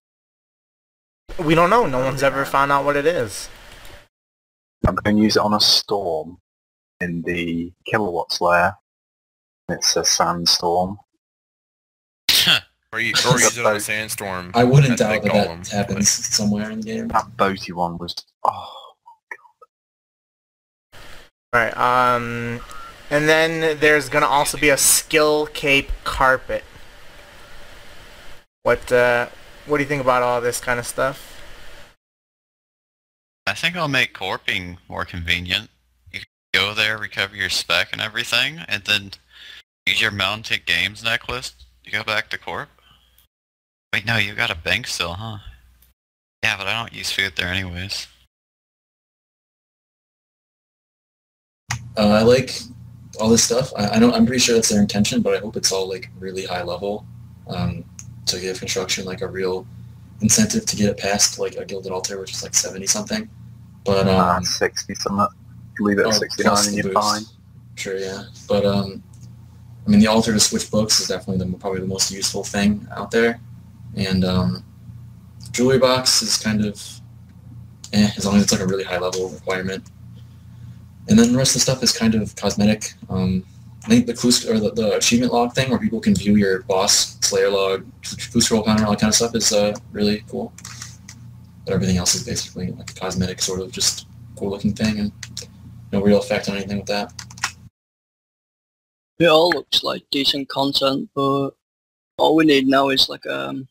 We 1.41 1.55
don't 1.55 1.69
know. 1.69 1.85
No 1.85 1.99
one's 1.99 2.21
ever 2.21 2.43
found 2.43 2.69
out 2.69 2.83
what 2.83 2.97
it 2.97 3.05
is. 3.05 3.47
I'm 4.85 4.95
going 4.95 5.15
to 5.15 5.23
use 5.23 5.37
it 5.37 5.39
on 5.39 5.53
a 5.53 5.59
storm 5.61 6.37
in 6.99 7.21
the 7.21 7.71
kilowatts 7.85 8.41
layer. 8.41 8.73
It's 9.69 9.95
a 9.95 10.03
sandstorm. 10.03 10.97
Or 12.91 12.99
you, 12.99 13.13
or 13.31 13.39
use 13.39 13.55
it 13.55 13.65
on 13.67 13.75
a 13.75 13.79
sandstorm. 13.79 14.51
I 14.55 14.63
wouldn't 14.63 14.97
doubt 14.97 15.21
that 15.21 15.31
Gollum. 15.31 15.63
that 15.69 15.87
happens 15.87 16.09
somewhere 16.09 16.71
in 16.71 16.81
the 16.81 16.85
game. 16.87 17.07
That 17.09 17.37
boaty 17.37 17.71
one 17.71 17.99
was 17.99 18.15
oh 18.43 18.95
my 19.05 20.99
god. 21.53 21.75
Right. 21.75 21.77
Um, 21.77 22.61
and 23.11 23.29
then 23.29 23.77
there's 23.79 24.09
gonna 24.09 24.25
also 24.25 24.57
be 24.57 24.69
a 24.69 24.77
skill 24.77 25.45
cape 25.45 25.91
carpet. 26.03 26.63
What 28.63 28.91
uh, 28.91 29.27
what 29.65 29.77
do 29.77 29.83
you 29.83 29.89
think 29.89 30.01
about 30.01 30.21
all 30.21 30.41
this 30.41 30.59
kind 30.59 30.79
of 30.79 30.85
stuff? 30.85 31.41
I 33.47 33.53
think 33.53 33.75
I'll 33.75 33.87
make 33.87 34.13
corping 34.13 34.77
more 34.87 35.05
convenient. 35.05 35.69
You 36.11 36.19
can 36.19 36.27
go 36.53 36.73
there, 36.73 36.97
recover 36.97 37.35
your 37.35 37.49
spec 37.49 37.89
and 37.93 38.01
everything, 38.01 38.59
and 38.67 38.83
then 38.83 39.11
use 39.85 40.01
your 40.01 40.11
mounted 40.11 40.65
games 40.65 41.03
necklace 41.03 41.53
to 41.83 41.91
go 41.91 42.03
back 42.03 42.29
to 42.29 42.37
corp. 42.37 42.69
Wait, 43.93 44.05
no, 44.05 44.17
you 44.17 44.35
got 44.35 44.51
a 44.51 44.55
bank 44.55 44.85
still, 44.85 45.13
huh? 45.13 45.39
Yeah, 46.43 46.57
but 46.57 46.67
I 46.67 46.79
don't 46.79 46.93
use 46.93 47.11
food 47.11 47.33
there 47.35 47.47
anyways. 47.47 48.07
Uh, 51.97 52.09
I 52.09 52.21
like 52.21 52.51
all 53.19 53.29
this 53.29 53.43
stuff. 53.43 53.73
I, 53.75 53.95
I 53.95 53.99
don't. 53.99 54.13
I'm 54.13 54.25
pretty 54.25 54.39
sure 54.39 54.55
that's 54.55 54.69
their 54.69 54.81
intention, 54.81 55.21
but 55.21 55.35
I 55.35 55.39
hope 55.39 55.57
it's 55.57 55.71
all 55.71 55.89
like 55.89 56.09
really 56.19 56.45
high 56.45 56.63
level 56.63 57.05
um, 57.47 57.83
to 58.25 58.39
give 58.39 58.59
construction 58.59 59.05
like 59.05 59.21
a 59.21 59.27
real 59.27 59.65
incentive 60.21 60.65
to 60.65 60.75
get 60.75 60.89
it 60.89 60.97
past 60.97 61.39
like 61.39 61.55
a 61.55 61.65
gilded 61.65 61.91
altar, 61.91 62.19
which 62.19 62.31
is 62.31 62.43
like 62.43 62.55
seventy 62.55 62.87
something. 62.87 63.29
But 63.85 64.07
uh, 64.07 64.35
um, 64.37 64.43
60 64.43 64.93
something. 64.95 65.27
Leave 65.79 65.97
it 65.97 66.01
at 66.01 66.07
oh, 66.07 66.11
69 66.11 66.43
plus 66.43 66.67
and 66.67 66.77
you're 66.77 66.91
fine. 66.91 67.21
Sure, 67.75 67.97
yeah. 67.97 68.23
But 68.47 68.65
um, 68.65 69.01
I 69.87 69.89
mean, 69.89 70.01
the 70.01 70.07
altar 70.07 70.33
to 70.33 70.39
switch 70.39 70.69
books 70.69 70.99
is 70.99 71.07
definitely 71.07 71.45
the 71.45 71.57
probably 71.57 71.79
the 71.79 71.87
most 71.87 72.11
useful 72.11 72.43
thing 72.43 72.85
out 72.95 73.11
there, 73.11 73.39
and 73.95 74.25
um, 74.25 74.63
jewelry 75.51 75.79
box 75.79 76.21
is 76.21 76.37
kind 76.37 76.65
of 76.65 76.81
eh, 77.93 78.09
as 78.17 78.25
long 78.25 78.35
as 78.35 78.43
it's 78.43 78.51
like 78.51 78.61
a 78.61 78.67
really 78.67 78.83
high 78.83 78.99
level 78.99 79.29
requirement. 79.29 79.83
And 81.07 81.17
then 81.17 81.31
the 81.31 81.37
rest 81.37 81.51
of 81.51 81.53
the 81.55 81.59
stuff 81.61 81.81
is 81.81 81.91
kind 81.91 82.13
of 82.13 82.35
cosmetic. 82.35 82.93
Um, 83.09 83.43
I 83.89 83.93
think 83.93 84.05
the 84.05 84.13
clue 84.13 84.29
or 84.47 84.59
the, 84.59 84.69
the 84.69 84.97
achievement 84.97 85.33
log 85.33 85.55
thing, 85.55 85.71
where 85.71 85.79
people 85.79 85.99
can 85.99 86.13
view 86.13 86.35
your 86.35 86.61
boss 86.61 87.17
slayer 87.21 87.49
log, 87.49 87.83
clue 88.31 88.39
scroll 88.39 88.63
counter, 88.63 88.85
all 88.85 88.91
that 88.91 88.99
kind 88.99 89.09
of 89.09 89.15
stuff, 89.15 89.33
is 89.33 89.51
uh, 89.51 89.75
really 89.91 90.23
cool. 90.29 90.53
But 91.65 91.73
everything 91.73 91.97
else 91.97 92.13
is 92.13 92.23
basically 92.23 92.71
like 92.71 92.91
a 92.91 92.93
cosmetic 92.93 93.41
sort 93.41 93.61
of 93.61 93.71
just 93.71 94.05
cool 94.35 94.51
looking 94.51 94.73
thing, 94.73 94.99
and 94.99 95.11
no 95.91 96.03
real 96.03 96.19
effect 96.19 96.49
on 96.49 96.57
anything 96.57 96.77
with 96.77 96.85
that. 96.85 97.11
It 99.17 99.25
all 99.25 99.49
looks 99.49 99.83
like 99.83 100.03
decent 100.11 100.49
content, 100.49 101.09
but 101.15 101.49
all 102.19 102.35
we 102.35 102.45
need 102.45 102.67
now 102.67 102.89
is 102.89 103.09
like 103.09 103.25
um, 103.25 103.67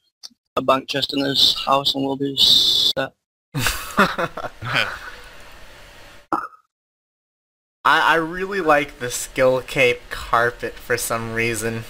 a 0.57 0.63
bank 0.63 0.89
chest 0.89 1.13
in 1.13 1.21
his 1.21 1.57
house 1.65 1.95
and 1.95 2.05
we'll 2.05 2.17
be 2.17 2.37
set. 2.37 3.13
I, 7.89 8.01
I 8.01 8.15
really 8.17 8.61
like 8.61 8.99
the 8.99 9.11
skill 9.11 9.63
cape 9.63 10.01
carpet 10.11 10.75
for 10.75 10.99
some 10.99 11.33
reason, 11.33 11.85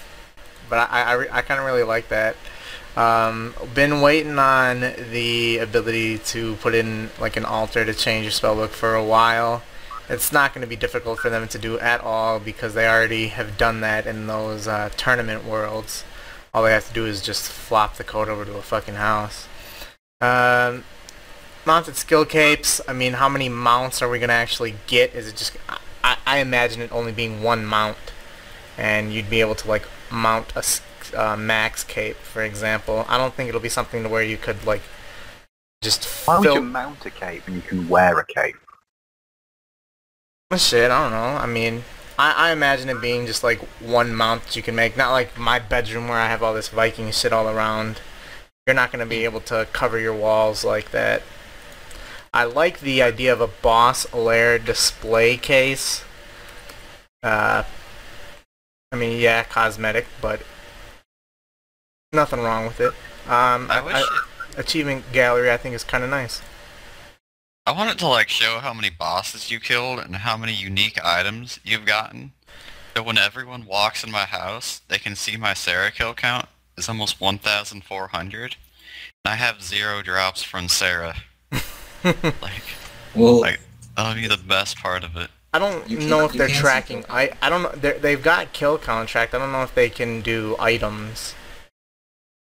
but 0.70 0.88
I 0.92 1.02
I, 1.02 1.38
I 1.38 1.42
kind 1.42 1.58
of 1.58 1.66
really 1.66 1.82
like 1.82 2.08
that. 2.08 2.36
Um, 2.96 3.52
been 3.74 4.00
waiting 4.00 4.38
on 4.38 4.80
the 4.80 5.58
ability 5.58 6.18
to 6.18 6.54
put 6.56 6.76
in 6.76 7.10
like 7.20 7.36
an 7.36 7.44
altar 7.44 7.84
to 7.84 7.92
change 7.92 8.22
your 8.22 8.30
spellbook 8.30 8.68
for 8.68 8.94
a 8.94 9.02
while. 9.04 9.64
It's 10.08 10.30
not 10.30 10.54
going 10.54 10.62
to 10.62 10.68
be 10.68 10.76
difficult 10.76 11.18
for 11.18 11.30
them 11.30 11.48
to 11.48 11.58
do 11.58 11.80
at 11.80 12.00
all 12.00 12.38
because 12.38 12.74
they 12.74 12.88
already 12.88 13.28
have 13.28 13.58
done 13.58 13.80
that 13.80 14.06
in 14.06 14.28
those 14.28 14.68
uh, 14.68 14.90
tournament 14.96 15.44
worlds. 15.44 16.04
All 16.54 16.62
they 16.62 16.72
have 16.72 16.86
to 16.86 16.94
do 16.94 17.06
is 17.06 17.20
just 17.20 17.50
flop 17.50 17.96
the 17.96 18.04
code 18.04 18.28
over 18.28 18.44
to 18.44 18.56
a 18.56 18.62
fucking 18.62 18.94
house. 18.94 19.48
Um, 20.20 20.84
mounted 21.66 21.96
skill 21.96 22.24
capes. 22.24 22.80
I 22.86 22.92
mean, 22.92 23.14
how 23.14 23.28
many 23.28 23.48
mounts 23.48 24.00
are 24.00 24.08
we 24.08 24.20
gonna 24.20 24.32
actually 24.32 24.76
get? 24.86 25.12
Is 25.12 25.26
it 25.26 25.34
just? 25.34 25.56
I, 26.02 26.16
I 26.26 26.38
imagine 26.38 26.82
it 26.82 26.92
only 26.92 27.12
being 27.12 27.42
one 27.42 27.64
mount, 27.64 27.98
and 28.76 29.12
you'd 29.12 29.30
be 29.30 29.40
able 29.40 29.54
to 29.56 29.68
like 29.68 29.86
mount 30.10 30.52
a 30.56 30.62
uh, 31.14 31.36
max 31.36 31.84
cape, 31.84 32.16
for 32.16 32.42
example. 32.42 33.04
I 33.08 33.18
don't 33.18 33.34
think 33.34 33.48
it'll 33.48 33.60
be 33.60 33.68
something 33.68 34.02
to 34.02 34.08
where 34.08 34.22
you 34.22 34.36
could 34.36 34.66
like 34.66 34.82
just 35.82 36.04
Why 36.26 36.38
would 36.38 36.54
you 36.54 36.60
mount 36.60 37.06
a 37.06 37.10
cape 37.10 37.46
when 37.46 37.56
you 37.56 37.62
can 37.62 37.88
wear 37.88 38.18
a 38.18 38.24
cape? 38.24 38.56
Well, 40.50 40.58
Shit, 40.58 40.90
I 40.90 41.02
don't 41.02 41.12
know. 41.12 41.38
I 41.40 41.46
mean, 41.46 41.84
I, 42.18 42.48
I 42.48 42.52
imagine 42.52 42.88
it 42.88 43.00
being 43.00 43.26
just 43.26 43.44
like 43.44 43.60
one 43.80 44.14
mount 44.14 44.44
that 44.44 44.56
you 44.56 44.62
can 44.62 44.74
make. 44.74 44.96
Not 44.96 45.12
like 45.12 45.38
my 45.38 45.58
bedroom 45.58 46.08
where 46.08 46.18
I 46.18 46.28
have 46.28 46.42
all 46.42 46.54
this 46.54 46.68
Viking 46.68 47.10
shit 47.12 47.32
all 47.32 47.48
around. 47.48 48.00
You're 48.66 48.74
not 48.74 48.90
going 48.90 49.04
to 49.04 49.08
be 49.08 49.24
able 49.24 49.40
to 49.42 49.68
cover 49.72 49.98
your 49.98 50.14
walls 50.14 50.64
like 50.64 50.90
that. 50.90 51.22
I 52.32 52.44
like 52.44 52.80
the 52.80 53.02
idea 53.02 53.32
of 53.32 53.40
a 53.40 53.46
boss 53.48 54.12
lair 54.12 54.58
display 54.58 55.36
case. 55.36 56.04
Uh, 57.22 57.64
I 58.92 58.96
mean, 58.96 59.20
yeah, 59.20 59.44
cosmetic, 59.44 60.06
but 60.20 60.42
nothing 62.12 62.40
wrong 62.40 62.66
with 62.66 62.80
it. 62.80 62.92
Um, 63.30 63.70
I 63.70 63.80
wish 63.80 63.94
I- 63.96 64.00
it, 64.00 64.58
achievement 64.58 65.12
gallery, 65.12 65.50
I 65.50 65.56
think, 65.56 65.74
is 65.74 65.84
kind 65.84 66.04
of 66.04 66.10
nice. 66.10 66.40
I 67.66 67.72
want 67.72 67.90
it 67.90 67.98
to 67.98 68.06
like 68.06 68.30
show 68.30 68.60
how 68.60 68.72
many 68.72 68.88
bosses 68.88 69.50
you 69.50 69.60
killed 69.60 69.98
and 69.98 70.16
how 70.16 70.38
many 70.38 70.54
unique 70.54 70.98
items 71.04 71.60
you've 71.62 71.84
gotten. 71.84 72.32
So 72.96 73.02
when 73.02 73.18
everyone 73.18 73.66
walks 73.66 74.02
in 74.02 74.10
my 74.10 74.24
house, 74.24 74.80
they 74.88 74.98
can 74.98 75.14
see 75.14 75.36
my 75.36 75.52
Zulrah 75.52 75.92
kill 75.92 76.14
count 76.14 76.48
is 76.78 76.88
almost 76.88 77.20
1,400. 77.20 78.56
And 79.24 79.32
I 79.32 79.34
have 79.36 79.62
zero 79.62 80.00
drops 80.00 80.42
from 80.42 80.68
Zulrah. 80.68 81.16
Like, 82.42 82.62
Well, 83.14 83.40
Like- 83.40 83.60
that'll 83.96 84.14
be 84.14 84.26
the 84.28 84.36
best 84.36 84.78
part 84.78 85.04
of 85.04 85.16
it. 85.16 85.30
I 85.52 85.58
don't 85.58 85.88
You 85.88 85.98
know 86.00 86.24
if 86.26 86.32
they're 86.34 86.46
tracking. 86.48 87.04
I 87.08 87.30
I 87.40 87.48
don't 87.48 87.62
know. 87.62 87.70
They're, 87.74 87.98
they've 87.98 88.22
got 88.22 88.52
kill 88.52 88.76
contract. 88.76 89.34
I 89.34 89.38
don't 89.38 89.50
know 89.50 89.62
if 89.62 89.74
they 89.74 89.88
can 89.88 90.20
do 90.20 90.54
items. 90.58 91.34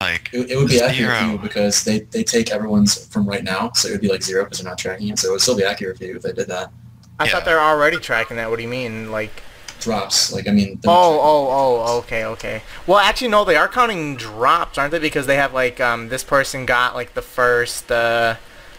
Like, 0.01 0.29
it, 0.33 0.51
it 0.51 0.55
would 0.57 0.67
be 0.69 0.81
accurate 0.81 1.11
for 1.11 1.19
Zero. 1.19 1.31
you 1.33 1.37
because 1.37 1.83
they, 1.83 1.99
they 1.99 2.23
take 2.23 2.51
everyone's 2.51 3.05
from 3.07 3.27
right 3.27 3.43
now, 3.43 3.71
so 3.73 3.87
it 3.87 3.91
would 3.93 4.01
be 4.01 4.07
like 4.09 4.21
zero 4.23 4.43
because 4.43 4.59
they're 4.59 4.69
not 4.69 4.77
tracking 4.77 5.07
it. 5.09 5.19
So 5.19 5.29
it 5.29 5.31
would 5.31 5.41
still 5.41 5.55
be 5.57 5.63
accurate 5.63 5.97
for 5.97 6.03
you 6.05 6.15
if 6.17 6.21
they 6.21 6.31
did 6.33 6.47
that. 6.47 6.71
I 7.19 7.25
Yeah. 7.25 7.31
thought 7.31 7.45
they're 7.45 7.61
already 7.61 7.97
tracking 7.97 8.37
that. 8.37 8.49
What 8.49 8.57
do 8.57 8.63
you 8.63 8.67
mean? 8.69 9.11
Like, 9.11 9.43
Drops, 9.81 10.31
like 10.33 10.47
I 10.47 10.51
mean. 10.51 10.79
oh, 10.87 11.19
oh, 11.19 11.49
oh, 11.85 11.97
okay, 11.99 12.23
okay. 12.25 12.61
Well, 12.87 12.97
actually, 12.97 13.27
no, 13.27 13.43
they 13.45 13.55
are 13.57 13.67
counting 13.67 14.15
drops, 14.15 14.77
aren't 14.77 14.91
they? 14.91 14.99
Because 14.99 15.27
they 15.27 15.35
have 15.35 15.53
like, 15.53 15.79
um, 15.81 16.07
this 16.09 16.23
person 16.23 16.65
got 16.65 16.95
like 16.95 17.13
the 17.13 17.21
first, 17.21 17.91
uh, 17.91 18.35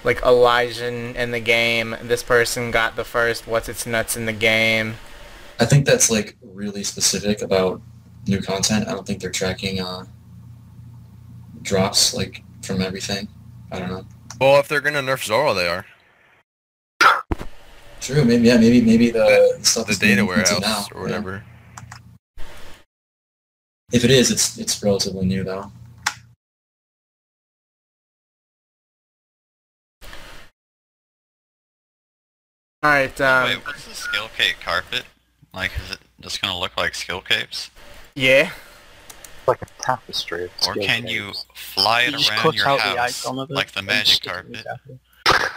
like 0.07 0.23
Elysian 0.25 1.17
in 1.17 1.33
the 1.33 1.41
game. 1.41 1.97
This 2.01 2.23
person 2.23 2.71
got 2.71 2.97
the 2.97 3.05
first 3.05 3.47
what's 3.47 3.69
its 3.69 3.85
nuts 3.85 4.17
in 4.17 4.25
the 4.25 4.33
game. 4.33 4.95
I 5.59 5.67
think 5.67 5.85
that's 5.85 6.11
like 6.11 6.37
really 6.43 6.85
specific 6.85 7.43
about 7.43 7.83
new 8.27 8.41
content. 8.41 8.89
I 8.89 8.93
don't 8.93 9.07
think 9.07 9.21
they're 9.21 9.31
tracking 9.31 9.81
uh, 9.81 10.07
drops 11.61 12.15
like 12.15 12.43
from 12.63 12.81
everything. 12.81 13.29
I 13.73 13.81
don't 13.81 13.91
know. 13.91 14.07
Well, 14.41 14.61
if 14.61 14.69
they're 14.69 14.81
gonna 14.81 15.03
nerf 15.03 15.27
Zulrah, 15.27 15.55
they 15.55 15.69
are. 15.69 15.85
True, 18.01 18.25
maybe 18.25 18.47
yeah, 18.47 18.59
maybe 18.59 18.81
maybe 18.81 19.11
the 19.11 19.59
stuff 19.63 19.87
The 19.87 19.93
is 19.93 19.99
data 19.99 20.25
warehouse 20.25 20.61
now, 20.61 20.87
or 20.95 21.01
yeah. 21.01 21.03
whatever. 21.03 21.45
If 23.93 24.05
it 24.05 24.11
is, 24.11 24.31
it's 24.31 24.57
it's 24.59 24.81
relatively 24.83 25.27
new 25.27 25.43
though. 25.43 25.73
All 32.87 32.93
right. 32.93 33.21
Um, 33.21 33.49
wait, 33.49 33.67
what's 33.67 33.85
the 33.85 33.95
skill 33.95 34.29
cape 34.39 34.61
carpet? 34.65 35.03
Like, 35.53 35.73
is 35.85 35.91
it 35.91 35.99
just 36.21 36.41
gonna 36.41 36.57
look 36.57 36.77
like 36.77 36.95
skill 36.95 37.21
capes? 37.21 37.69
yeah. 38.15 38.53
Like 39.49 39.61
a 39.61 39.67
tapestry 39.83 40.45
of 40.45 40.51
Or 40.65 40.75
skill 40.75 40.85
can 40.85 41.09
you 41.09 41.33
fly 41.53 42.03
it 42.03 42.13
just 42.13 42.31
around 42.31 42.55
your 42.55 42.69
out 42.69 42.79
house 42.79 43.23
the 43.23 43.29
icon 43.29 43.39
of 43.41 43.51
it. 43.51 43.55
like 43.55 43.73
the 43.73 43.81
and 43.81 43.87
magic 43.89 44.23
stick 44.23 44.33
it 44.33 44.47
in 44.47 44.63
carpet? 44.63 45.57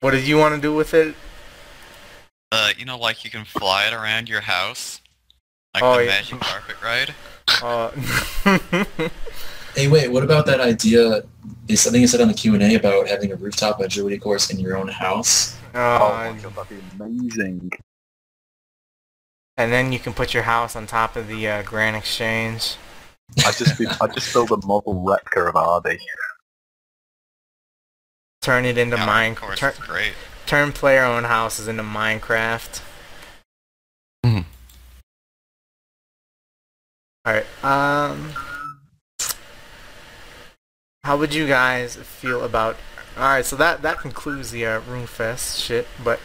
What 0.00 0.10
did 0.10 0.28
you 0.28 0.36
want 0.36 0.54
to 0.54 0.60
do 0.60 0.74
with 0.74 0.92
it? 0.92 1.14
Uh, 2.52 2.72
you 2.76 2.84
know, 2.84 2.98
like 2.98 3.24
you 3.24 3.30
can 3.30 3.46
fly 3.46 3.86
it 3.86 3.94
around 3.94 4.28
your 4.28 4.42
house, 4.42 5.00
like 5.72 5.82
Oh, 5.82 5.96
the 5.98 6.04
yeah. 6.04 6.10
magic 6.10 6.40
carpet 6.40 6.76
ride. 6.82 7.14
Uh, 7.62 9.08
Hey, 9.74 9.88
wait, 9.88 10.08
what 10.08 10.22
about 10.22 10.44
that 10.44 10.60
idea? 10.60 11.22
They 11.66 11.76
said- 11.76 11.90
I 11.90 11.92
think 11.92 12.02
you 12.02 12.08
said 12.08 12.20
on 12.20 12.28
the 12.28 12.34
Q 12.34 12.54
and 12.54 12.62
A 12.62 12.74
about 12.74 13.08
having 13.08 13.32
a 13.32 13.36
rooftop 13.36 13.80
agility 13.80 14.18
course 14.18 14.50
in 14.50 14.58
your 14.58 14.76
own 14.76 14.88
house. 14.88 15.56
Oh 15.74 15.78
uh, 15.80 16.32
my 16.34 16.40
god, 16.40 16.54
that'd 16.54 16.68
be 16.68 17.04
amazing. 17.04 17.70
and 19.56 19.72
then 19.72 19.92
you 19.92 19.98
can 19.98 20.12
put 20.14 20.34
your 20.34 20.44
house 20.44 20.74
on 20.76 20.86
top 20.86 21.16
of 21.16 21.28
the 21.28 21.48
uh, 21.48 21.62
Grand 21.62 21.96
Exchange. 21.96 22.76
I 23.38 23.52
just 23.52 23.78
be, 23.78 23.86
I 24.00 24.06
just 24.08 24.32
build 24.32 24.50
a 24.52 24.66
model 24.66 25.02
replica 25.02 25.44
of 25.48 25.56
Ardy. 25.56 25.98
Turn 28.42 28.64
it 28.64 28.76
into 28.78 28.96
Yeah, 28.96 29.06
mine. 29.06 29.32
of 29.40 29.56
Turn, 29.56 29.72
great. 29.80 30.12
turn 30.46 30.72
player 30.72 31.04
owned 31.04 31.26
houses 31.26 31.66
into 31.66 31.82
Minecraft. 31.82 32.82
Mhm. 34.24 34.44
Alright, 37.26 37.46
um... 37.64 38.34
How 41.04 41.18
would 41.18 41.34
you 41.34 41.46
guys 41.46 41.96
feel 41.96 42.44
about... 42.44 42.76
Alright, 43.18 43.44
so 43.44 43.56
that, 43.56 43.82
that 43.82 43.98
concludes 43.98 44.52
the 44.52 44.64
uh, 44.64 44.80
RuneFest 44.80 45.62
shit, 45.62 45.86
but 46.02 46.18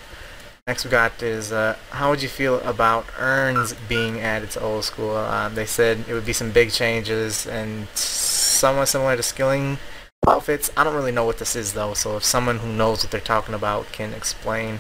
next 0.68 0.86
we 0.86 0.90
got 0.90 1.22
is, 1.22 1.52
uh, 1.52 1.76
how 1.90 2.10
would 2.10 2.24
you 2.24 2.30
feel 2.30 2.62
about 2.62 3.06
urns 3.20 3.74
being 3.90 4.22
added 4.22 4.52
to 4.52 4.62
old 4.62 4.86
school? 4.86 5.18
Um, 5.18 5.54
they 5.54 5.66
said 5.66 6.06
it 6.08 6.14
would 6.14 6.26
be 6.26 6.32
some 6.32 6.52
big 6.52 6.72
changes 6.72 7.46
and 7.46 7.90
somewhat 7.90 8.86
similar 8.86 9.18
to 9.18 9.22
skilling 9.22 9.80
outfits. 10.26 10.72
I 10.78 10.86
don't 10.86 10.96
really 10.96 11.12
know 11.12 11.26
what 11.26 11.40
this 11.40 11.58
is 11.58 11.74
though, 11.74 11.94
so 11.94 12.16
if 12.16 12.24
someone 12.24 12.60
who 12.60 12.72
knows 12.72 13.04
what 13.04 13.12
they're 13.12 13.20
talking 13.20 13.56
about 13.56 13.92
can 13.92 14.14
explain, 14.14 14.80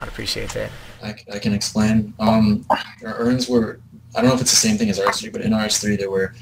I'd 0.00 0.08
appreciate 0.08 0.48
that. 0.50 0.70
I, 1.02 1.14
I 1.34 1.38
can 1.38 1.52
explain. 1.52 2.14
Um, 2.18 2.64
urns 3.04 3.46
were, 3.46 3.78
I 4.16 4.22
don't 4.22 4.30
know 4.30 4.34
if 4.36 4.40
it's 4.40 4.52
the 4.52 4.56
same 4.56 4.78
thing 4.78 4.88
as 4.88 4.98
RS3, 4.98 5.30
but 5.32 5.42
in 5.42 5.52
RS3 5.52 5.98
there 5.98 6.10
were 6.10 6.32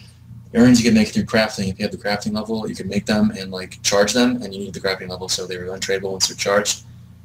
urns 0.57 0.79
you 0.81 0.85
could 0.85 0.95
make 0.95 1.09
through 1.09 1.25
crafting. 1.25 1.69
If 1.69 1.79
you 1.79 1.85
have 1.85 1.93
the 1.93 1.99
crafting 1.99 2.33
level, 2.33 2.69
you 2.69 2.75
could 2.75 2.87
make 2.89 3.07
them 3.07 3.31
and 3.31 3.51
like 3.51 3.81
charge 3.83 4.13
them, 4.13 4.43
and 4.43 4.53
you 4.55 4.61
need 4.61 4.75
the 4.75 4.81
crafting 4.81 5.09
level, 5.09 5.29
so 5.29 5.47
they 5.47 5.59
were 5.59 5.67
untradeable 5.67 6.13
once 6.13 6.29
they're 6.29 6.37
charged. 6.37 6.85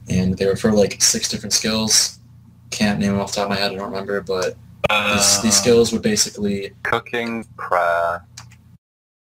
And 0.10 0.38
they 0.38 0.46
were 0.46 0.56
for 0.56 0.72
like 0.72 1.02
six 1.02 1.30
different 1.30 1.54
skills. 1.54 2.20
Can't 2.72 3.00
name 3.00 3.12
them 3.12 3.22
off 3.22 3.32
the 3.32 3.38
top 3.38 3.46
of 3.46 3.50
my 3.52 3.56
head, 3.58 3.72
I 3.72 3.76
don't 3.76 3.92
remember, 3.92 4.22
but 4.22 4.56
these, 4.90 5.42
these 5.42 5.58
Uh, 5.58 5.62
skills 5.62 5.92
would 5.94 6.02
basically, 6.02 6.74
Cooking, 6.84 7.46
prayer, 7.58 8.26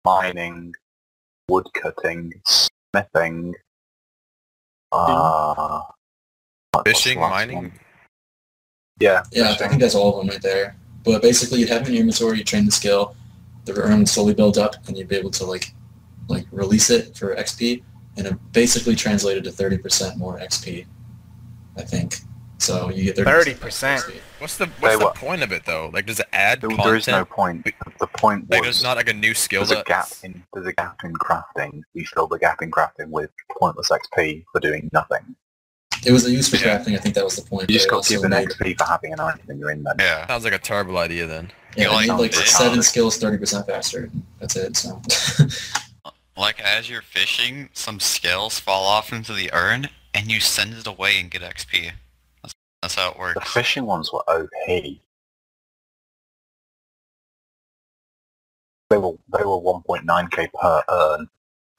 mining, 0.05 0.73
wood 1.49 1.67
cutting, 1.73 2.33
smithing, 2.45 3.55
uh, 4.91 5.53
what- 5.53 5.85
what's 6.71 6.83
the 6.85 6.93
Fishing, 6.93 7.19
mining. 7.19 7.57
one? 7.57 7.79
Yeah, 8.99 9.23
yeah, 9.31 9.51
I 9.51 9.55
think 9.55 9.81
that's 9.81 9.95
all 9.95 10.09
of 10.11 10.17
them 10.25 10.29
right 10.33 10.41
there. 10.41 10.75
But 11.03 11.21
basically 11.21 11.59
you'd 11.59 11.69
have 11.69 11.79
them 11.83 11.89
in 11.89 11.93
your 11.93 12.01
inventory, 12.01 12.37
you 12.39 12.43
train 12.43 12.65
the 12.65 12.71
skill, 12.71 13.15
the 13.65 13.73
urn 13.81 13.99
would 13.99 14.09
slowly 14.09 14.33
build 14.33 14.57
up, 14.57 14.75
and 14.87 14.97
you'd 14.97 15.07
be 15.07 15.15
able 15.15 15.31
to 15.31 15.45
like 15.45 15.73
like 16.27 16.45
release 16.51 16.89
it 16.89 17.17
for 17.17 17.35
XP, 17.35 17.83
and 18.17 18.27
it 18.27 18.35
basically 18.53 18.95
translated 18.95 19.43
to 19.43 19.51
30% 19.51 20.17
more 20.17 20.39
XP, 20.39 20.85
I 21.77 21.81
think. 21.81 22.17
So 22.59 22.89
you 22.89 23.05
get 23.11 23.17
30%. 23.17 23.55
30%? 23.55 23.57
XP. 23.97 24.13
What's 24.39 24.57
the 24.57 24.65
Say 24.65 24.71
what's 24.79 24.97
the 24.99 25.03
what? 25.05 25.15
point 25.15 25.41
of 25.41 25.51
it 25.51 25.65
though? 25.65 25.89
Like, 25.91 26.05
does 26.05 26.19
it 26.19 26.27
add 26.31 26.61
There, 26.61 26.69
content? 26.69 26.85
there 26.87 26.95
is 26.95 27.07
no 27.07 27.25
point. 27.25 27.65
The 27.99 28.07
point 28.07 28.41
was 28.47 28.49
like, 28.57 28.61
there's 28.63 28.83
not 28.83 28.97
like 28.97 29.09
a 29.09 29.13
new 29.13 29.33
skill 29.33 29.65
there's 29.65 29.79
a 29.79 29.83
gap 29.83 30.09
in 30.23 30.43
there's 30.53 30.67
a 30.67 30.73
gap 30.73 30.97
in 31.03 31.13
crafting. 31.13 31.81
You 31.95 32.05
fill 32.05 32.27
the 32.27 32.37
gap 32.37 32.61
in 32.61 32.69
crafting 32.71 33.07
with 33.09 33.31
pointless 33.59 33.89
XP 33.89 34.45
for 34.51 34.59
doing 34.59 34.89
nothing. 34.93 35.35
It 36.05 36.11
was 36.11 36.25
a 36.25 36.31
use 36.31 36.49
for 36.49 36.57
crafting, 36.57 36.95
I 36.95 36.97
think 36.97 37.13
that 37.15 37.23
was 37.23 37.35
the 37.35 37.43
point. 37.47 37.69
You 37.69 37.77
just 37.77 37.89
got 37.89 38.03
to 38.03 38.09
give 38.09 38.19
also 38.19 38.25
an 38.25 38.31
made- 38.31 38.49
XP 38.49 38.77
for 38.77 38.85
having 38.85 39.13
an 39.13 39.19
item 39.19 39.41
in 39.49 39.57
your 39.59 39.71
inventory. 39.71 40.07
Yeah. 40.07 40.27
sounds 40.27 40.43
like 40.43 40.53
a 40.53 40.59
terrible 40.59 40.97
idea. 40.99 41.25
Then 41.27 41.51
Yeah, 41.77 41.83
You 41.85 41.89
it 41.89 41.93
like 41.93 42.07
made 42.07 42.13
like 42.15 42.31
this? 42.31 42.51
seven 42.55 42.81
skills 42.83 43.19
30% 43.19 43.65
faster. 43.65 44.09
That's 44.39 44.55
it, 44.55 44.75
so. 44.77 45.01
Like 46.37 46.59
as 46.61 46.89
you're 46.89 47.01
fishing, 47.03 47.69
some 47.73 47.99
scales 47.99 48.57
fall 48.59 48.85
off 48.85 49.11
into 49.13 49.31
the 49.33 49.51
urn, 49.53 49.89
and 50.13 50.31
you 50.31 50.39
send 50.39 50.73
it 50.73 50.87
away 50.87 51.19
and 51.19 51.29
get 51.29 51.41
XP. 51.41 51.91
That's, 52.41 52.53
that's 52.81 52.95
how 52.95 53.11
it 53.11 53.19
works. 53.19 53.33
The 53.35 53.39
works. 53.41 53.53
fishing 53.53 53.85
ones 53.85 54.11
were 54.11 54.23
OP. 54.27 54.49
They 54.67 54.97
were 58.97 59.11
they 59.37 59.43
were 59.43 59.59
1.9k 59.61 60.47
per 60.59 60.83
urn, 60.89 61.27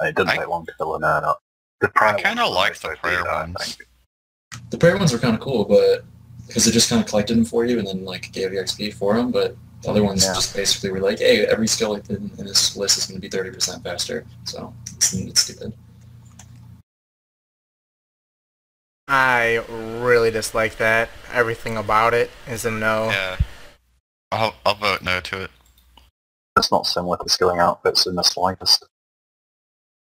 and 0.01 0.09
it 0.09 0.15
doesn't 0.15 0.31
I- 0.31 0.37
take 0.37 0.49
long 0.49 0.65
to 0.67 0.73
fill 0.79 0.95
an 0.97 1.03
urn 1.05 1.25
up. 1.25 1.41
The 1.81 1.89
prayer 1.89 2.15
kinda 2.15 2.43
ones 2.43 2.51
were 2.51 2.55
like 2.55 2.71
most 2.71 2.83
the 2.83 2.89
prayer 2.99 3.23
though, 3.25 3.33
ones. 3.33 3.77
think. 3.77 3.89
the 4.71 4.79
prayer 4.79 4.97
ones 4.97 5.13
were 5.13 5.19
kind 5.19 5.35
of 5.35 5.41
cool, 5.41 5.65
but 5.65 6.05
because 6.47 6.67
it 6.69 6.73
just 6.73 6.89
kind 6.89 7.03
of 7.03 7.09
collected 7.09 7.37
them 7.37 7.45
for 7.45 7.65
you 7.65 7.79
and 7.79 7.87
then 7.89 8.05
like 8.05 8.31
gave 8.33 8.53
you 8.53 8.61
XP 8.61 8.95
for 8.95 9.15
them, 9.17 9.33
but 9.33 9.57
the 9.83 9.91
other 9.91 10.03
ones 10.03 10.25
Yeah. 10.25 10.35
just 10.35 10.55
basically 10.55 10.91
were 10.91 11.01
like, 11.01 11.19
hey, 11.19 11.45
every 11.47 11.67
skill 11.67 11.95
in, 11.95 12.31
in 12.39 12.47
this 12.47 12.77
list 12.77 12.99
is 12.99 13.07
going 13.07 13.21
to 13.21 13.29
be 13.29 13.29
30% 13.29 13.83
faster. 13.83 14.25
So 14.45 14.73
it's, 14.97 15.13
it's 15.15 15.41
stupid. 15.43 15.73
I 19.09 19.63
really 20.01 20.31
dislike 20.31 20.77
that. 20.77 21.09
Everything 21.33 21.77
about 21.77 22.15
it 22.15 22.31
is 22.49 22.65
a 22.65 22.71
no. 22.71 23.11
Yeah. 23.11 23.37
I'll, 24.31 24.55
I'll 24.65 24.75
vote 24.75 25.03
no 25.03 25.21
to 25.21 25.43
it. 25.43 25.51
It's 26.57 26.71
not 26.71 26.87
similar 26.87 27.17
to 27.19 27.29
skilling 27.29 27.59
outfits 27.59 28.07
in 28.07 28.15
the 28.15 28.23
slightest. 28.23 28.87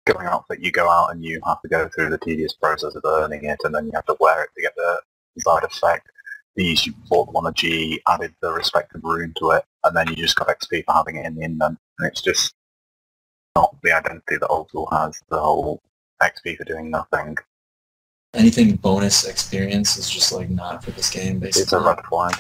Skilling 0.07 0.27
outfit, 0.27 0.61
you 0.61 0.71
go 0.71 0.89
out 0.89 1.09
and 1.11 1.25
you 1.25 1.41
have 1.47 1.61
to 1.63 1.69
go 1.69 1.89
through 1.89 2.11
the 2.11 2.19
tedious 2.19 2.53
process 2.53 2.95
of 2.95 3.03
earning 3.05 3.45
it, 3.45 3.59
and 3.65 3.75
then 3.75 3.87
you 3.87 3.93
have 3.95 4.07
to 4.07 4.17
wear 4.21 4.45
it 4.45 4.51
to 4.57 4.63
get 4.63 4.75
the 4.77 5.01
desired 5.37 5.65
effect. 5.65 6.09
These, 6.57 6.87
you 6.87 6.95
bought 7.09 7.27
them 7.27 7.37
on 7.37 7.47
a 7.47 7.53
G, 7.53 8.01
added 8.09 8.35
the 8.41 8.53
respective 8.53 9.01
rune 9.05 9.33
to 9.39 9.51
it, 9.53 9.65
and 9.85 9.97
then 9.97 10.09
you 10.09 10.17
just 10.17 10.37
got 10.37 10.49
XP 10.49 10.85
for 10.85 10.93
having 10.93 11.17
it 11.17 11.27
in 11.27 11.35
the 11.35 11.43
indent. 11.43 11.79
And 11.99 12.09
it's 12.09 12.23
just 12.23 12.55
not 13.57 13.77
the 13.83 13.93
identity 13.93 14.37
that 14.39 14.49
Old 14.49 14.69
School 14.69 14.89
has, 14.93 15.21
the 15.29 15.39
whole 15.39 15.83
XP 16.23 16.57
for 16.57 16.65
doing 16.65 16.91
nothing. 16.91 17.37
Anything 18.35 18.77
bonus 18.77 19.27
experience 19.27 19.97
is 19.97 20.09
just 20.09 20.33
like 20.33 20.51
not 20.51 20.85
for 20.85 20.93
this 20.93 21.11
game, 21.11 21.41
basically. 21.41 21.63
It's 21.63 21.73
a 21.73 21.81
red 21.81 21.99
flag. 22.09 22.35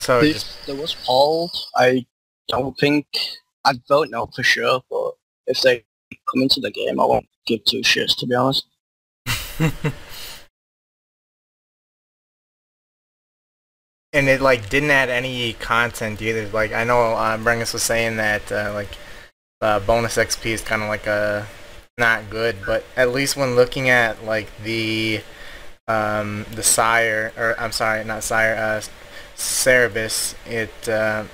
So 0.00 0.20
If 0.20 0.34
just 0.34 0.66
there 0.66 0.76
was 0.76 0.94
Paul, 0.94 1.50
I 1.76 2.04
don't 2.48 2.76
think 2.78 3.06
I'd 3.64 3.80
vote 3.88 4.08
no 4.10 4.26
for 4.34 4.42
sure, 4.42 4.82
but 4.90 5.12
if 5.46 5.62
they 5.62 5.84
come 6.10 6.42
into 6.42 6.60
the 6.60 6.70
game, 6.70 7.00
I 7.00 7.04
won't 7.04 7.28
give 7.46 7.64
two 7.64 7.80
shits 7.80 8.16
to 8.18 8.26
be 8.26 8.34
honest. 8.34 8.66
and 14.14 14.28
it 14.28 14.40
like 14.40 14.70
didn't 14.70 14.90
add 14.90 15.10
any 15.10 15.52
content 15.54 16.22
either. 16.22 16.48
Like 16.48 16.72
I 16.72 16.84
know 16.84 17.14
uh, 17.14 17.36
Brengus 17.36 17.72
was 17.72 17.82
saying 17.82 18.16
that 18.16 18.50
uh, 18.50 18.70
like 18.72 18.96
uh, 19.60 19.80
bonus 19.80 20.16
XP 20.16 20.46
is 20.46 20.60
kind 20.62 20.82
of 20.82 20.88
like 20.88 21.06
a 21.06 21.46
not 21.98 22.30
good, 22.30 22.56
but 22.64 22.84
at 22.96 23.12
least 23.12 23.36
when 23.36 23.56
looking 23.56 23.88
at 23.88 24.24
like 24.24 24.48
the 24.62 25.20
um, 25.88 26.46
the 26.54 26.62
sire 26.62 27.32
or 27.36 27.58
I'm 27.58 27.72
sorry, 27.72 28.04
not 28.04 28.22
sire, 28.22 28.54
uh, 28.54 28.82
Cerberus, 29.36 30.34
it 30.46 30.88
uh, 30.88 31.24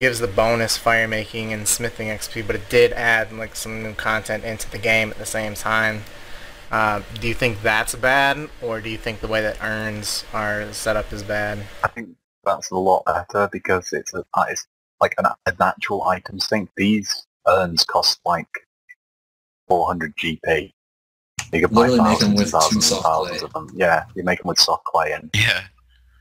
gives 0.00 0.18
the 0.18 0.26
bonus 0.26 0.76
fire 0.76 1.06
making 1.06 1.52
and 1.52 1.68
smithing 1.68 2.08
XP, 2.08 2.44
but 2.44 2.56
it 2.56 2.68
did 2.68 2.92
add 2.92 3.32
like 3.32 3.54
some 3.54 3.82
new 3.82 3.94
content 3.94 4.44
into 4.44 4.68
the 4.70 4.78
game 4.78 5.10
at 5.10 5.18
the 5.18 5.26
same 5.26 5.54
time. 5.54 6.02
Uh, 6.72 7.02
do 7.20 7.28
you 7.28 7.34
think 7.34 7.60
that's 7.62 7.94
bad, 7.94 8.48
or 8.62 8.80
do 8.80 8.88
you 8.88 8.96
think 8.96 9.20
the 9.20 9.28
way 9.28 9.42
that 9.42 9.62
urns 9.62 10.24
are 10.32 10.72
set 10.72 10.96
up 10.96 11.12
is 11.12 11.22
bad? 11.22 11.58
I 11.84 11.88
think 11.88 12.08
that's 12.44 12.70
a 12.70 12.76
lot 12.76 13.04
better 13.04 13.48
because 13.52 13.92
it's 13.92 14.14
a 14.14 14.24
it's 14.48 14.66
like 15.00 15.14
an, 15.18 15.26
a 15.46 15.52
natural 15.60 16.02
item 16.04 16.40
sink. 16.40 16.70
These 16.76 17.26
urns 17.46 17.84
cost 17.84 18.20
like 18.24 18.48
400 19.68 20.16
GP. 20.16 20.72
You 21.52 21.60
can 21.66 21.74
buy 21.74 21.88
Literally 21.88 22.08
make 22.10 22.18
them 22.20 22.34
thousands 22.36 22.38
with 22.38 22.40
and 22.40 22.46
two 22.46 22.50
thousands 22.50 22.74
and 22.74 22.84
soft 22.84 23.04
thousands 23.04 23.38
clay. 23.40 23.46
of 23.46 23.52
them. 23.52 23.70
Yeah, 23.76 24.04
you 24.14 24.24
make 24.24 24.38
them 24.38 24.48
with 24.48 24.58
soft 24.58 24.84
clay 24.84 25.12
in 25.12 25.28
Yeah. 25.34 25.64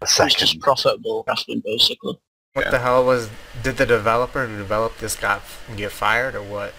a 0.02 0.04
It's 0.04 0.14
second. 0.16 0.38
just 0.38 0.60
profitable 0.60 1.24
wrestling, 1.26 1.62
basically. 1.64 2.20
What 2.54 2.66
Yeah. 2.66 2.72
the 2.72 2.80
hell 2.80 3.06
was? 3.06 3.30
Did 3.64 3.78
the 3.78 3.86
developer 3.86 4.46
who 4.48 4.58
developed 4.58 5.00
this 5.00 5.16
got 5.16 5.42
get 5.78 5.94
fired 5.94 6.36
or 6.36 6.44
what? 6.44 6.74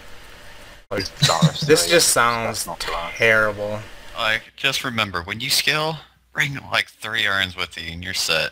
Like, 0.93 1.01
It's 1.01 1.27
Doris, 1.27 1.61
this 1.61 1.89
just 1.89 2.09
sounds 2.09 2.65
that's 2.65 2.67
not 2.67 2.79
to 2.81 2.91
us. 2.93 3.13
terrible. 3.15 3.79
Like, 4.17 4.43
just 4.55 4.83
remember, 4.83 5.21
when 5.23 5.39
you 5.39 5.49
scale, 5.49 5.97
bring 6.33 6.57
like 6.71 6.87
three 6.87 7.25
urns 7.25 7.55
with 7.55 7.77
you 7.81 7.91
and 7.93 8.03
you're 8.03 8.13
set. 8.13 8.51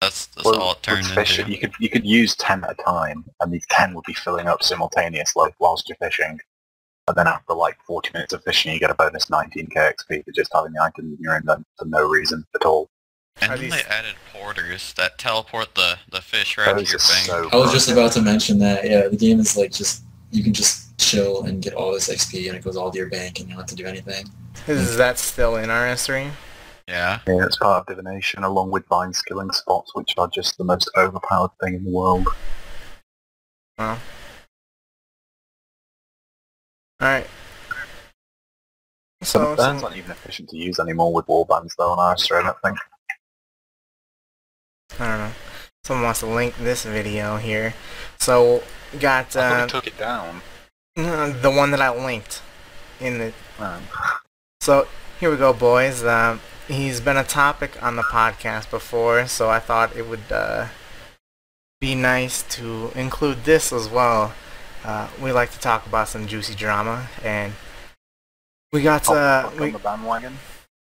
That's, 0.00 0.26
that's 0.26 0.44
Well, 0.44 0.60
all 0.60 0.70
it 0.72 0.76
with 0.76 0.82
turned 0.82 1.06
fish, 1.06 1.38
into. 1.38 1.52
you 1.52 1.58
could 1.58 1.72
you 1.80 1.88
could 1.88 2.04
use 2.04 2.36
ten 2.36 2.62
at 2.64 2.72
a 2.72 2.74
time, 2.82 3.24
and 3.40 3.50
these 3.52 3.64
ten 3.70 3.94
would 3.94 4.04
be 4.06 4.12
filling 4.12 4.46
up 4.46 4.62
simultaneously 4.62 5.50
whilst 5.58 5.88
you're 5.88 5.96
fishing. 5.96 6.38
And 7.08 7.16
then 7.16 7.28
after 7.28 7.54
like 7.54 7.76
40 7.86 8.10
minutes 8.14 8.32
of 8.32 8.42
fishing, 8.42 8.72
you 8.72 8.80
get 8.80 8.90
a 8.90 8.94
bonus 8.94 9.26
19k 9.26 9.74
XP 9.76 10.24
for 10.24 10.32
just 10.32 10.50
having 10.52 10.72
the 10.72 10.82
items 10.82 11.16
in 11.16 11.22
your 11.22 11.36
inventory 11.36 11.64
for 11.78 11.84
no 11.84 12.04
reason 12.08 12.44
at 12.56 12.64
all. 12.66 12.88
And 13.40 13.52
Are 13.52 13.56
then 13.56 13.70
these- 13.70 13.74
they 13.84 13.88
added 13.88 14.16
porters 14.34 14.92
that 14.94 15.16
teleport 15.16 15.76
the, 15.76 15.98
the 16.10 16.20
fish 16.20 16.58
right 16.58 16.64
to 16.76 16.82
your 16.82 16.96
are 16.96 16.98
bank. 16.98 17.26
so 17.26 17.48
I 17.52 17.56
was 17.56 17.70
just 17.72 17.88
about 17.90 18.10
to 18.12 18.22
mention 18.22 18.58
that. 18.58 18.84
Yeah, 18.90 19.06
the 19.06 19.16
game 19.16 19.38
is 19.38 19.56
like 19.56 19.70
just 19.70 20.02
you 20.32 20.42
can 20.42 20.52
just 20.52 20.85
chill 20.98 21.44
and 21.44 21.62
get 21.62 21.74
all 21.74 21.92
this 21.92 22.08
XP, 22.08 22.48
and 22.48 22.56
it 22.56 22.64
goes 22.64 22.76
all 22.76 22.90
to 22.90 22.98
your 22.98 23.08
bank, 23.08 23.40
and 23.40 23.48
you 23.48 23.54
don't 23.54 23.62
have 23.62 23.70
to 23.70 23.76
do 23.76 23.86
anything. 23.86 24.26
Is 24.66 24.96
that 24.96 25.18
still 25.18 25.56
in 25.56 25.68
RS3? 25.68 26.30
Yeah. 26.88 27.20
Yeah, 27.26 27.44
it's 27.44 27.56
part 27.56 27.80
of 27.80 27.86
divination 27.86 28.44
along 28.44 28.70
with 28.70 28.86
vine 28.86 29.12
skilling 29.12 29.50
spots, 29.50 29.94
which 29.94 30.14
are 30.18 30.28
just 30.28 30.56
the 30.56 30.64
most 30.64 30.90
overpowered 30.96 31.50
thing 31.62 31.74
in 31.74 31.84
the 31.84 31.90
world. 31.90 32.28
Well. 33.78 33.98
Alright. 37.02 37.26
Some 39.22 39.42
So, 39.42 39.56
burns 39.56 39.80
some, 39.80 39.84
aren't 39.84 39.96
even 39.96 40.12
efficient 40.12 40.48
to 40.50 40.56
use 40.56 40.78
anymore 40.78 41.12
with 41.12 41.26
warbands 41.26 41.74
though 41.76 41.90
on 41.90 42.16
RS3, 42.16 42.40
I 42.40 42.42
don't 42.44 42.56
think. 42.62 42.78
I 44.98 45.06
don't 45.08 45.18
know. 45.18 45.32
Someone 45.84 46.04
wants 46.04 46.20
to 46.20 46.26
link 46.26 46.56
this 46.58 46.84
video 46.84 47.36
here. 47.36 47.74
So, 48.18 48.62
got 49.00 49.26
I 49.36 49.40
thought 49.40 49.52
uh, 49.52 49.62
he 49.64 49.70
took 49.70 49.86
it 49.88 49.98
down. 49.98 50.40
the 51.42 51.52
one 51.54 51.72
that 51.72 51.80
I 51.82 51.90
linked 51.90 52.40
in 53.00 53.18
the 53.18 53.32
Um, 53.58 53.82
So 54.62 54.88
here 55.20 55.30
we 55.30 55.36
go, 55.36 55.52
boys. 55.52 56.02
Um, 56.02 56.40
he's 56.68 57.00
been 57.00 57.18
a 57.18 57.24
topic 57.24 57.82
on 57.82 57.96
the 57.96 58.02
podcast 58.02 58.70
before, 58.70 59.26
so 59.26 59.50
I 59.50 59.58
thought 59.58 59.94
it 59.94 60.08
would 60.08 60.32
uh, 60.32 60.68
be 61.82 61.94
nice 61.94 62.42
to 62.56 62.92
include 62.94 63.44
this 63.44 63.74
as 63.74 63.90
well. 63.90 64.32
Uh, 64.84 65.08
we 65.22 65.32
like 65.32 65.50
to 65.50 65.60
talk 65.60 65.86
about 65.86 66.08
some 66.08 66.26
juicy 66.26 66.54
drama, 66.54 67.08
and 67.22 67.52
we 68.72 68.80
got 68.80 69.06
uh, 69.10 69.50
fuck 69.50 69.60
we, 69.60 69.70
the 69.72 70.32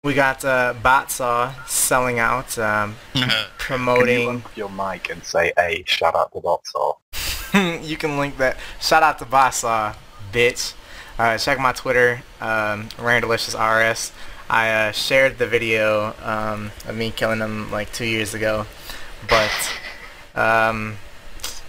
we 0.03 0.13
got 0.13 0.45
uh, 0.45 0.75
Botsaw 0.83 1.67
selling 1.67 2.19
out, 2.19 2.59
um, 2.59 2.95
Can 3.13 3.29
you 3.29 3.35
promoting. 3.57 4.43
your 4.55 4.69
mic 4.69 5.09
and 5.09 5.23
say, 5.23 5.51
"Hey, 5.57 5.83
shout 5.87 6.15
out 6.15 6.31
to 6.33 6.41
Botsaw"? 6.41 6.97
you 7.81 7.97
can 7.97 8.17
link 8.17 8.37
that. 8.37 8.57
Shout 8.81 9.03
out 9.03 9.19
to 9.19 9.25
Basa, 9.25 9.95
bitch. 10.31 10.73
Uh, 11.17 11.37
check 11.37 11.59
my 11.59 11.71
Twitter, 11.71 12.23
um, 12.41 12.89
RandDeliciousRS. 12.97 14.11
I 14.49 14.69
uh, 14.69 14.91
shared 14.91 15.37
the 15.37 15.47
video 15.47 16.13
um, 16.21 16.71
of 16.87 16.95
me 16.95 17.11
killing 17.11 17.39
him 17.39 17.71
like 17.71 17.91
two 17.93 18.05
years 18.05 18.33
ago, 18.33 18.65
but 19.27 19.51
um, 20.35 20.97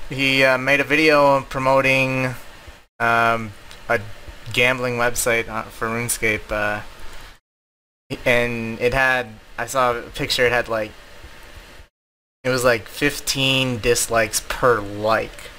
he 0.09 0.45
uh, 0.45 0.59
made 0.59 0.81
a 0.81 0.85
video 0.85 1.41
promoting 1.43 2.35
um, 3.01 3.53
a 3.89 4.01
gambling 4.53 4.95
website 4.95 5.49
uh, 5.49 5.63
for 5.63 5.89
RuneScape, 5.89 6.51
uh, 6.51 6.83
and 8.25 8.81
it 8.81 8.93
had. 8.93 9.29
I 9.59 9.67
saw 9.67 9.97
a 9.97 10.03
picture. 10.03 10.45
It 10.45 10.53
had 10.53 10.69
like 10.69 10.93
it 12.47 12.51
was 12.51 12.63
like 12.63 12.87
15 12.87 13.81
dislikes 13.81 14.41
per 14.49 14.81
like 14.81 15.51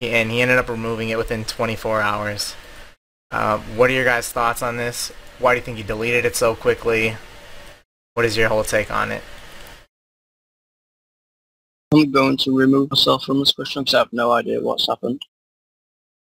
and 0.00 0.30
he 0.30 0.42
ended 0.42 0.58
up 0.58 0.68
removing 0.68 1.08
it 1.08 1.18
within 1.18 1.44
24 1.44 2.00
hours. 2.00 2.54
Uh, 3.30 3.58
what 3.58 3.90
are 3.90 3.94
your 3.94 4.04
guys' 4.04 4.30
thoughts 4.30 4.62
on 4.62 4.76
this? 4.76 5.12
Why 5.38 5.54
do 5.54 5.58
you 5.58 5.64
think 5.64 5.76
he 5.76 5.82
deleted 5.82 6.24
it 6.24 6.36
so 6.36 6.54
quickly? 6.54 7.16
What 8.14 8.24
is 8.24 8.36
your 8.36 8.48
whole 8.48 8.64
take 8.64 8.90
on 8.90 9.12
it? 9.12 9.22
I'm 11.92 12.10
going 12.10 12.36
to 12.38 12.56
remove 12.56 12.90
myself 12.90 13.24
from 13.24 13.38
this 13.38 13.52
question 13.52 13.82
because 13.82 13.94
I 13.94 13.98
have 13.98 14.12
no 14.12 14.32
idea 14.32 14.60
what's 14.60 14.86
happened. 14.86 15.22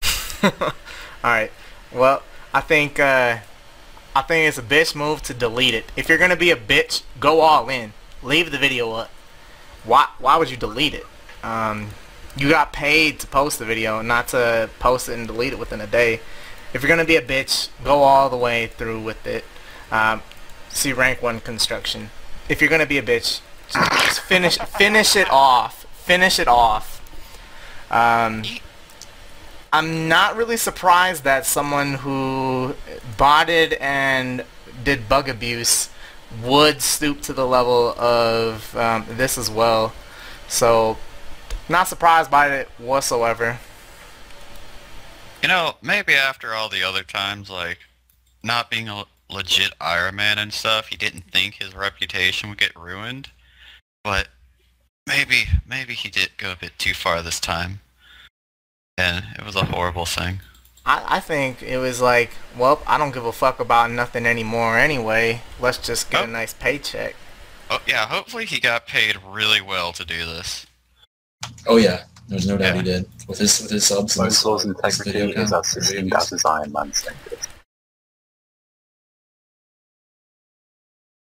All 0.43 0.53
right. 1.25 1.51
Well, 1.93 2.23
I 2.53 2.61
think 2.61 2.99
uh, 2.99 3.39
I 4.15 4.23
think 4.23 4.49
it's 4.49 4.59
a 4.59 4.63
bitch 4.63 4.95
move 4.95 5.23
to 5.25 5.35
delete 5.35 5.75
it. 5.75 5.85
If 5.97 6.09
you're 6.09 6.19
gonna 6.19 6.37
be 6.37 6.51
a 6.51 6.57
bitch, 6.57 7.03
go 7.21 7.41
all 7.41 7.69
in. 7.69 7.93
Leave 8.23 8.51
the 8.51 8.59
video 8.59 8.93
up. 8.93 9.11
Why 9.85 10.09
Why 10.19 10.37
would 10.37 10.51
you 10.51 10.57
delete 10.57 10.95
it? 10.95 11.07
Um, 11.43 11.91
you 12.37 12.51
got 12.51 12.73
paid 12.73 13.19
to 13.21 13.27
post 13.27 13.59
the 13.59 13.65
video, 13.65 14.03
not 14.03 14.29
to 14.29 14.69
post 14.79 15.09
it 15.09 15.15
and 15.15 15.27
delete 15.27 15.53
it 15.53 15.59
within 15.59 15.81
a 15.81 15.87
day. 15.87 16.21
If 16.73 16.83
you're 16.83 16.89
gonna 16.89 17.05
be 17.05 17.17
a 17.17 17.23
bitch, 17.23 17.69
go 17.83 18.03
all 18.03 18.29
the 18.29 18.37
way 18.37 18.67
through 18.67 19.01
with 19.01 19.27
it. 19.27 19.45
Um, 19.91 20.23
see 20.69 20.93
rank 20.93 21.23
one 21.23 21.41
construction. 21.41 22.11
If 22.49 22.61
you're 22.61 22.71
gonna 22.71 22.87
be 22.87 22.99
a 22.99 23.03
bitch, 23.03 23.41
just 23.71 24.21
finish 24.21 24.59
finish 24.59 25.17
it 25.17 25.31
off. 25.31 25.87
Finish 25.93 26.39
it 26.39 26.49
off. 26.49 27.03
Um, 27.91 28.43
I'm 29.73 30.09
not 30.09 30.37
really 30.37 30.57
surprised 30.57 31.25
that 31.25 31.47
someone 31.47 31.95
who 31.95 32.75
botted 33.17 33.75
and 33.75 34.45
did 34.85 35.09
bug 35.09 35.29
abuse 35.29 35.91
would 36.43 36.83
stoop 36.83 37.21
to 37.23 37.33
the 37.33 37.47
level 37.47 37.95
of 37.99 38.77
um, 38.77 39.07
this 39.11 39.37
as 39.39 39.51
well. 39.51 39.93
So, 40.49 40.97
not 41.69 41.89
surprised 41.89 42.31
by 42.31 42.49
it 42.49 42.69
whatsoever. 42.79 43.59
You 45.43 45.49
know, 45.49 45.75
maybe 45.83 46.15
after 46.15 46.55
all 46.55 46.69
the 46.69 46.83
other 46.83 47.03
times, 47.03 47.51
like, 47.51 47.79
not 48.43 48.71
being 48.71 48.89
a 48.89 49.05
legit 49.29 49.73
Iron 49.81 50.17
Man 50.17 50.39
and 50.39 50.53
stuff, 50.53 50.89
he 50.89 50.97
didn't 50.97 51.31
think 51.31 51.55
his 51.55 51.75
reputation 51.75 52.49
would 52.49 52.59
get 52.59 52.75
ruined. 52.77 53.31
But 54.03 54.29
maybe, 55.07 55.45
maybe 55.69 55.95
he 55.95 56.09
did 56.09 56.31
go 56.37 56.53
a 56.53 56.57
bit 56.57 56.79
too 56.79 56.95
far 56.95 57.23
this 57.23 57.41
time. 57.41 57.81
And 58.99 59.25
it 59.39 59.45
was 59.45 59.57
a 59.57 59.65
horrible 59.67 60.07
thing. 60.07 60.41
I, 60.87 61.17
I 61.17 61.21
think 61.21 61.63
it 61.63 61.79
was 61.79 62.01
like, 62.01 62.31
well, 62.57 62.81
I 62.87 62.97
don't 62.97 63.13
give 63.13 63.27
a 63.27 63.33
fuck 63.33 63.61
about 63.61 63.91
nothing 63.91 64.25
anymore 64.25 64.79
anyway. 64.79 65.43
Let's 65.61 65.79
just 65.79 66.11
get 66.11 66.23
Oh. 66.23 66.25
a 66.25 66.29
nice 66.29 66.55
paycheck. 66.55 67.15
Oh, 67.69 67.81
yeah, 67.87 68.07
hopefully 68.07 68.47
he 68.47 68.61
got 68.61 68.87
paid 68.87 69.17
really 69.27 69.61
well 69.61 69.93
to 69.93 70.05
do 70.05 70.25
this. 70.25 70.66
Oh 71.67 71.77
yeah, 71.77 72.05
there's 72.29 72.47
no 72.47 72.57
doubt 72.57 72.75
Yeah. 72.77 72.83
he 72.83 72.83
did 72.83 73.09
with 73.29 73.39
his 73.39 73.61
with 73.63 73.71
his 73.71 73.87
subs. 73.87 74.17
and 74.17 74.27
his- 74.27 74.43
Botsa's 74.43 74.65
his 74.85 74.99
video 74.99 75.23
integrity 75.25 75.43
is 75.43 75.51
count, 75.51 75.67
as 75.67 75.75
video 75.75 75.81
sustained 75.83 76.15
as 76.15 76.29
his 76.31 76.45
Iron 76.45 76.73
Man 76.73 76.93
status. 76.93 77.49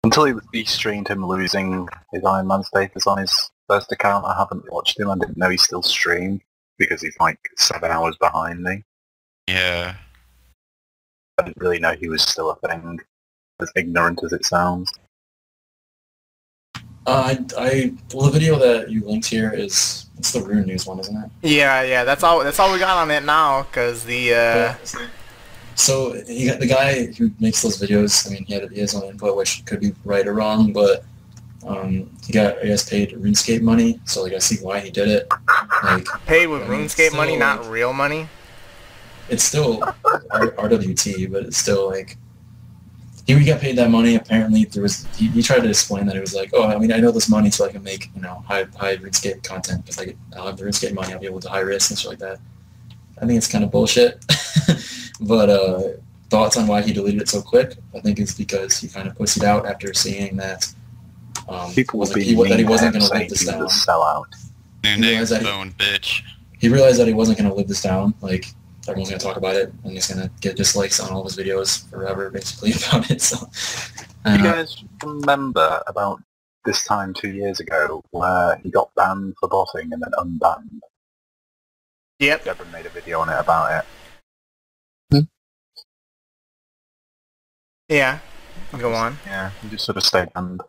Until 0.05 0.25
he, 0.25 0.35
he 0.53 0.65
streamed 0.65 1.09
him 1.09 1.25
losing 1.25 1.89
his 2.13 2.25
Iron 2.25 2.47
Man 2.49 2.63
status 2.65 3.07
on 3.07 3.19
his 3.19 3.51
first 3.69 3.93
account, 3.93 4.25
I 4.25 4.37
haven't 4.37 4.71
watched 4.73 4.99
him. 4.99 5.11
I 5.11 5.17
didn't 5.19 5.37
know 5.37 5.49
he 5.49 5.57
still 5.57 5.83
streamed 5.83 6.43
because 6.79 7.03
he's 7.03 7.17
like 7.21 7.39
seven 7.57 7.91
hours 7.91 8.17
behind 8.17 8.63
me. 8.63 8.83
Yeah. 9.49 9.97
I 11.39 11.43
didn't 11.45 11.59
really 11.59 11.79
know 11.79 11.93
he 11.95 12.09
was 12.09 12.23
still 12.23 12.51
a 12.51 12.57
thing, 12.69 13.01
as 13.61 13.71
ignorant 13.77 14.21
as 14.25 14.33
it 14.33 14.45
sounds. 14.45 14.91
Uh, 17.07 17.35
I, 17.35 17.45
I 17.59 17.93
well 18.15 18.27
the 18.27 18.33
video 18.33 18.59
that 18.59 18.91
you 18.91 19.05
linked 19.05 19.27
here 19.27 19.51
is 19.53 20.07
it's 20.19 20.33
the 20.33 20.41
Rune 20.41 20.67
News 20.67 20.87
one, 20.87 21.01
isn't 21.01 21.17
it? 21.17 21.31
Yeah, 21.43 21.83
yeah, 21.83 22.05
that's 22.05 22.23
all. 22.23 22.45
That's 22.45 22.59
all 22.61 22.73
we 22.73 22.79
got 22.79 22.97
on 22.97 23.11
it 23.11 23.25
now, 23.25 23.65
cause 23.73 24.05
the 24.05 24.35
uh, 24.35 24.75
So 25.75 26.13
he 26.29 26.47
got, 26.47 26.61
the 26.61 26.67
guy 26.69 27.07
who 27.13 27.31
makes 27.41 27.61
those 27.63 27.81
videos, 27.81 28.27
I 28.29 28.35
mean, 28.35 28.45
he 28.45 28.55
had 28.55 28.71
he 28.71 28.81
has 28.81 28.95
own 28.95 29.05
input, 29.11 29.37
which 29.37 29.65
could 29.65 29.81
be 29.81 29.93
right 30.05 30.27
or 30.27 30.35
wrong, 30.35 30.73
but 30.73 31.05
Um, 31.67 32.11
he 32.27 32.33
got 32.33 32.59
I 32.59 32.67
guess 32.67 32.89
paid 32.89 33.11
RuneScape 33.13 33.63
money, 33.63 34.01
so 34.05 34.23
like 34.23 34.33
I 34.35 34.39
see 34.39 34.57
why 34.65 34.81
he 34.81 34.91
did 34.91 35.09
it. 35.09 35.27
Like 35.85 36.07
Paid 36.27 36.49
with 36.49 36.63
I 36.63 36.69
mean, 36.69 36.87
RuneScape 36.87 37.15
money, 37.17 37.37
not 37.37 37.67
real 37.71 37.93
money. 37.93 38.29
it's 39.29 39.45
still 39.45 39.83
R- 40.31 40.51
RWT, 40.59 41.31
but 41.33 41.45
it's 41.47 41.57
still 41.59 41.89
like 41.89 42.17
he 43.27 43.35
we 43.35 43.45
got 43.45 43.61
paid 43.61 43.77
that 43.79 43.91
money. 43.91 44.17
Apparently, 44.17 44.65
there 44.65 44.83
was 44.83 45.07
he, 45.17 45.29
he 45.29 45.43
tried 45.43 45.61
to 45.61 45.69
explain 45.69 46.07
that 46.07 46.17
it 46.17 46.21
was 46.21 46.35
like, 46.35 46.51
oh, 46.53 46.65
I 46.69 46.79
mean, 46.79 46.93
I 46.93 46.99
know 46.99 47.13
this 47.13 47.29
money 47.29 47.51
so 47.51 47.65
I 47.65 47.71
can 47.73 47.83
make 47.83 48.11
you 48.15 48.23
know 48.23 48.45
high 48.47 48.65
high 48.77 48.97
RuneScape 48.97 49.43
content 49.45 49.85
because 49.85 49.99
like 49.99 50.17
I'll 50.37 50.47
have 50.47 50.57
the 50.57 50.65
RuneScape 50.65 50.93
money, 50.95 51.13
I'll 51.13 51.21
be 51.21 51.27
able 51.27 51.41
to 51.41 51.49
high 51.49 51.61
risk 51.61 51.91
and 51.91 51.99
stuff 51.99 52.11
like 52.11 52.19
that. 52.21 52.39
I 53.21 53.27
think 53.27 53.37
it's 53.39 53.47
kind 53.47 53.63
of 53.63 53.71
bullshit, 53.71 54.25
but 55.21 55.49
uh, 55.49 55.83
thoughts 56.31 56.57
on 56.57 56.67
why 56.67 56.83
he 56.83 56.93
deleted 56.93 57.23
it 57.23 57.29
so 57.29 57.41
quick? 57.43 57.77
I 57.95 58.01
think 58.01 58.19
it's 58.19 58.35
because 58.35 58.79
he 58.81 58.89
kind 58.89 59.07
of 59.07 59.17
pussied 59.17 59.45
out 59.45 59.67
after 59.67 59.95
seeing 59.95 60.37
that 60.39 60.73
um, 61.49 61.73
People 61.73 61.99
will 61.99 62.09
wasn't, 62.09 62.17
be 62.17 62.25
he, 62.25 62.49
that 62.49 62.59
he 62.59 62.65
wasn't 62.65 62.93
going 62.93 63.03
to 63.03 63.09
saying 63.09 63.21
live 63.23 63.31
this 63.31 63.45
down. 63.45 63.61
was 63.61 63.85
a 63.85 63.91
sellout. 63.91 64.25
New 64.85 64.97
name 64.97 65.25
that 65.25 65.41
he- 65.41 65.47
bone 65.47 65.73
bitch. 65.73 66.23
He 66.59 66.69
realized 66.69 66.99
that 67.01 67.09
he 67.09 67.15
wasn't 67.15 67.39
going 67.39 67.51
to 67.51 67.55
live 67.55 67.69
this 67.69 67.83
down. 67.83 68.15
Like 68.21 68.47
everyone's 68.89 69.11
going 69.11 69.21
to 69.21 69.27
talk 69.27 69.37
about 69.37 69.57
it, 69.57 69.73
and 69.85 69.93
he's 69.93 70.13
going 70.13 70.27
to 70.27 70.33
get 70.41 70.57
dislikes 70.57 71.01
on 71.01 71.13
all 71.13 71.25
his 71.25 71.37
videos 71.37 71.89
forever, 71.91 72.31
basically 72.31 72.73
about 72.89 73.11
it. 73.11 73.21
So, 73.21 73.37
Do 74.25 74.33
you 74.33 74.39
uh, 74.39 74.53
guys 74.53 74.85
remember 75.03 75.83
about 75.87 76.23
this 76.65 76.85
time 76.85 77.13
two 77.15 77.31
years 77.31 77.61
ago 77.61 78.03
where 78.11 78.57
he 78.63 78.71
got 78.71 78.95
banned 78.95 79.35
for 79.39 79.49
botting 79.49 79.93
and 79.93 80.03
then 80.03 80.13
unbanned? 80.19 80.81
Yep. 82.19 82.45
Deborah 82.45 82.67
made 82.73 82.87
a 82.87 82.91
video 82.91 83.21
on 83.21 83.29
it 83.29 83.39
about 83.39 83.85
it. 85.11 85.17
Hmm? 85.17 85.25
Yeah. 87.89 88.19
Go 88.79 88.95
on. 88.95 89.19
Yeah, 89.27 89.51
he 89.61 89.69
just 89.69 89.85
sort 89.85 89.97
of 89.97 90.05
stayed 90.05 90.33
banned 90.33 90.61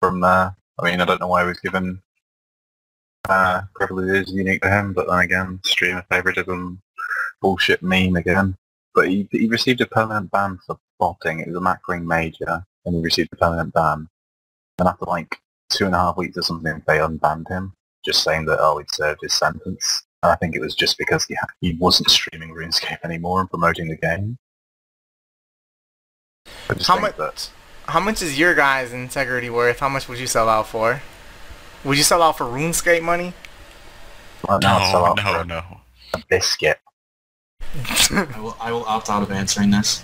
from 0.00 0.20
there. 0.20 0.56
I 0.78 0.84
mean, 0.84 1.00
I 1.00 1.04
don't 1.04 1.20
know 1.20 1.28
why 1.28 1.42
he 1.42 1.48
was 1.48 1.60
given 1.60 2.02
uh, 3.28 3.62
privileges 3.74 4.32
unique 4.32 4.62
to 4.62 4.70
him, 4.70 4.92
but 4.92 5.06
then 5.08 5.18
again, 5.18 5.60
streamer 5.64 6.04
favoritism, 6.10 6.80
bullshit 7.40 7.82
meme 7.82 8.16
again. 8.16 8.56
But 8.94 9.08
he, 9.08 9.28
he 9.30 9.46
received 9.46 9.80
a 9.82 9.86
permanent 9.86 10.30
ban 10.30 10.58
for 10.66 10.78
botting. 10.98 11.40
It 11.40 11.48
was 11.48 11.56
a 11.56 11.60
Macroing 11.60 12.04
major, 12.04 12.64
and 12.84 12.94
he 12.94 13.02
received 13.02 13.30
a 13.32 13.36
permanent 13.36 13.74
ban. 13.74 14.08
And 14.78 14.88
after 14.88 15.04
like 15.04 15.36
two 15.70 15.86
and 15.86 15.94
a 15.94 15.98
half 15.98 16.16
weeks 16.16 16.38
or 16.38 16.42
something, 16.42 16.82
they 16.86 16.98
unbanned 16.98 17.48
him, 17.48 17.72
just 18.04 18.22
saying 18.22 18.46
that, 18.46 18.58
oh, 18.60 18.78
he'd 18.78 18.90
served 18.90 19.20
his 19.22 19.34
sentence. 19.34 20.04
And 20.22 20.32
I 20.32 20.36
think 20.36 20.56
it 20.56 20.60
was 20.60 20.74
just 20.74 20.96
because 20.98 21.24
he, 21.26 21.34
ha- 21.34 21.46
he 21.60 21.74
wasn't 21.74 22.10
streaming 22.10 22.50
RuneScape 22.54 22.98
anymore 23.04 23.40
and 23.40 23.50
promoting 23.50 23.88
the 23.88 23.96
game. 23.96 24.38
How 26.68 26.74
think 26.74 27.00
much? 27.00 27.16
that 27.16 27.50
How 27.86 28.00
much 28.00 28.22
is 28.22 28.38
your 28.38 28.54
guys' 28.54 28.92
integrity 28.92 29.50
worth? 29.50 29.80
How 29.80 29.88
much 29.88 30.08
would 30.08 30.18
you 30.18 30.26
sell 30.26 30.48
out 30.48 30.66
for? 30.68 31.02
Would 31.84 31.98
you 31.98 32.02
sell 32.04 32.22
out 32.22 32.38
for 32.38 32.44
RuneScape 32.44 33.02
money? 33.02 33.34
Right 34.48 34.60
now, 34.62 34.82
it's 34.82 34.92
No, 34.92 35.04
out 35.04 35.16
no, 35.16 35.22
for 35.22 35.44
no. 35.44 35.80
a 36.14 36.22
biscuit. 36.28 36.78
I 38.10 38.40
will, 38.40 38.56
I 38.60 38.72
will 38.72 38.84
opt 38.84 39.10
out 39.10 39.22
of 39.22 39.30
answering 39.30 39.70
this. 39.70 40.02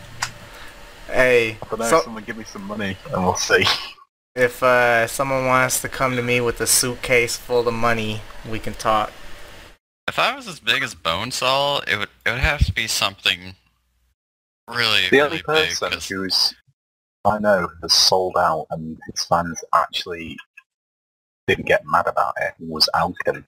hey, 1.06 1.58
I 1.62 1.76
don't 1.76 1.82
so 1.88 2.00
someone 2.02 2.24
give 2.24 2.36
me 2.36 2.44
some 2.44 2.64
money 2.64 2.96
and 3.12 3.22
we'll 3.24 3.34
see. 3.36 3.64
if 4.34 4.62
uh, 4.62 5.06
someone 5.06 5.46
wants 5.46 5.80
to 5.82 5.88
come 5.88 6.16
to 6.16 6.22
me 6.22 6.40
with 6.40 6.60
a 6.60 6.66
suitcase 6.66 7.36
full 7.36 7.66
of 7.66 7.74
money, 7.74 8.20
we 8.48 8.58
can 8.58 8.74
talk. 8.74 9.12
If 10.08 10.18
I 10.18 10.34
was 10.34 10.48
as 10.48 10.58
big 10.60 10.82
as 10.82 10.94
Bonesaw, 10.94 11.88
it 11.88 11.96
would 11.96 12.08
it 12.26 12.30
would 12.30 12.40
have 12.40 12.64
to 12.66 12.72
be 12.72 12.86
something 12.86 13.54
really, 14.68 15.02
The 15.10 15.18
really 15.18 15.20
only 15.20 15.36
big. 15.38 15.44
person 15.46 15.90
'cause- 15.90 16.08
who's 16.08 16.54
I 17.24 17.38
know 17.38 17.68
has 17.82 17.92
sold 17.92 18.36
out 18.36 18.66
and 18.70 18.98
his 19.10 19.24
fans 19.26 19.62
actually 19.72 20.36
didn't 21.46 21.66
get 21.66 21.82
mad 21.86 22.08
about 22.08 22.34
it 22.40 22.54
was 22.58 22.88
Alkin. 22.96 23.44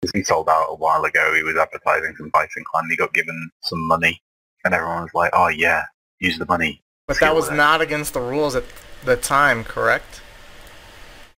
Because 0.00 0.12
he 0.18 0.22
sold 0.22 0.48
out 0.48 0.66
a 0.68 0.74
while 0.74 1.04
ago, 1.04 1.34
he 1.34 1.42
was 1.42 1.56
advertising 1.56 2.14
some 2.16 2.30
Bison 2.30 2.64
Clan, 2.64 2.86
he 2.88 2.96
got 2.96 3.12
given 3.12 3.50
some 3.62 3.80
money, 3.86 4.22
and 4.64 4.72
everyone 4.74 5.02
was 5.02 5.14
like, 5.14 5.30
oh 5.32 5.48
yeah, 5.48 5.84
use 6.20 6.38
the 6.38 6.46
money. 6.46 6.82
But 7.06 7.16
Feel 7.16 7.28
that 7.28 7.34
was 7.34 7.46
that. 7.48 7.54
Eh? 7.54 7.56
not 7.56 7.80
against 7.80 8.14
the 8.14 8.20
rules 8.20 8.54
at 8.54 8.64
the 9.04 9.16
time, 9.16 9.64
correct? 9.64 10.22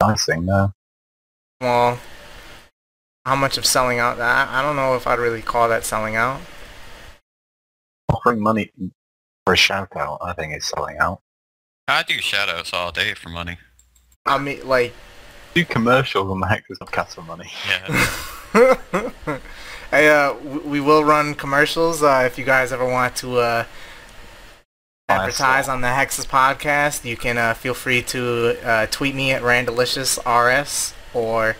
Nice 0.03 0.27
thing, 0.27 0.45
no. 0.45 0.73
Well, 1.61 1.99
how 3.25 3.37
much 3.37 3.57
of 3.59 3.67
selling 3.67 3.99
out? 3.99 4.21
I, 4.21 4.49
I 4.51 4.63
don't 4.63 4.77
know 4.77 4.95
if 4.95 5.07
I'd 5.07 5.19
really 5.19 5.43
call 5.43 5.69
that 5.69 5.85
selling 5.85 6.17
out. 6.17 6.41
Offering 8.13 8.43
money 8.43 8.73
for 9.47 9.55
a 9.55 9.57
shout 9.57 9.95
out, 9.97 10.19
I 10.21 10.33
think 10.33 10.57
is 10.57 10.67
selling 10.67 10.99
out. 10.99 11.21
I 11.87 12.03
do 12.03 12.15
shadows 12.15 12.73
all 12.73 12.93
day 12.93 13.15
for 13.15 13.29
money. 13.29 13.59
I 14.27 14.39
mean, 14.39 14.67
like, 14.67 14.93
Do 15.55 15.65
commercials 15.65 16.31
on 16.31 16.41
the 16.41 16.47
Hexus 16.47 16.79
podcast 16.79 17.15
for 17.15 17.23
money. 17.23 17.51
Yeah. 17.69 18.07
hey, 19.93 20.09
uh, 20.09 20.35
we 20.35 20.81
will 20.81 21.05
run 21.05 21.35
commercials 21.35 22.03
uh, 22.03 22.25
if 22.27 22.37
you 22.37 22.45
guys 22.45 22.73
ever 22.73 22.85
want 22.85 23.15
to 23.15 23.39
uh, 23.39 23.65
advertise 25.09 25.69
on 25.69 25.83
the 25.83 25.89
Hexus 25.89 26.27
podcast. 26.27 27.05
You 27.05 27.17
can 27.17 27.39
uh, 27.39 27.55
feel 27.55 27.75
free 27.75 28.03
to 28.03 28.59
uh, 28.65 28.87
tweet 28.87 29.15
me 29.15 29.31
at 29.31 29.43
randeliciousrs 29.43 30.95
or 31.15 31.57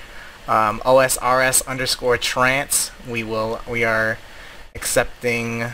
um, 0.49 0.81
osrs 0.81 1.65
underscore 1.69 2.17
trance. 2.17 2.91
We 3.09 3.23
will. 3.23 3.61
We 3.69 3.85
are 3.85 4.19
accepting 4.75 5.67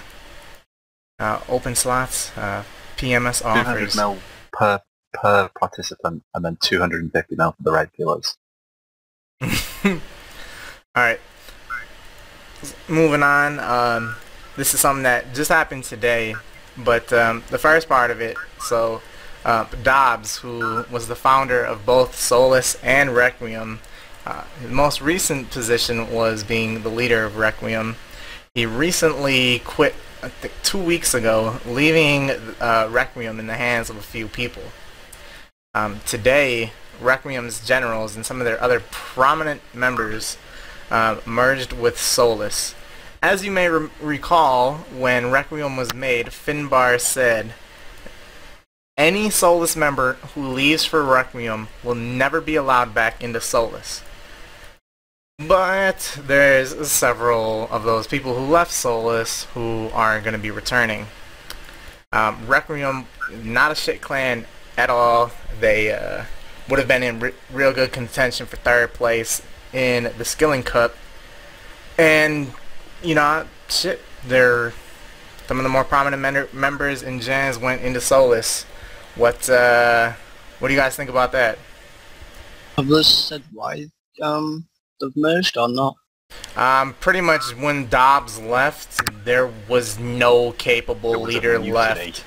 uh, 1.19 1.41
open 1.49 1.75
slots, 1.75 2.37
uh, 2.37 2.65
PMS 2.99 3.41
200 3.41 3.71
offers. 3.71 3.97
mil 3.97 4.19
per 4.53 4.83
per 5.15 5.49
participant, 5.59 6.25
and 6.35 6.45
then 6.45 6.59
250 6.61 7.37
mil 7.37 7.53
for 7.53 7.63
the 7.63 7.73
regulars. 7.73 8.37
All 9.41 10.01
right. 11.03 11.21
Moving 12.89 13.23
on. 13.23 13.61
Um, 13.61 14.17
this 14.57 14.73
is 14.73 14.81
something 14.81 15.03
that 15.03 15.35
just 15.35 15.51
happened 15.51 15.85
today, 15.85 16.35
but 16.79 17.13
um, 17.13 17.45
the 17.51 17.59
first 17.59 17.89
part 17.89 18.11
of 18.11 18.21
it. 18.21 18.37
So, 18.61 19.03
uh, 19.45 19.67
Dobbs, 19.83 20.39
who 20.39 20.87
was 20.91 21.07
the 21.07 21.15
founder 21.15 21.63
of 21.63 21.85
both 21.85 22.17
Solus 22.17 22.77
and 22.83 23.15
Requiem, 23.15 23.81
uh, 24.25 24.45
his 24.61 24.71
most 24.71 25.03
recent 25.03 25.51
position 25.51 26.11
was 26.11 26.43
being 26.43 26.83
the 26.83 26.89
leader 26.89 27.25
of 27.25 27.37
Requiem. 27.37 27.97
He 28.55 28.65
recently 28.65 29.59
quit, 29.61 29.95
I 30.23 30.31
think, 30.31 30.55
two 30.63 30.83
weeks 30.83 31.13
ago, 31.13 31.61
leaving 31.67 32.31
uh, 32.59 32.89
Requiem 32.91 33.39
in 33.39 33.47
the 33.47 33.55
hands 33.55 33.91
of 33.91 33.97
a 33.97 34.03
few 34.03 34.29
people. 34.29 34.63
Um, 35.75 36.01
today, 36.07 36.73
Requiem's 37.03 37.65
generals 37.65 38.17
and 38.17 38.25
some 38.25 38.41
of 38.41 38.47
their 38.47 38.61
other 38.63 38.81
prominent 38.81 39.61
members 39.75 40.39
uh, 40.91 41.21
merged 41.27 41.73
with 41.73 41.99
Solus. 41.99 42.75
As 43.23 43.45
you 43.45 43.51
may 43.51 43.69
re- 43.69 43.89
recall, 44.01 44.75
when 44.97 45.31
Requiem 45.31 45.77
was 45.77 45.95
made, 45.95 46.27
Finbar 46.27 47.01
said, 47.01 47.55
any 48.97 49.29
Solus 49.29 49.77
member 49.77 50.15
who 50.35 50.47
leaves 50.47 50.85
for 50.85 51.05
Requiem 51.05 51.69
will 51.85 51.95
never 51.95 52.41
be 52.41 52.57
allowed 52.57 52.95
back 52.95 53.23
into 53.23 53.41
Solus. 53.41 54.03
But 55.39 56.19
there's 56.19 56.91
several 56.91 57.69
of 57.71 57.83
those 57.83 58.07
people 58.07 58.35
who 58.35 58.51
left 58.51 58.73
Solus 58.73 59.45
who 59.53 59.91
aren't 59.93 60.25
going 60.25 60.33
to 60.33 60.39
be 60.39 60.51
returning. 60.51 61.09
Um, 62.11 62.47
Requiem, 62.47 63.07
not 63.43 63.71
a 63.71 63.75
shit 63.75 64.01
clan 64.01 64.47
at 64.79 64.89
all. 64.89 65.31
They 65.61 65.93
uh, 65.93 66.25
would 66.71 66.79
have 66.79 66.89
been 66.89 67.03
in 67.03 67.21
re- 67.21 67.35
real 67.53 67.75
good 67.75 67.93
contention 67.93 68.47
for 68.47 68.57
third 68.57 68.95
place 68.95 69.43
in 69.73 70.13
the 70.19 70.25
Skilling 70.25 70.63
Cup. 70.63 70.97
And, 71.99 72.53
you 73.03 73.15
know, 73.15 73.47
shit, 73.69 74.01
they're 74.27 74.73
some 75.47 75.59
of 75.59 75.63
the 75.63 75.69
more 75.69 75.85
prominent 75.85 76.21
men- 76.21 76.49
members 76.53 77.03
in 77.03 77.21
Jans 77.21 77.59
went 77.59 77.83
into 77.83 78.01
Solus. 78.01 78.65
What, 79.15 79.49
uh, 79.49 80.13
what 80.59 80.69
do 80.69 80.75
you 80.75 80.81
guys 80.81 80.97
think 80.97 81.09
about 81.09 81.33
that? 81.33 81.59
Have 82.77 82.89
they 82.89 83.03
said 83.03 83.43
why 83.53 83.87
um, 84.21 84.67
they've 85.01 85.17
merged 85.17 85.57
or 85.57 85.69
not? 85.69 85.95
Um, 86.57 86.95
pretty 86.95 87.21
much 87.21 87.57
when 87.57 87.89
Dobbs 87.89 88.41
left, 88.41 89.25
there 89.25 89.51
was 89.69 89.99
no 89.99 90.53
capable 90.53 91.23
was 91.23 91.35
leader 91.35 91.59
mutiny. 91.59 91.73
left. 91.73 92.25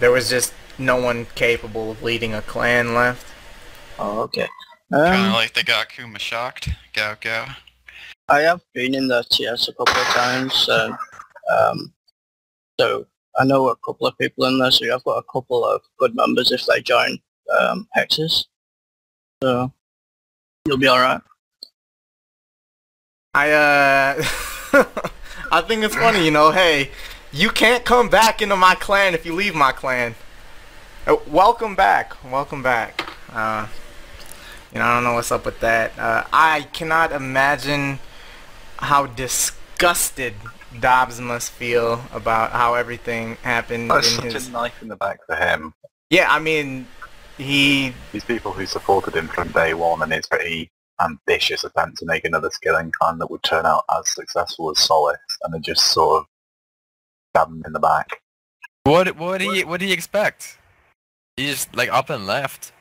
There 0.00 0.10
was 0.10 0.30
just 0.30 0.54
no 0.78 0.96
one 0.96 1.26
capable 1.34 1.90
of 1.90 2.02
leading 2.02 2.34
a 2.34 2.42
clan 2.42 2.94
left. 2.94 3.26
Oh, 3.98 4.20
okay. 4.22 4.48
Kind 4.92 5.14
Um, 5.14 5.26
of 5.28 5.32
like 5.32 5.54
the 5.54 5.62
Gakuma 5.62 6.18
shocked. 6.18 6.68
Gow 6.92 7.16
gow. 7.20 7.46
I 8.28 8.40
have 8.40 8.60
been 8.74 8.94
in 8.94 9.08
the 9.08 9.24
TS 9.30 9.68
a 9.68 9.72
couple 9.72 9.94
of 9.94 10.06
times, 10.08 10.68
and 10.70 10.94
um, 11.50 11.92
so 12.78 13.06
I 13.38 13.44
know 13.44 13.68
a 13.68 13.76
couple 13.76 14.06
of 14.06 14.16
people 14.18 14.44
in 14.46 14.58
there. 14.58 14.70
So 14.70 14.92
I've 14.94 15.02
got 15.04 15.16
a 15.16 15.22
couple 15.32 15.64
of 15.64 15.80
good 15.98 16.14
members 16.14 16.52
if 16.52 16.64
they 16.66 16.82
join 16.82 17.18
um, 17.58 17.88
Hexus. 17.96 18.44
So 19.42 19.72
you'll 20.66 20.76
be 20.76 20.86
all 20.88 21.00
right. 21.00 21.20
I 23.34 23.50
uh 23.52 24.22
I 25.52 25.62
think 25.62 25.84
it's 25.84 25.94
funny, 25.94 26.24
you 26.24 26.30
know, 26.30 26.50
hey, 26.50 26.90
you 27.32 27.48
can't 27.48 27.82
come 27.84 28.10
back 28.10 28.42
into 28.42 28.56
my 28.56 28.74
clan 28.74 29.14
if 29.14 29.24
you 29.24 29.34
leave 29.34 29.54
my 29.54 29.72
clan. 29.72 30.14
Uh, 31.06 31.16
welcome 31.26 31.74
back. 31.74 32.22
Welcome 32.30 32.62
back. 32.62 33.08
Uh, 33.32 33.66
you 34.72 34.78
know, 34.78 34.84
I 34.84 34.94
don't 34.94 35.04
know 35.04 35.14
what's 35.14 35.32
up 35.32 35.44
with 35.44 35.60
that. 35.60 35.98
Uh, 35.98 36.24
I 36.32 36.62
cannot 36.72 37.12
imagine 37.12 37.98
how 38.78 39.06
disgusted 39.06 40.34
Dobbs 40.80 41.20
must 41.20 41.52
feel 41.52 42.02
about 42.12 42.52
how 42.52 42.74
everything 42.74 43.36
happened 43.42 43.90
That 43.90 43.96
was 43.96 44.16
in 44.16 44.22
such 44.22 44.32
his. 44.32 44.48
a 44.48 44.52
knife 44.52 44.80
in 44.80 44.88
the 44.88 44.96
back 44.96 45.18
for 45.26 45.36
him. 45.36 45.74
Yeah, 46.10 46.32
I 46.32 46.38
mean, 46.38 46.86
he. 47.36 47.92
These 48.12 48.24
people 48.24 48.52
who 48.52 48.66
supported 48.66 49.14
him 49.14 49.28
from 49.28 49.48
day 49.48 49.74
one 49.74 50.02
and 50.02 50.12
his 50.12 50.26
pretty 50.26 50.70
ambitious 51.00 51.64
attempt 51.64 51.98
to 51.98 52.06
make 52.06 52.24
another 52.24 52.50
skilling 52.50 52.92
clan 52.92 53.18
that 53.18 53.30
would 53.30 53.42
turn 53.42 53.66
out 53.66 53.84
as 53.98 54.08
successful 54.10 54.70
as 54.70 54.78
Solus, 54.78 55.18
and 55.42 55.52
then 55.52 55.62
just 55.62 55.86
sort 55.86 56.20
of 56.20 56.26
stabbed 57.34 57.52
him 57.52 57.62
in 57.66 57.72
the 57.72 57.80
back. 57.80 58.08
What 58.84 59.16
what 59.16 59.38
do 59.38 59.54
you 59.54 59.66
what 59.66 59.80
do 59.80 59.86
you 59.86 59.92
expect? 59.92 60.58
He 61.36 61.46
just 61.46 61.74
like 61.74 61.92
up 61.92 62.10
and 62.10 62.26
left. 62.26 62.72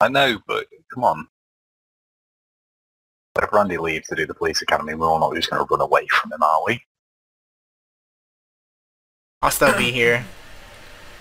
I 0.00 0.08
know, 0.08 0.38
but 0.46 0.66
come 0.94 1.04
on. 1.04 1.26
But 3.34 3.44
if 3.44 3.52
Randy 3.52 3.76
leaves 3.76 4.06
to 4.08 4.14
do 4.14 4.26
the 4.26 4.34
police 4.34 4.62
academy, 4.62 4.94
we're 4.94 5.08
all 5.08 5.18
not 5.18 5.34
just 5.34 5.50
going 5.50 5.66
to 5.66 5.66
run 5.68 5.80
away 5.80 6.06
from 6.06 6.32
him, 6.32 6.42
are 6.42 6.62
we? 6.66 6.80
I'll 9.42 9.50
still 9.50 9.76
be 9.76 9.90
here. 9.90 10.24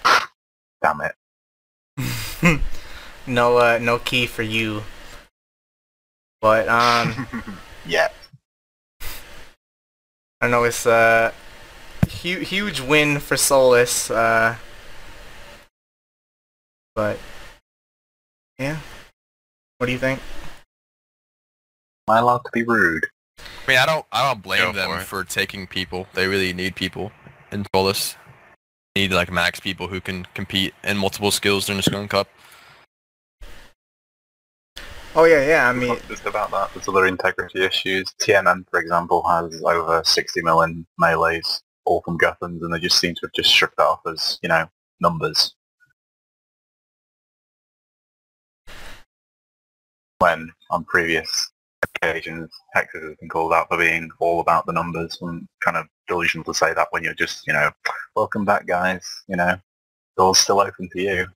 Damn 0.81 1.01
it. 1.01 1.15
no, 3.27 3.57
uh, 3.57 3.79
no 3.81 3.97
key 3.97 4.27
for 4.27 4.43
you. 4.43 4.83
But 6.39 6.67
um, 6.67 7.27
yeah. 7.85 8.09
I 10.39 10.47
know 10.47 10.65
it's 10.65 10.85
a 10.85 11.33
hu- 12.21 12.39
huge 12.39 12.79
win 12.79 13.19
for 13.19 13.37
Solus. 13.37 14.11
Uh, 14.11 14.57
but 16.95 17.17
yeah, 18.59 18.77
what 19.84 19.88
do 19.88 19.91
you 19.91 19.99
think? 19.99 20.22
Am 22.07 22.15
I 22.15 22.19
allowed 22.19 22.38
to 22.45 22.51
be 22.53 22.64
rude? 22.64 23.05
I 23.38 23.43
mean, 23.68 23.77
I 23.77 23.85
don't 23.85 24.05
I 24.14 24.26
don't 24.26 24.41
blame 24.41 24.61
Go 24.61 24.72
them 24.72 24.89
for 24.89 24.99
it. 24.99 25.03
for 25.03 25.23
taking 25.26 25.68
people. 25.68 26.07
They 26.14 26.26
really 26.26 26.53
need 26.53 26.77
people 26.77 27.11
in 27.51 27.65
Solus. 27.76 28.15
Need 28.95 29.11
like 29.11 29.30
max 29.30 29.60
people 29.60 29.89
who 29.89 29.99
can 29.99 30.26
compete 30.35 30.73
in 30.85 30.95
multiple 30.95 31.31
skills 31.31 31.65
during 31.65 31.80
the 31.80 31.84
Skilling 31.84 32.07
Cup. 32.07 32.30
Oh 35.15 35.26
yeah, 35.26 35.45
yeah. 35.45 35.68
I 35.68 35.72
It's 35.72 35.80
mean, 35.81 35.89
not 35.89 36.07
just 36.07 36.26
about 36.27 36.51
that. 36.51 36.73
There's 36.73 36.88
other 36.88 37.05
integrity 37.05 37.65
issues. 37.65 38.07
TMM, 38.22 38.64
for 38.72 38.80
example, 38.80 39.22
has 39.27 39.61
over 39.64 40.01
60 40.05 40.41
million 40.43 40.88
melees, 40.97 41.61
all 41.84 42.01
from 42.05 42.18
Guthans, 42.18 42.61
and 42.61 42.73
they 42.73 42.80
just 42.80 42.99
seem 42.99 43.15
to 43.15 43.22
have 43.23 43.34
just 43.34 43.51
shrugged 43.51 43.73
that 43.77 43.84
off 43.84 43.99
as, 44.07 44.39
you 44.41 44.47
know, 44.47 44.65
numbers. 45.01 45.55
When, 50.23 50.53
on 50.69 50.85
previous 50.85 51.51
occasions, 51.83 52.49
Hexus 52.73 53.03
has 53.09 53.17
been 53.19 53.27
called 53.27 53.51
out 53.51 53.67
for 53.67 53.77
being 53.77 54.09
all 54.19 54.39
about 54.39 54.65
the 54.65 54.71
numbers, 54.71 55.17
and 55.21 55.45
kind 55.59 55.75
of 55.75 55.85
delusional 56.07 56.45
to 56.45 56.53
say 56.53 56.73
that 56.73 56.87
when 56.91 57.03
you're 57.03 57.13
just, 57.13 57.45
you 57.45 57.51
know, 57.51 57.69
welcome 58.15 58.45
back, 58.45 58.65
guys, 58.65 59.05
you 59.27 59.35
know, 59.35 59.57
door's 60.15 60.37
still 60.37 60.61
open 60.61 60.87
to 60.93 61.01
you. 61.01 61.27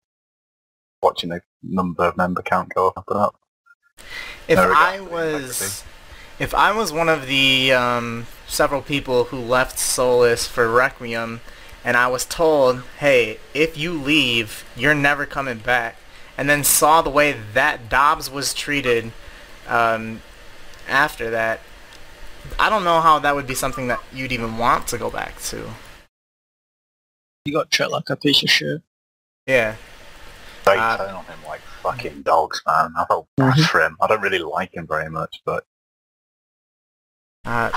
Watching 1.04 1.32
the 1.32 1.42
number 1.62 2.06
of 2.06 2.16
member 2.16 2.42
count 2.42 2.74
go 2.74 2.94
up 2.96 3.04
and 3.10 3.20
up. 3.20 3.36
if 4.48 4.56
No 4.56 4.72
I 4.74 5.02
was, 5.02 5.84
if 6.40 6.56
I 6.56 6.72
was 6.72 6.94
one 6.94 7.10
of 7.10 7.28
the 7.28 7.74
um, 7.74 8.26
several 8.48 8.82
people 8.82 9.26
who 9.26 9.38
left 9.38 9.78
Solus 9.78 10.48
for 10.48 10.72
Requiem, 10.72 11.42
and 11.84 11.98
I 11.98 12.08
was 12.08 12.24
told, 12.24 12.84
"Hey, 13.00 13.40
if 13.54 13.78
you 13.78 13.92
leave, 13.92 14.64
you're 14.78 14.96
never 14.96 15.26
coming 15.26 15.58
back," 15.58 15.98
and 16.38 16.50
then 16.50 16.64
saw 16.64 17.02
the 17.02 17.10
way 17.10 17.36
that 17.54 17.90
Dobbs 17.90 18.30
was 18.30 18.54
treated 18.54 19.12
um, 19.68 20.22
after 20.88 21.30
that, 21.32 21.60
I 22.60 22.70
don't 22.70 22.84
know 22.84 23.02
how 23.02 23.20
that 23.20 23.36
would 23.36 23.48
be 23.48 23.56
something 23.56 23.88
that 23.88 24.00
you'd 24.14 24.32
even 24.32 24.58
want 24.58 24.88
to 24.88 24.98
go 24.98 25.10
back 25.10 25.42
to. 25.44 25.70
You 27.46 27.54
got 27.54 27.72
treated 27.72 27.92
like 27.92 28.10
a 28.10 28.16
piece 28.16 28.44
of 28.44 28.50
shit. 28.50 28.82
Yeah. 29.46 29.76
They 30.66 30.78
Uh, 30.78 30.98
turn 30.98 31.16
on 31.16 31.26
him 31.26 31.40
like 31.48 31.62
fucking 31.82 32.22
dogs, 32.24 32.62
man. 32.68 32.94
I 32.98 33.06
felt 33.06 33.28
bad 33.38 33.56
Mhm. 33.56 33.70
for 33.70 33.82
him. 33.82 33.98
I 34.02 34.08
don't 34.08 34.22
really 34.22 34.40
like 34.40 34.74
him 34.74 34.86
very 34.88 35.10
much, 35.10 35.42
but 35.46 35.66
Uh, 37.46 37.72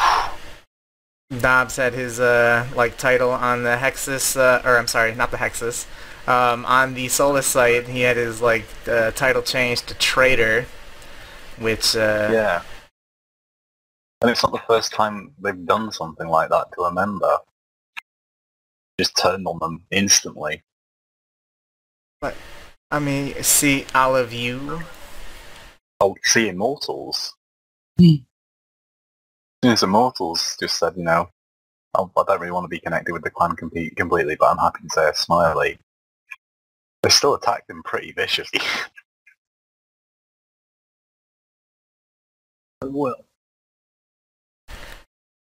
Dobbs 1.38 1.76
had 1.76 1.92
his 1.94 2.18
uh, 2.18 2.66
like 2.74 2.96
title 2.98 3.30
on 3.30 3.62
the 3.62 3.76
Hexus, 3.76 4.36
uh, 4.36 4.62
or 4.64 4.76
I'm 4.76 4.88
sorry, 4.88 5.14
not 5.14 5.30
the 5.30 5.36
Hexus. 5.36 5.86
Um, 6.26 6.64
on 6.66 6.94
the 6.94 7.08
Solus 7.08 7.46
site, 7.46 7.88
he 7.88 8.02
had 8.02 8.16
his 8.16 8.40
like 8.40 8.66
uh, 8.86 9.10
title 9.12 9.42
changed 9.42 9.88
to 9.88 9.94
traitor, 9.94 10.66
which 11.58 11.96
uh, 11.96 12.28
yeah. 12.32 12.62
And 14.22 14.30
it's 14.30 14.42
not 14.42 14.52
the 14.52 14.62
first 14.66 14.92
time 14.92 15.32
they've 15.40 15.66
done 15.66 15.90
something 15.92 16.28
like 16.28 16.50
that 16.50 16.66
to 16.74 16.82
a 16.82 16.92
member. 16.92 17.38
Just 18.98 19.16
turned 19.16 19.46
on 19.46 19.58
them 19.60 19.84
instantly. 19.90 20.62
But 22.20 22.34
I 22.90 22.98
mean, 22.98 23.42
see, 23.42 23.86
all 23.94 24.14
of 24.14 24.32
you. 24.32 24.82
Oh, 26.00 26.16
see 26.22 26.48
Immortals. 26.48 27.34
Hmm. 27.98 28.16
Since 29.64 29.82
Immortals 29.82 30.56
just 30.60 30.78
said, 30.78 30.94
you 30.96 31.04
know, 31.04 31.30
I 31.94 32.04
don't 32.14 32.40
really 32.40 32.52
want 32.52 32.64
to 32.64 32.68
be 32.68 32.78
connected 32.78 33.12
with 33.12 33.22
the 33.22 33.30
clan 33.30 33.56
completely, 33.56 34.36
but 34.38 34.50
I'm 34.50 34.58
happy 34.58 34.80
to 34.82 34.88
say 34.90 35.08
a 35.08 35.14
smiley. 35.14 35.78
They 37.02 37.10
still 37.10 37.34
attacked 37.34 37.70
him 37.70 37.82
pretty 37.82 38.12
viciously. 38.12 38.60
Well, 42.82 43.26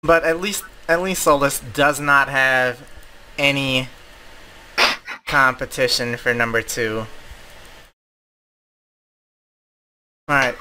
But 0.06 0.22
at 0.22 0.40
least, 0.40 0.62
at 0.88 1.02
least 1.02 1.24
Solus 1.24 1.58
does 1.58 1.98
not 1.98 2.28
have 2.28 2.88
any 3.36 3.88
competition 5.26 6.16
for 6.16 6.32
number 6.32 6.62
two. 6.62 7.06
All 10.28 10.36
right, 10.36 10.54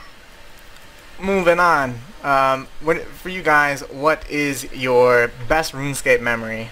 moving 1.21 1.59
on. 1.59 1.99
Um, 2.23 2.67
what, 2.81 3.03
for 3.03 3.29
you 3.29 3.43
guys, 3.43 3.81
what 3.81 4.27
is 4.27 4.73
your 4.73 5.29
best 5.47 5.73
RuneScape 5.73 6.21
memory 6.21 6.69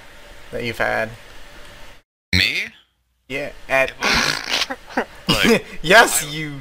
that 0.51 0.63
you've 0.63 0.79
had? 0.79 1.11
Me? 2.35 2.65
Yeah, 3.27 3.51
at. 3.69 3.91
Look, 5.27 5.63
yes, 5.81 6.23
I- 6.25 6.29
you. 6.29 6.53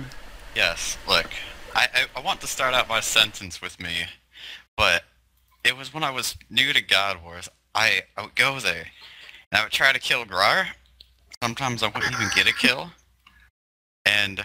yes, 0.54 0.96
look. 1.06 1.26
I, 1.74 1.86
I, 1.94 2.18
I 2.18 2.20
want 2.20 2.40
to 2.42 2.46
start 2.46 2.74
out 2.74 2.88
my 2.88 3.00
sentence 3.00 3.60
with 3.62 3.80
me, 3.80 4.04
but 4.76 5.04
it 5.64 5.76
was 5.76 5.92
when 5.94 6.02
I 6.04 6.10
was 6.10 6.36
new 6.50 6.72
to 6.72 6.82
God 6.82 7.22
Wars. 7.22 7.48
I, 7.74 8.02
I 8.16 8.22
would 8.22 8.34
go 8.34 8.58
there, 8.60 8.86
and 9.50 9.60
I 9.60 9.62
would 9.62 9.72
try 9.72 9.92
to 9.92 9.98
kill 9.98 10.24
Grar. 10.24 10.68
Sometimes 11.42 11.82
I 11.82 11.88
wouldn't 11.88 12.12
even 12.12 12.28
get 12.34 12.46
a 12.48 12.52
kill. 12.54 12.90
And, 14.04 14.44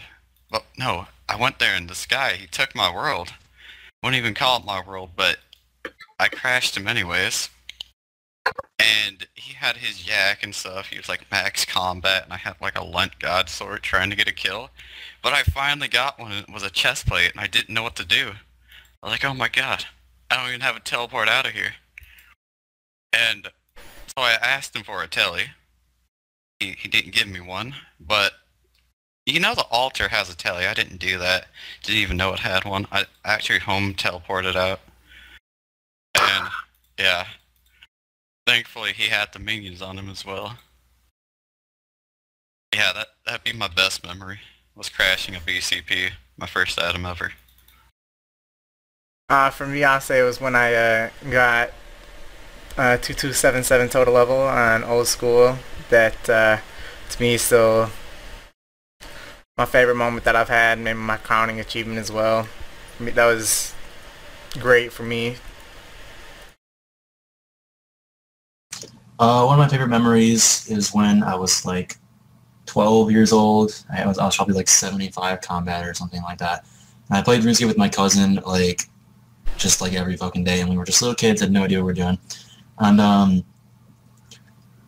well, 0.52 0.64
no, 0.78 1.08
I 1.28 1.36
went 1.36 1.60
there 1.60 1.76
in 1.76 1.88
the 1.88 1.96
sky. 1.96 2.34
He 2.40 2.48
took 2.48 2.76
my 2.76 2.94
world. 2.94 3.34
Wouldn't 4.04 4.20
even 4.20 4.34
call 4.34 4.60
it 4.60 4.66
my 4.66 4.82
world, 4.82 5.12
but 5.16 5.38
I 6.20 6.28
crashed 6.30 6.78
him 6.78 6.88
anyways. 6.88 7.50
And 8.80 9.28
he 9.34 9.54
had 9.54 9.78
his 9.78 10.08
yak 10.08 10.44
and 10.44 10.54
stuff. 10.54 10.88
He 10.88 10.98
was 10.98 11.10
like 11.10 11.32
max 11.32 11.66
combat, 11.66 12.24
and 12.24 12.34
I 12.34 12.38
had 12.38 12.56
like 12.62 12.78
a 12.78 12.84
Lent 12.84 13.20
God 13.20 13.50
sword 13.50 13.84
trying 13.84 14.10
to 14.10 14.16
get 14.16 14.28
a 14.28 14.34
kill. 14.34 14.70
But 15.22 15.34
I 15.34 15.44
finally 15.44 15.88
got 15.88 16.20
one, 16.20 16.32
it 16.32 16.52
was 16.52 16.64
a 16.64 16.70
chest 16.70 17.08
plate, 17.08 17.32
and 17.32 17.42
I 17.42 17.48
didn't 17.48 17.74
know 17.74 17.84
what 17.84 17.96
to 17.98 18.06
do. 18.06 18.32
I 19.02 19.06
was 19.08 19.12
like, 19.12 19.26
oh 19.26 19.34
my 19.34 19.50
god, 19.50 19.86
I 20.30 20.38
don't 20.38 20.50
even 20.50 20.62
have 20.62 20.76
a 20.76 20.82
teleport 20.82 21.28
out 21.28 21.48
of 21.48 21.54
here. 21.54 21.74
And 23.14 23.48
so 24.08 24.24
I 24.24 24.34
asked 24.34 24.76
him 24.76 24.84
for 24.84 25.02
a 25.02 25.08
telly. 25.08 25.46
He, 26.60 26.72
he 26.72 26.88
didn't 26.88 27.14
give 27.14 27.28
me 27.28 27.40
one, 27.40 27.76
but 28.00 28.34
you 29.26 29.40
know 29.40 29.54
the 29.54 29.66
altar 29.70 30.08
has 30.08 30.30
a 30.30 30.38
telly. 30.38 30.66
I 30.66 30.74
didn't 30.74 30.98
do 30.98 31.18
that. 31.20 31.48
Didn't 31.84 32.02
even 32.02 32.18
know 32.18 32.34
it 32.34 32.40
had 32.40 32.66
one. 32.66 32.88
I 32.92 33.06
actually 33.26 33.60
home 33.60 33.94
teleported 33.94 34.56
out. 34.56 34.80
And 36.16 36.48
yeah, 36.98 37.28
thankfully 38.48 38.94
he 38.94 39.10
had 39.10 39.34
the 39.34 39.40
minions 39.40 39.82
on 39.82 40.00
him 40.00 40.10
as 40.10 40.26
well. 40.26 40.58
Yeah, 42.74 42.94
that 42.94 43.08
that'd 43.26 43.44
be 43.44 43.54
my 43.54 43.68
best 43.68 44.06
memory. 44.06 44.40
Was 44.76 44.90
crashing 44.90 45.36
a 45.36 45.40
BCP, 45.40 46.12
my 46.38 46.48
first 46.48 46.80
item 46.80 47.06
ever. 47.06 47.34
Uh, 49.30 49.50
for 49.50 49.68
me, 49.68 49.84
I'll 49.84 50.00
say 50.00 50.20
it 50.20 50.24
was 50.24 50.40
when 50.40 50.56
I 50.56 50.74
uh, 50.74 51.10
got 51.30 51.70
uh, 52.78 52.96
2277 52.98 53.90
total 53.90 54.14
level 54.14 54.40
on 54.40 54.84
old 54.84 55.08
school. 55.08 55.58
That 55.90 56.30
uh, 56.30 56.58
to 57.10 57.22
me 57.22 57.34
is 57.34 57.42
still 57.42 57.90
my 59.58 59.66
favorite 59.66 59.96
moment 59.96 60.24
that 60.26 60.36
I've 60.36 60.50
had. 60.50 60.80
Maybe 60.80 61.00
my 61.00 61.18
crowning 61.18 61.60
achievement 61.60 62.00
as 62.00 62.12
well. 62.12 62.48
I 63.00 63.04
mean, 63.04 63.16
that 63.16 63.26
was 63.26 63.74
great 64.60 64.94
for 64.94 65.04
me. 65.04 65.38
Uh, 69.20 69.44
one 69.46 69.60
of 69.60 69.66
my 69.66 69.68
favorite 69.68 69.88
memories 69.88 70.70
is 70.70 70.94
when 70.94 71.24
I 71.24 71.36
was 71.36 71.66
like 71.66 71.98
12 72.68 73.12
years 73.12 73.34
old. 73.34 73.84
I 73.92 74.06
was, 74.06 74.20
I 74.20 74.26
was 74.26 74.36
probably 74.36 74.54
like 74.54 74.68
75 74.68 75.42
combat 75.42 75.86
or 75.86 75.94
something 75.94 76.22
like 76.22 76.38
that. 76.38 76.66
And 77.10 77.18
I 77.18 77.22
played 77.24 77.42
RuneScape 77.42 77.68
with 77.68 77.78
my 77.78 77.90
cousin 77.90 78.36
like 78.46 78.84
just 79.58 79.82
like 79.82 79.94
every 79.94 80.16
fucking 80.16 80.44
day, 80.44 80.62
and 80.62 80.70
we 80.70 80.78
were 80.78 80.86
just 80.86 81.02
little 81.02 81.16
kids, 81.16 81.42
had 81.42 81.52
no 81.52 81.64
idea 81.64 81.80
what 81.80 81.86
we 81.86 81.88
were 81.88 81.94
doing. 81.94 82.20
And 82.80 83.02
um, 83.02 83.44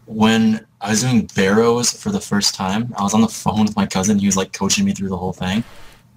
when 0.05 0.65
I 0.81 0.91
was 0.91 1.01
doing 1.01 1.29
Barrows 1.35 1.91
for 1.91 2.11
the 2.11 2.19
first 2.19 2.53
time, 2.53 2.93
I 2.97 3.03
was 3.03 3.13
on 3.13 3.21
the 3.21 3.27
phone 3.27 3.65
with 3.65 3.75
my 3.75 3.85
cousin. 3.85 4.19
He 4.19 4.27
was 4.27 4.37
like 4.37 4.53
coaching 4.53 4.85
me 4.85 4.91
through 4.91 5.09
the 5.09 5.17
whole 5.17 5.33
thing, 5.33 5.63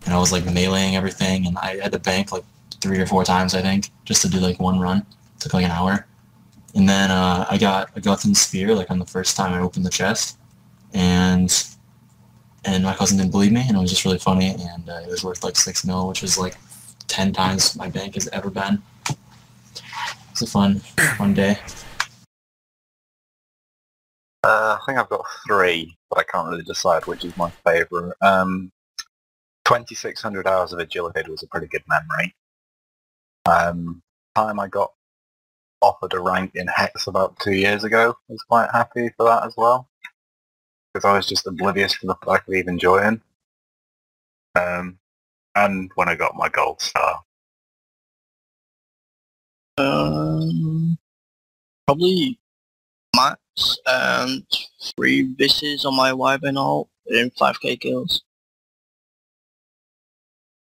and 0.05 0.14
I 0.14 0.18
was 0.18 0.32
like 0.32 0.44
meleeing 0.44 0.94
everything, 0.94 1.47
and 1.47 1.56
I 1.59 1.78
had 1.78 1.93
to 1.93 1.98
bank 1.98 2.30
like 2.30 2.44
three 2.80 2.98
or 2.98 3.06
four 3.06 3.24
times, 3.24 3.55
I 3.55 3.62
think, 3.62 3.90
just 4.05 4.22
to 4.22 4.28
do 4.28 4.39
like 4.39 4.60
one 4.60 4.78
run. 4.78 4.98
It 4.98 5.40
took 5.40 5.55
like 5.55 5.64
an 5.64 5.70
hour. 5.70 6.06
And 6.74 6.89
then 6.89 7.11
uh, 7.11 7.47
I 7.51 7.59
got 7.59 7.97
a 7.97 8.01
Guthan 8.01 8.35
Spear 8.35 8.74
like 8.74 8.90
on 8.90 8.99
the 8.99 9.07
first 9.07 9.36
time 9.36 9.53
I 9.53 9.61
opened 9.61 9.85
the 9.85 9.90
chest, 9.90 10.39
and 10.94 11.53
and 12.65 12.85
my 12.85 12.94
cousin 12.94 13.19
didn't 13.19 13.32
believe 13.32 13.53
me, 13.53 13.65
and 13.66 13.77
it 13.77 13.81
was 13.81 13.90
just 13.90 14.05
really 14.05 14.19
funny, 14.19 14.55
and 14.59 14.89
uh, 14.89 15.01
it 15.05 15.09
was 15.09 15.23
worth 15.23 15.44
like 15.44 15.57
six 15.57 15.85
mil, 15.85 16.09
which 16.09 16.23
was 16.23 16.39
like 16.39 16.57
ten 17.09 17.32
times 17.32 17.77
my 17.77 17.89
bank 17.89 18.15
has 18.15 18.28
ever 18.28 18.49
been. 18.49 18.82
It's 20.31 20.43
a 20.43 20.47
fun, 20.47 20.78
fun 21.19 21.35
day. 21.35 21.59
Uh, 24.44 24.77
I 24.77 24.85
think 24.86 24.99
I've 24.99 25.09
got 25.09 25.24
three, 25.47 25.97
but 26.11 26.19
I 26.19 26.24
can't 26.24 26.49
really 26.49 26.65
decide 26.65 27.07
which 27.07 27.24
is 27.24 27.36
my 27.36 27.51
favourite. 27.65 28.15
Um, 28.23 28.73
2,600 29.66 30.47
hours 30.47 30.73
of 30.73 30.81
agility 30.81 31.31
was 31.31 31.43
a 31.43 31.47
pretty 31.47 31.69
good 31.69 31.85
memory. 31.86 32.35
Um, 33.47 34.03
time 34.35 34.59
I 34.59 34.66
got 34.69 34.93
offered 35.82 36.14
a 36.14 36.20
rank 36.20 36.52
in 36.54 36.66
Hex 36.68 37.06
about 37.06 37.38
two 37.40 37.52
years 37.52 37.84
ago, 37.84 38.16
I 38.28 38.32
was 38.32 38.42
quite 38.42 38.70
happy 38.70 39.10
for 39.16 39.24
that 39.26 39.44
as 39.44 39.54
well. 39.56 39.88
Because 40.92 41.04
I 41.04 41.16
was 41.16 41.26
just 41.26 41.46
oblivious 41.46 41.98
to 42.00 42.06
the 42.06 42.14
fact 42.24 42.48
of 42.48 42.54
even 42.54 42.78
joining. 42.78 43.20
Um, 44.54 44.98
and 45.54 45.90
when 45.94 46.09
I 46.09 46.14
got 46.14 46.36
my 46.36 46.48
gold 46.48 46.80
star. 46.80 47.20
Um, 49.78 50.98
probably 51.86 52.38
Max 53.16 53.78
and 53.86 54.46
three 54.96 55.34
visses 55.34 55.84
on 55.84 55.96
my 55.96 56.12
Wyvern 56.12 56.56
ult 56.56 56.88
in 57.06 57.30
5k 57.30 57.80
kills. 57.80 58.22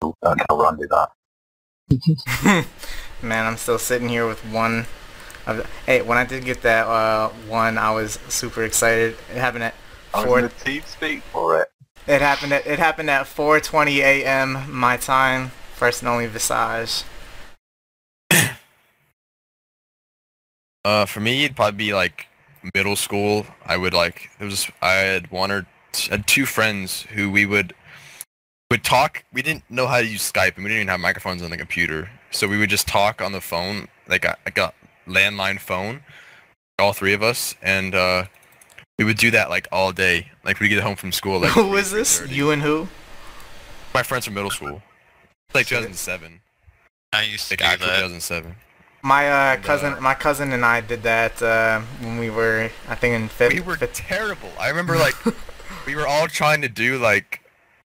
Don't 0.01 0.15
tell 0.21 0.61
Randy 0.61 0.85
that. 0.89 2.65
Man, 3.21 3.45
I'm 3.45 3.57
still 3.57 3.79
sitting 3.79 4.07
here 4.07 4.25
with 4.27 4.39
one. 4.45 4.85
Of 5.45 5.57
the, 5.57 5.67
hey, 5.85 6.01
when 6.01 6.17
I 6.17 6.25
did 6.25 6.45
get 6.45 6.61
that 6.61 6.87
uh, 6.87 7.29
one, 7.47 7.77
I 7.77 7.91
was 7.91 8.19
super 8.29 8.63
excited. 8.63 9.17
It 9.31 9.37
happened 9.37 9.63
at 9.63 9.75
I 10.13 10.17
was 10.17 10.25
four. 10.25 10.39
in 10.39 10.45
the 10.45 10.51
team 10.51 10.83
speak 10.85 11.21
for 11.23 11.61
it. 11.61 11.71
It 12.07 12.21
happened 12.21 12.53
at 12.53 12.65
it 12.65 12.79
happened 12.79 13.09
at 13.09 13.25
4:20 13.25 13.97
a.m. 13.97 14.65
my 14.71 14.97
time. 14.97 15.51
First 15.75 16.01
and 16.01 16.09
only 16.09 16.27
Visage. 16.27 17.03
Uh, 20.85 21.05
for 21.05 21.19
me, 21.19 21.43
it'd 21.43 21.57
probably 21.57 21.77
be 21.77 21.93
like 21.93 22.27
middle 22.73 22.95
school. 22.95 23.45
I 23.65 23.75
would 23.77 23.93
like 23.93 24.29
it 24.39 24.45
was 24.45 24.71
I 24.81 24.93
had 24.93 25.29
one 25.29 25.51
or 25.51 25.67
t- 25.91 26.09
had 26.09 26.25
two 26.25 26.45
friends 26.45 27.01
who 27.01 27.29
we 27.29 27.45
would 27.45 27.73
would 28.71 28.83
talk. 28.83 29.23
We 29.33 29.41
didn't 29.41 29.69
know 29.69 29.87
how 29.87 29.99
to 29.99 30.07
use 30.07 30.31
Skype, 30.31 30.55
and 30.55 30.63
we 30.63 30.69
didn't 30.69 30.77
even 30.77 30.87
have 30.87 30.99
microphones 30.99 31.41
on 31.41 31.49
the 31.49 31.57
computer. 31.57 32.09
So 32.31 32.47
we 32.47 32.57
would 32.57 32.69
just 32.69 32.87
talk 32.87 33.21
on 33.21 33.31
the 33.31 33.41
phone, 33.41 33.87
like 34.07 34.25
I, 34.25 34.35
like 34.45 34.57
a 34.57 34.73
landline 35.09 35.59
phone, 35.59 36.01
all 36.77 36.93
three 36.93 37.13
of 37.13 37.21
us, 37.21 37.55
and 37.61 37.93
uh, 37.95 38.25
we 38.97 39.05
would 39.05 39.17
do 39.17 39.31
that 39.31 39.49
like 39.49 39.67
all 39.71 39.91
day. 39.91 40.31
Like 40.43 40.59
we 40.59 40.69
get 40.69 40.81
home 40.83 40.95
from 40.95 41.11
school. 41.11 41.39
Like 41.39 41.51
who 41.51 41.67
was 41.67 41.91
this? 41.91 42.21
3:30. 42.21 42.31
You 42.31 42.51
and 42.51 42.61
who? 42.61 42.87
My 43.93 44.03
friends 44.03 44.25
from 44.25 44.35
middle 44.35 44.51
school. 44.51 44.81
Like 45.53 45.67
2007. 45.67 46.41
I 47.11 47.23
used 47.23 47.47
to 47.49 47.55
Like 47.63 47.79
do 47.79 47.85
that. 47.85 47.95
2007. 47.97 48.55
My 49.01 49.29
uh, 49.29 49.57
cousin, 49.61 49.93
uh, 49.93 50.01
my 50.01 50.13
cousin 50.13 50.51
and 50.51 50.65
I 50.65 50.81
did 50.81 51.03
that 51.03 51.41
uh, 51.41 51.79
when 52.01 52.19
we 52.19 52.29
were, 52.29 52.69
I 52.87 52.95
think, 52.95 53.15
in 53.15 53.29
fifth. 53.29 53.53
We 53.53 53.61
were 53.61 53.77
fifth 53.77 53.93
terrible. 53.93 54.49
I 54.59 54.69
remember 54.69 54.97
like 54.97 55.15
we 55.85 55.95
were 55.95 56.05
all 56.05 56.27
trying 56.27 56.61
to 56.61 56.69
do 56.69 56.97
like 56.97 57.41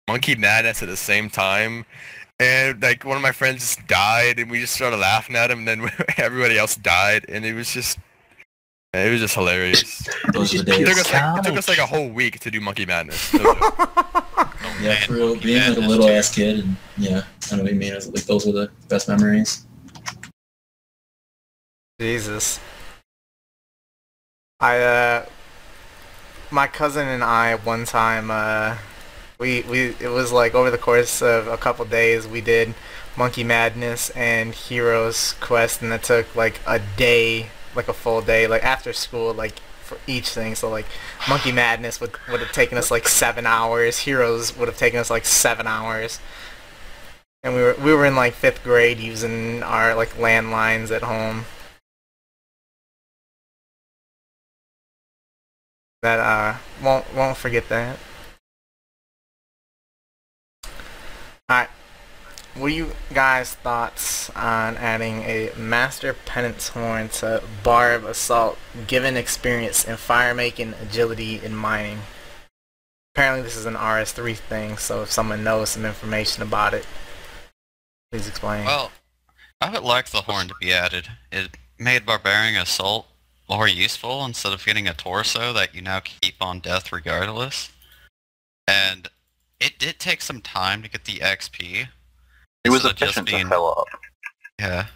monkey 0.08 0.34
madness 0.34 0.82
at 0.82 0.88
the 0.88 0.96
same 0.96 1.30
time, 1.30 1.86
and 2.38 2.82
like 2.82 3.04
one 3.04 3.16
of 3.16 3.22
my 3.22 3.32
friends 3.32 3.60
just 3.60 3.86
died, 3.86 4.38
and 4.38 4.50
we 4.50 4.60
just 4.60 4.74
started 4.74 4.96
laughing 4.98 5.36
at 5.36 5.50
him. 5.50 5.66
And 5.66 5.68
then 5.68 5.90
everybody 6.18 6.58
else 6.58 6.76
died, 6.76 7.26
and 7.28 7.44
it 7.44 7.54
was 7.54 7.72
just 7.72 7.98
it 8.94 9.10
was 9.10 9.20
just 9.20 9.34
hilarious. 9.34 10.08
Those 10.32 10.54
are 10.54 10.62
the 10.62 10.72
It 10.72 10.76
days. 10.78 10.88
took 10.88 10.98
us 10.98 11.12
like, 11.12 11.38
it 11.38 11.48
took 11.48 11.58
us 11.58 11.68
like 11.68 11.78
a 11.78 11.86
whole 11.86 12.08
week 12.08 12.40
to 12.40 12.50
do 12.50 12.60
monkey 12.60 12.86
madness. 12.86 13.32
It 13.34 13.42
was 13.42 13.56
a- 13.56 14.16
Oh, 14.38 14.78
Yeah, 14.80 14.88
man, 14.88 15.06
for 15.06 15.12
real, 15.14 15.36
being 15.36 15.60
like 15.68 15.76
a 15.76 15.80
little 15.80 16.06
too. 16.08 16.12
ass 16.12 16.34
kid, 16.34 16.60
and 16.60 16.76
yeah, 16.98 17.22
I 17.52 17.56
know 17.56 17.62
what 17.62 17.72
you 17.72 17.78
mean. 17.78 17.94
Like 17.94 18.24
those 18.24 18.44
were 18.46 18.52
the 18.52 18.70
best 18.88 19.08
memories. 19.08 19.64
Jesus. 22.00 22.60
I 24.60 24.78
uh 24.80 25.26
my 26.50 26.66
cousin 26.66 27.06
and 27.08 27.22
I 27.24 27.54
one 27.56 27.84
time 27.84 28.30
uh 28.30 28.76
we 29.38 29.62
we 29.62 29.94
it 30.00 30.10
was 30.10 30.32
like 30.32 30.54
over 30.54 30.70
the 30.70 30.78
course 30.78 31.22
of 31.22 31.46
a 31.46 31.56
couple 31.56 31.84
days 31.84 32.26
we 32.26 32.40
did 32.40 32.74
Monkey 33.16 33.44
Madness 33.44 34.10
and 34.10 34.54
Heroes 34.54 35.34
Quest 35.40 35.82
and 35.82 35.90
that 35.92 36.02
took 36.02 36.34
like 36.36 36.60
a 36.66 36.80
day, 36.96 37.48
like 37.74 37.88
a 37.88 37.92
full 37.92 38.20
day, 38.22 38.46
like 38.46 38.64
after 38.64 38.92
school, 38.92 39.32
like 39.32 39.58
for 39.82 39.98
each 40.06 40.28
thing. 40.30 40.54
So 40.54 40.68
like 40.70 40.86
Monkey 41.28 41.52
Madness 41.52 42.00
would 42.00 42.12
would 42.30 42.40
have 42.40 42.52
taken 42.52 42.78
us 42.78 42.90
like 42.90 43.08
seven 43.08 43.46
hours. 43.46 44.00
Heroes 44.00 44.56
would 44.56 44.68
have 44.68 44.78
taken 44.78 44.98
us 45.00 45.10
like 45.10 45.24
seven 45.24 45.66
hours. 45.66 46.20
And 47.42 47.54
we 47.54 47.62
were 47.62 47.76
we 47.82 47.94
were 47.94 48.04
in 48.06 48.16
like 48.16 48.34
fifth 48.34 48.62
grade 48.64 48.98
using 48.98 49.62
our 49.62 49.94
like 49.94 50.10
landlines 50.14 50.90
at 50.90 51.02
home. 51.02 51.44
that 56.02 56.20
uh 56.20 56.56
won't 56.84 57.04
won't 57.14 57.36
forget 57.36 57.68
that. 57.68 57.98
Alright. 61.48 61.68
What 62.56 62.72
you 62.72 62.90
guys' 63.14 63.54
thoughts 63.54 64.30
on 64.30 64.76
adding 64.78 65.22
a 65.22 65.52
Master 65.56 66.12
Penance 66.12 66.70
Horn 66.70 67.08
to 67.10 67.40
Barb 67.62 68.02
Assault 68.02 68.58
given 68.88 69.16
experience 69.16 69.84
in 69.84 69.96
fire 69.96 70.34
making, 70.34 70.74
agility, 70.82 71.38
and 71.44 71.56
mining? 71.56 72.00
Apparently 73.14 73.42
this 73.42 73.56
is 73.56 73.64
an 73.64 73.74
RS3 73.74 74.36
thing, 74.36 74.76
so 74.76 75.02
if 75.02 75.12
someone 75.12 75.44
knows 75.44 75.70
some 75.70 75.84
information 75.84 76.42
about 76.42 76.74
it, 76.74 76.84
please 78.10 78.26
explain. 78.26 78.64
Well, 78.64 78.90
I 79.60 79.70
would 79.70 79.84
like 79.84 80.08
the 80.08 80.22
horn 80.22 80.48
to 80.48 80.54
be 80.60 80.72
added. 80.72 81.08
It 81.30 81.56
made 81.78 82.04
Barbarian 82.04 82.56
Assault 82.56 83.06
more 83.48 83.68
useful 83.68 84.24
instead 84.24 84.52
of 84.52 84.64
getting 84.64 84.88
a 84.88 84.94
torso 84.94 85.52
that 85.52 85.76
you 85.76 85.80
now 85.80 86.00
keep 86.00 86.34
on 86.40 86.58
death 86.58 86.90
regardless. 86.90 87.70
And 88.66 89.08
it 89.60 89.78
did 89.78 89.98
take 89.98 90.20
some 90.22 90.40
time 90.40 90.82
to 90.82 90.88
get 90.90 91.04
the 91.04 91.18
XP. 91.18 91.88
It 92.64 92.70
was 92.70 92.82
just 92.82 93.00
efficient 93.02 93.26
being- 93.26 93.44
to 93.44 93.48
fill 93.50 93.74
up. 93.78 93.86
Yeah. 94.58 94.86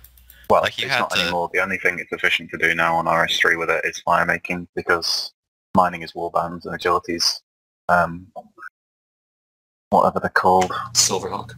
Well, 0.49 0.63
Like, 0.63 0.79
you 0.79 0.87
it's 0.87 0.93
had 0.95 1.01
not 1.01 1.11
to- 1.11 1.21
anymore. 1.21 1.49
The 1.53 1.61
only 1.61 1.79
thing 1.79 1.99
it's 2.01 2.11
efficient 2.13 2.51
to 2.51 2.59
do 2.59 2.75
now 2.75 2.97
on 2.97 3.07
RS3 3.07 3.57
with 3.57 3.71
it 3.71 3.85
is 3.85 4.01
fire 4.01 4.27
making 4.27 4.67
because 4.75 5.33
mining 5.77 6.03
is 6.03 6.13
warbands 6.13 6.65
and 6.65 6.79
agilities. 6.79 7.41
Um, 7.89 8.33
whatever 9.91 10.19
they're 10.21 10.31
called. 10.31 10.71
Silverhawk. 10.93 11.55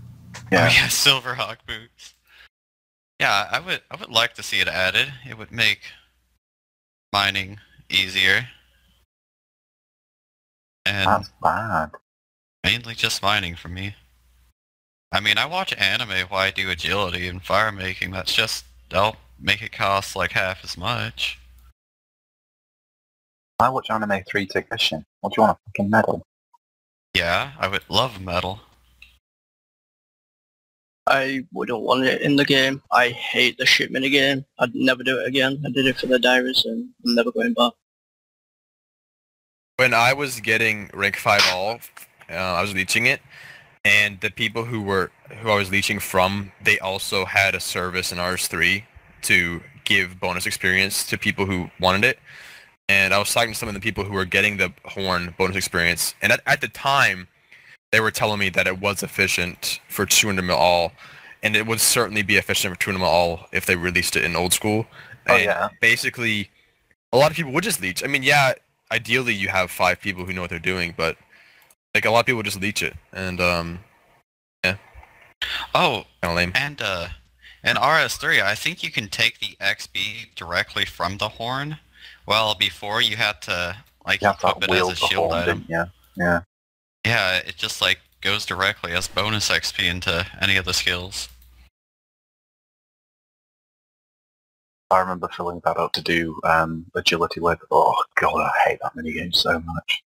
Yeah. 0.51 0.65
Oh 0.69 0.73
yeah, 0.73 0.87
Silverhawk 0.89 1.59
boots. 1.67 2.15
Yeah, 3.19 3.49
I 3.51 3.61
would 3.61 3.83
I 3.91 3.97
would 3.97 4.11
like 4.11 4.35
to 4.35 4.43
see 4.43 4.61
it 4.61 4.69
added. 4.69 5.13
It 5.27 5.39
would 5.39 5.53
make 5.53 5.93
mining 7.13 7.61
easier. 7.89 8.49
And 10.85 11.07
That's 11.09 11.31
bad. 11.43 11.93
Mainly 12.65 12.95
just 12.95 13.23
mining 13.23 13.57
for 13.57 13.69
me. 13.69 13.95
I 15.13 15.21
mean, 15.21 15.37
I 15.37 15.47
watch 15.47 15.75
anime 15.77 16.27
why 16.29 16.47
I 16.47 16.51
do 16.51 16.71
agility 16.71 17.29
and 17.29 17.43
fire 17.43 17.73
making. 17.73 18.13
That's 18.13 18.33
just 18.33 18.65
they'll 18.91 19.17
make 19.39 19.63
it 19.63 19.73
cost 19.73 20.17
like 20.17 20.33
half 20.33 20.65
as 20.65 20.77
much. 20.77 21.39
I 23.61 23.69
watch 23.69 23.91
anime 23.91 24.23
3 24.29 24.47
technician. 24.47 25.05
What 25.21 25.35
do 25.35 25.41
you 25.41 25.47
want, 25.47 25.59
a 25.59 25.71
fucking 25.71 25.91
medal? 25.91 26.23
Yeah, 27.15 27.53
I 27.59 27.69
would 27.69 27.83
love 27.89 28.21
metal. 28.21 28.61
I 31.07 31.45
wouldn't 31.53 31.83
want 31.83 32.05
it 32.05 32.23
in 32.23 32.37
the 32.37 32.45
game. 32.45 32.81
I 32.91 33.11
hate 33.11 33.59
the 33.59 33.67
ship 33.67 33.91
minigame. 33.91 34.45
I'd 34.59 34.75
never 34.75 35.03
do 35.03 35.19
it 35.19 35.27
again. 35.27 35.63
I 35.67 35.71
did 35.71 35.87
it 35.87 35.99
for 35.99 36.07
the 36.07 36.19
diaries 36.19 36.65
and 36.65 36.89
I'm 37.05 37.15
never 37.15 37.33
going 37.33 37.55
back. 37.55 37.73
when 39.77 39.95
I 39.95 40.13
was 40.13 40.41
getting 40.41 40.91
rank 40.95 41.17
five 41.17 41.43
all, 41.53 41.81
uh, 42.33 42.37
I 42.37 42.63
was 42.63 42.75
leeching 42.75 43.07
it, 43.07 43.21
and 43.85 44.21
the 44.21 44.31
people 44.31 44.65
who 44.65 44.83
were 44.83 45.11
who 45.41 45.51
I 45.51 45.57
was 45.57 45.71
leeching 45.71 46.01
from, 46.01 46.53
they 46.63 46.79
also 46.81 47.25
had 47.25 47.55
a 47.55 47.61
service 47.61 48.13
in 48.13 48.19
RS3 48.19 48.85
to 49.23 49.63
give 49.85 50.21
bonus 50.21 50.47
experience 50.47 51.07
to 51.07 51.19
people 51.19 51.47
who 51.47 51.71
wanted 51.81 52.05
it. 52.05 52.19
and 52.89 53.15
I 53.15 53.19
was 53.19 53.33
talking 53.33 53.53
to 53.53 53.59
some 53.59 53.69
of 53.69 53.75
the 53.75 53.81
people 53.81 54.05
who 54.05 54.13
were 54.15 54.25
getting 54.27 54.57
the 54.59 54.73
horn 54.87 55.35
bonus 55.39 55.57
experience, 55.57 56.15
and 56.23 56.33
at, 56.33 56.41
at 56.47 56.61
the 56.61 56.69
time, 56.69 57.29
they 57.93 58.01
were 58.01 58.11
telling 58.11 58.39
me 58.41 58.49
that 58.51 58.67
it 58.67 58.81
was 58.81 59.03
efficient 59.03 59.81
for 59.89 60.07
200 60.07 60.43
mil 60.43 60.57
all, 60.57 60.93
and 61.43 61.57
it 61.57 61.67
would 61.67 61.81
certainly 61.81 62.23
be 62.23 62.37
efficient 62.37 62.75
for 62.75 62.81
200 62.81 62.99
mil 63.01 63.09
all 63.09 63.49
if 63.53 63.67
they 63.67 63.77
released 63.77 64.17
it 64.17 64.25
in 64.25 64.37
old 64.37 64.53
school. 64.53 64.87
Oh, 65.29 65.37
And 65.37 65.45
yeah. 65.45 65.69
Basically, 65.81 66.51
a 67.13 67.17
lot 67.19 67.31
of 67.31 67.37
people 67.37 67.53
would 67.53 67.65
just 67.65 67.81
leech. 67.81 68.05
I 68.05 68.07
mean, 68.09 68.23
yeah, 68.23 68.55
ideally 68.91 69.35
you 69.35 69.49
have 69.49 69.71
five 69.71 70.01
people 70.01 70.25
who 70.27 70.33
know 70.33 70.43
what 70.43 70.51
they're 70.51 70.59
doing, 70.59 70.95
but 70.97 71.17
like 71.95 72.05
a 72.05 72.11
lot 72.11 72.21
of 72.21 72.27
people 72.27 72.43
just 72.43 72.61
leech 72.61 72.83
it, 72.83 72.95
and 73.13 73.41
um, 73.41 73.81
yeah. 74.65 74.77
Oh, 75.75 76.05
kind 76.23 76.33
of 76.33 76.37
lame. 76.37 76.53
and 76.55 76.81
uh, 76.81 77.09
in 77.65 77.77
RS3, 77.77 78.43
I 78.43 78.55
think 78.55 78.83
you 78.83 78.91
can 78.91 79.09
take 79.09 79.39
the 79.41 79.57
XP 79.61 80.35
directly 80.35 80.85
from 80.85 81.19
the 81.19 81.29
horn. 81.29 81.79
Well, 82.27 82.55
before 82.55 83.03
you 83.03 83.17
had 83.17 83.43
to 83.43 83.77
like 84.07 84.21
You 84.21 84.29
have 84.29 84.41
to 84.41 84.49
equip 84.49 84.71
it 84.71 84.71
as 84.71 84.89
a 84.89 84.97
shield 84.97 85.31
horn, 85.31 85.43
item. 85.43 85.59
didn't? 85.69 85.91
Yeah. 86.17 86.41
Yeah, 87.05 87.37
it 87.39 87.57
just 87.57 87.81
like 87.81 87.99
goes 88.21 88.47
directly 88.47 88.93
as 88.93 89.09
bonus 89.09 89.51
XP 89.51 89.85
into 89.91 90.27
any 90.41 90.57
of 90.57 90.65
the 90.65 90.73
skills. 90.75 91.29
I 94.91 94.99
remember 95.01 95.29
filling 95.35 95.61
that 95.65 95.79
up 95.79 95.93
to 95.93 96.03
do 96.03 96.39
um, 96.45 96.85
agility 96.95 97.41
with. 97.41 97.59
Oh 97.71 98.01
god, 98.21 98.37
I 98.37 98.51
hate 98.69 98.79
that 98.83 98.95
minigame 98.95 99.35
so 99.35 99.59
much. 99.61 100.03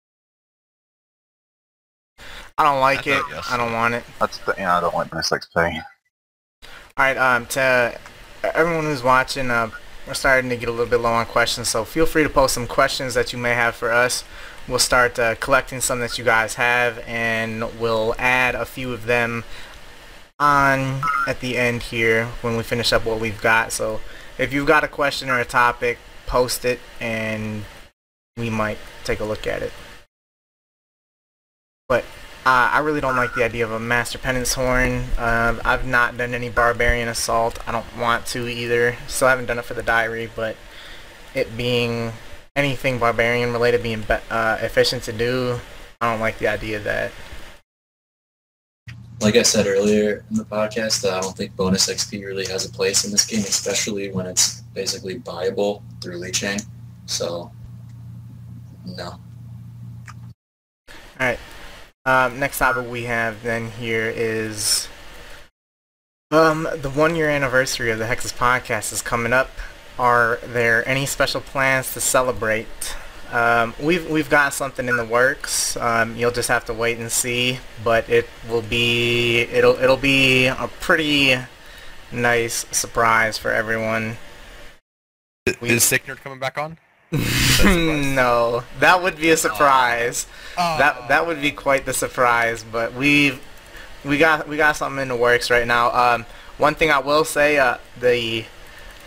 I 2.59 2.65
don't 2.65 2.81
like 2.81 3.07
I 3.07 3.19
it. 3.19 3.25
yes. 3.31 3.51
I 3.51 3.57
don't 3.57 3.73
want 3.73 3.95
it. 3.95 4.05
That's 4.19 4.39
the, 4.39 4.55
yeah, 4.59 4.77
I 4.77 4.81
don't 4.81 4.95
like 4.95 5.11
bonus 5.11 5.31
XP. 5.31 5.83
All 6.63 6.71
right, 6.99 7.17
um, 7.17 7.47
to 7.47 7.99
everyone 8.43 8.85
who's 8.85 9.03
watching, 9.03 9.51
uh, 9.51 9.71
we're 10.07 10.15
starting 10.15 10.51
to 10.51 10.57
get 10.57 10.69
a 10.69 10.73
little 10.73 10.87
bit 10.87 11.01
low 11.01 11.13
on 11.13 11.27
questions, 11.27 11.69
so 11.69 11.85
feel 11.85 12.07
free 12.07 12.23
to 12.23 12.29
post 12.29 12.55
some 12.55 12.67
questions 12.67 13.15
that 13.15 13.33
you 13.33 13.39
may 13.39 13.55
have 13.55 13.75
for 13.75 13.91
us. 13.93 14.25
We'll 14.69 14.79
start 14.79 15.19
uh, 15.19 15.35
collecting 15.37 15.81
some 15.81 16.01
that 16.01 16.19
you 16.19 16.25
guys 16.25 16.55
have, 16.55 17.03
and 17.07 17.65
we'll 17.79 18.15
add 18.19 18.55
a 18.55 18.65
few 18.65 18.93
of 18.93 19.07
them 19.07 19.45
on 20.39 21.03
at 21.27 21.41
the 21.41 21.57
end 21.59 21.83
here 21.83 22.27
when 22.41 22.57
we 22.57 22.63
finish 22.63 22.93
up 22.93 23.05
what 23.05 23.21
we've 23.21 23.41
got. 23.41 23.73
So 23.73 24.01
if 24.39 24.53
you've 24.53 24.67
got 24.67 24.85
a 24.85 24.89
question 24.89 25.29
or 25.29 25.39
a 25.39 25.45
topic, 25.45 25.99
post 26.27 26.65
it, 26.65 26.81
and 27.01 27.65
we 28.37 28.51
might 28.51 28.79
take 29.05 29.21
a 29.21 29.25
look 29.25 29.47
at 29.47 29.63
it. 29.63 29.73
But 31.91 32.05
uh, 32.47 32.71
I 32.73 32.79
really 32.79 33.01
don't 33.01 33.17
like 33.17 33.35
the 33.35 33.45
idea 33.45 33.65
of 33.65 33.73
a 33.73 33.81
Master 33.81 34.17
Penance 34.17 34.55
Horn. 34.55 35.03
Uh, 35.19 35.59
I've 35.65 35.85
not 35.85 36.17
done 36.17 36.35
any 36.35 36.49
Barbarian 36.49 37.09
Assault. 37.09 37.59
I 37.67 37.73
don't 37.73 37.99
want 37.99 38.27
to 38.27 38.47
either. 38.47 38.97
Still 39.09 39.27
haven't 39.27 39.47
done 39.47 39.59
it 39.59 39.65
for 39.65 39.75
the 39.75 39.83
Diary, 39.83 40.31
but 40.37 40.55
it 41.35 41.57
being 41.57 42.13
anything 42.55 43.01
Barbarian 43.01 43.53
related 43.53 43.83
being 43.83 44.03
be- 44.03 44.15
uh, 44.31 44.59
efficient 44.61 45.03
to 45.03 45.13
do, 45.13 45.59
I 46.01 46.13
don't 46.13 46.21
like 46.21 46.39
the 46.39 46.47
idea 46.47 46.77
of 46.77 46.85
that. 46.85 47.11
Like 49.21 49.35
I 49.35 49.43
said 49.43 49.67
earlier 49.67 50.25
in 50.31 50.37
the 50.37 50.45
podcast, 50.45 51.05
uh, 51.05 51.19
I 51.19 51.21
don't 51.21 51.37
think 51.37 51.57
bonus 51.57 51.89
XP 51.89 52.25
really 52.25 52.47
has 52.47 52.65
a 52.67 52.71
place 52.71 53.05
in 53.05 53.11
this 53.11 53.27
game, 53.27 53.41
especially 53.41 54.13
when 54.13 54.27
it's 54.27 54.61
basically 54.75 55.19
buyable 55.19 55.83
through 56.01 56.19
leeching. 56.19 56.61
So, 57.07 57.51
no. 58.87 59.19
Alright. 61.21 61.41
Um, 62.07 62.39
next 62.39 62.59
topic 62.59 62.91
we 62.91 63.05
have 63.05 63.43
then 63.43 63.71
here 63.73 64.09
is 64.09 64.89
um, 66.31 66.67
the 66.77 66.89
one 66.89 67.15
year 67.15 67.29
anniversary 67.29 67.91
of 67.91 67.99
the 67.99 68.07
Hexus 68.07 68.33
podcast 68.33 68.93
is 68.93 69.03
coming 69.03 69.35
up. 69.35 69.51
Are 69.99 70.39
there 70.43 70.87
any 70.89 71.05
special 71.05 71.43
plans 71.43 71.93
to 71.93 72.01
celebrate? 72.01 72.97
Um, 73.31 73.75
we've 73.79 74.09
we've 74.09 74.31
got 74.31 74.55
something 74.55 74.89
in 74.89 74.97
the 74.97 75.05
works. 75.05 75.77
Um, 75.77 76.17
you'll 76.17 76.31
just 76.31 76.49
have 76.49 76.65
to 76.67 76.73
wait 76.73 76.99
and 76.99 77.13
see, 77.13 77.59
but 77.85 78.09
it 78.09 78.27
will 78.49 78.63
be 78.63 79.41
it'll 79.41 79.77
it'll 79.77 79.99
be 79.99 80.47
a 80.47 80.71
pretty 80.81 81.37
nice 82.11 82.65
surprise 82.71 83.37
for 83.37 83.53
everyone. 83.53 84.17
Is 85.61 85.85
Sick 85.85 86.07
Nerd 86.07 86.19
coming 86.19 86.39
back 86.39 86.57
on? 86.57 86.79
no, 87.65 88.63
that 88.79 89.03
would 89.03 89.17
be 89.17 89.31
a 89.31 89.37
surprise. 89.37 90.27
Oh. 90.57 90.79
That 90.79 91.09
that 91.09 91.27
would 91.27 91.41
be 91.41 91.51
quite 91.51 91.85
the 91.85 91.93
surprise, 91.93 92.65
but 92.65 92.95
we've 92.95 93.41
we 94.05 94.19
got 94.19 94.49
we 94.49 94.57
got 94.57 94.77
something 94.77 95.03
in 95.03 95.09
the 95.09 95.17
works 95.17 95.51
right 95.51 95.67
now. 95.67 95.91
Um, 95.93 96.27
one 96.59 96.75
thing 96.75 96.91
I 96.91 96.99
will 96.99 97.25
say, 97.25 97.59
uh, 97.59 97.79
the 97.99 98.45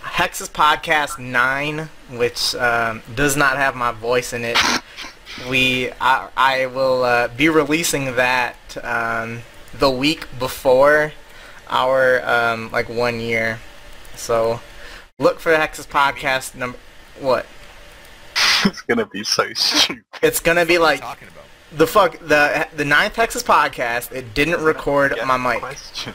Hexus 0.01 0.49
Podcast 0.49 1.17
Nine, 1.17 1.89
which 2.11 2.55
um, 2.55 3.01
does 3.15 3.38
not 3.38 3.55
have 3.57 3.75
my 3.75 3.91
voice 3.91 4.34
in 4.34 4.43
it, 4.43 4.57
we 5.49 5.89
I, 6.01 6.30
I 6.35 6.65
will 6.65 7.03
uh, 7.03 7.30
be 7.30 7.47
releasing 7.47 8.15
that 8.15 8.57
um, 8.84 9.43
the 9.73 9.89
week 9.89 10.27
before 10.39 11.13
our 11.69 12.21
um, 12.27 12.69
like 12.71 12.89
one 12.89 13.19
year. 13.19 13.59
So 14.15 14.59
look 15.19 15.39
for 15.39 15.51
the 15.51 15.57
Hexus 15.57 15.88
Podcast 15.88 16.53
number. 16.55 16.77
What? 17.19 17.45
it's 18.65 18.81
gonna 18.81 19.05
be 19.05 19.23
so 19.23 19.51
stupid. 19.53 20.03
It's 20.22 20.39
gonna 20.39 20.65
be 20.65 20.77
What 20.77 21.01
are 21.01 21.05
you 21.05 21.11
like 21.11 21.19
the 21.76 21.88
fuck 21.88 22.19
the 22.19 22.68
the 22.76 22.85
ninth 22.85 23.15
Hexus 23.15 23.43
podcast. 23.43 24.11
It 24.11 24.34
didn't 24.34 24.64
record 24.64 25.15
Get 25.15 25.26
my 25.27 25.38
mic. 25.38 25.60
question. 25.60 26.14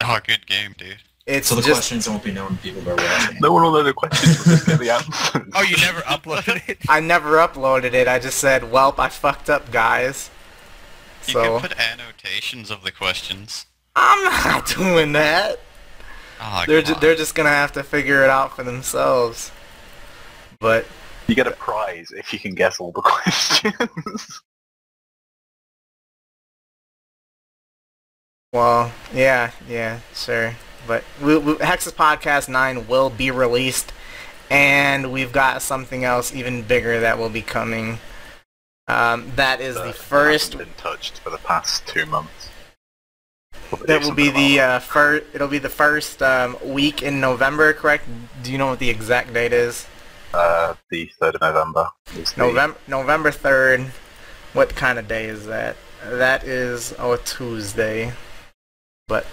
Oh, 0.00 0.18
good 0.26 0.46
game, 0.46 0.74
dude. 0.78 0.96
It's 1.26 1.48
So 1.48 1.54
the 1.56 1.60
just 1.62 1.72
questions 1.74 2.08
won't 2.08 2.24
be 2.24 2.32
known 2.32 2.56
to 2.56 2.62
people 2.62 2.88
are 2.88 2.96
watching. 2.96 3.38
No 3.40 3.52
one 3.52 3.62
will 3.62 3.72
know 3.72 3.82
the 3.82 3.92
questions. 3.92 4.38
We'll 4.46 4.56
just 4.56 4.66
get 4.66 4.78
the 4.80 4.90
answers. 4.90 5.42
Oh, 5.54 5.62
you 5.62 5.76
never 5.76 6.00
uploaded 6.00 6.66
it? 6.68 6.78
I 6.88 7.00
never 7.00 7.36
uploaded 7.36 7.92
it. 7.92 8.08
I 8.08 8.18
just 8.18 8.38
said, 8.38 8.62
"Welp, 8.62 8.98
I 8.98 9.08
fucked 9.10 9.50
up, 9.50 9.70
guys." 9.70 10.30
You 11.26 11.34
So 11.34 11.60
could 11.60 11.70
put 11.70 11.78
annotations 11.78 12.70
of 12.70 12.82
the 12.82 12.90
questions. 12.90 13.66
I'm 13.94 14.24
not 14.24 14.66
doing 14.76 15.12
that. 15.12 15.60
Oh, 16.40 16.64
They're 16.66 16.80
ju- 16.80 16.94
they're 16.98 17.14
just 17.14 17.34
gonna 17.34 17.50
have 17.50 17.72
to 17.72 17.82
figure 17.82 18.24
it 18.24 18.30
out 18.30 18.56
for 18.56 18.62
themselves. 18.64 19.52
But 20.60 20.84
You 21.26 21.34
get 21.34 21.46
a 21.46 21.52
prize 21.52 22.12
if 22.14 22.32
you 22.32 22.38
can 22.38 22.54
guess 22.54 22.80
all 22.80 22.92
the 22.92 23.00
questions. 23.02 24.42
well, 28.52 28.92
yeah, 29.12 29.52
yeah, 29.66 30.00
sure. 30.14 30.54
But 30.86 31.04
we, 31.22 31.38
we, 31.38 31.54
Hexus 31.54 31.92
Podcast 31.94 32.48
Nine 32.48 32.86
will 32.86 33.08
be 33.08 33.30
released, 33.30 33.92
and 34.50 35.12
we've 35.12 35.32
got 35.32 35.62
something 35.62 36.04
else 36.04 36.34
even 36.34 36.62
bigger 36.62 37.00
that 37.00 37.18
will 37.18 37.30
be 37.30 37.42
coming. 37.42 37.98
Um, 38.86 39.32
that 39.36 39.60
is 39.60 39.76
the 39.76 39.92
first 39.92 40.58
been 40.58 40.68
touched 40.76 41.20
for 41.20 41.30
the 41.30 41.38
past 41.38 41.86
two 41.86 42.04
months. 42.06 42.50
Probably 43.68 43.86
That 43.86 44.02
will 44.02 44.14
be 44.14 44.30
the 44.30 44.60
uh, 44.60 44.78
first. 44.80 45.26
It'll 45.32 45.48
be 45.48 45.58
the 45.58 45.68
first 45.68 46.22
um, 46.22 46.56
week 46.64 47.02
in 47.02 47.20
November, 47.20 47.72
correct? 47.72 48.08
Do 48.42 48.52
you 48.52 48.58
know 48.58 48.66
what 48.66 48.78
the 48.80 48.90
exact 48.90 49.32
date 49.32 49.52
is? 49.52 49.86
Uh, 50.32 50.74
the 50.90 51.10
third 51.18 51.36
of 51.36 51.40
November. 51.40 51.88
November 52.36 52.78
November 52.86 53.30
third. 53.30 53.80
What 54.52 54.74
kind 54.74 54.98
of 54.98 55.06
day 55.06 55.26
is 55.26 55.46
that? 55.46 55.76
That 56.04 56.44
is 56.44 56.92
a 56.98 57.18
Tuesday. 57.24 58.12
But 59.06 59.26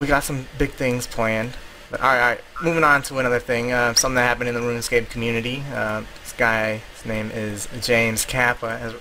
we 0.00 0.06
got 0.06 0.24
some 0.24 0.46
big 0.58 0.72
things 0.72 1.06
planned. 1.06 1.52
But 1.90 2.00
all 2.00 2.08
right, 2.08 2.20
all 2.20 2.28
right. 2.30 2.40
moving 2.62 2.84
on 2.84 3.02
to 3.04 3.18
another 3.18 3.38
thing. 3.38 3.72
Uh, 3.72 3.94
something 3.94 4.16
that 4.16 4.22
happened 4.22 4.48
in 4.48 4.54
the 4.54 4.60
RuneScape 4.60 5.10
community. 5.10 5.62
Uh, 5.72 6.02
this 6.22 6.32
guy, 6.32 6.80
his 6.94 7.06
name 7.06 7.30
is 7.32 7.68
James 7.80 8.24
Kappa, 8.24 8.78
has 8.78 8.94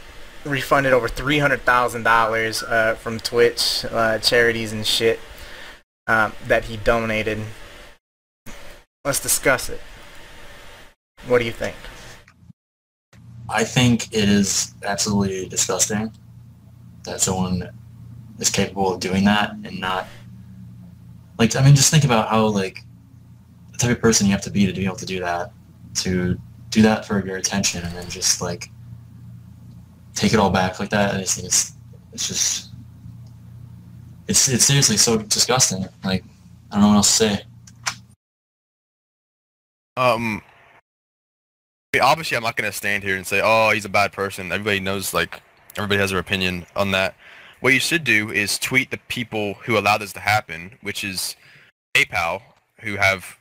refunded 0.46 0.92
over 0.92 1.08
three 1.08 1.40
hundred 1.40 1.62
thousand 1.62 2.04
dollars 2.04 2.64
uh, 2.64 2.96
from 2.96 3.20
Twitch 3.20 3.86
uh, 3.92 4.18
charities 4.20 4.74
and 4.74 4.86
shit 4.86 5.20
um, 6.08 6.34
that 6.48 6.66
he 6.66 6.78
donated. 6.78 7.40
Let's 9.06 9.20
discuss 9.20 9.70
it. 9.70 9.82
What 11.28 11.40
do 11.40 11.46
you 11.46 11.52
think? 11.52 11.76
I 13.50 13.64
think 13.64 14.14
it 14.14 14.30
is 14.30 14.74
absolutely 14.84 15.48
disgusting 15.48 16.12
that 17.04 17.22
someone 17.22 17.70
is 18.40 18.50
capable 18.50 18.94
of 18.94 19.00
doing 19.00 19.26
that 19.26 19.52
and 19.52 19.80
not 19.80 20.08
like 21.38 21.56
I 21.56 21.64
mean 21.64 21.76
just 21.76 21.92
think 21.92 22.04
about 22.04 22.30
how 22.30 22.46
like 22.48 22.84
the 23.72 23.78
type 23.78 23.92
of 23.92 24.02
person 24.02 24.26
you 24.26 24.32
have 24.32 24.42
to 24.44 24.52
be 24.52 24.66
to 24.66 24.74
be 24.74 24.86
able 24.86 24.96
to 24.96 25.06
do 25.06 25.20
that 25.20 25.52
to 25.96 26.40
do 26.70 26.82
that 26.82 27.06
for 27.06 27.26
your 27.26 27.38
attention 27.38 27.84
and 27.84 27.96
then 27.96 28.10
just 28.10 28.42
like 28.42 28.70
take 30.16 30.34
it 30.34 30.40
all 30.40 30.50
back 30.50 30.80
like 30.80 30.90
that. 30.90 31.16
I 31.16 31.20
just 31.20 31.36
think 31.36 31.48
it's 31.48 31.74
it's 32.14 32.28
just 32.28 32.70
it's 34.28 34.48
it's 34.50 34.66
seriously 34.66 34.98
so 34.98 35.18
disgusting. 35.18 35.86
Like 36.04 36.24
I 36.72 36.76
don't 36.76 36.82
know 36.82 36.88
what 36.90 36.96
else 36.98 37.18
to 37.18 37.28
say. 37.28 37.44
Um, 39.98 40.08
I 40.08 40.18
mean, 40.18 40.42
obviously, 42.00 42.38
I'm 42.38 42.44
not 42.44 42.56
gonna 42.56 42.72
stand 42.72 43.04
here 43.04 43.18
and 43.18 43.28
say, 43.28 43.42
"Oh, 43.44 43.72
he's 43.72 43.86
a 43.86 43.90
bad 43.90 44.14
person." 44.14 44.52
Everybody 44.52 44.80
knows, 44.80 45.14
like, 45.14 45.42
everybody 45.76 46.00
has 46.00 46.12
their 46.12 46.20
opinion 46.20 46.66
on 46.76 46.92
that. 46.92 47.16
What 47.60 47.74
you 47.74 47.80
should 47.80 48.04
do 48.04 48.32
is 48.32 48.58
tweet 48.58 48.92
the 48.92 48.98
people 49.10 49.56
who 49.66 49.78
allowed 49.78 50.00
this 50.00 50.14
to 50.14 50.20
happen, 50.20 50.78
which 50.82 51.04
is 51.04 51.36
PayPal, 51.94 52.42
who 52.80 52.96
have, 52.96 53.38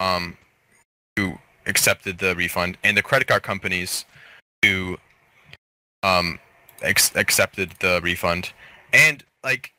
um, 0.00 0.36
who 1.16 1.38
accepted 1.66 2.18
the 2.18 2.34
refund 2.36 2.78
and 2.84 2.96
the 2.96 3.02
credit 3.02 3.28
card 3.28 3.42
companies 3.42 4.04
who 4.64 4.96
um 6.02 6.38
ex- 6.82 7.14
accepted 7.16 7.72
the 7.80 8.00
refund. 8.02 8.52
And 8.92 9.24
like 9.42 9.72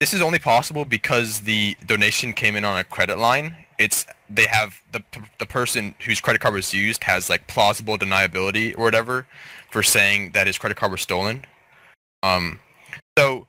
this 0.00 0.12
is 0.12 0.20
only 0.20 0.38
possible 0.38 0.84
because 0.84 1.40
the 1.40 1.76
donation 1.86 2.32
came 2.32 2.56
in 2.56 2.64
on 2.64 2.78
a 2.78 2.84
credit 2.84 3.18
line. 3.18 3.54
It's 3.78 4.06
they 4.34 4.46
have 4.46 4.80
the 4.92 5.02
the 5.38 5.46
person 5.46 5.94
whose 6.04 6.20
credit 6.20 6.40
card 6.40 6.54
was 6.54 6.72
used 6.72 7.04
has 7.04 7.28
like 7.28 7.46
plausible 7.46 7.98
deniability 7.98 8.76
or 8.76 8.84
whatever 8.84 9.26
for 9.70 9.82
saying 9.82 10.32
that 10.32 10.46
his 10.46 10.58
credit 10.58 10.76
card 10.76 10.92
was 10.92 11.00
stolen. 11.00 11.44
Um, 12.22 12.60
so 13.18 13.46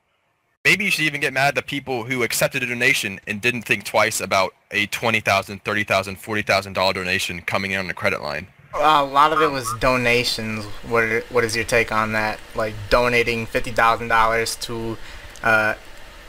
maybe 0.64 0.84
you 0.84 0.90
should 0.90 1.04
even 1.04 1.20
get 1.20 1.32
mad 1.32 1.48
at 1.48 1.54
the 1.54 1.62
people 1.62 2.04
who 2.04 2.22
accepted 2.22 2.62
a 2.62 2.66
donation 2.66 3.20
and 3.26 3.40
didn't 3.40 3.62
think 3.62 3.84
twice 3.84 4.20
about 4.20 4.54
a 4.70 4.86
twenty 4.86 5.20
thousand, 5.20 5.64
thirty 5.64 5.84
thousand, 5.84 6.16
forty 6.16 6.42
thousand 6.42 6.74
dollar 6.74 6.92
donation 6.92 7.40
coming 7.42 7.70
in 7.70 7.78
on 7.78 7.86
the 7.86 7.94
credit 7.94 8.22
line. 8.22 8.46
a 8.74 9.04
lot 9.04 9.32
of 9.32 9.40
it 9.40 9.50
was 9.50 9.72
donations. 9.80 10.64
What 10.88 11.24
what 11.30 11.44
is 11.44 11.54
your 11.54 11.64
take 11.64 11.92
on 11.92 12.12
that? 12.12 12.38
Like 12.54 12.74
donating 12.90 13.46
fifty 13.46 13.70
thousand 13.70 14.08
dollars 14.08 14.56
to 14.56 14.98
uh, 15.42 15.74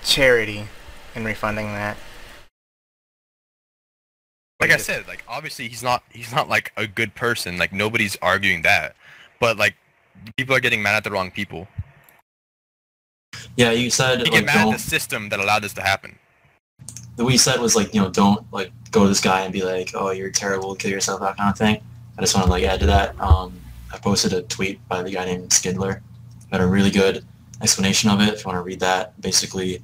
charity 0.03 0.68
and 1.15 1.26
refunding 1.26 1.68
that. 1.68 1.98
Like 4.60 4.72
I 4.72 4.77
said, 4.77 5.07
like 5.07 5.23
obviously 5.27 5.68
he's 5.68 5.84
not 5.84 6.03
he's 6.10 6.32
not 6.32 6.48
like 6.48 6.72
a 6.77 6.88
good 6.88 7.14
person. 7.14 7.57
Like 7.57 7.73
nobody's 7.73 8.18
arguing 8.22 8.61
that, 8.61 8.95
but 9.40 9.57
like 9.57 9.76
people 10.38 10.56
are 10.56 10.60
getting 10.60 10.82
mad 10.82 10.95
at 10.95 11.03
the 11.03 11.11
wrong 11.11 11.30
people. 11.30 11.68
Yeah, 13.57 13.72
you 13.72 13.90
said 13.90 14.19
You 14.19 14.23
like 14.26 14.32
get 14.32 14.45
mad 14.45 14.68
at 14.68 14.73
the 14.73 14.80
system 14.80 15.30
that 15.30 15.40
allowed 15.40 15.64
this 15.64 15.73
to 15.73 15.82
happen. 15.82 16.18
The 17.18 17.23
what 17.23 17.34
you 17.34 17.40
said 17.40 17.60
was 17.60 17.76
like 17.76 17.94
you 17.94 18.02
know 18.02 18.10
don't 18.10 18.52
like 18.53 18.72
go 18.91 19.03
to 19.03 19.10
this 19.10 19.22
guy 19.22 19.41
and 19.41 19.52
be 19.52 19.61
like 19.61 19.91
oh 19.94 20.11
you're 20.11 20.32
terrible 20.32 20.73
kill 20.76 20.91
yourself 20.91 21.19
that 21.19 21.38
kind 21.38 21.49
of 21.49 21.57
thing. 21.57 21.82
I 22.18 22.22
just 22.22 22.34
want 22.34 22.45
to 22.45 22.52
like 22.52 22.64
add 22.64 22.80
to 22.80 22.86
that. 22.86 23.19
Um, 23.19 23.60
I 23.94 23.98
posted 23.98 24.32
a 24.32 24.41
tweet 24.44 24.86
by 24.88 25.03
the 25.03 25.11
guy 25.11 25.26
named 25.26 25.49
Skidler. 25.49 26.02
Had 26.52 26.61
a 26.61 26.68
really 26.68 26.91
good 26.91 27.26
explanation 27.61 28.10
of 28.10 28.22
it. 28.22 28.34
If 28.34 28.45
you 28.45 28.45
want 28.45 28.57
to 28.57 28.61
read 28.61 28.80
that, 28.80 29.19
basically 29.19 29.84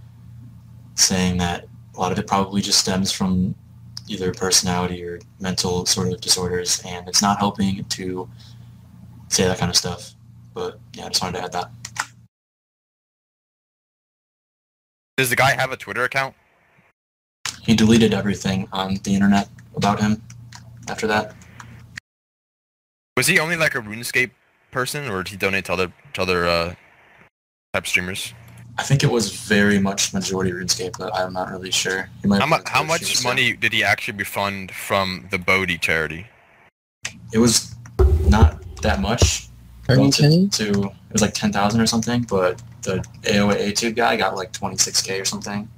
saying 0.95 1.37
that 1.37 1.67
a 1.95 1.99
lot 1.99 2.11
of 2.11 2.19
it 2.19 2.27
probably 2.27 2.61
just 2.61 2.79
stems 2.79 3.11
from 3.11 3.55
either 4.11 4.33
personality 4.33 5.03
or 5.03 5.19
mental 5.39 5.85
sort 5.85 6.11
of 6.11 6.19
disorders, 6.19 6.81
and 6.85 7.07
it's 7.07 7.21
not 7.21 7.39
helping 7.39 7.83
to 7.85 8.29
say 9.29 9.47
that 9.47 9.57
kind 9.57 9.69
of 9.69 9.75
stuff. 9.77 10.13
But 10.53 10.79
yeah, 10.93 11.05
I 11.05 11.09
just 11.09 11.23
wanted 11.23 11.37
to 11.37 11.43
add 11.45 11.51
that. 11.53 11.71
Does 15.17 15.29
the 15.29 15.35
guy 15.35 15.51
have 15.51 15.71
a 15.71 15.77
Twitter 15.77 16.03
account? 16.03 16.35
He 17.61 17.75
deleted 17.75 18.13
everything 18.13 18.67
on 18.73 18.95
the 19.03 19.13
internet 19.13 19.47
about 19.75 20.01
him 20.01 20.21
after 20.89 21.07
that. 21.07 21.35
Was 23.15 23.27
he 23.27 23.39
only 23.39 23.55
like 23.55 23.75
a 23.75 23.79
RuneScape 23.79 24.31
person, 24.71 25.07
or 25.07 25.23
did 25.23 25.31
he 25.31 25.37
donate 25.37 25.65
to 25.65 25.73
other 25.73 25.93
to 26.13 26.21
other 26.21 26.47
uh, 26.47 26.75
type 27.73 27.85
streamers? 27.85 28.33
I 28.81 28.83
think 28.83 29.03
it 29.03 29.11
was 29.11 29.31
very 29.31 29.77
much 29.77 30.11
majority 30.11 30.51
RuneScape, 30.51 30.97
but 30.97 31.15
I'm 31.15 31.33
not 31.33 31.51
really 31.51 31.69
sure. 31.69 32.09
Might 32.23 32.41
How, 32.41 32.47
mu- 32.47 32.63
how 32.65 32.81
much 32.81 33.07
he 33.07 33.23
money 33.23 33.53
did 33.53 33.73
he 33.73 33.83
actually 33.83 34.17
refund 34.17 34.71
from 34.71 35.27
the 35.29 35.37
Bodhi 35.37 35.77
charity? 35.77 36.25
It 37.31 37.37
was 37.37 37.75
not 38.25 38.59
that 38.81 38.99
much. 38.99 39.49
Twenty 39.83 40.01
relative 40.01 40.51
K? 40.51 40.65
To 40.71 40.83
it 40.85 41.13
was 41.13 41.21
like 41.21 41.35
ten 41.35 41.53
thousand 41.53 41.79
or 41.79 41.85
something, 41.85 42.23
but 42.23 42.59
the 42.81 43.05
AOA 43.21 43.71
A2 43.71 43.95
guy 43.95 44.17
got 44.17 44.35
like 44.35 44.51
twenty 44.51 44.77
six 44.77 44.99
K 44.99 45.19
or 45.19 45.25
something 45.25 45.69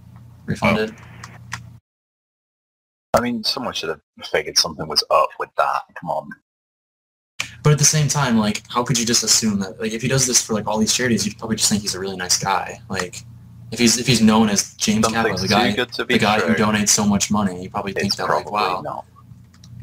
refunded. 0.45 0.95
Oh. 0.97 1.59
I 3.15 3.19
mean, 3.19 3.43
someone 3.43 3.73
should 3.73 3.89
have 3.89 3.99
figured 4.31 4.57
something 4.57 4.87
was 4.87 5.03
up 5.11 5.29
with 5.39 5.49
that. 5.57 5.81
Come 5.99 6.09
on. 6.09 6.29
But 7.63 7.71
at 7.71 7.79
the 7.79 7.85
same 7.85 8.09
time, 8.09 8.37
like, 8.37 8.61
how 8.69 8.83
could 8.83 8.99
you 8.99 9.05
just 9.05 9.23
assume 9.23 9.59
that? 9.59 9.79
Like, 9.79 9.93
if 9.93 10.01
he 10.01 10.09
does 10.09 10.27
this 10.27 10.45
for 10.45 10.53
like 10.53 10.67
all 10.67 10.77
these 10.77 10.93
charities, 10.93 11.25
you'd 11.25 11.37
probably 11.37 11.55
just 11.55 11.69
think 11.69 11.81
he's 11.81 11.95
a 11.95 11.99
really 11.99 12.17
nice 12.17 12.37
guy. 12.37 12.81
Like, 12.89 13.23
if 13.71 13.79
he's 13.79 13.97
if 13.97 14.05
he's 14.05 14.21
known 14.21 14.49
as 14.49 14.73
James 14.75 15.07
Kappa, 15.07 15.33
the 15.35 15.47
guy 15.47 15.71
good 15.73 15.91
to 15.93 16.05
be 16.05 16.15
the 16.15 16.19
guy 16.19 16.39
who 16.39 16.53
donates 16.53 16.89
so 16.89 17.05
much 17.07 17.31
money, 17.31 17.63
you 17.63 17.69
probably 17.69 17.93
think 17.93 18.15
that 18.17 18.27
probably 18.27 18.51
like, 18.51 18.53
wow, 18.53 18.81
not. 18.81 19.05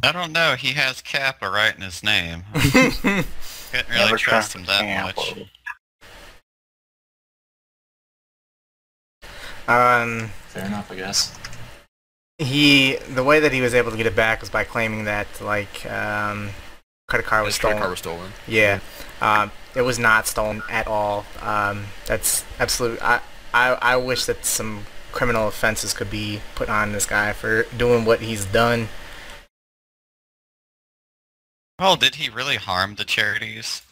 I 0.02 0.12
don't 0.12 0.32
know. 0.32 0.55
He 0.57 0.73
has 0.74 1.01
Kappa 1.02 1.48
right 1.51 1.74
in 1.74 1.81
his 1.82 2.02
name. 2.02 2.44
Couldn't 2.55 3.27
really 3.89 4.05
Never 4.05 4.16
trust 4.16 4.55
him 4.55 4.65
that 4.66 4.82
Yeah, 4.82 5.05
much. 5.05 5.35
um, 9.69 10.28
fair 10.48 10.66
enough, 10.66 10.90
I 10.90 10.97
guess. 10.97 11.39
he 12.39 12.97
the 13.15 13.23
way 13.24 13.40
that 13.40 13.52
he 13.52 13.61
was 13.61 13.74
able 13.74 13.90
to 13.90 13.97
get 13.97 14.07
it 14.07 14.16
back 14.16 14.40
was 14.40 14.51
by 14.51 14.65
claiming 14.65 15.05
that 15.05 15.27
like 15.40 15.85
um, 15.86 16.51
credit 17.11 17.27
card 17.27 17.45
was 17.45 17.57
His 17.57 17.61
credit 17.61 17.74
stolen. 17.74 17.81
card 17.82 17.91
was 17.91 17.99
stolen. 17.99 18.32
Yeah, 18.49 18.81
um, 19.20 19.53
it 19.77 19.82
was 19.82 19.99
not 19.99 20.27
stolen 20.27 20.62
at 20.70 20.87
all. 20.87 21.27
Um, 21.43 21.85
that's 22.07 22.45
absolute. 22.59 23.03
I, 23.03 23.20
I 23.53 23.73
I 23.82 23.97
wish 23.97 24.24
that 24.24 24.47
some 24.47 24.87
criminal 25.12 25.49
offenses 25.49 25.93
could 25.93 26.11
be 26.11 26.41
put 26.55 26.70
on 26.70 26.93
this 26.93 27.05
guy 27.05 27.35
for 27.35 27.65
doing 27.77 28.07
what 28.07 28.20
he's 28.20 28.47
done. 28.47 28.89
Well, 31.78 31.97
did 31.97 32.15
he 32.15 32.31
really 32.31 32.57
harm 32.57 32.95
the 32.95 33.05
charities? 33.05 33.82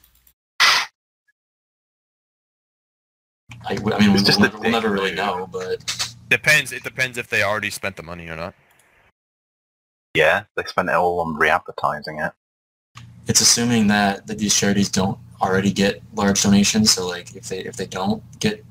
I 3.66 3.74
mean, 3.74 3.82
we'll, 3.82 4.22
just 4.22 4.38
we'll, 4.40 4.50
never, 4.50 4.58
we'll 4.58 4.70
never 4.70 4.90
really 4.90 5.14
know, 5.14 5.48
but 5.50 6.08
Depends. 6.28 6.72
It 6.72 6.84
depends 6.84 7.16
if 7.16 7.28
they 7.28 7.42
already 7.42 7.70
spent 7.70 7.96
the 7.96 8.02
money 8.02 8.28
or 8.28 8.36
not. 8.36 8.54
Yeah, 10.14 10.44
they 10.56 10.64
spent 10.64 10.88
it 10.90 10.94
all 10.94 11.20
on 11.20 11.36
re-advertising 11.36 12.18
it. 12.18 12.32
It's 13.28 13.40
assuming 13.40 13.86
that, 13.88 14.26
that 14.26 14.38
these 14.38 14.54
charities 14.54 14.88
don't 14.88 15.18
already 15.40 15.72
get 15.72 16.02
large 16.14 16.42
donations. 16.42 16.90
So 16.90 17.06
like 17.06 17.36
if 17.36 17.48
they 17.48 17.60
if 17.60 17.76
they 17.76 17.86
don't 17.86 18.22
get 18.40 18.64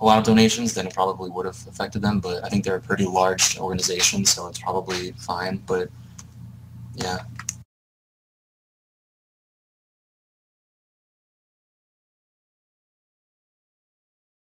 a 0.00 0.04
lot 0.04 0.18
of 0.18 0.24
donations, 0.24 0.74
then 0.74 0.86
it 0.86 0.94
probably 0.94 1.30
would 1.30 1.46
have 1.46 1.58
affected 1.68 2.02
them. 2.02 2.20
But 2.20 2.44
I 2.44 2.48
think 2.48 2.64
they're 2.64 2.76
a 2.76 2.80
pretty 2.80 3.04
large 3.04 3.58
organization, 3.58 4.24
so 4.24 4.48
it's 4.48 4.58
probably 4.58 5.12
fine. 5.12 5.58
But 5.66 5.88
yeah, 6.96 7.20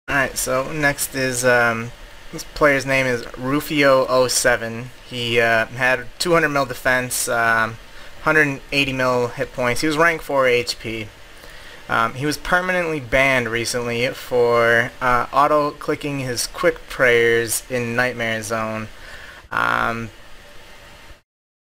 Alright, 0.10 0.38
so 0.38 0.72
next 0.72 1.15
is, 1.15 1.44
um, 1.44 1.91
this 2.32 2.44
player's 2.44 2.86
name 2.86 3.07
is 3.07 3.24
Rufio07. 3.24 4.86
He 5.10 5.40
uh, 5.41 5.65
had 5.65 6.06
200 6.20 6.49
mil 6.49 6.65
defense, 6.68 7.28
um, 7.28 7.78
180 8.24 8.94
mil 8.94 9.28
hit 9.28 9.52
points. 9.54 9.82
He 9.82 9.88
was 9.88 9.98
ranked 9.98 10.24
4 10.24 10.45
HP. 10.45 11.08
Um, 11.90 12.14
he 12.14 12.26
was 12.26 12.38
permanently 12.38 13.02
banned 13.02 13.50
recently 13.50 14.08
for 14.08 14.91
uh, 15.02 15.28
auto-clicking 15.34 16.20
his 16.20 16.48
quick 16.48 16.88
prayers 16.88 17.64
in 17.70 17.95
Nightmare 17.95 18.41
Zone. 18.41 18.88
Um, 19.52 20.10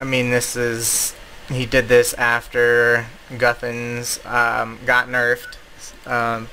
I 0.01 0.05
mean, 0.05 0.31
this 0.31 0.55
is... 0.55 1.15
He 1.49 1.67
did 1.67 1.89
this 1.89 2.15
after 2.15 3.07
Guthans 3.31 4.25
um, 4.25 4.79
got 4.87 5.09
nerfed. 5.09 5.57
Um, 6.07 6.49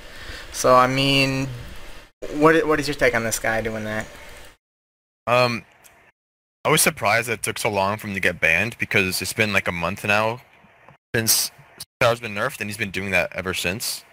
so, 0.51 0.75
I 0.75 0.87
mean, 0.87 1.47
what 2.33 2.67
what 2.67 2.79
is 2.79 2.87
your 2.87 2.95
take 2.95 3.15
on 3.15 3.23
this 3.23 3.39
guy 3.39 3.61
doing 3.61 3.85
that? 3.85 4.05
Um, 5.27 5.63
I 6.63 6.69
was 6.69 6.81
surprised 6.81 7.27
that 7.27 7.33
it 7.33 7.43
took 7.43 7.57
so 7.57 7.69
long 7.71 7.97
for 7.97 8.07
him 8.07 8.13
to 8.13 8.19
get 8.19 8.39
banned 8.39 8.77
because 8.77 9.21
it's 9.21 9.33
been 9.33 9.51
like 9.53 9.67
a 9.67 9.71
month 9.71 10.05
now 10.05 10.41
since 11.15 11.51
Star's 12.01 12.19
been 12.19 12.33
nerfed, 12.35 12.59
and 12.61 12.69
he's 12.69 12.77
been 12.77 12.91
doing 12.91 13.11
that 13.11 13.31
ever 13.33 13.53
since. 13.53 14.03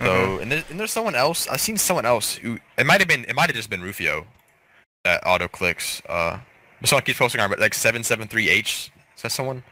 So, 0.00 0.06
Mhm. 0.38 0.42
and, 0.42 0.52
there, 0.52 0.64
and 0.70 0.78
there's 0.80 0.92
someone 0.92 1.14
else. 1.14 1.46
I've 1.48 1.60
seen 1.60 1.76
someone 1.76 2.06
else 2.06 2.34
who 2.36 2.58
it 2.76 2.86
might 2.86 3.00
have 3.00 3.08
been. 3.08 3.24
It 3.24 3.34
might 3.34 3.48
have 3.48 3.56
just 3.56 3.68
been 3.70 3.82
Rufio 3.82 4.26
that 5.04 5.22
auto 5.26 5.48
clicks. 5.48 6.00
Uh, 6.08 6.38
but 6.80 6.88
someone 6.88 7.04
keeps 7.04 7.18
posting 7.18 7.40
on 7.40 7.52
it, 7.52 7.58
like 7.58 7.74
seven 7.74 8.04
seven 8.04 8.28
three 8.28 8.48
H. 8.48 8.90
Is 9.16 9.22
that 9.22 9.32
someone? 9.32 9.64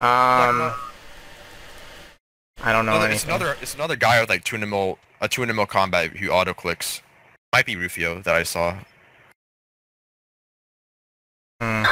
Um, 0.00 0.72
I 2.62 2.72
don't 2.72 2.86
know 2.86 2.96
Another- 2.96 3.10
it's 3.12 3.24
another. 3.24 3.56
It's 3.60 3.74
another 3.74 3.96
guy 3.96 4.20
with 4.20 4.30
like 4.30 4.42
200 4.44 4.66
mil, 4.66 4.98
a 5.20 5.28
200 5.28 5.54
mil 5.54 5.66
combat 5.66 6.16
who 6.16 6.30
auto 6.30 6.54
clicks. 6.54 7.02
Might 7.52 7.66
be 7.66 7.76
Rufio 7.76 8.20
that 8.22 8.34
I 8.34 8.42
saw. 8.42 8.78
Hmm. 11.60 11.84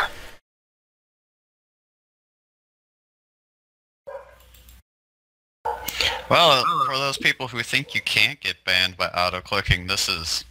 Well, 6.30 6.64
for 6.86 6.96
those 6.96 7.18
people 7.18 7.48
who 7.48 7.62
think 7.62 7.94
you 7.94 8.00
can't 8.00 8.40
get 8.40 8.56
banned 8.64 8.96
by 8.96 9.06
auto-clicking, 9.08 9.86
this 9.86 10.08
is... 10.08 10.44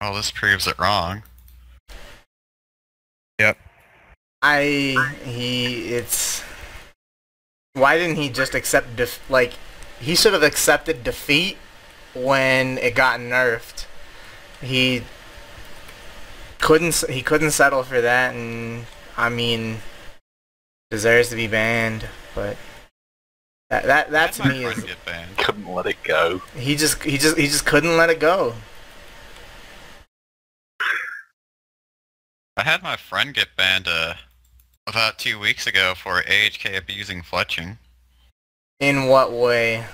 Well, 0.00 0.14
this 0.14 0.30
proves 0.30 0.66
it 0.66 0.78
wrong. 0.78 1.22
Yep. 3.38 3.58
I 4.42 5.14
he 5.24 5.94
it's 5.94 6.44
why 7.72 7.98
didn't 7.98 8.16
he 8.16 8.28
just 8.28 8.54
accept 8.54 8.96
def- 8.96 9.28
like 9.28 9.54
he 10.00 10.14
should 10.14 10.32
have 10.32 10.42
accepted 10.44 11.02
defeat 11.02 11.56
when 12.14 12.78
it 12.78 12.94
got 12.94 13.18
nerfed. 13.20 13.86
He 14.60 15.02
couldn't 16.58 17.04
he 17.08 17.22
couldn't 17.22 17.52
settle 17.52 17.82
for 17.82 18.00
that 18.00 18.34
and 18.34 18.86
I 19.16 19.28
mean 19.28 19.78
deserves 20.90 21.28
to 21.28 21.36
be 21.36 21.46
banned, 21.46 22.06
but 22.34 22.56
that 23.70 23.84
that 23.84 24.10
that 24.10 24.32
to 24.34 24.48
me 24.48 24.64
is. 24.64 24.84
Couldn't 25.36 25.72
let 25.72 25.86
it 25.86 26.02
go. 26.02 26.40
he 26.56 26.76
just 26.76 27.02
he 27.02 27.18
just 27.18 27.36
he 27.36 27.46
just 27.46 27.66
couldn't 27.66 27.96
let 27.96 28.10
it 28.10 28.20
go. 28.20 28.54
I 32.56 32.62
had 32.62 32.82
my 32.82 32.96
friend 32.96 33.32
get 33.34 33.48
banned 33.56 33.86
uh, 33.86 34.14
about 34.86 35.18
two 35.18 35.38
weeks 35.38 35.66
ago 35.66 35.94
for 35.94 36.22
AHK 36.22 36.76
abusing 36.76 37.22
fletching. 37.22 37.78
In 38.80 39.06
what 39.06 39.32
way? 39.32 39.84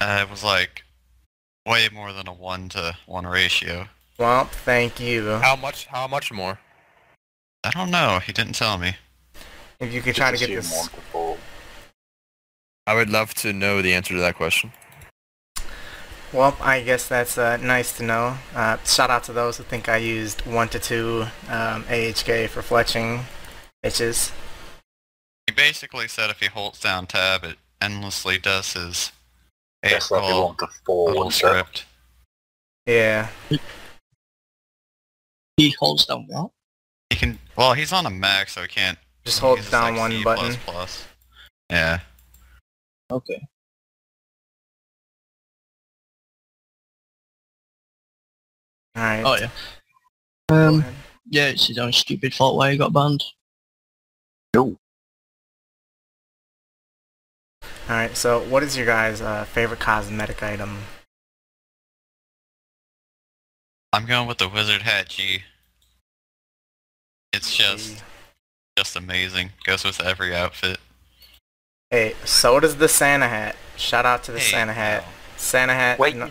Uh, 0.00 0.24
it 0.26 0.30
was 0.30 0.42
like 0.42 0.82
way 1.66 1.88
more 1.92 2.12
than 2.12 2.26
a 2.26 2.32
one 2.32 2.68
to 2.70 2.96
one 3.06 3.26
ratio. 3.26 3.88
Well, 4.18 4.44
thank 4.44 5.00
you. 5.00 5.30
How 5.30 5.56
much? 5.56 5.86
How 5.86 6.06
much 6.06 6.32
more? 6.32 6.58
I 7.64 7.70
don't 7.70 7.90
know. 7.90 8.20
He 8.24 8.32
didn't 8.32 8.54
tell 8.54 8.78
me. 8.78 8.94
If 9.80 9.92
you 9.92 10.00
could 10.02 10.14
try 10.14 10.30
to 10.30 10.36
get 10.36 10.48
this 10.48 10.70
one 10.70 10.88
to 10.88 11.00
four. 11.12 11.36
I 12.86 12.94
would 12.94 13.10
love 13.10 13.34
to 13.34 13.52
know 13.52 13.82
the 13.82 13.94
answer 13.94 14.14
to 14.14 14.20
that 14.20 14.36
question. 14.36 14.72
Well, 16.32 16.56
I 16.60 16.80
guess 16.82 17.08
that's 17.08 17.38
uh, 17.38 17.56
nice 17.58 17.96
to 17.98 18.02
know. 18.02 18.36
Uh, 18.54 18.76
shout 18.84 19.08
out 19.08 19.24
to 19.24 19.32
those 19.32 19.56
who 19.56 19.62
think 19.64 19.88
I 19.88 19.98
used 19.98 20.44
1 20.44 20.68
to 20.70 20.78
2 20.80 21.22
um, 21.48 21.84
AHK 21.84 22.48
for 22.48 22.60
fletching 22.60 23.22
bitches. 23.84 24.32
He 25.46 25.54
basically 25.54 26.08
said 26.08 26.30
if 26.30 26.40
he 26.40 26.46
holds 26.46 26.80
down 26.80 27.06
tab, 27.06 27.44
it 27.44 27.56
endlessly 27.80 28.38
does 28.38 28.72
his 28.72 29.12
Guess 29.84 30.08
that'd 30.08 30.24
be 30.24 30.32
well, 30.32 30.46
one 30.48 30.56
to 30.56 30.66
four, 30.84 31.08
little 31.08 31.24
wouldn't 31.26 31.34
it? 31.34 31.46
script. 31.46 31.84
Yeah. 32.86 33.28
He 35.56 35.70
holds 35.70 36.06
down 36.06 36.26
what? 36.28 36.50
He 37.10 37.16
can. 37.16 37.38
Well, 37.56 37.74
he's 37.74 37.92
on 37.92 38.06
a 38.06 38.10
Mac, 38.10 38.48
so 38.48 38.62
he 38.62 38.68
can't. 38.68 38.98
Just 39.24 39.38
he 39.38 39.46
hold 39.46 39.58
uses, 39.58 39.70
down 39.70 39.92
like, 39.92 40.00
one 40.00 40.10
C++. 40.10 40.24
button. 40.24 40.56
Yeah. 41.70 42.00
Okay. 43.10 43.46
Alright. 48.96 49.24
Oh 49.24 49.36
yeah. 49.36 49.48
Um. 50.48 50.84
Yeah, 51.30 51.48
it's 51.48 51.66
his 51.66 51.78
own 51.78 51.92
stupid 51.92 52.34
fault 52.34 52.56
why 52.56 52.72
he 52.72 52.76
got 52.76 52.92
banned. 52.92 53.24
No. 54.54 54.76
Alright, 57.88 58.16
so 58.16 58.40
what 58.40 58.62
is 58.62 58.76
your 58.76 58.86
guys' 58.86 59.20
uh, 59.20 59.44
favorite 59.44 59.80
cosmetic 59.80 60.42
item? 60.42 60.78
I'm 63.94 64.06
going 64.06 64.26
with 64.26 64.38
the 64.38 64.48
Wizard 64.48 64.82
Hat 64.82 65.08
G. 65.08 65.42
It's 67.32 67.56
just 67.56 68.02
just 68.76 68.96
amazing. 68.96 69.50
Goes 69.64 69.84
with 69.84 70.00
every 70.00 70.34
outfit. 70.34 70.78
Hey, 71.90 72.14
so 72.24 72.58
does 72.58 72.76
the 72.76 72.88
Santa 72.88 73.28
hat. 73.28 73.54
Shout 73.76 74.04
out 74.04 74.24
to 74.24 74.32
the 74.32 74.40
Hey, 74.40 74.50
Santa 74.50 74.72
hat. 74.72 75.02
now. 75.02 75.08
Santa 75.36 75.74
hat. 75.74 75.98
Wait, 76.00 76.16
no- 76.16 76.30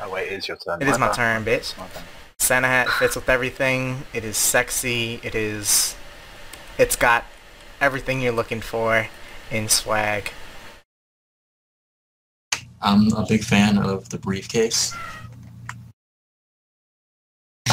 Oh 0.00 0.10
wait, 0.10 0.32
it 0.32 0.38
is 0.38 0.48
your 0.48 0.56
turn. 0.56 0.80
it 0.80 0.88
is 0.88 0.98
my 0.98 1.08
bad. 1.08 1.14
turn, 1.16 1.44
bitch. 1.44 1.76
My 1.76 1.86
bad. 1.88 2.02
Santa 2.38 2.68
hat 2.68 2.88
fits 2.88 3.14
with 3.16 3.28
everything. 3.28 4.04
It 4.14 4.24
is 4.24 4.38
sexy. 4.38 5.20
It 5.22 5.34
is. 5.34 5.94
It's 6.78 6.96
got 6.96 7.24
everything 7.82 8.22
you're 8.22 8.32
looking 8.32 8.60
for 8.62 9.08
in 9.50 9.68
swag. 9.68 10.32
I'm 12.80 13.12
a 13.12 13.24
big 13.26 13.44
fan 13.44 13.76
of 13.78 14.08
the 14.08 14.18
briefcase. 14.18 14.94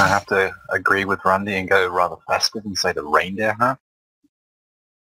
I 0.02 0.08
have 0.08 0.26
to 0.28 0.52
agree 0.70 1.06
with 1.06 1.20
Randy 1.24 1.56
and 1.56 1.70
go 1.70 1.88
rather 1.88 2.16
festive 2.28 2.66
and 2.66 2.78
say 2.78 2.92
the 2.92 3.04
reindeer 3.04 3.54
hat. 3.60 3.78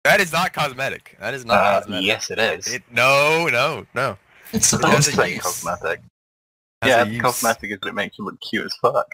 That 0.05 0.21
is 0.21 0.31
not 0.31 0.53
cosmetic. 0.53 1.17
That 1.19 1.33
is 1.33 1.45
not 1.45 1.59
Uh, 1.59 1.81
cosmetic. 1.81 2.05
yes, 2.05 2.29
it 2.31 2.39
is. 2.39 2.67
It, 2.67 2.83
no, 2.91 3.47
no, 3.51 3.85
no. 3.93 4.17
It's 4.53 4.67
It 4.67 4.69
supposed 4.69 4.95
does 4.95 5.05
to 5.09 5.15
say 5.15 5.33
be. 5.33 5.39
cosmetic. 5.39 6.01
Has 6.81 6.89
yeah, 6.91 7.03
a 7.03 7.07
use. 7.07 7.21
cosmetic 7.21 7.71
is 7.71 7.79
that 7.81 7.89
it 7.89 7.95
makes 7.95 8.17
you 8.17 8.25
look 8.25 8.39
cute 8.39 8.65
as 8.65 8.73
fuck. 8.81 9.07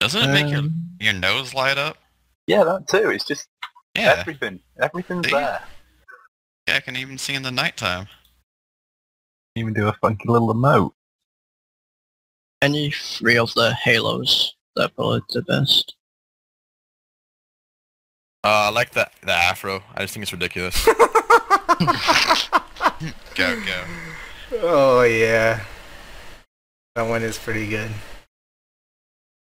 Doesn't 0.00 0.22
it 0.22 0.32
make 0.32 0.50
your 0.50 0.60
Um, 0.60 0.96
your 1.00 1.14
nose 1.14 1.54
light 1.54 1.78
up? 1.78 1.96
Yeah, 2.46 2.62
that 2.64 2.86
too. 2.88 3.10
It's 3.10 3.24
just 3.24 3.48
Yeah. 3.96 4.20
everything. 4.20 4.60
Everything's 4.80 5.24
See? 5.24 5.32
there. 5.32 5.62
Yeah, 6.68 6.76
I 6.76 6.80
can 6.80 6.96
even 6.96 7.16
see 7.18 7.34
in 7.34 7.42
the 7.42 7.50
nighttime. 7.50 8.08
Even 9.56 9.72
do 9.72 9.88
a 9.88 9.92
funky 9.94 10.28
little 10.28 10.52
emote. 10.52 10.92
Any 12.64 12.90
three 12.90 13.36
of 13.36 13.52
the 13.52 13.74
Halos, 13.74 14.54
they're 14.74 14.88
probably 14.88 15.20
the 15.34 15.42
best. 15.42 15.94
Uh, 18.42 18.48
I 18.48 18.70
like 18.70 18.92
the 18.92 19.06
the 19.20 19.32
afro. 19.32 19.82
I 19.94 20.00
just 20.00 20.14
think 20.14 20.22
it's 20.22 20.32
ridiculous. 20.32 20.82
Go 23.34 23.60
go. 23.66 23.84
oh 24.62 25.02
yeah, 25.02 25.62
that 26.94 27.06
one 27.06 27.22
is 27.22 27.36
pretty 27.36 27.68
good. 27.68 27.90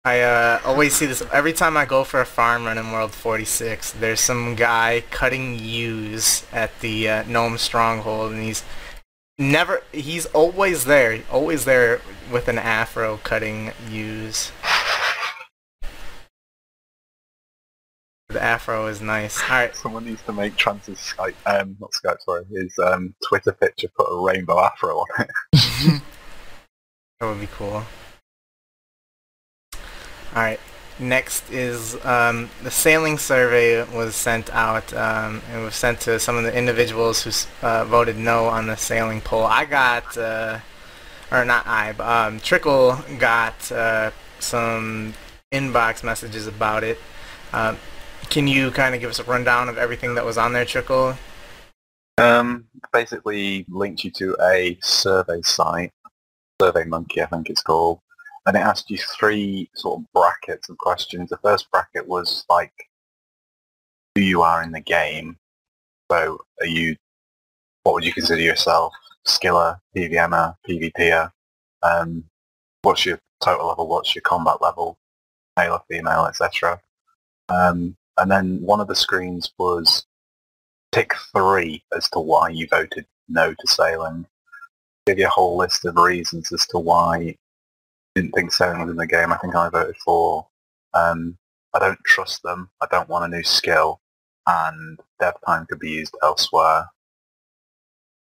I 0.03 0.19
uh, 0.19 0.59
always 0.65 0.93
see 0.93 1.05
this 1.05 1.23
every 1.31 1.53
time 1.53 1.77
I 1.77 1.85
go 1.85 2.03
for 2.03 2.19
a 2.19 2.25
farm 2.25 2.65
run 2.65 2.77
in 2.77 2.91
World 2.91 3.13
46. 3.13 3.93
There's 3.93 4.19
some 4.19 4.55
guy 4.55 5.05
cutting 5.11 5.57
yews 5.57 6.45
at 6.51 6.77
the 6.81 7.07
uh, 7.07 7.23
Gnome 7.23 7.57
Stronghold, 7.57 8.33
and 8.33 8.43
he's 8.43 8.65
never. 9.39 9.81
He's 9.93 10.25
always 10.25 10.83
there, 10.83 11.23
always 11.31 11.63
there 11.63 12.01
with 12.31 12.47
an 12.47 12.57
afro 12.57 13.17
cutting 13.17 13.71
yews. 13.89 14.51
The 18.29 18.41
afro 18.41 18.87
is 18.87 18.99
nice. 18.99 19.41
All 19.43 19.49
right, 19.49 19.75
Someone 19.75 20.05
needs 20.05 20.23
to 20.23 20.33
make 20.33 20.55
Trance's 20.55 20.97
Skype, 20.97 21.35
um, 21.45 21.77
not 21.79 21.91
Skype, 21.91 22.19
sorry, 22.21 22.45
his 22.51 22.77
um, 22.79 23.13
Twitter 23.23 23.51
picture 23.51 23.89
put 23.95 24.05
a 24.05 24.25
rainbow 24.25 24.59
afro 24.59 24.97
on 24.99 25.27
it. 25.53 26.01
That 27.19 27.29
would 27.29 27.39
be 27.39 27.47
cool. 27.55 27.83
Alright, 30.35 30.59
next 30.99 31.49
is 31.49 31.95
um, 32.03 32.49
the 32.63 32.69
sailing 32.69 33.17
survey 33.17 33.81
was 33.95 34.13
sent 34.13 34.49
out. 34.53 34.93
Um, 34.93 35.41
it 35.55 35.63
was 35.63 35.73
sent 35.73 36.01
to 36.01 36.19
some 36.19 36.35
of 36.35 36.43
the 36.43 36.53
individuals 36.53 37.23
who 37.23 37.65
uh, 37.65 37.85
voted 37.85 38.17
no 38.17 38.47
on 38.47 38.67
the 38.67 38.75
sailing 38.75 39.21
poll. 39.21 39.45
I 39.45 39.63
got, 39.63 40.17
uh, 40.17 40.59
or 41.33 41.43
not 41.43 41.65
I, 41.65 41.93
but 41.93 42.07
um, 42.07 42.39
Trickle 42.39 42.97
got 43.17 43.71
uh, 43.71 44.11
some 44.39 45.13
inbox 45.51 46.03
messages 46.03 46.45
about 46.47 46.83
it. 46.83 46.99
Um, 47.51 47.77
can 48.29 48.47
you 48.47 48.71
kind 48.71 48.93
of 48.93 49.01
give 49.01 49.09
us 49.09 49.19
a 49.19 49.23
rundown 49.23 49.67
of 49.67 49.77
everything 49.77 50.15
that 50.15 50.23
was 50.23 50.37
on 50.37 50.53
there, 50.53 50.65
Trickle? 50.65 51.15
Um, 52.19 52.65
basically 52.91 53.65
linked 53.69 54.03
you 54.03 54.11
to 54.11 54.37
a 54.43 54.77
survey 54.81 55.41
site, 55.41 55.91
Survey 56.61 56.85
Monkey 56.85 57.21
I 57.23 57.25
think 57.25 57.49
it's 57.49 57.63
called, 57.63 57.99
and 58.45 58.55
it 58.55 58.59
asked 58.59 58.91
you 58.91 58.99
three 58.99 59.69
sort 59.73 59.99
of 59.99 60.05
brackets 60.13 60.69
of 60.69 60.77
questions. 60.77 61.29
The 61.29 61.37
first 61.37 61.69
bracket 61.71 62.07
was 62.07 62.45
like 62.49 62.73
who 64.13 64.21
you 64.21 64.43
are 64.43 64.61
in 64.61 64.71
the 64.71 64.81
game. 64.81 65.37
So 66.11 66.39
are 66.61 66.67
you, 66.67 66.95
what 67.83 67.93
would 67.93 68.05
you 68.05 68.13
consider 68.13 68.41
yourself? 68.41 68.93
Skiller, 69.25 69.79
PVMer, 69.95 70.55
PvPer? 70.67 71.31
Um, 71.81 72.25
what's 72.81 73.05
your 73.05 73.19
total 73.43 73.67
level? 73.67 73.87
What's 73.87 74.15
your 74.15 74.21
combat 74.21 74.61
level? 74.61 74.97
Male 75.57 75.73
or 75.73 75.83
female, 75.89 76.25
etc. 76.25 76.79
Um, 77.49 77.95
and 78.17 78.29
then 78.31 78.61
one 78.61 78.79
of 78.79 78.87
the 78.87 78.95
screens 78.95 79.51
was 79.57 80.05
pick 80.91 81.13
three 81.35 81.83
as 81.95 82.09
to 82.11 82.19
why 82.19 82.49
you 82.49 82.67
voted 82.67 83.05
no 83.27 83.53
to 83.53 83.67
sailing. 83.67 84.25
Give 85.05 85.19
you 85.19 85.25
a 85.25 85.29
whole 85.29 85.57
list 85.57 85.85
of 85.85 85.97
reasons 85.97 86.51
as 86.51 86.65
to 86.67 86.79
why 86.79 87.17
you 87.17 87.35
didn't 88.15 88.31
think 88.31 88.53
sailing 88.53 88.81
was 88.81 88.89
in 88.89 88.95
the 88.95 89.07
game. 89.07 89.33
I 89.33 89.37
think 89.37 89.55
I 89.55 89.69
voted 89.69 89.97
for 89.97 90.47
um, 90.93 91.37
I 91.73 91.79
don't 91.79 92.03
trust 92.05 92.43
them, 92.43 92.69
I 92.81 92.87
don't 92.91 93.09
want 93.09 93.25
a 93.25 93.35
new 93.35 93.43
skill, 93.43 93.99
and 94.45 94.99
dev 95.19 95.33
time 95.45 95.65
could 95.65 95.79
be 95.79 95.91
used 95.91 96.15
elsewhere. 96.21 96.85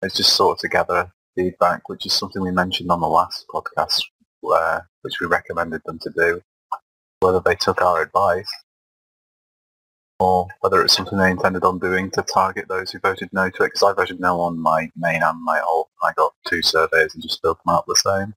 It's 0.02 0.16
just 0.16 0.34
sort 0.34 0.56
of 0.56 0.60
to 0.60 0.68
gather 0.68 1.12
feedback, 1.36 1.88
which 1.88 2.06
is 2.06 2.12
something 2.12 2.42
we 2.42 2.50
mentioned 2.50 2.90
on 2.90 3.00
the 3.00 3.08
last 3.08 3.46
podcast, 3.48 4.02
where, 4.40 4.88
which 5.02 5.20
we 5.20 5.26
recommended 5.26 5.82
them 5.86 5.98
to 6.00 6.10
do. 6.10 6.42
Whether 7.20 7.40
they 7.40 7.54
took 7.54 7.80
our 7.80 8.02
advice 8.02 8.50
or 10.18 10.48
whether 10.60 10.82
it's 10.82 10.94
something 10.94 11.18
they 11.18 11.30
intended 11.30 11.64
on 11.64 11.78
doing 11.78 12.10
to 12.12 12.22
target 12.22 12.66
those 12.68 12.90
who 12.90 12.98
voted 12.98 13.28
no 13.32 13.50
to 13.50 13.62
it, 13.62 13.72
because 13.72 13.82
I 13.82 13.92
voted 13.92 14.20
no 14.20 14.40
on 14.40 14.58
my 14.58 14.90
main 14.96 15.22
and 15.22 15.42
my 15.42 15.60
alt. 15.60 15.88
I 16.02 16.12
got 16.16 16.34
two 16.46 16.62
surveys 16.62 17.14
and 17.14 17.22
just 17.22 17.40
filled 17.40 17.58
them 17.64 17.74
out 17.74 17.86
the 17.86 17.96
same. 17.96 18.34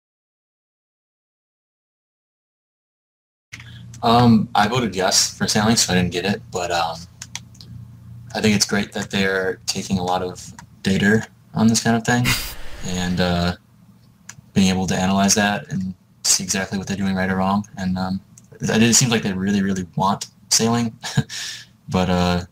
Um, 4.04 4.50
I 4.54 4.68
voted 4.68 4.96
yes 4.96 5.36
for 5.36 5.48
sailing, 5.48 5.76
so 5.76 5.94
I 5.94 5.96
didn't 5.98 6.12
get 6.12 6.26
it. 6.26 6.42
But 6.52 6.70
um, 6.72 6.98
I 8.36 8.42
think 8.42 8.56
it's 8.56 8.66
great 8.66 8.92
that 8.94 9.10
they're 9.10 9.60
taking 9.66 9.98
a 9.98 10.04
lot 10.04 10.22
of 10.22 10.54
data 10.84 11.28
on 11.56 11.68
this 11.68 11.82
kind 11.84 11.95
of 11.95 12.03
thing 12.03 12.26
and 12.88 13.19
uh, 13.19 13.56
being 14.53 14.69
able 14.69 14.88
to 14.88 14.95
analyze 14.95 15.36
that 15.36 15.72
and 15.72 15.94
see 16.23 16.44
exactly 16.44 16.77
what 16.77 16.88
they're 16.88 16.98
doing 16.98 17.15
right 17.15 17.30
or 17.30 17.38
wrong. 17.38 17.65
And 17.77 17.98
um, 17.98 18.22
it 18.60 18.94
seems 18.95 19.11
like 19.11 19.23
they 19.23 19.34
really, 19.34 19.61
really 19.61 19.86
want 19.95 20.27
sailing. 20.49 20.98
but 21.90 22.10
uh, 22.10 22.45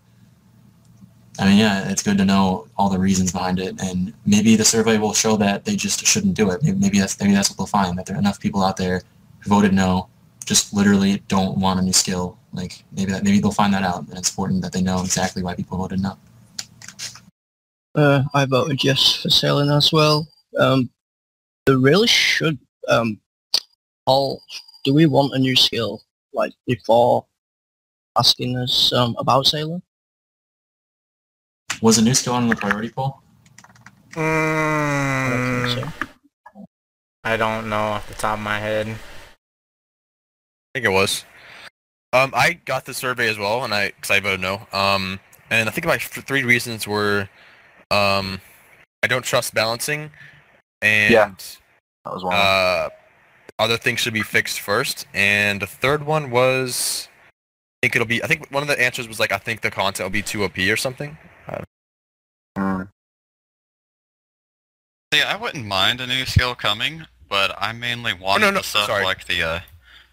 I 1.39 1.45
mean, 1.45 1.57
yeah, 1.57 1.89
it's 1.89 2.03
good 2.03 2.17
to 2.19 2.25
know 2.25 2.67
all 2.77 2.89
the 2.89 2.99
reasons 2.99 3.31
behind 3.31 3.59
it, 3.59 3.81
and 3.81 4.13
maybe 4.25 4.55
the 4.55 4.65
survey 4.65 4.97
will 4.97 5.13
show 5.13 5.35
that 5.38 5.65
they 5.65 5.75
just 5.75 6.05
shouldn't 6.05 6.35
do 6.35 6.51
it. 6.51 6.61
Maybe, 6.61 6.77
maybe 6.77 6.99
that's 6.99 7.19
maybe 7.19 7.34
that's 7.34 7.49
what 7.49 7.57
they'll 7.57 7.65
find 7.65 7.97
that 7.97 8.05
there 8.05 8.15
are 8.15 8.19
enough 8.19 8.39
people 8.39 8.63
out 8.63 8.77
there 8.77 9.01
who 9.39 9.49
voted 9.49 9.73
no, 9.73 10.09
just 10.45 10.73
literally 10.73 11.23
don't 11.27 11.57
want 11.57 11.80
a 11.80 11.84
new 11.84 11.93
skill. 11.93 12.38
Like 12.53 12.84
maybe 12.91 13.11
that 13.13 13.23
maybe 13.23 13.39
they'll 13.39 13.51
find 13.51 13.73
that 13.73 13.81
out, 13.81 14.07
and 14.07 14.17
it's 14.17 14.30
important 14.30 14.61
that 14.61 14.73
they 14.73 14.81
know 14.81 15.01
exactly 15.01 15.41
why 15.41 15.55
people 15.55 15.77
voted 15.80 16.01
no. 16.01 16.17
Uh, 17.95 18.23
I 18.33 18.45
voted 18.45 18.83
yes 18.83 19.15
for 19.15 19.29
sailing 19.29 19.69
as 19.69 19.91
well. 19.91 20.27
Um, 20.57 20.89
they 21.65 21.75
really 21.75 22.07
should. 22.07 22.57
Um, 22.87 23.19
all 24.05 24.41
do 24.83 24.93
we 24.93 25.05
want 25.05 25.33
a 25.33 25.39
new 25.39 25.55
skill 25.55 26.01
like 26.33 26.53
before 26.67 27.25
asking 28.17 28.57
us 28.57 28.91
um, 28.93 29.15
about 29.17 29.45
sailing? 29.45 29.81
Was 31.81 31.97
a 31.97 32.01
new 32.01 32.13
skill 32.13 32.33
on 32.33 32.47
the 32.47 32.55
priority 32.55 32.89
poll? 32.89 33.21
I 34.15 35.29
don't 35.29 35.39
Mm, 35.43 35.73
so. 35.73 36.07
I 37.23 37.37
don't 37.37 37.69
know 37.69 37.77
off 37.77 38.07
the 38.07 38.13
top 38.13 38.37
of 38.37 38.43
my 38.43 38.59
head. 38.59 38.87
I 38.87 38.95
think 40.73 40.85
it 40.85 40.89
was. 40.89 41.25
Um, 42.11 42.31
I 42.35 42.53
got 42.53 42.85
the 42.85 42.93
survey 42.93 43.29
as 43.29 43.37
well, 43.37 43.63
and 43.63 43.73
I 43.73 43.87
because 43.87 44.11
I 44.11 44.19
voted 44.19 44.41
no. 44.41 44.67
Um, 44.71 45.19
and 45.49 45.67
I 45.67 45.71
think 45.71 45.87
my 45.87 45.97
th- 45.97 46.25
three 46.25 46.43
reasons 46.43 46.87
were, 46.87 47.29
um, 47.93 48.41
I 49.03 49.07
don't 49.07 49.23
trust 49.23 49.53
balancing, 49.53 50.11
and 50.81 51.13
Yeah. 51.13 51.31
That 52.05 52.13
was 52.13 52.23
one. 52.23 52.33
uh, 52.35 52.89
other 53.59 53.77
things 53.77 53.99
should 53.99 54.13
be 54.13 54.23
fixed 54.23 54.59
first. 54.59 55.05
And 55.13 55.61
the 55.61 55.67
third 55.67 56.05
one 56.05 56.31
was, 56.31 57.07
I 57.29 57.87
think 57.87 57.95
it'll 57.95 58.07
be. 58.07 58.23
I 58.23 58.27
think 58.27 58.49
one 58.51 58.63
of 58.63 58.67
the 58.67 58.79
answers 58.81 59.07
was 59.07 59.19
like, 59.19 59.31
I 59.31 59.37
think 59.37 59.61
the 59.61 59.71
content 59.71 60.05
will 60.05 60.11
be 60.11 60.21
too 60.21 60.43
OP 60.43 60.57
or 60.57 60.75
something. 60.75 61.17
Mm. 62.57 62.89
See, 65.13 65.21
I 65.21 65.35
wouldn't 65.35 65.65
mind 65.65 66.01
a 66.01 66.07
new 66.07 66.25
skill 66.25 66.55
coming, 66.55 67.05
but 67.29 67.55
I 67.57 67.71
mainly 67.71 68.13
wanted 68.13 68.45
no, 68.45 68.51
no, 68.51 68.57
the 68.59 68.63
stuff 68.63 68.87
sorry. 68.87 69.03
like 69.03 69.25
the 69.27 69.43
uh, 69.43 69.59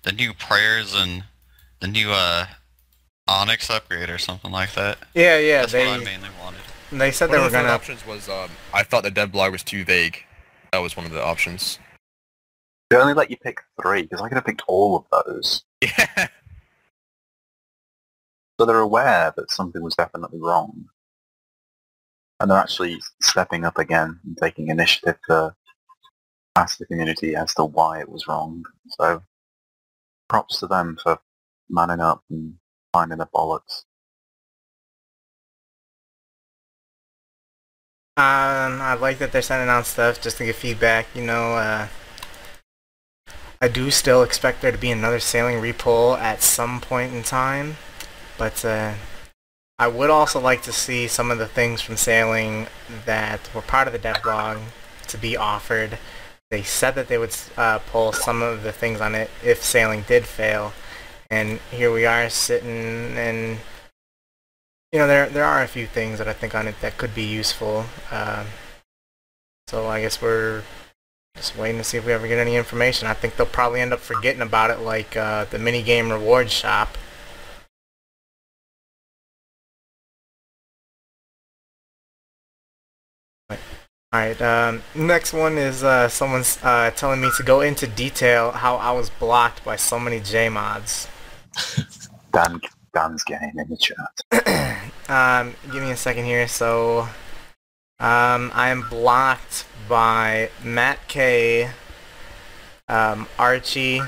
the 0.03 0.13
new 0.13 0.33
prayers 0.35 0.95
and 0.95 1.25
the 1.81 1.89
new 1.89 2.11
uh, 2.11 2.47
Onyx 3.29 3.71
upgrade 3.71 4.11
or 4.11 4.19
something 4.19 4.51
like 4.51 4.75
that. 4.75 4.99
Yeah, 5.15 5.39
yeah. 5.39 5.61
That's 5.61 5.73
they 5.73 5.87
what 5.87 6.01
I 6.01 6.05
mainly 6.05 6.29
wanted. 6.43 6.61
They 6.99 7.11
said 7.13 7.29
One 7.29 7.33
they 7.33 7.45
of 7.45 7.45
were 7.45 7.51
the 7.51 7.63
gonna. 7.63 7.69
options 7.75 8.05
was, 8.07 8.29
um, 8.29 8.51
I 8.75 8.83
thought 8.83 9.03
the 9.05 9.11
dev 9.11 9.33
blog 9.33 9.53
was 9.53 9.63
too 9.63 9.85
vague. 9.85 10.25
That 10.73 10.79
was 10.79 10.97
one 10.97 11.07
of 11.07 11.13
the 11.13 11.23
options. 11.23 11.79
They 12.91 12.97
only 12.97 13.15
let 13.15 13.31
you 13.31 13.37
pick 13.37 13.59
three, 13.81 14.03
because 14.03 14.21
I 14.21 14.29
could 14.29 14.35
have 14.37 14.45
picked 14.45 14.63
all 14.67 14.97
of 15.13 15.25
those. 15.27 15.63
Yeah. 15.83 16.29
So 18.61 18.67
they're 18.67 18.79
aware 18.81 19.33
that 19.39 19.51
something 19.51 19.83
was 19.83 19.95
definitely 19.95 20.39
wrong. 20.39 20.85
And 22.39 22.51
they're 22.51 22.59
actually 22.59 22.99
stepping 23.23 23.65
up 23.65 23.79
again 23.79 24.21
and 24.25 24.37
taking 24.37 24.69
initiative 24.69 25.17
to 25.29 25.55
ask 26.57 26.77
the 26.77 26.85
community 26.85 27.35
as 27.35 27.55
to 27.55 27.65
why 27.65 28.01
it 28.01 28.09
was 28.11 28.27
wrong. 28.29 28.63
So 28.99 29.23
props 30.29 30.61
to 30.61 30.67
them 30.67 30.99
for 31.03 31.19
manning 31.71 32.01
up 32.01 32.23
and 32.29 32.55
finding 32.93 33.17
the 33.19 33.27
bollocks. 33.35 33.85
Um, 38.17 38.83
I 38.83 38.95
like 38.95 39.19
that 39.19 39.33
they're 39.33 39.41
sending 39.41 39.69
out 39.69 39.87
stuff 39.87 40.21
just 40.21 40.37
to 40.39 40.45
get 40.45 40.57
feedback. 40.57 41.07
You 41.15 41.23
know, 41.23 41.55
uh, 41.55 41.89
I 43.63 43.69
do 43.69 43.91
still 43.91 44.23
expect 44.23 44.63
there 44.63 44.73
to 44.73 44.79
be 44.79 44.91
another 44.91 45.21
sailing 45.21 45.57
repoll 45.57 46.19
at 46.19 46.43
some 46.43 46.81
point 46.81 47.15
in 47.15 47.23
time, 47.23 47.77
but 48.37 48.65
uh, 48.65 48.95
I 49.79 49.89
would 49.89 50.11
also 50.11 50.41
like 50.41 50.63
to 50.63 50.73
see 50.73 51.07
some 51.09 51.31
of 51.31 51.39
the 51.39 51.47
things 51.47 51.81
from 51.81 51.97
sailing 51.97 52.67
that 53.07 53.49
were 53.55 53.63
part 53.63 53.87
of 53.87 53.93
the 53.93 53.99
dev 53.99 54.23
blog 54.23 54.59
to 55.09 55.17
be 55.17 55.37
offered. 55.37 55.99
They 56.51 56.63
said 56.63 56.97
that 56.97 57.09
they 57.09 57.17
would 57.17 57.37
uh, 57.57 57.79
pull 57.79 58.13
some 58.13 58.43
of 58.43 58.63
the 58.63 58.73
things 58.73 59.01
on 59.01 59.15
it 59.15 59.31
if 59.45 59.63
sailing 59.63 60.05
did 60.09 60.27
fail, 60.27 60.73
and 61.31 61.61
here 61.71 61.93
we 61.93 62.07
are 62.07 62.29
sitting 62.29 63.17
and 63.17 63.59
you 64.93 64.99
know, 64.99 65.07
there 65.07 65.29
there 65.29 65.45
are 65.45 65.63
a 65.63 65.69
few 65.69 65.87
things 65.87 66.19
that 66.19 66.29
I 66.29 66.33
think 66.33 66.55
on 66.55 66.67
it 66.67 66.81
that 66.81 66.99
could 66.99 67.15
be 67.15 67.23
useful. 67.23 67.85
Um, 68.11 68.47
so 69.69 69.87
I 69.87 70.01
guess 70.03 70.21
we're 70.21 70.63
just 71.37 71.57
waiting 71.57 71.79
to 71.79 71.85
see 71.85 71.97
if 71.97 72.05
we 72.07 72.13
ever 72.13 72.27
get 72.27 72.39
any 72.39 72.57
information. 72.57 73.07
I 73.07 73.15
think 73.15 73.37
they'll 73.37 73.47
probably 73.47 73.81
end 73.81 73.93
up 73.93 74.01
forgetting 74.01 74.43
about 74.43 74.71
it, 74.71 74.81
like 74.81 75.17
uh, 75.17 75.45
the 75.45 75.59
mini 75.59 75.83
game 75.83 76.11
reward 76.11 76.51
shop. 76.51 76.97
All 84.13 84.19
right. 84.19 84.41
Um, 84.43 84.83
next 84.97 85.33
one 85.33 85.57
is 85.57 85.85
uh, 85.85 86.09
someone's 86.09 86.59
uh, 86.65 86.91
telling 86.97 87.21
me 87.21 87.31
to 87.37 87.45
go 87.45 87.61
into 87.61 87.87
detail 87.87 88.51
how 88.51 88.75
I 88.77 88.91
was 88.91 89.09
blocked 89.09 89.65
by 89.65 89.77
so 89.77 90.01
many 90.01 90.19
JMods. 90.19 91.07
Dan, 92.33 92.61
Dan's 92.95 93.23
getting 93.23 93.53
in 93.57 93.69
the 93.69 93.77
chat. 93.77 94.47
um, 95.11 95.55
give 95.73 95.83
me 95.83 95.91
a 95.91 95.97
second 95.97 96.25
here. 96.25 96.49
So, 96.49 97.09
um, 97.99 98.51
I 98.55 98.69
am 98.71 98.89
blocked 98.89 99.67
by 99.89 100.51
Mat 100.65 101.01
K, 101.09 101.71
um, 102.89 103.27
Archie, 103.39 104.01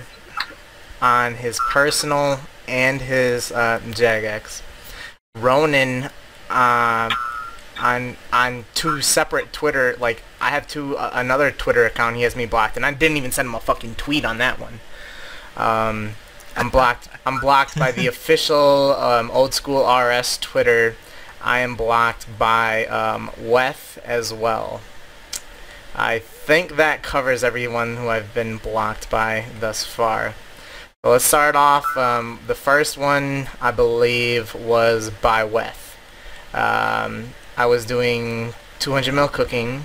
on 1.03 1.35
his 1.35 1.61
personal 1.71 2.41
and 2.69 3.01
his 3.03 3.53
uh, 3.53 3.81
Jagex. 3.85 4.63
Ronan, 5.35 6.05
um, 6.49 7.11
on 7.79 8.17
on 8.33 8.65
two 8.75 9.01
separate 9.01 9.53
Twitter. 9.53 9.97
Like 9.99 10.23
I 10.41 10.51
have 10.51 10.67
two 10.69 10.97
uh, 10.97 11.11
another 11.13 11.51
Twitter 11.51 11.85
account. 11.85 12.17
He 12.17 12.23
has 12.23 12.37
me 12.37 12.47
blocked, 12.47 12.77
and 12.77 12.87
I 12.87 12.93
didn't 12.93 13.17
even 13.17 13.33
send 13.33 13.49
him 13.49 13.55
a 13.55 13.61
fucking 13.61 13.97
tweet 13.97 14.25
on 14.25 14.39
that 14.39 14.59
one. 14.61 14.81
Um, 15.57 16.13
I'm 16.57 16.69
blocked. 16.69 17.09
I'm 17.25 17.41
blocked 17.41 17.79
by 17.79 17.93
the 17.93 18.07
official 18.07 18.95
um, 18.97 19.31
old 19.31 19.55
school 19.55 19.87
RS 19.87 20.39
Twitter. 20.39 20.97
I 21.43 21.61
am 21.61 21.75
blocked 21.75 22.27
by 22.39 22.87
um, 22.87 23.31
Weath 23.41 23.99
as 24.05 24.33
well. 24.33 24.81
I 25.95 26.21
think 26.21 26.77
that 26.77 27.03
covers 27.03 27.45
everyone 27.45 27.97
who 27.97 28.09
I've 28.09 28.33
been 28.33 28.57
blocked 28.57 29.11
by 29.11 29.47
thus 29.61 29.85
far. 29.85 30.35
Let's 31.05 31.25
start 31.25 31.57
off. 31.57 31.97
Um, 31.97 32.39
the 32.47 32.55
first 32.55 32.97
one, 32.97 33.49
I 33.61 33.73
believe, 33.73 34.55
was 34.55 35.11
by 35.11 35.45
Weath. 35.45 35.97
Um, 36.55 37.31
I 37.57 37.67
was 37.67 37.85
doing 37.85 38.55
200 38.79 39.13
mil 39.13 39.29
cooking, 39.29 39.85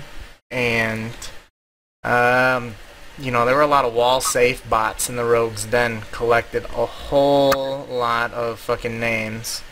and 0.50 1.12
um, 2.04 2.74
you 3.20 3.30
know 3.30 3.44
there 3.44 3.56
were 3.56 3.62
a 3.62 3.66
lot 3.66 3.84
of 3.84 3.94
wall 3.94 4.20
safe 4.20 4.68
bots 4.68 5.08
in 5.08 5.16
the 5.16 5.24
rogues 5.24 5.64
den. 5.64 6.02
Collected 6.12 6.64
a 6.64 6.86
whole 6.86 7.84
lot 7.86 8.32
of 8.32 8.58
fucking 8.60 8.98
names, 9.00 9.62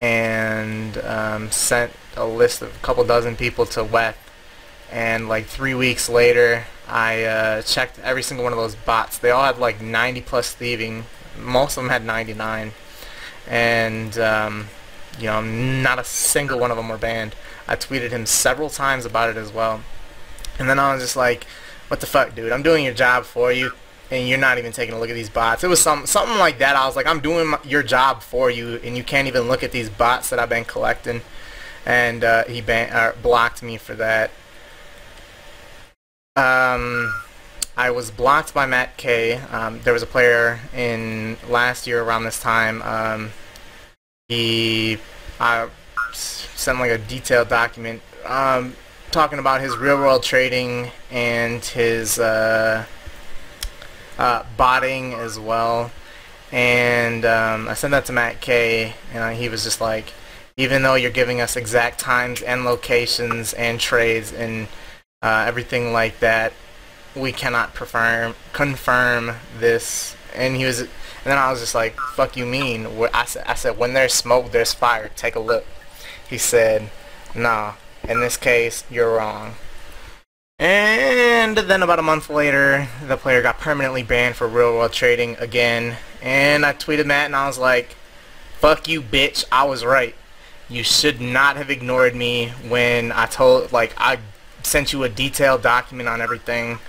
and 0.00 0.98
um, 0.98 1.50
sent 1.50 1.92
a 2.16 2.26
list 2.26 2.62
of 2.62 2.74
a 2.74 2.78
couple 2.78 3.04
dozen 3.04 3.36
people 3.36 3.66
to 3.66 3.84
Weath. 3.84 4.18
And 4.90 5.28
like 5.28 5.46
three 5.46 5.74
weeks 5.74 6.08
later, 6.08 6.64
I 6.86 7.24
uh, 7.24 7.62
checked 7.62 7.98
every 7.98 8.22
single 8.22 8.44
one 8.44 8.52
of 8.52 8.58
those 8.58 8.74
bots. 8.74 9.18
They 9.18 9.30
all 9.30 9.44
had 9.44 9.58
like 9.58 9.82
90 9.82 10.22
plus 10.22 10.54
thieving. 10.54 11.04
Most 11.38 11.76
of 11.76 11.84
them 11.84 11.90
had 11.90 12.04
99, 12.04 12.72
and 13.46 14.18
um, 14.18 14.68
you 15.18 15.26
know, 15.26 15.42
not 15.42 15.98
a 15.98 16.04
single 16.04 16.58
one 16.58 16.70
of 16.70 16.76
them 16.76 16.88
were 16.88 16.98
banned. 16.98 17.34
I 17.66 17.76
tweeted 17.76 18.10
him 18.10 18.24
several 18.24 18.70
times 18.70 19.04
about 19.04 19.28
it 19.28 19.36
as 19.36 19.52
well. 19.52 19.82
And 20.58 20.68
then 20.68 20.78
I 20.78 20.92
was 20.92 21.02
just 21.02 21.16
like, 21.16 21.46
what 21.88 22.00
the 22.00 22.06
fuck, 22.06 22.34
dude? 22.34 22.52
I'm 22.52 22.62
doing 22.62 22.84
your 22.84 22.94
job 22.94 23.24
for 23.24 23.52
you, 23.52 23.72
and 24.10 24.28
you're 24.28 24.38
not 24.38 24.58
even 24.58 24.72
taking 24.72 24.94
a 24.94 24.98
look 24.98 25.10
at 25.10 25.14
these 25.14 25.30
bots. 25.30 25.64
It 25.64 25.68
was 25.68 25.80
some 25.80 26.06
something 26.06 26.38
like 26.38 26.58
that. 26.58 26.76
I 26.76 26.86
was 26.86 26.96
like, 26.96 27.06
I'm 27.06 27.20
doing 27.20 27.48
my, 27.48 27.58
your 27.64 27.82
job 27.82 28.22
for 28.22 28.50
you, 28.50 28.76
and 28.84 28.96
you 28.96 29.04
can't 29.04 29.28
even 29.28 29.48
look 29.48 29.62
at 29.62 29.72
these 29.72 29.90
bots 29.90 30.30
that 30.30 30.38
I've 30.38 30.48
been 30.48 30.64
collecting. 30.64 31.22
And 31.86 32.22
uh, 32.22 32.44
he 32.44 32.60
ban- 32.60 32.92
uh, 32.92 33.12
blocked 33.22 33.62
me 33.62 33.78
for 33.78 33.94
that. 33.94 34.30
Um, 36.36 37.12
I 37.76 37.90
was 37.90 38.10
blocked 38.10 38.52
by 38.52 38.66
Mat 38.66 38.96
K. 38.96 39.36
Um, 39.36 39.80
there 39.84 39.92
was 39.92 40.02
a 40.02 40.06
player 40.06 40.60
in 40.74 41.36
last 41.48 41.86
year 41.86 42.02
around 42.02 42.24
this 42.24 42.40
time. 42.40 42.82
Um, 42.82 43.30
he 44.28 44.98
I 45.40 45.68
s- 46.10 46.48
sent 46.54 46.78
like 46.78 46.90
a 46.90 46.98
detailed 46.98 47.48
document 47.48 48.02
um, 48.26 48.74
talking 49.10 49.38
about 49.38 49.60
his 49.60 49.76
real 49.76 49.96
world 49.96 50.22
trading 50.22 50.90
and 51.10 51.64
his 51.64 52.18
uh, 52.18 52.84
uh, 54.18 54.44
botting 54.56 55.14
as 55.14 55.38
well. 55.38 55.90
And 56.52 57.24
um, 57.24 57.68
I 57.68 57.74
sent 57.74 57.90
that 57.92 58.06
to 58.06 58.12
Mat 58.12 58.40
K. 58.40 58.94
And 59.12 59.36
he 59.36 59.48
was 59.48 59.64
just 59.64 59.80
like, 59.80 60.12
even 60.56 60.82
though 60.82 60.94
you're 60.94 61.10
giving 61.10 61.40
us 61.40 61.56
exact 61.56 62.00
times 62.00 62.42
and 62.42 62.64
locations 62.64 63.52
and 63.54 63.78
trades 63.78 64.32
and 64.32 64.68
uh, 65.22 65.44
everything 65.46 65.92
like 65.92 66.20
that, 66.20 66.52
we 67.16 67.32
cannot 67.32 67.74
confirm 67.74 68.34
confirm 68.52 69.36
this 69.58 70.16
And 70.34 70.56
he 70.56 70.64
was, 70.64 70.80
and 70.80 70.88
then 71.24 71.38
I 71.38 71.50
was 71.50 71.60
just 71.60 71.74
like, 71.74 71.98
fuck 71.98 72.36
you 72.36 72.46
mean? 72.46 72.86
I 73.12 73.24
said, 73.24 73.44
I 73.46 73.54
said, 73.54 73.78
when 73.78 73.92
there's 73.94 74.14
smoke, 74.14 74.52
there's 74.52 74.72
fire. 74.72 75.10
Take 75.16 75.34
a 75.34 75.40
look. 75.40 75.66
He 76.28 76.38
said, 76.38 76.90
nah, 77.34 77.74
in 78.08 78.20
this 78.20 78.36
case, 78.36 78.84
you're 78.90 79.16
wrong. 79.16 79.54
And 80.58 81.56
then 81.56 81.82
about 81.82 82.00
a 82.00 82.02
month 82.02 82.30
later, 82.30 82.88
the 83.06 83.16
player 83.16 83.42
got 83.42 83.58
permanently 83.58 84.02
banned 84.02 84.34
for 84.34 84.48
real 84.48 84.74
world 84.74 84.92
trading 84.92 85.36
again. 85.36 85.96
And 86.20 86.66
I 86.66 86.72
tweeted 86.72 87.06
Mat 87.06 87.26
and 87.26 87.36
I 87.36 87.46
was 87.46 87.58
like, 87.58 87.94
fuck 88.58 88.88
you, 88.88 89.00
bitch. 89.00 89.44
I 89.52 89.64
was 89.64 89.84
right. 89.84 90.16
You 90.68 90.82
should 90.82 91.20
not 91.20 91.56
have 91.56 91.70
ignored 91.70 92.16
me 92.16 92.48
when 92.66 93.12
I 93.12 93.26
told, 93.26 93.72
like, 93.72 93.94
I 93.96 94.18
sent 94.64 94.92
you 94.92 95.04
a 95.04 95.08
detailed 95.08 95.62
document 95.62 96.08
on 96.08 96.20
everything 96.20 96.80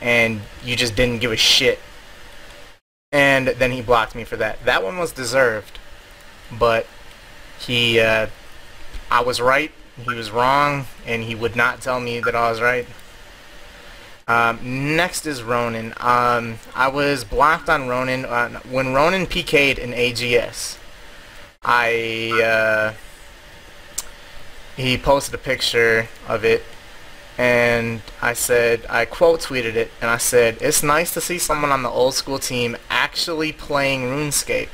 and 0.00 0.40
you 0.64 0.74
just 0.76 0.96
didn't 0.96 1.20
give 1.20 1.30
a 1.30 1.36
shit. 1.36 1.78
And 3.12 3.48
then 3.48 3.72
he 3.72 3.82
blocked 3.82 4.14
me 4.14 4.24
for 4.24 4.36
that. 4.36 4.64
That 4.64 4.82
one 4.82 4.96
was 4.96 5.12
deserved. 5.12 5.78
But 6.50 6.86
he, 7.58 8.00
uh, 8.00 8.28
I 9.10 9.20
was 9.22 9.40
right, 9.40 9.72
he 10.08 10.14
was 10.14 10.30
wrong, 10.30 10.86
and 11.06 11.22
he 11.22 11.34
would 11.34 11.56
not 11.56 11.80
tell 11.80 12.00
me 12.00 12.20
that 12.20 12.34
I 12.34 12.50
was 12.50 12.60
right. 12.60 12.86
Um, 14.30 14.94
next 14.94 15.26
is 15.26 15.42
Ronan. 15.42 15.92
Um, 15.96 16.60
I 16.74 16.86
was 16.86 17.24
blocked 17.24 17.68
on 17.68 17.88
Ronan 17.88 18.24
uh, 18.24 18.60
when 18.70 18.94
Ronan 18.94 19.26
PK'd 19.26 19.76
in 19.78 19.90
AGS. 19.90 20.78
I 21.64 22.40
uh, 22.40 22.94
he 24.76 24.96
posted 24.96 25.34
a 25.34 25.38
picture 25.38 26.08
of 26.28 26.44
it, 26.44 26.62
and 27.36 28.02
I 28.22 28.34
said 28.34 28.86
I 28.88 29.04
quote 29.04 29.40
tweeted 29.40 29.74
it, 29.74 29.90
and 30.00 30.08
I 30.08 30.18
said 30.18 30.58
it's 30.60 30.84
nice 30.84 31.12
to 31.14 31.20
see 31.20 31.38
someone 31.38 31.72
on 31.72 31.82
the 31.82 31.90
old 31.90 32.14
school 32.14 32.38
team 32.38 32.76
actually 32.88 33.50
playing 33.50 34.02
RuneScape, 34.02 34.70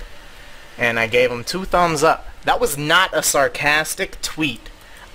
and 0.77 1.01
I 1.01 1.07
gave 1.07 1.31
him 1.31 1.44
two 1.44 1.65
thumbs 1.65 2.03
up. 2.03 2.27
That 2.44 2.61
was 2.61 2.77
not 2.77 3.16
a 3.16 3.23
sarcastic 3.23 4.20
tweet. 4.20 4.69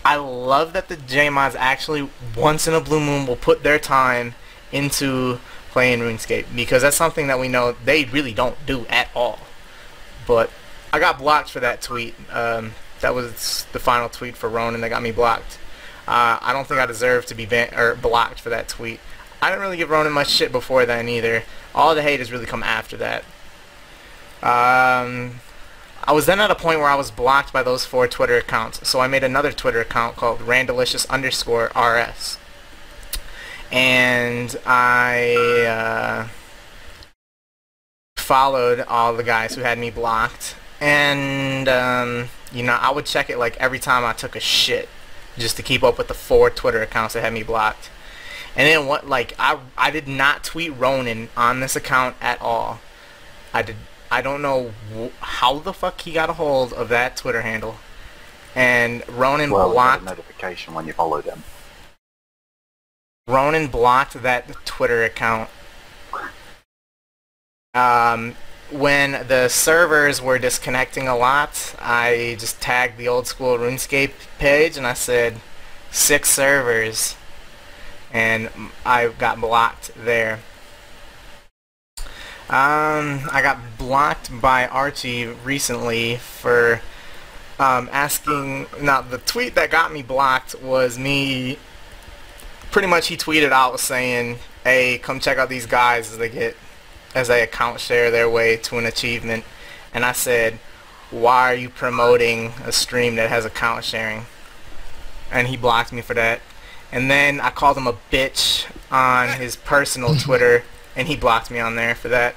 I 0.04 0.16
love 0.16 0.74
that 0.74 0.88
the 0.88 0.98
JMods 0.98 1.56
actually 1.58 2.10
once 2.36 2.68
in 2.68 2.74
a 2.74 2.82
blue 2.82 3.00
moon 3.00 3.28
will 3.28 3.36
put 3.36 3.64
their 3.64 3.78
time 3.80 4.36
into 4.72 5.40
playing 5.70 6.00
RuneScape 6.00 6.46
because 6.56 6.82
that's 6.82 6.98
something 6.98 7.28
that 7.28 7.40
we 7.40 7.48
know 7.48 7.76
they 7.86 8.06
really 8.06 8.34
don't 8.34 8.58
do 8.66 8.86
at 8.88 9.10
all. 9.16 9.40
But 10.28 10.50
I 10.92 11.00
got 11.00 11.18
blocked 11.20 11.50
for 11.50 11.60
that 11.60 11.82
tweet. 11.82 12.16
Um, 12.32 12.74
that 13.02 13.14
was 13.14 13.66
the 13.74 13.80
final 13.80 14.10
tweet 14.10 14.36
for 14.36 14.50
Ronan 14.50 14.82
that 14.82 14.90
got 14.90 15.02
me 15.02 15.12
blocked. 15.12 15.60
Uh, 16.08 16.40
I 16.42 16.52
don't 16.52 16.68
think 16.68 16.80
I 16.80 16.86
deserve 16.86 17.26
to 17.28 17.36
be 17.36 17.46
ban- 17.46 17.74
or 17.76 17.96
blocked 17.96 18.40
for 18.40 18.50
that 18.50 18.68
tweet. 18.68 19.00
I 19.42 19.50
didn't 19.50 19.62
really 19.62 19.78
give 19.78 19.90
Ronan 19.90 20.14
much 20.14 20.30
shit 20.30 20.52
before 20.52 20.86
then 20.86 21.08
either. 21.10 21.44
All 21.74 21.96
the 21.96 22.02
hate 22.02 22.20
has 22.20 22.32
really 22.32 22.46
come 22.46 22.64
after 22.64 22.98
that. 22.98 23.24
Um, 24.44 25.40
I 26.04 26.14
was 26.14 26.26
then 26.26 26.40
at 26.40 26.50
a 26.50 26.56
point 26.56 26.80
where 26.80 26.90
I 26.90 26.96
was 26.96 27.12
blocked 27.12 27.54
by 27.54 27.62
those 27.62 27.86
four 27.86 28.08
Twitter 28.08 28.38
accounts, 28.38 28.88
so 28.88 29.00
I 29.00 29.08
made 29.08 29.24
another 29.24 29.52
Twitter 29.52 29.82
account 29.82 30.16
called 30.16 30.42
Randalicious 30.42 31.06
underscore 31.10 31.72
RS. 31.76 32.40
And 33.72 34.56
I 34.66 36.28
uh, 36.28 36.28
followed 38.18 38.82
all 38.82 39.14
the 39.14 39.24
guys 39.24 39.56
who 39.56 39.62
had 39.62 39.78
me 39.78 39.92
blocked. 39.92 40.56
And, 40.80 41.70
um, 41.70 42.30
you 42.52 42.64
know, 42.64 42.74
I 42.74 42.92
would 42.92 43.06
check 43.06 43.30
it 43.30 43.38
like 43.38 43.56
every 43.58 43.80
time 43.80 44.04
I 44.04 44.14
took 44.14 44.36
a 44.36 44.40
shit 44.40 44.90
just 45.38 45.56
to 45.58 45.64
keep 45.64 45.84
up 45.84 45.98
with 45.98 46.08
the 46.08 46.14
four 46.14 46.50
Twitter 46.50 46.82
accounts 46.82 47.14
that 47.14 47.22
had 47.22 47.34
me 47.34 47.44
blocked. 47.44 47.90
And 48.56 48.68
then 48.68 48.88
what, 48.88 49.08
like, 49.08 49.34
I, 49.38 49.60
I 49.78 49.92
did 49.92 50.08
not 50.08 50.44
tweet 50.44 50.76
Ronan 50.76 51.30
on 51.38 51.60
this 51.60 51.76
account 51.76 52.16
at 52.20 52.42
all. 52.42 52.80
I 53.54 53.62
did 53.62 53.78
I 54.12 54.22
don't 54.22 54.42
know 54.42 54.72
how 55.22 55.60
the 55.60 55.72
fuck 55.72 56.02
he 56.02 56.12
got 56.12 56.30
a 56.30 56.34
hold 56.34 56.74
of 56.74 56.90
that 56.90 57.16
Twitter 57.16 57.42
handle. 57.42 57.78
And 58.54 59.08
Ronan 59.08 59.50
Well, 59.52 59.62
you 59.62 59.66
get 59.68 59.72
a 59.72 59.74
blocked 59.74 60.04
notification 60.04 60.74
when 60.74 60.86
you 60.86 60.92
follow 60.92 61.22
them. 61.22 61.44
Ronan 63.26 63.68
blocked 63.68 64.22
that 64.22 64.50
Twitter 64.66 65.06
account. 65.06 65.50
Um, 67.74 68.36
when 68.70 69.26
the 69.28 69.48
servers 69.48 70.22
were 70.22 70.38
disconnecting 70.38 71.08
a 71.08 71.16
lot, 71.16 71.74
I 71.80 72.36
just 72.38 72.60
tagged 72.60 72.98
the 72.98 73.08
old 73.08 73.28
school 73.28 73.58
RuneScape 73.58 74.12
page 74.38 74.76
and 74.76 74.86
I 74.86 74.94
said 74.94 75.40
six 75.90 76.30
servers, 76.30 77.16
and 78.12 78.50
I 78.86 79.08
got 79.08 79.40
blocked 79.40 79.92
there. 79.96 80.40
Um, 82.52 83.30
I 83.32 83.40
got 83.42 83.60
blocked 83.78 84.42
by 84.42 84.68
Archie 84.68 85.26
recently 85.26 86.18
for 86.18 86.82
um, 87.58 87.88
asking. 87.94 88.68
Now, 88.82 89.02
the 89.02 89.20
tweet 89.20 89.56
that 89.56 89.72
got 89.72 89.94
me 89.94 90.02
blocked 90.02 90.62
was 90.62 91.00
me. 91.00 91.58
Pretty 92.70 92.90
much, 92.90 93.08
he 93.08 93.16
tweeted 93.16 93.54
out 93.54 93.80
saying, 93.80 94.40
"Hey, 94.66 94.98
come 94.98 95.22
check 95.22 95.38
out 95.38 95.48
these 95.48 95.66
guys 95.66 96.12
as 96.12 96.18
they 96.18 96.28
get 96.28 96.58
as 97.16 97.30
they 97.30 97.42
account 97.42 97.80
share 97.80 98.12
their 98.12 98.30
way 98.30 98.58
to 98.58 98.78
an 98.78 98.86
achievement." 98.86 99.46
And 99.94 100.04
I 100.04 100.12
said, 100.12 100.60
"Why 101.10 101.54
are 101.54 101.56
you 101.56 101.70
promoting 101.70 102.52
a 102.66 102.74
stream 102.74 103.16
that 103.16 103.30
has 103.30 103.46
account 103.46 103.86
sharing?" 103.86 104.26
And 105.32 105.48
he 105.48 105.56
blocked 105.56 105.94
me 105.94 106.02
for 106.02 106.16
that. 106.16 106.42
And 106.92 107.10
then 107.10 107.40
I 107.40 107.50
called 107.52 107.78
him 107.78 107.88
a 107.88 107.96
bitch 108.12 108.66
on 108.92 109.40
his 109.40 109.56
personal 109.56 110.16
Twitter, 110.20 110.66
and 110.96 111.08
he 111.08 111.16
blocked 111.16 111.50
me 111.52 111.60
on 111.60 111.76
there 111.76 111.96
for 111.96 112.10
that. 112.10 112.36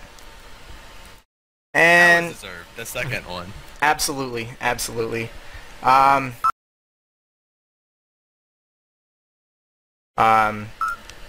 That 1.72 1.80
And 1.80 2.28
deserved. 2.30 2.68
The 2.76 2.86
second 2.86 3.26
one. 3.26 3.52
absolutely, 3.82 4.50
absolutely. 4.60 5.30
Um, 5.82 6.34
um, 10.16 10.68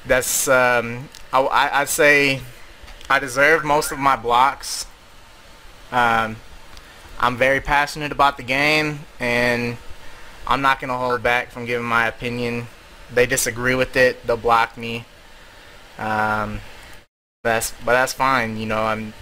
that's 0.06 0.48
um, 0.48 1.10
I, 1.34 1.42
I 1.42 1.82
I'd 1.82 1.90
say 1.90 2.42
I 3.10 3.20
deserve 3.20 3.64
most 3.64 3.92
of 3.92 4.00
my 4.00 4.16
blocks. 4.16 4.86
Um, 5.92 6.38
I'm 7.20 7.38
very 7.38 7.62
passionate 7.62 8.12
about 8.12 8.38
the 8.38 8.44
game, 8.44 9.00
and 9.20 9.78
I'm 10.48 10.62
not 10.62 10.80
gonna 10.80 10.98
hold 10.98 11.24
back 11.24 11.50
from 11.52 11.66
giving 11.66 11.86
my 11.88 12.08
opinion. 12.08 12.68
They 13.14 13.26
disagree 13.26 13.76
with 13.76 13.96
it, 13.96 14.26
they'll 14.26 14.38
block 14.38 14.78
me. 14.78 15.06
Um, 15.98 16.60
that's 17.46 17.72
but 17.84 17.94
that's 17.94 18.14
fine. 18.14 18.58
You 18.58 18.66
know, 18.66 18.84
I'm 18.84 19.14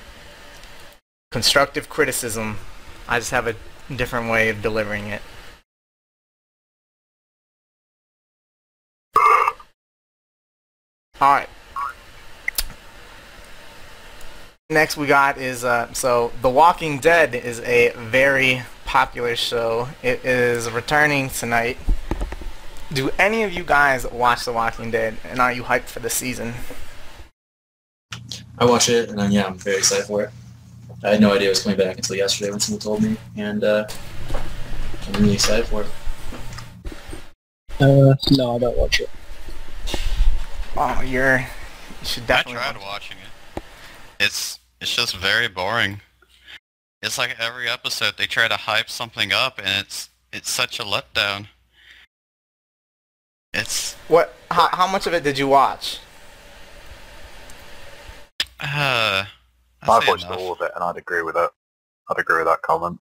constructive 1.31 1.89
criticism. 1.89 2.57
I 3.07 3.19
just 3.19 3.31
have 3.31 3.47
a 3.47 3.55
different 3.93 4.29
way 4.29 4.49
of 4.49 4.61
delivering 4.61 5.07
it. 5.07 5.21
All 11.21 11.31
right. 11.31 11.49
Next 14.69 14.97
we 14.97 15.07
got 15.07 15.37
is 15.37 15.63
uh, 15.63 15.93
so 15.93 16.31
The 16.41 16.49
Walking 16.49 16.99
Dead 16.99 17.35
is 17.35 17.59
a 17.61 17.91
very 17.95 18.63
popular 18.85 19.35
show. 19.35 19.89
It 20.01 20.25
is 20.25 20.69
returning 20.69 21.29
tonight. 21.29 21.77
Do 22.91 23.09
any 23.19 23.43
of 23.43 23.53
you 23.53 23.63
guys 23.63 24.05
watch 24.05 24.45
The 24.45 24.53
Walking 24.53 24.91
Dead, 24.91 25.17
and 25.23 25.39
are 25.39 25.51
you 25.51 25.63
hyped 25.63 25.87
for 25.87 25.99
the 25.99 26.09
season? 26.09 26.53
I 28.57 28.65
watch 28.65 28.89
it, 28.89 29.09
and 29.09 29.17
then 29.17 29.31
yeah, 29.31 29.45
I'm 29.45 29.57
very 29.57 29.77
excited 29.77 30.05
for 30.05 30.23
it. 30.23 30.29
I 31.03 31.09
had 31.11 31.21
no 31.21 31.33
idea 31.33 31.47
it 31.47 31.49
was 31.49 31.63
coming 31.63 31.77
back 31.77 31.97
until 31.97 32.15
yesterday 32.15 32.51
when 32.51 32.59
someone 32.59 32.79
told 32.79 33.01
me, 33.03 33.17
and 33.35 33.63
uh, 33.63 33.87
I'm 35.07 35.21
really 35.21 35.33
excited 35.33 35.65
for 35.65 35.81
it. 35.81 35.87
Uh, 37.79 38.15
no, 38.31 38.55
I 38.55 38.59
don't 38.59 38.77
watch 38.77 38.99
it. 38.99 39.09
Oh, 40.77 41.01
you're 41.01 41.39
you 41.39 41.45
should 42.05 42.23
I 42.23 42.27
definitely. 42.27 42.53
tried 42.53 42.75
watch 42.75 42.83
watching 42.85 43.17
it. 43.17 43.63
It's 44.19 44.59
it's 44.79 44.95
just 44.95 45.15
very 45.15 45.47
boring. 45.47 46.01
It's 47.01 47.17
like 47.17 47.35
every 47.39 47.67
episode 47.67 48.15
they 48.17 48.25
try 48.25 48.47
to 48.47 48.55
hype 48.55 48.89
something 48.89 49.33
up, 49.33 49.59
and 49.59 49.85
it's 49.85 50.09
it's 50.31 50.49
such 50.49 50.79
a 50.79 50.83
letdown. 50.83 51.47
It's. 53.53 53.93
What? 54.07 54.33
How, 54.49 54.69
how 54.71 54.87
much 54.87 55.05
of 55.05 55.13
it 55.13 55.23
did 55.23 55.37
you 55.37 55.47
watch? 55.47 55.99
Uh. 58.63 59.25
I'd 59.81 59.89
I've 59.89 60.07
watched 60.07 60.25
enough. 60.25 60.37
all 60.39 60.53
of 60.53 60.61
it, 60.61 60.71
and 60.75 60.83
I'd 60.83 60.97
agree 60.97 61.21
with 61.21 61.35
it. 61.35 61.49
I'd 62.09 62.19
agree 62.19 62.37
with 62.37 62.47
that 62.47 62.61
comment. 62.61 62.99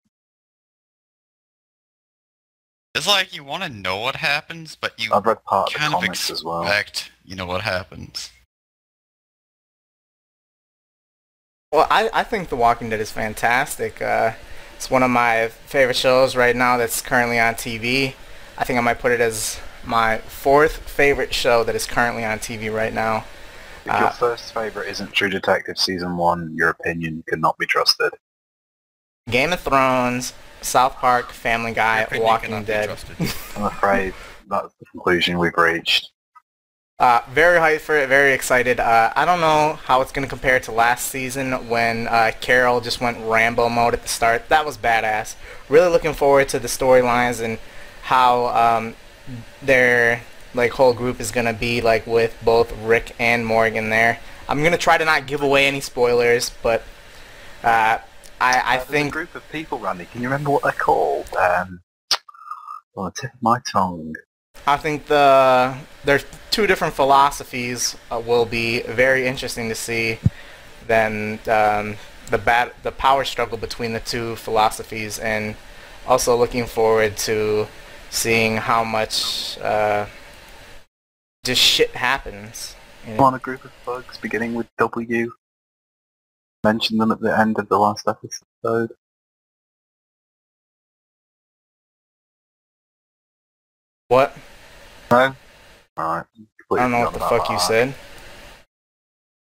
It's 2.95 3.07
like 3.07 3.35
you 3.35 3.43
want 3.45 3.63
to 3.63 3.69
know 3.69 3.99
what 3.99 4.17
happens, 4.17 4.77
but 4.77 4.93
you 4.99 5.11
I've 5.15 5.25
read 5.25 5.43
part 5.45 5.69
of 5.69 5.73
the 5.73 5.79
kind 5.79 5.95
of 5.95 6.01
comics 6.01 6.31
as 6.31 6.45
well. 6.45 6.63
expect 6.63 7.11
you 7.25 7.37
know 7.37 7.47
what 7.47 7.63
happens. 7.63 8.31
Well, 11.73 11.87
I, 11.91 12.11
I 12.13 12.23
think 12.23 12.51
The 12.51 12.57
Walking 12.57 12.91
Dead 12.91 13.01
is 13.01 13.11
fantastic. 13.11 14.03
Uh, 14.03 14.33
it's 14.77 14.91
one 14.91 15.03
of 15.03 15.11
my 15.11 15.49
favorite 15.49 15.97
shows 15.97 16.37
right 16.37 16.55
now 16.55 16.77
that's 16.77 17.01
currently 17.01 17.41
on 17.41 17.55
TV. 17.55 18.13
I 18.59 18.65
think 18.65 18.79
I 18.79 18.83
might 18.83 18.99
put 18.99 19.11
it 19.11 19.23
as 19.23 19.59
my 19.83 20.19
fourth 20.19 20.77
favorite 20.77 21.33
show 21.33 21.65
that 21.65 21.75
is 21.75 21.87
currently 21.87 22.27
on 22.27 22.41
TV 22.41 22.71
right 22.73 22.93
now. 22.93 23.25
If 23.85 23.87
your 23.87 23.95
Uh, 23.95 24.11
first 24.13 24.55
favourite 24.55 24.89
isn't 24.89 25.13
True 25.13 25.29
Detective 25.29 25.79
Season 25.79 26.17
1, 26.17 26.55
your 26.57 26.69
opinion 26.71 27.25
cannot 27.29 27.59
be 27.59 27.67
trusted. 27.67 28.13
Game 29.31 29.53
of 29.53 29.61
Thrones, 29.61 30.33
South 30.61 30.95
Park, 30.97 31.31
Family 31.33 31.73
Guy, 31.73 32.07
Walking 32.15 32.63
Dead. 32.65 32.91
I'm 33.57 33.65
afraid 33.65 34.15
that's 34.49 34.75
the 34.79 34.87
conclusion 34.87 35.39
we've 35.39 35.57
reached. 35.57 36.11
Uh, 36.99 37.21
very 37.31 37.59
hyped 37.59 37.81
for 37.81 37.97
it, 37.97 38.09
very 38.09 38.33
excited. 38.33 38.79
Uh, 38.79 39.13
I 39.17 39.25
don't 39.25 39.41
know 39.41 39.79
how 39.85 40.03
it's 40.03 40.13
going 40.13 40.25
to 40.25 40.29
compare 40.29 40.61
to 40.61 40.71
last 40.73 41.09
season 41.09 41.69
when 41.69 42.07
uh, 42.07 42.31
Carol 42.41 42.81
just 42.81 43.01
went 43.01 43.19
Rambo 43.19 43.69
mode 43.69 43.95
at 43.95 44.03
the 44.03 44.09
start. 44.09 44.49
That 44.49 44.65
was 44.65 44.79
badass. 44.79 45.35
Really 45.69 45.89
looking 45.89 46.15
forward 46.15 46.49
to 46.51 46.61
the 46.61 46.69
storylines 46.69 47.43
and 47.43 47.59
how 48.03 48.47
um, 48.49 48.95
their 49.61 50.23
like 50.55 50.73
whole 50.73 50.93
group 50.93 51.21
is 51.21 51.31
going 51.31 51.47
to 51.47 51.53
be 51.53 51.81
like 51.81 52.07
with 52.07 52.37
both 52.45 52.73
Rick 52.83 53.15
and 53.19 53.47
Morgan 53.47 53.91
there. 53.91 54.19
I'm 54.49 54.61
going 54.61 54.73
to 54.73 54.79
try 54.79 54.99
to 54.99 55.05
not 55.05 55.27
give 55.27 55.43
away 55.43 55.67
any 55.67 55.81
spoilers, 55.81 56.51
but 56.63 56.83
uh, 57.65 57.99
I, 58.41 58.61
I 58.61 58.77
Uh, 58.79 58.81
think 58.81 59.09
a 59.09 59.13
group 59.13 59.35
of 59.35 59.49
people, 59.51 59.79
Randy. 59.79 60.07
Can 60.07 60.21
you 60.21 60.29
remember 60.29 60.51
what 60.51 60.63
they're 60.63 60.73
called? 60.73 61.29
Um, 61.35 61.81
the 62.95 63.13
tip 63.19 63.33
of 63.33 63.43
my 63.43 63.59
tongue. 63.71 64.15
I 64.67 64.77
think 64.77 65.07
the 65.07 65.75
there's 66.05 66.25
two 66.51 66.67
different 66.67 66.95
philosophies 66.95 67.97
uh, 68.11 68.21
will 68.21 68.45
be 68.45 68.83
very 68.83 69.27
interesting 69.27 69.69
to 69.71 69.75
see. 69.75 70.19
Then 70.87 71.39
um, 71.49 71.97
the 72.31 72.39
bat 72.39 72.75
the 72.83 72.93
power 72.93 73.25
struggle 73.25 73.57
between 73.59 73.93
the 73.93 74.01
two 74.01 74.37
philosophies, 74.37 75.19
and 75.19 75.57
also 76.07 76.37
looking 76.37 76.67
forward 76.67 77.17
to 77.29 77.67
seeing 78.11 78.59
how 78.59 78.85
much 78.85 79.59
uh, 79.61 80.07
just 81.45 81.61
shit 81.61 81.91
happens. 81.91 82.77
you 83.07 83.15
know? 83.15 83.25
On 83.25 83.35
a 83.35 83.39
group 83.39 83.65
of 83.65 83.73
bugs 83.85 84.17
beginning 84.19 84.55
with 84.55 84.69
W. 84.79 85.33
Mention 86.63 86.99
them 86.99 87.11
at 87.11 87.21
the 87.21 87.37
end 87.37 87.59
of 87.59 87.69
the 87.69 87.79
last 87.79 88.07
episode. 88.07 88.93
What? 94.07 94.37
No? 95.11 95.35
Alright. 95.99 96.27
I 96.71 96.77
don't 96.77 96.91
know 96.93 97.01
what 97.01 97.13
the 97.13 97.19
fuck 97.19 97.51
you 97.51 97.59
said. 97.59 97.95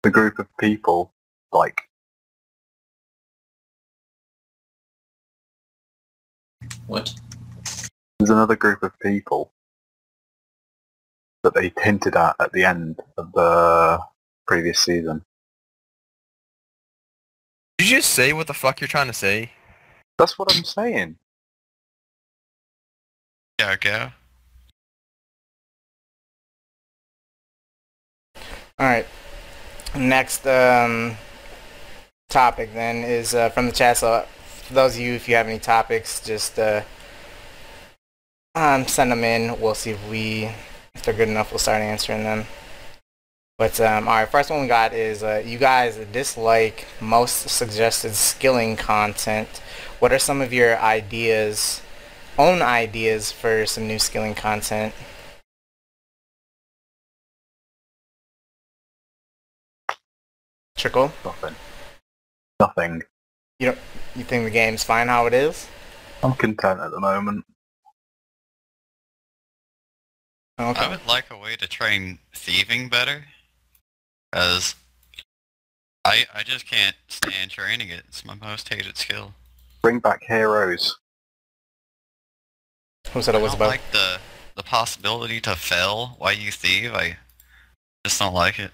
The 0.02 0.10
group 0.10 0.38
of 0.38 0.46
people, 0.58 1.12
like, 1.52 1.82
What? 6.86 7.14
there's 8.18 8.30
another 8.30 8.56
group 8.56 8.82
of 8.82 8.98
people 9.00 9.52
that 11.42 11.54
they 11.54 11.72
hinted 11.78 12.16
at 12.16 12.36
at 12.38 12.52
the 12.52 12.64
end 12.64 13.00
of 13.16 13.32
the 13.32 14.00
previous 14.46 14.78
season. 14.78 15.22
Did 17.78 17.90
you 17.90 17.96
just 17.96 18.10
say 18.10 18.32
what 18.32 18.46
the 18.46 18.54
fuck 18.54 18.80
you're 18.80 18.88
trying 18.88 19.06
to 19.06 19.12
say? 19.12 19.52
That's 20.18 20.38
what 20.38 20.54
I'm 20.54 20.64
saying. 20.64 21.16
Yeah, 23.58 23.76
go. 23.76 24.12
All 28.78 28.86
right. 28.86 29.06
Next 29.94 30.46
um, 30.46 31.16
topic 32.30 32.72
then 32.72 33.04
is 33.04 33.34
uh, 33.34 33.50
from 33.50 33.66
the 33.66 33.72
chat. 33.72 33.98
So 33.98 34.24
for 34.64 34.74
those 34.74 34.94
of 34.94 35.02
you, 35.02 35.14
if 35.14 35.28
you 35.28 35.34
have 35.34 35.48
any 35.48 35.58
topics, 35.58 36.20
just 36.20 36.58
uh, 36.58 36.82
um, 38.54 38.86
send 38.86 39.12
them 39.12 39.24
in. 39.24 39.60
We'll 39.60 39.74
see 39.74 39.90
if 39.90 40.10
we, 40.10 40.50
if 41.00 41.06
they're 41.06 41.14
good 41.14 41.30
enough, 41.30 41.50
we'll 41.50 41.58
start 41.58 41.80
answering 41.80 42.24
them. 42.24 42.44
But 43.56 43.80
um, 43.80 44.06
all 44.06 44.16
right, 44.16 44.28
first 44.28 44.50
one 44.50 44.60
we 44.60 44.68
got 44.68 44.92
is 44.92 45.22
uh, 45.22 45.42
you 45.44 45.56
guys 45.56 45.96
dislike 46.12 46.86
most 47.00 47.48
suggested 47.48 48.14
skilling 48.14 48.76
content. 48.76 49.48
What 49.98 50.12
are 50.12 50.18
some 50.18 50.42
of 50.42 50.52
your 50.52 50.78
ideas, 50.78 51.80
own 52.38 52.60
ideas 52.60 53.32
for 53.32 53.64
some 53.64 53.88
new 53.88 53.98
skilling 53.98 54.34
content? 54.34 54.92
Trickle, 60.76 61.12
Nothing. 61.24 61.54
Nothing. 62.58 63.02
you 63.58 63.72
think 64.24 64.44
the 64.44 64.50
game's 64.50 64.84
fine 64.84 65.08
how 65.08 65.24
it 65.24 65.32
is? 65.32 65.66
I'm 66.22 66.34
content 66.34 66.80
at 66.80 66.90
the 66.90 67.00
moment. 67.00 67.44
Okay. 70.60 70.80
I 70.84 70.88
would 70.88 71.06
like 71.06 71.30
a 71.30 71.38
way 71.38 71.56
to 71.56 71.66
train 71.66 72.18
thieving 72.34 72.90
better, 72.90 73.24
as 74.32 74.74
I 76.04 76.26
I 76.34 76.42
just 76.42 76.66
can't 76.66 76.96
stand 77.08 77.50
training 77.50 77.88
it. 77.88 78.02
It's 78.08 78.26
my 78.26 78.34
most 78.34 78.68
hated 78.72 78.98
skill. 78.98 79.32
Bring 79.80 80.00
back 80.00 80.22
heroes. 80.22 80.98
Who 83.12 83.22
said 83.22 83.34
it 83.34 83.38
I 83.38 83.40
was 83.40 83.52
don't 83.52 83.60
about? 83.62 83.68
like 83.70 83.90
the 83.92 84.18
the 84.54 84.62
possibility 84.62 85.40
to 85.40 85.56
fail 85.56 86.16
while 86.18 86.34
you 86.34 86.52
thieve. 86.52 86.92
I 86.92 87.16
just 88.04 88.18
don't 88.18 88.34
like 88.34 88.58
it. 88.58 88.70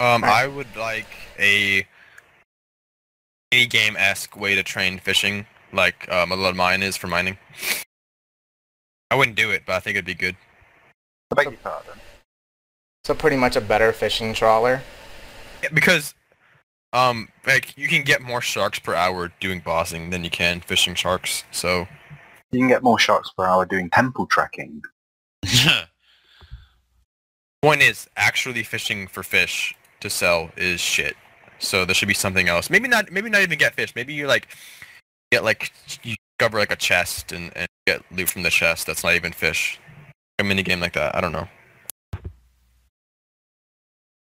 Um, 0.00 0.24
I 0.24 0.46
would 0.46 0.74
like 0.76 1.06
a 1.38 1.86
any 3.52 3.66
game 3.66 3.96
esque 3.96 4.36
way 4.36 4.54
to 4.54 4.62
train 4.62 4.98
fishing, 4.98 5.46
like 5.72 6.10
um, 6.10 6.32
a 6.32 6.36
lot 6.36 6.50
of 6.50 6.56
mine 6.56 6.82
is 6.82 6.96
for 6.96 7.06
mining. 7.06 7.38
I 9.10 9.16
wouldn't 9.16 9.36
do 9.36 9.50
it, 9.50 9.62
but 9.66 9.74
I 9.74 9.80
think 9.80 9.96
it'd 9.96 10.04
be 10.04 10.14
good. 10.14 10.36
I 11.32 11.34
beg 11.34 11.46
your 11.46 11.56
pardon. 11.58 11.98
So 13.04 13.14
pretty 13.14 13.36
much 13.36 13.56
a 13.56 13.60
better 13.60 13.92
fishing 13.92 14.34
trawler. 14.34 14.82
Yeah, 15.62 15.70
because 15.72 16.14
um, 16.92 17.28
like 17.46 17.76
you 17.76 17.88
can 17.88 18.02
get 18.04 18.22
more 18.22 18.40
sharks 18.40 18.78
per 18.78 18.94
hour 18.94 19.32
doing 19.40 19.60
bossing 19.60 20.10
than 20.10 20.24
you 20.24 20.30
can 20.30 20.60
fishing 20.60 20.94
sharks. 20.94 21.44
So 21.50 21.88
You 22.52 22.60
can 22.60 22.68
get 22.68 22.82
more 22.82 22.98
sharks 22.98 23.30
per 23.36 23.44
hour 23.44 23.64
doing 23.66 23.90
temple 23.90 24.26
trekking. 24.26 24.82
point 27.62 27.82
is 27.82 28.08
actually 28.16 28.62
fishing 28.62 29.06
for 29.06 29.22
fish 29.22 29.74
to 30.00 30.10
sell 30.10 30.50
is 30.56 30.80
shit. 30.80 31.16
So 31.60 31.84
there 31.84 31.94
should 31.94 32.08
be 32.08 32.14
something 32.14 32.48
else. 32.48 32.70
Maybe 32.70 32.88
not. 32.88 33.12
Maybe 33.12 33.30
not 33.30 33.42
even 33.42 33.58
get 33.58 33.74
fish. 33.74 33.94
Maybe 33.94 34.12
you 34.14 34.26
like 34.26 34.48
get 35.30 35.44
like 35.44 35.72
you 36.02 36.16
cover 36.38 36.58
like 36.58 36.72
a 36.72 36.76
chest 36.76 37.32
and, 37.32 37.52
and 37.56 37.68
get 37.86 38.02
loot 38.10 38.28
from 38.30 38.42
the 38.42 38.50
chest. 38.50 38.86
That's 38.86 39.04
not 39.04 39.14
even 39.14 39.32
fish. 39.32 39.78
A 40.38 40.44
mini 40.44 40.62
game 40.62 40.80
like 40.80 40.94
that. 40.94 41.14
I 41.14 41.20
don't 41.20 41.32
know. 41.32 41.48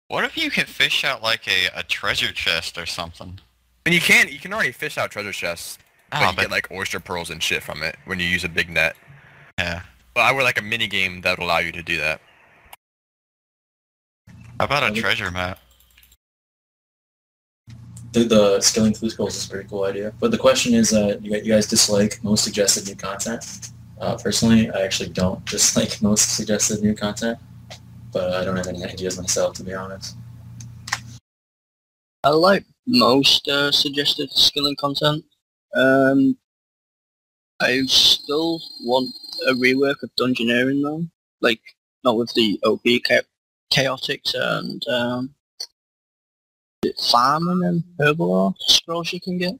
what 0.07 0.23
if 0.23 0.37
you 0.37 0.51
could 0.51 0.67
fish 0.67 1.03
out 1.03 1.23
like 1.23 1.47
a, 1.47 1.67
a 1.75 1.83
treasure 1.83 2.31
chest 2.31 2.77
or 2.77 2.85
something? 2.85 3.39
And 3.85 3.93
you 3.95 4.01
can 4.01 4.27
you 4.29 4.39
can 4.39 4.53
already 4.53 4.71
fish 4.71 4.97
out 4.97 5.11
treasure 5.11 5.31
chests. 5.31 5.77
But 6.11 6.21
Oh, 6.21 6.29
you 6.29 6.35
get 6.37 6.51
like 6.51 6.71
oyster 6.71 6.99
pearls 6.99 7.29
and 7.31 7.41
shit 7.41 7.63
from 7.63 7.81
it 7.83 7.97
when 8.05 8.19
you 8.19 8.25
use 8.25 8.43
a 8.43 8.49
big 8.49 8.69
net. 8.69 8.95
yeah. 9.59 9.81
But 10.13 10.21
I 10.21 10.31
would 10.31 10.43
like 10.43 10.59
a 10.59 10.63
mini 10.63 10.87
game 10.87 11.21
that 11.21 11.37
would 11.37 11.43
allow 11.43 11.57
you 11.57 11.71
to 11.73 11.83
do 11.83 11.97
that. 11.97 12.21
How 14.59 14.65
about 14.65 14.83
a 14.89 15.01
treasure 15.01 15.29
map? 15.31 15.59
The, 18.15 18.23
the 18.23 18.61
skilling 18.61 18.93
food 18.93 19.11
scrolls 19.11 19.35
is 19.35 19.45
a 19.45 19.49
pretty 19.49 19.67
cool 19.67 19.83
idea. 19.83 20.13
But 20.21 20.31
the 20.31 20.37
question 20.37 20.73
is, 20.73 20.93
uh, 20.93 21.17
you, 21.21 21.31
guys- 21.31 21.45
you 21.45 21.51
guys 21.53 21.67
dislike 21.67 22.23
most 22.23 22.45
suggested 22.45 22.87
new 22.87 22.95
content. 22.95 23.43
Uh, 23.99 24.15
personally, 24.15 24.69
I 24.71 24.83
actually 24.83 25.09
don't 25.09 25.43
dislike 25.51 26.01
most 26.01 26.37
suggested 26.37 26.81
new 26.81 26.95
content, 26.95 27.37
but 28.13 28.33
I 28.33 28.45
don't 28.45 28.55
have 28.55 28.67
any 28.67 28.85
ideas 28.85 29.17
myself, 29.19 29.55
to 29.55 29.63
be 29.63 29.73
honest. 29.73 30.15
I 32.23 32.29
like 32.29 32.63
most 32.87 33.49
uh, 33.49 33.69
suggested 33.73 34.31
skilling 34.31 34.77
content. 34.77 35.25
Um, 35.75 36.37
I 37.59 37.81
still 37.87 38.61
want 38.83 39.09
a 39.49 39.53
rework 39.53 40.03
of 40.03 40.09
Dungeoneering 40.17 40.81
though, 40.81 41.05
like 41.41 41.59
not 42.05 42.15
with 42.15 42.33
the 42.33 42.59
OP 42.63 42.81
cha- 43.05 43.27
chaotics 43.73 44.33
and 44.35 44.87
um, 44.87 45.34
it 46.85 46.99
farming 47.11 47.63
and 47.65 47.83
herbal 47.99 48.55
scrolls 48.59 49.11
you 49.13 49.19
can 49.19 49.37
get, 49.37 49.53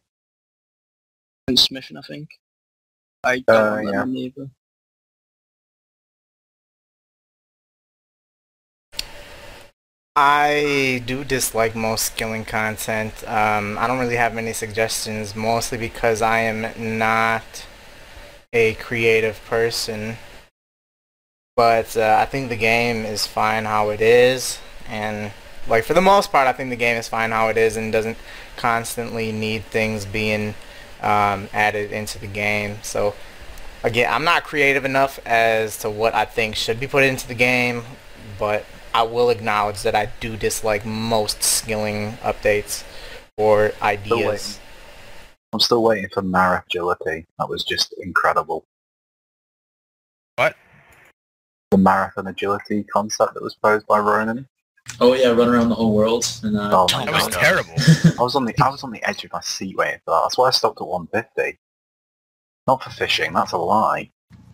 and 1.47 1.59
smithing 1.59 1.97
I 1.97 2.01
think. 2.01 2.29
I 3.23 3.39
don't 3.39 3.47
Uh, 3.47 3.81
want 3.83 3.95
them 3.97 4.15
yeah. 4.15 4.21
either. 4.21 4.49
I 10.17 11.03
do 11.05 11.25
dislike 11.25 11.75
most 11.75 12.05
skilling 12.05 12.45
content. 12.45 13.27
Um, 13.27 13.77
I 13.77 13.87
don't 13.87 13.99
really 13.99 14.15
have 14.15 14.33
many 14.33 14.53
suggestions, 14.53 15.35
mostly 15.35 15.77
because 15.77 16.21
I 16.21 16.39
am 16.39 16.97
not 16.97 17.65
a 18.53 18.75
creative 18.75 19.43
person. 19.45 20.17
But 21.57 21.97
uh, 21.97 22.17
I 22.21 22.25
think 22.25 22.49
the 22.49 22.55
game 22.55 23.05
is 23.05 23.27
fine 23.27 23.65
how 23.65 23.89
it 23.89 23.99
is, 24.01 24.59
and 24.87 25.31
like 25.67 25.83
for 25.83 25.93
the 25.93 26.01
most 26.01 26.31
part, 26.31 26.47
I 26.47 26.53
think 26.53 26.69
the 26.69 26.75
game 26.75 26.97
is 26.97 27.07
fine 27.07 27.31
how 27.31 27.47
it 27.49 27.57
is 27.57 27.77
and 27.77 27.91
doesn't 27.91 28.17
constantly 28.57 29.31
need 29.31 29.63
things 29.65 30.05
being 30.05 30.55
um, 31.01 31.49
added 31.53 31.91
into 31.91 32.19
the 32.19 32.27
game. 32.27 32.77
So 32.83 33.15
again, 33.83 34.11
I'm 34.11 34.23
not 34.23 34.43
creative 34.43 34.85
enough 34.85 35.19
as 35.25 35.77
to 35.79 35.89
what 35.89 36.13
I 36.13 36.25
think 36.25 36.55
should 36.55 36.79
be 36.79 36.87
put 36.87 37.03
into 37.03 37.27
the 37.27 37.35
game, 37.35 37.83
but 38.39 38.65
I 38.93 39.03
will 39.03 39.29
acknowledge 39.29 39.83
that 39.83 39.95
I 39.95 40.09
do 40.19 40.37
dislike 40.37 40.85
most 40.85 41.43
skilling 41.43 42.13
updates 42.23 42.83
or 43.37 43.73
ideas. 43.81 44.59
I'm 45.53 45.59
still 45.59 45.83
waiting 45.83 46.09
for 46.13 46.21
Mara 46.21 46.63
agility. 46.67 47.25
That 47.39 47.49
was 47.49 47.63
just 47.63 47.93
incredible. 48.01 48.65
What? 50.35 50.55
The 51.71 51.77
marathon 51.77 52.27
agility 52.27 52.83
concept 52.83 53.33
that 53.33 53.43
was 53.43 53.55
posed 53.55 53.87
by 53.87 53.99
Ronan. 53.99 54.47
Oh 55.01 55.13
yeah, 55.13 55.29
run 55.29 55.49
around 55.49 55.69
the 55.69 55.75
whole 55.75 55.93
world 55.93 56.25
and 56.43 56.55
uh, 56.57 56.69
Oh 56.71 56.87
my 56.93 57.05
That 57.05 57.13
was 57.13 57.27
God. 57.27 57.31
terrible. 57.33 57.73
I 58.19 58.23
was 58.23 58.35
on 58.35 58.45
the 58.45 58.53
I 58.63 58.69
was 58.69 58.83
on 58.83 58.91
the 58.91 59.03
edge 59.07 59.23
of 59.25 59.33
my 59.33 59.41
seat 59.41 59.75
waiting 59.77 59.99
for 60.05 60.11
that. 60.11 60.21
That's 60.23 60.37
why 60.37 60.47
I 60.47 60.51
stopped 60.51 60.79
at 60.81 60.87
150. 60.87 61.59
Not 62.67 62.83
for 62.83 62.89
fishing. 62.91 63.33
That's 63.33 63.51
a 63.51 63.57
lie. 63.57 64.09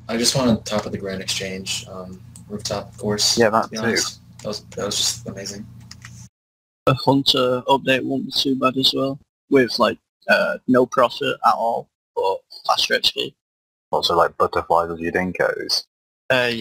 I 0.07 0.17
just 0.17 0.35
wanted 0.35 0.65
to 0.65 0.71
top 0.71 0.85
of 0.85 0.91
the 0.91 0.97
Grand 0.97 1.21
Exchange 1.21 1.85
um, 1.87 2.19
rooftop 2.49 2.97
course. 2.97 3.37
Yeah, 3.37 3.49
that 3.49 3.69
to 3.69 3.75
too. 3.75 3.81
honest. 3.81 4.19
That 4.39 4.47
was 4.47 4.63
that 4.65 4.85
was 4.85 4.97
just 4.97 5.27
amazing. 5.27 5.65
The 6.87 6.95
Hunter 6.95 7.61
update 7.67 8.03
won't 8.03 8.25
be 8.25 8.31
too 8.31 8.55
bad 8.55 8.75
as 8.77 8.93
well, 8.95 9.19
with 9.49 9.77
like 9.77 9.99
uh, 10.27 10.57
no 10.67 10.85
profit 10.87 11.35
at 11.45 11.53
all, 11.53 11.87
but 12.15 12.37
faster 12.67 12.95
XP. 12.95 13.33
Also 13.91 14.15
like 14.15 14.35
butterflies 14.37 14.89
or 14.89 14.97
your 14.97 15.11
dinkos. 15.11 15.83
Uh, 16.29 16.51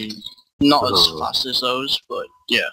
not 0.59 0.91
as 0.91 1.19
fast 1.19 1.45
as 1.47 1.61
those, 1.61 1.99
but 2.07 2.27
yeah. 2.49 2.69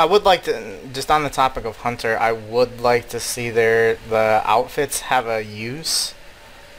I 0.00 0.06
would 0.06 0.24
like 0.24 0.44
to, 0.44 0.78
just 0.94 1.10
on 1.10 1.24
the 1.24 1.28
topic 1.28 1.66
of 1.66 1.76
Hunter, 1.76 2.18
I 2.18 2.32
would 2.32 2.80
like 2.80 3.10
to 3.10 3.20
see 3.20 3.50
their 3.50 3.96
the 4.08 4.40
outfits 4.46 5.00
have 5.00 5.26
a 5.26 5.44
use 5.44 6.14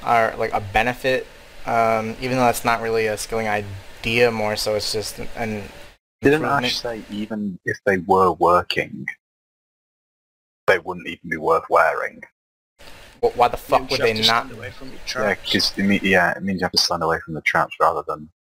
or 0.04 0.34
like 0.40 0.52
a 0.54 0.60
benefit, 0.60 1.28
um, 1.68 2.16
even 2.20 2.38
though 2.38 2.46
that's 2.46 2.66
not 2.66 2.82
really 2.82 3.06
a 3.06 3.16
skilling 3.18 3.48
idea. 3.48 4.32
More 4.32 4.56
so, 4.56 4.74
it's 4.74 4.92
just 4.92 5.20
an 5.20 5.66
Didn't 6.24 6.42
improvement. 6.42 6.66
Ash 6.66 6.78
say 6.78 7.04
even 7.12 7.60
if 7.64 7.78
they 7.86 8.00
were 8.00 8.32
working, 8.32 9.06
they 10.66 10.80
wouldn't 10.80 11.06
even 11.08 11.30
be 11.30 11.38
worth 11.38 11.66
wearing? 11.70 12.24
Wh- 13.22 13.38
Why 13.38 13.50
the 13.50 13.58
You 13.58 13.58
fuck 13.58 13.92
would 13.92 14.02
they 14.02 14.14
not? 14.16 14.48
stand 14.48 14.58
away 14.58 14.72
from 14.72 14.90
your 14.90 15.26
Yeah, 15.28 15.36
because 15.36 15.78
it, 15.78 15.84
mean- 15.84 16.00
yeah, 16.02 16.32
it 16.32 16.42
means 16.42 16.62
you 16.62 16.66
have 16.66 16.72
to 16.72 16.80
stand 16.80 17.04
away 17.04 17.20
from 17.24 17.36
the 17.36 17.42
traps 17.42 17.76
rather 17.80 18.02
than 18.08 18.22
thinking 18.22 18.32
what 18.32 18.41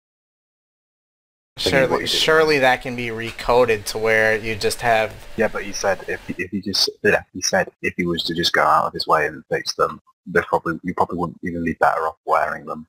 Surely, 1.57 2.01
you 2.01 2.07
surely 2.07 2.59
that 2.59 2.81
can 2.81 2.95
be 2.95 3.07
recoded 3.07 3.85
to 3.85 3.97
where 3.97 4.37
you 4.37 4.55
just 4.55 4.81
have 4.81 5.13
Yeah, 5.37 5.47
but 5.47 5.63
he 5.63 5.71
said 5.71 6.03
if 6.07 6.25
he, 6.27 6.35
if 6.37 6.51
he 6.51 6.59
just 6.59 6.89
yeah, 7.01 7.23
he 7.33 7.41
said 7.41 7.69
if 7.81 7.93
he 7.95 8.05
was 8.05 8.23
to 8.25 8.35
just 8.35 8.51
go 8.51 8.61
out 8.61 8.87
of 8.87 8.93
his 8.93 9.07
way 9.07 9.27
and 9.27 9.43
fix 9.49 9.73
them, 9.75 10.01
they 10.27 10.41
probably 10.41 10.79
you 10.83 10.93
probably 10.93 11.17
wouldn't 11.17 11.39
even 11.43 11.63
be 11.63 11.73
better 11.73 12.07
off 12.07 12.17
wearing 12.25 12.65
them, 12.65 12.85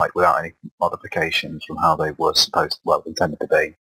like 0.00 0.14
without 0.16 0.40
any 0.40 0.52
modifications 0.80 1.64
from 1.64 1.76
how 1.76 1.94
they 1.94 2.10
were 2.12 2.34
supposed 2.34 2.80
well 2.84 3.04
intended 3.06 3.38
to 3.38 3.46
be. 3.46 3.76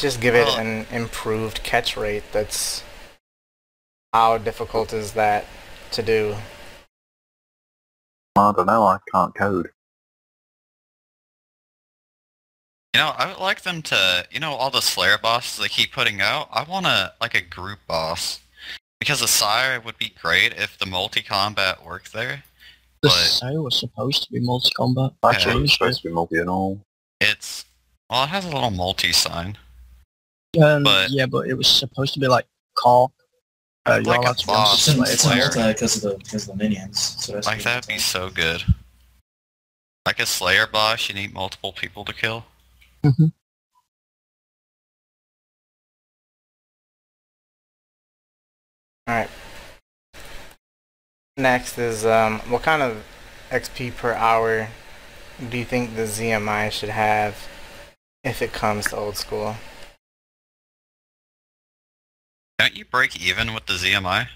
just 0.00 0.20
give 0.20 0.34
it 0.34 0.48
an 0.58 0.86
improved 0.90 1.62
catch 1.62 1.96
rate. 1.96 2.24
That's 2.32 2.82
how 4.14 4.38
difficult 4.38 4.92
is 4.92 5.12
that 5.12 5.44
to 5.92 6.02
do? 6.02 6.36
I 8.36 8.52
don't 8.56 8.66
know. 8.66 8.84
I 8.84 8.98
can't 9.12 9.34
code. 9.34 9.70
You 12.94 13.00
know, 13.00 13.12
I 13.16 13.28
would 13.28 13.38
like 13.38 13.62
them 13.62 13.82
to, 13.82 14.26
you 14.32 14.40
know, 14.40 14.52
all 14.52 14.70
the 14.70 14.80
Slayer 14.80 15.16
bosses 15.16 15.58
they 15.58 15.68
keep 15.68 15.92
putting 15.92 16.20
out. 16.20 16.48
I 16.52 16.64
want 16.64 16.86
a 16.86 17.12
like 17.20 17.34
a 17.36 17.40
group 17.40 17.78
boss 17.86 18.40
because 18.98 19.20
the 19.20 19.28
Sire 19.28 19.80
would 19.80 19.96
be 19.96 20.12
great 20.20 20.54
if 20.54 20.76
the 20.76 20.86
multi-combat 20.86 21.84
worked 21.84 22.12
there. 22.12 22.42
The 23.02 23.08
but- 23.08 23.12
Sire 23.14 23.62
was 23.62 23.78
supposed 23.78 24.24
to 24.24 24.32
be 24.32 24.40
multi-combat. 24.40 25.12
Actually, 25.24 25.54
Yeah. 25.58 25.62
it's 25.64 25.72
supposed 25.74 26.02
to 26.02 26.08
be 26.08 26.14
multi 26.14 26.38
and 26.38 26.50
all. 26.50 26.80
It's 27.20 27.64
well, 28.10 28.24
it 28.24 28.28
has 28.30 28.44
a 28.44 28.48
little 28.50 28.70
multi 28.72 29.12
sign. 29.12 29.56
Um, 30.60 30.82
But- 30.82 31.10
yeah, 31.10 31.26
but 31.26 31.46
it 31.46 31.54
was 31.54 31.68
supposed 31.68 32.12
to 32.14 32.20
be 32.20 32.26
like 32.26 32.46
call. 32.74 33.12
Uh, 33.86 34.00
like 34.04 34.18
a 34.18 34.20
allowed 34.22 34.46
boss. 34.46 34.74
It's 34.78 34.88
in, 34.88 34.96
multi-player. 34.98 35.14
it's 35.14 35.24
in 35.24 35.30
Slayer. 35.52 35.64
multi 35.64 35.72
because 35.74 35.96
of 35.96 36.02
the 36.02 36.18
because 36.18 36.48
of 36.48 36.58
the 36.58 36.64
minions. 36.64 37.16
So 37.24 37.40
Like 37.46 37.62
that'd 37.62 37.86
be 37.86 37.98
so 37.98 38.30
good. 38.30 38.64
Like 40.04 40.18
a 40.18 40.26
Slayer 40.26 40.66
boss, 40.66 41.08
you 41.08 41.14
need 41.14 41.32
multiple 41.32 41.72
people 41.72 42.04
to 42.04 42.12
kill. 42.12 42.46
Mhm. 43.04 43.32
Alright. 49.08 49.30
Next 51.36 51.78
is 51.78 52.04
um, 52.04 52.40
what 52.50 52.62
kind 52.62 52.82
of 52.82 53.04
XP 53.50 53.96
per 53.96 54.12
hour 54.12 54.68
do 55.48 55.56
you 55.58 55.64
think 55.64 55.96
the 55.96 56.02
ZMI 56.02 56.70
should 56.70 56.90
have 56.90 57.48
if 58.22 58.42
it 58.42 58.52
comes 58.52 58.86
to 58.88 58.96
old 58.96 59.16
school? 59.16 59.56
Don't 62.58 62.76
you 62.76 62.84
break 62.84 63.18
even 63.20 63.54
with 63.54 63.64
the 63.66 63.72
ZMI? 63.74 64.28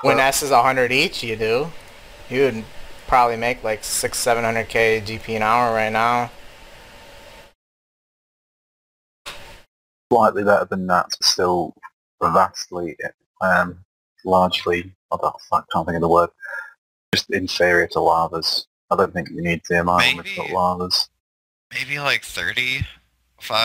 When 0.00 0.18
S 0.18 0.42
is 0.42 0.50
100 0.50 0.90
each, 0.90 1.22
you 1.22 1.36
do. 1.36 1.70
You 2.30 2.42
would 2.42 2.64
probably 3.06 3.36
make 3.36 3.62
like 3.62 3.84
six, 3.84 4.16
seven 4.18 4.42
hundred 4.44 4.68
k 4.68 5.02
GP 5.04 5.36
an 5.36 5.42
hour 5.42 5.74
right 5.74 5.92
now. 5.92 6.30
Slightly 10.12 10.44
better 10.44 10.66
than 10.66 10.86
that, 10.88 11.06
but 11.08 11.24
still 11.24 11.74
vastly, 12.22 12.98
um, 13.40 13.82
largely, 14.26 14.92
I 15.10 15.16
don't, 15.16 15.34
I 15.50 15.62
can't 15.72 15.86
think 15.86 15.96
of 15.96 16.02
the 16.02 16.08
word, 16.08 16.28
just 17.14 17.30
inferior 17.30 17.86
to 17.92 18.00
lavas. 18.00 18.66
I 18.90 18.96
don't 18.96 19.14
think 19.14 19.30
you 19.30 19.40
need 19.40 19.62
ZMI 19.62 20.14
when 20.14 20.16
we've 20.18 20.36
got 20.36 20.50
lavas. 20.50 21.08
Maybe 21.72 21.98
like 21.98 22.24
35, 22.24 22.84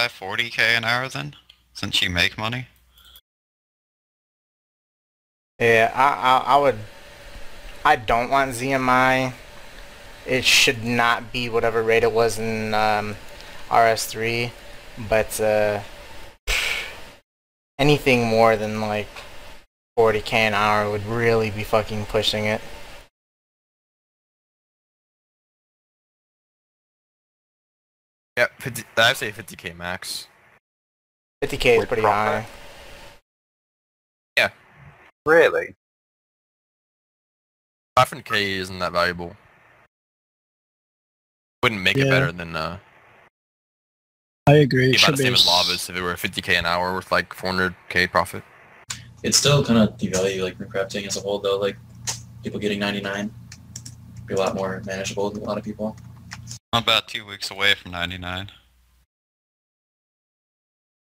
40k 0.10 0.60
an 0.60 0.86
hour 0.86 1.10
then, 1.10 1.36
since 1.74 2.02
you 2.02 2.10
make 2.10 2.38
money. 2.38 2.68
Yeah, 5.60 5.92
I, 5.94 6.54
I, 6.54 6.56
I 6.56 6.58
would. 6.62 6.78
I 7.84 7.98
don't 7.98 8.30
want 8.30 8.52
ZMI. 8.52 9.34
It 10.26 10.46
should 10.46 10.86
not 10.86 11.34
be 11.34 11.50
whatever 11.50 11.84
rate 11.84 12.04
it 12.04 12.14
was 12.14 12.40
in 12.40 12.74
um, 12.74 13.18
RS3, 13.70 14.52
but 15.10 15.42
uh, 15.42 15.82
anything 17.80 18.26
more 18.26 18.56
than 18.56 18.82
like 18.82 19.08
40k 19.98 20.34
an 20.34 20.54
hour 20.54 20.90
would 20.90 21.06
really 21.06 21.50
be 21.50 21.64
fucking 21.64 22.06
pushing 22.06 22.46
it. 22.46 22.62
Yeah, 28.38 28.48
50, 28.60 28.84
I'd 28.98 29.18
say 29.18 29.32
50k 29.32 29.76
max. 29.76 30.28
50k 31.44 31.80
is 31.80 31.86
pretty 31.86 32.04
profit. 32.04 32.44
high. 32.44 32.50
Yeah. 34.38 34.50
Really? 35.26 35.76
500k 37.98 38.58
isn't 38.60 38.78
that 38.78 38.92
valuable. 38.92 39.36
Wouldn't 41.64 41.82
make 41.82 41.98
it 41.98 42.10
better 42.10 42.32
than 42.32 42.56
uh, 42.56 42.78
I 44.48 44.56
agree. 44.58 44.88
be 44.92 44.96
It 44.96 44.98
about 45.04 45.06
should 45.06 45.14
the 45.14 45.18
be 45.18 45.24
same 45.26 45.34
as 45.34 45.42
s- 45.42 45.48
lavas 45.48 45.90
if 45.90 45.96
it 45.96 46.02
were 46.02 46.14
50k 46.14 46.58
an 46.58 46.66
hour 46.66 46.96
with 46.96 47.12
like 47.12 47.34
400k 47.36 48.10
profit. 48.10 48.44
It's 49.24 49.38
still 49.38 49.64
kind 49.66 49.80
of 49.80 49.98
devalue 49.98 50.42
like 50.44 50.58
runecrafting 50.58 51.06
as 51.06 51.18
a 51.18 51.22
whole 51.22 51.40
though. 51.40 51.58
Like 51.60 51.76
people 52.44 52.60
getting 52.60 52.80
99 52.80 53.32
be 54.28 54.34
a 54.34 54.38
lot 54.38 54.56
more 54.56 54.82
manageable 54.86 55.32
to 55.32 55.40
a 55.40 55.44
lot 55.44 55.58
of 55.58 55.64
people. 55.64 55.96
I'm 56.74 56.84
about 56.84 57.08
two 57.08 57.26
weeks 57.26 57.50
away 57.52 57.76
from 57.76 57.92
99. 57.92 58.52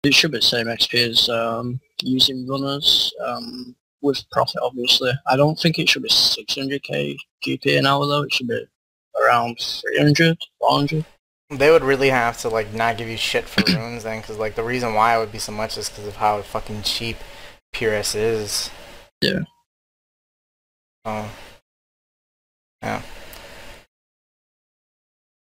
It 0.03 0.13
should 0.15 0.31
be 0.31 0.39
the 0.39 0.41
same 0.43 0.65
XP 0.67 1.09
as 1.09 1.29
um, 1.29 1.79
using 2.01 2.47
runners 2.47 3.13
um, 3.23 3.75
with 4.01 4.23
profit, 4.31 4.59
obviously. 4.63 5.11
I 5.27 5.35
don't 5.35 5.57
think 5.59 5.77
it 5.77 5.87
should 5.87 6.01
be 6.01 6.09
600k 6.09 7.15
GP 7.45 7.77
an 7.77 7.85
hour 7.85 8.05
though. 8.07 8.23
It 8.23 8.33
should 8.33 8.47
be 8.47 8.65
around 9.23 9.57
300, 9.59 10.37
400. 10.59 11.05
They 11.51 11.69
would 11.69 11.83
really 11.83 12.09
have 12.09 12.37
to 12.39 12.49
like 12.49 12.73
not 12.73 12.97
give 12.97 13.09
you 13.09 13.17
shit 13.17 13.45
for 13.45 13.63
runes 13.73 14.03
then, 14.03 14.21
because 14.21 14.37
like 14.37 14.55
the 14.55 14.63
reason 14.63 14.93
why 14.93 15.15
it 15.15 15.19
would 15.19 15.31
be 15.31 15.39
so 15.39 15.51
much 15.51 15.77
is 15.77 15.89
because 15.89 16.07
of 16.07 16.15
how 16.15 16.41
fucking 16.41 16.83
cheap 16.83 17.17
PRS 17.73 18.15
is. 18.15 18.69
Yeah. 19.21 19.41
Oh. 21.05 21.29
Yeah. 22.81 23.01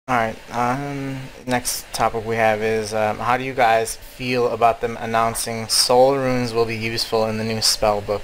Alright, 0.07 0.37
um, 0.51 1.17
next 1.47 1.91
topic 1.91 2.23
we 2.25 2.35
have 2.35 2.61
is, 2.61 2.93
um, 2.93 3.17
how 3.17 3.37
do 3.37 3.43
you 3.43 3.55
guys 3.55 3.95
feel 3.95 4.49
about 4.49 4.79
them 4.79 4.97
announcing 5.01 5.67
soul 5.67 6.15
runes 6.15 6.53
will 6.53 6.65
be 6.65 6.77
useful 6.77 7.25
in 7.25 7.39
the 7.39 7.43
new 7.43 7.59
spell 7.59 8.01
book, 8.01 8.21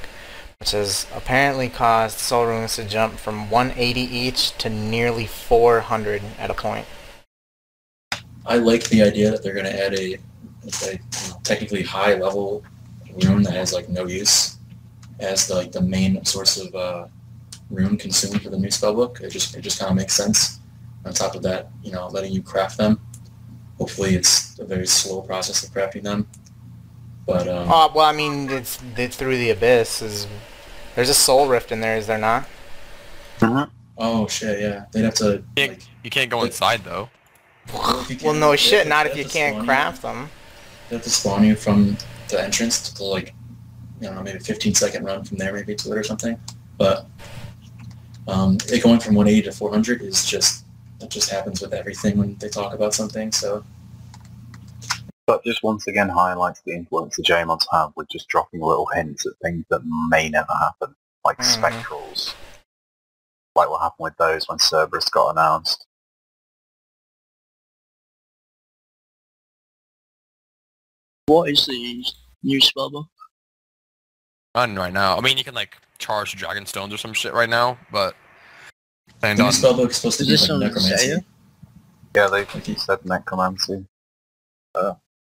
which 0.60 0.72
has 0.72 1.08
apparently 1.12 1.70
caused 1.70 2.20
soul 2.20 2.46
runes 2.46 2.76
to 2.76 2.84
jump 2.84 3.18
from 3.18 3.50
180 3.50 4.00
each 4.00 4.56
to 4.60 4.70
nearly 4.70 5.26
400 5.26 6.22
at 6.38 6.52
a 6.52 6.54
point. 6.54 6.86
I 8.46 8.58
like 8.58 8.86
the 8.86 9.04
idea 9.04 9.32
that 9.32 9.44
they're 9.44 9.54
going 9.54 9.66
to 9.66 9.86
add 9.86 9.94
a, 9.94 9.98
a 9.98 10.92
you 10.94 11.00
know, 11.30 11.40
technically 11.44 11.84
high 11.84 12.16
level 12.16 12.64
room 13.24 13.44
that 13.44 13.54
has 13.54 13.74
like 13.74 13.90
no 13.90 14.08
use 14.08 14.58
as 15.20 15.48
the, 15.48 15.56
like 15.56 15.72
the 15.72 15.82
main 15.82 16.24
source 16.26 16.58
of 16.58 16.74
uh, 16.74 17.08
rune 17.70 17.98
consumed 17.98 18.42
for 18.42 18.50
the 18.50 18.58
new 18.58 18.70
spellbook. 18.70 19.22
It 19.22 19.30
just 19.30 19.56
it 19.56 19.62
just 19.62 19.80
kind 19.80 19.92
of 19.92 19.98
makes 19.98 20.14
sense. 20.14 20.60
On 21.06 21.14
top 21.14 21.36
of 21.36 21.42
that, 21.44 21.70
you 21.84 21.92
know, 21.92 22.08
letting 22.08 22.32
you 22.32 22.44
craft 22.44 22.78
them. 22.78 23.00
Hopefully, 23.78 24.16
it's 24.16 24.60
a 24.60 24.66
very 24.66 24.86
slow 24.86 25.22
process 25.22 25.64
of 25.64 25.74
crafting 25.74 26.04
them. 26.04 26.28
But 27.26 27.48
um, 27.48 27.68
Oh 27.70 27.92
well, 27.96 28.06
I 28.06 28.14
mean, 28.14 28.50
it's, 28.50 28.80
it's 28.98 29.16
through 29.16 29.38
the 29.38 29.52
abyss. 29.52 30.02
Is 30.02 30.28
there's 30.96 31.10
a 31.10 31.14
soul 31.14 31.48
rift 31.48 31.72
in 31.72 31.82
there? 31.82 31.98
Is 31.98 32.08
there 32.08 32.18
not? 32.18 32.48
oh 33.98 34.28
shit, 34.28 34.60
yeah, 34.60 34.86
they'd 34.92 35.04
have 35.04 35.16
to. 35.16 35.26
You 35.26 35.44
can't, 35.56 35.72
Like, 35.72 35.84
you 36.04 36.10
can't 36.10 36.30
go 36.30 36.44
inside 36.44 36.84
though. 36.84 37.10
Well, 37.74 38.06
Well, 38.24 38.34
no 38.34 38.56
shit. 38.56 38.80
have 38.80 38.88
Not 38.88 39.06
they 39.06 39.12
if 39.12 39.18
you 39.18 39.26
can't 39.26 39.56
spawn 39.56 39.66
craft 39.66 40.02
them. 40.02 40.30
They 40.90 40.96
have 40.96 41.04
to 41.04 41.10
spawn 41.10 41.44
you 41.44 41.56
from 41.56 41.98
the 42.30 42.44
entrance 42.44 42.90
to 42.90 42.96
the, 42.96 43.04
like, 43.04 43.34
you 44.00 44.10
know, 44.10 44.22
maybe 44.22 44.40
15 44.40 44.74
second 44.76 45.06
run 45.06 45.24
from 45.24 45.38
there 45.38 45.54
maybe 45.54 45.76
to 45.76 45.92
it 45.92 45.98
or 45.98 46.04
something. 46.04 46.40
But 46.78 47.06
um, 48.28 48.58
it 48.68 48.84
going 48.84 49.00
from 49.00 49.16
180 49.16 49.42
to 49.50 49.52
400 49.52 50.02
is 50.02 50.26
just 50.26 50.66
that 51.00 51.10
just 51.10 51.30
happens 51.30 51.62
with 51.62 51.74
everything 51.74 52.18
when 52.18 52.36
they 52.38 52.50
talk 52.50 52.74
about 52.74 52.94
something. 52.94 53.32
So 53.32 53.64
But 55.28 55.44
just 55.44 55.64
once 55.64 55.88
again 55.88 56.10
highlights 56.10 56.62
the 56.66 56.74
influence 56.74 57.16
that 57.16 57.26
Jamon's 57.26 57.66
had 57.72 57.88
with 57.96 58.08
just 58.10 58.28
dropping 58.28 58.62
little 58.62 58.88
hints 58.94 59.26
at 59.26 59.34
things 59.42 59.66
that 59.70 59.82
may 60.10 60.30
never 60.30 60.54
happen, 60.60 60.96
like 61.26 61.38
Mhm. 61.40 61.62
spectrals. 61.62 62.34
Like 63.56 63.70
what 63.70 63.82
happened 63.82 64.04
with 64.06 64.18
those 64.18 64.48
when 64.48 64.60
Cerberus 64.60 65.10
got 65.10 65.32
announced. 65.32 65.86
What 71.28 71.50
is 71.50 71.66
the 71.66 72.04
new 72.44 72.60
spellbook? 72.60 73.06
None 74.56 74.76
right 74.76 74.92
now. 74.94 75.18
I 75.18 75.22
mean, 75.22 75.38
you 75.38 75.44
can 75.44 75.56
like 75.56 75.78
charge 75.98 76.36
dragon 76.36 76.66
stones 76.66 76.94
or 76.94 76.98
some 76.98 77.14
shit 77.14 77.34
right 77.34 77.50
now, 77.50 77.78
but 77.92 78.16
the 79.22 79.28
and 79.28 79.40
new 79.40 79.46
on 79.46 79.52
spellbook 79.52 79.90
is 79.92 79.98
supposed 79.98 80.18
to 80.20 80.26
be 80.26 80.32
this 80.32 80.42
like 80.50 80.52
on 80.52 80.60
necromancy. 80.60 81.26
Yeah, 82.16 82.28
they 82.28 82.46
Like 82.46 82.68
you- 82.68 82.76
said 82.76 83.06
necromancy. 83.06 83.86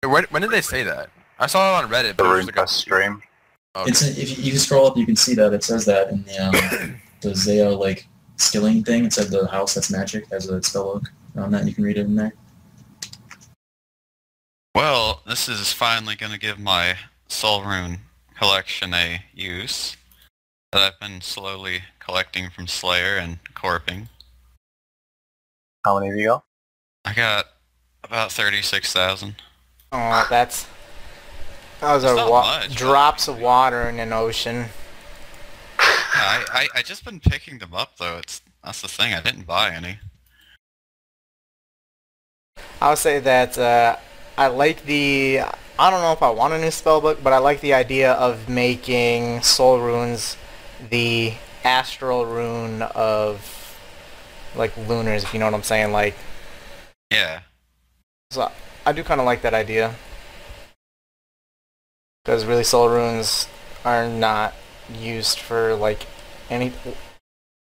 when, 0.04 0.24
when 0.30 0.42
did 0.42 0.52
they 0.52 0.62
say 0.62 0.84
that? 0.84 1.10
I 1.38 1.48
saw 1.48 1.80
it 1.80 1.84
on 1.84 1.90
Reddit. 1.92 2.18
The 2.18 2.24
But 2.24 2.26
it 2.26 2.36
was 2.38 2.46
like 2.48 2.56
a- 2.58 2.60
Runefest 2.62 2.70
stream. 2.70 3.22
Okay. 3.76 3.90
It's 3.92 4.02
if 4.02 4.38
you, 4.40 4.52
you 4.54 4.58
scroll 4.58 4.88
up, 4.88 4.98
you 4.98 5.06
can 5.06 5.16
see 5.16 5.36
that 5.36 5.54
it 5.54 5.64
says 5.64 5.86
that 5.86 6.10
in 6.10 6.24
the 6.24 6.38
um, 6.88 7.00
the 7.22 7.36
Zeah 7.36 7.70
like 7.70 8.08
skilling 8.38 8.84
thing. 8.84 9.06
It 9.06 9.14
said 9.14 9.28
the 9.30 9.48
house 9.48 9.76
that's 9.76 9.92
magic 9.92 10.26
has 10.32 10.50
a 10.50 10.54
spellbook 10.60 11.06
on 11.38 11.52
that. 11.52 11.68
You 11.68 11.74
can 11.76 11.84
read 11.84 11.98
it 11.98 12.08
in 12.08 12.16
there. 12.16 12.34
Well, 14.76 15.22
this 15.26 15.50
is 15.50 15.74
finally 15.74 16.16
going 16.16 16.32
to 16.32 16.40
give 16.40 16.60
my 16.60 16.96
Soul 17.28 17.64
Rune 17.64 18.00
collection 18.38 18.94
a 18.94 19.24
use 19.34 19.98
that 20.72 20.82
I've 20.82 21.00
been 21.00 21.22
slowly 21.22 21.84
collecting 22.00 22.50
from 22.50 22.68
Slayer 22.68 23.18
and 23.18 23.40
Corping. 23.56 24.10
How 25.84 25.96
many 26.00 26.08
have 26.12 26.18
you 26.18 26.28
got? 26.28 26.44
I 27.06 27.14
got 27.14 27.46
about 28.04 28.32
36,000. 28.32 29.36
Oh, 29.92 30.28
that's 30.30 30.68
those 31.82 32.04
It's 32.04 32.14
are 32.14 32.30
wa- 32.30 32.42
much, 32.44 32.76
drops 32.76 33.28
of 33.28 33.40
water 33.40 33.90
in 33.90 34.00
an 34.00 34.14
ocean. 34.14 34.66
I, 35.80 36.46
I, 36.54 36.68
I 36.80 36.82
just 36.84 37.06
been 37.06 37.20
picking 37.20 37.58
them 37.60 37.74
up 37.74 37.98
though. 37.98 38.18
It's 38.18 38.42
That's 38.64 38.82
the 38.82 38.88
thing, 38.88 39.14
I 39.14 39.22
didn't 39.22 39.48
buy 39.48 39.72
any. 39.72 40.00
I'll 42.82 42.96
say 42.98 43.20
that 43.20 43.58
uh, 43.58 43.96
I 44.40 44.48
like 44.48 44.86
the. 44.86 45.42
I 45.78 45.90
don't 45.90 46.02
know 46.02 46.14
if 46.14 46.24
I 46.24 46.30
want 46.30 46.54
a 46.54 46.58
new 46.58 46.68
spellbook, 46.68 47.22
but 47.22 47.34
I 47.34 47.40
like 47.40 47.60
the 47.60 47.74
idea 47.74 48.14
of 48.14 48.48
making 48.48 49.42
soul 49.42 49.82
runes 49.82 50.38
the 50.90 51.34
astral 51.66 52.26
rune 52.26 52.82
of 52.82 53.78
like 54.56 54.76
lunars. 54.78 55.26
If 55.26 55.34
you 55.34 55.42
know 55.42 55.46
what 55.46 55.54
I'm 55.54 55.64
saying, 55.64 55.92
like 55.92 56.16
Yeah. 57.12 57.42
so. 58.32 58.50
I 58.86 58.94
do 58.94 59.04
kind 59.04 59.20
of 59.20 59.26
like 59.26 59.42
that 59.42 59.54
idea 59.54 59.96
because 62.24 62.46
really 62.46 62.64
soul 62.64 62.88
runes 62.88 63.50
are 63.84 64.08
not 64.08 64.54
used 64.90 65.38
for 65.38 65.76
like 65.76 66.08
any. 66.50 66.72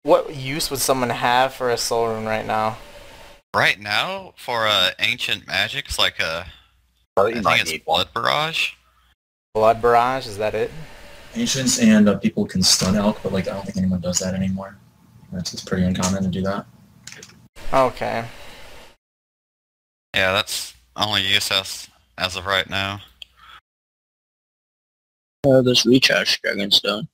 What 0.02 0.34
use 0.34 0.72
would 0.72 0.80
someone 0.80 1.10
have 1.10 1.54
for 1.54 1.70
a 1.70 1.76
soul 1.76 2.08
rune 2.08 2.24
right 2.26 2.44
now? 2.44 2.78
Right 3.54 3.78
now, 3.78 4.34
for 4.36 4.66
uh, 4.66 4.90
ancient 4.98 5.46
magic, 5.46 5.84
it's 5.86 5.98
like 6.00 6.18
a, 6.18 6.46
I 7.16 7.20
I 7.20 7.24
think 7.24 7.36
you 7.36 7.42
think 7.42 7.60
it's 7.60 7.70
need 7.70 7.82
one. 7.84 7.96
Blood 7.96 8.14
Barrage. 8.14 8.72
Blood 9.54 9.80
barrage? 9.80 10.26
Is 10.26 10.36
that 10.38 10.54
it? 10.54 10.70
Ancients 11.36 11.78
and 11.78 12.08
uh, 12.08 12.18
people 12.18 12.44
can 12.44 12.62
stun 12.62 12.96
elk, 12.96 13.20
but 13.22 13.32
like 13.32 13.46
I 13.46 13.52
don't 13.52 13.64
think 13.64 13.76
anyone 13.76 14.00
does 14.00 14.18
that 14.18 14.34
anymore. 14.34 14.76
That's 15.32 15.52
it's 15.52 15.62
pretty 15.62 15.84
uncommon 15.84 16.24
to 16.24 16.28
do 16.28 16.42
that. 16.42 16.66
Okay. 17.72 18.24
Yeah, 20.14 20.32
that's 20.32 20.74
only 20.96 21.22
use 21.22 21.50
as, 21.50 21.88
as 22.18 22.36
of 22.36 22.46
right 22.46 22.68
now. 22.68 23.00
Uh, 25.46 25.62
there's 25.62 25.86
recharge 25.86 26.40
Dragonstone. 26.42 27.06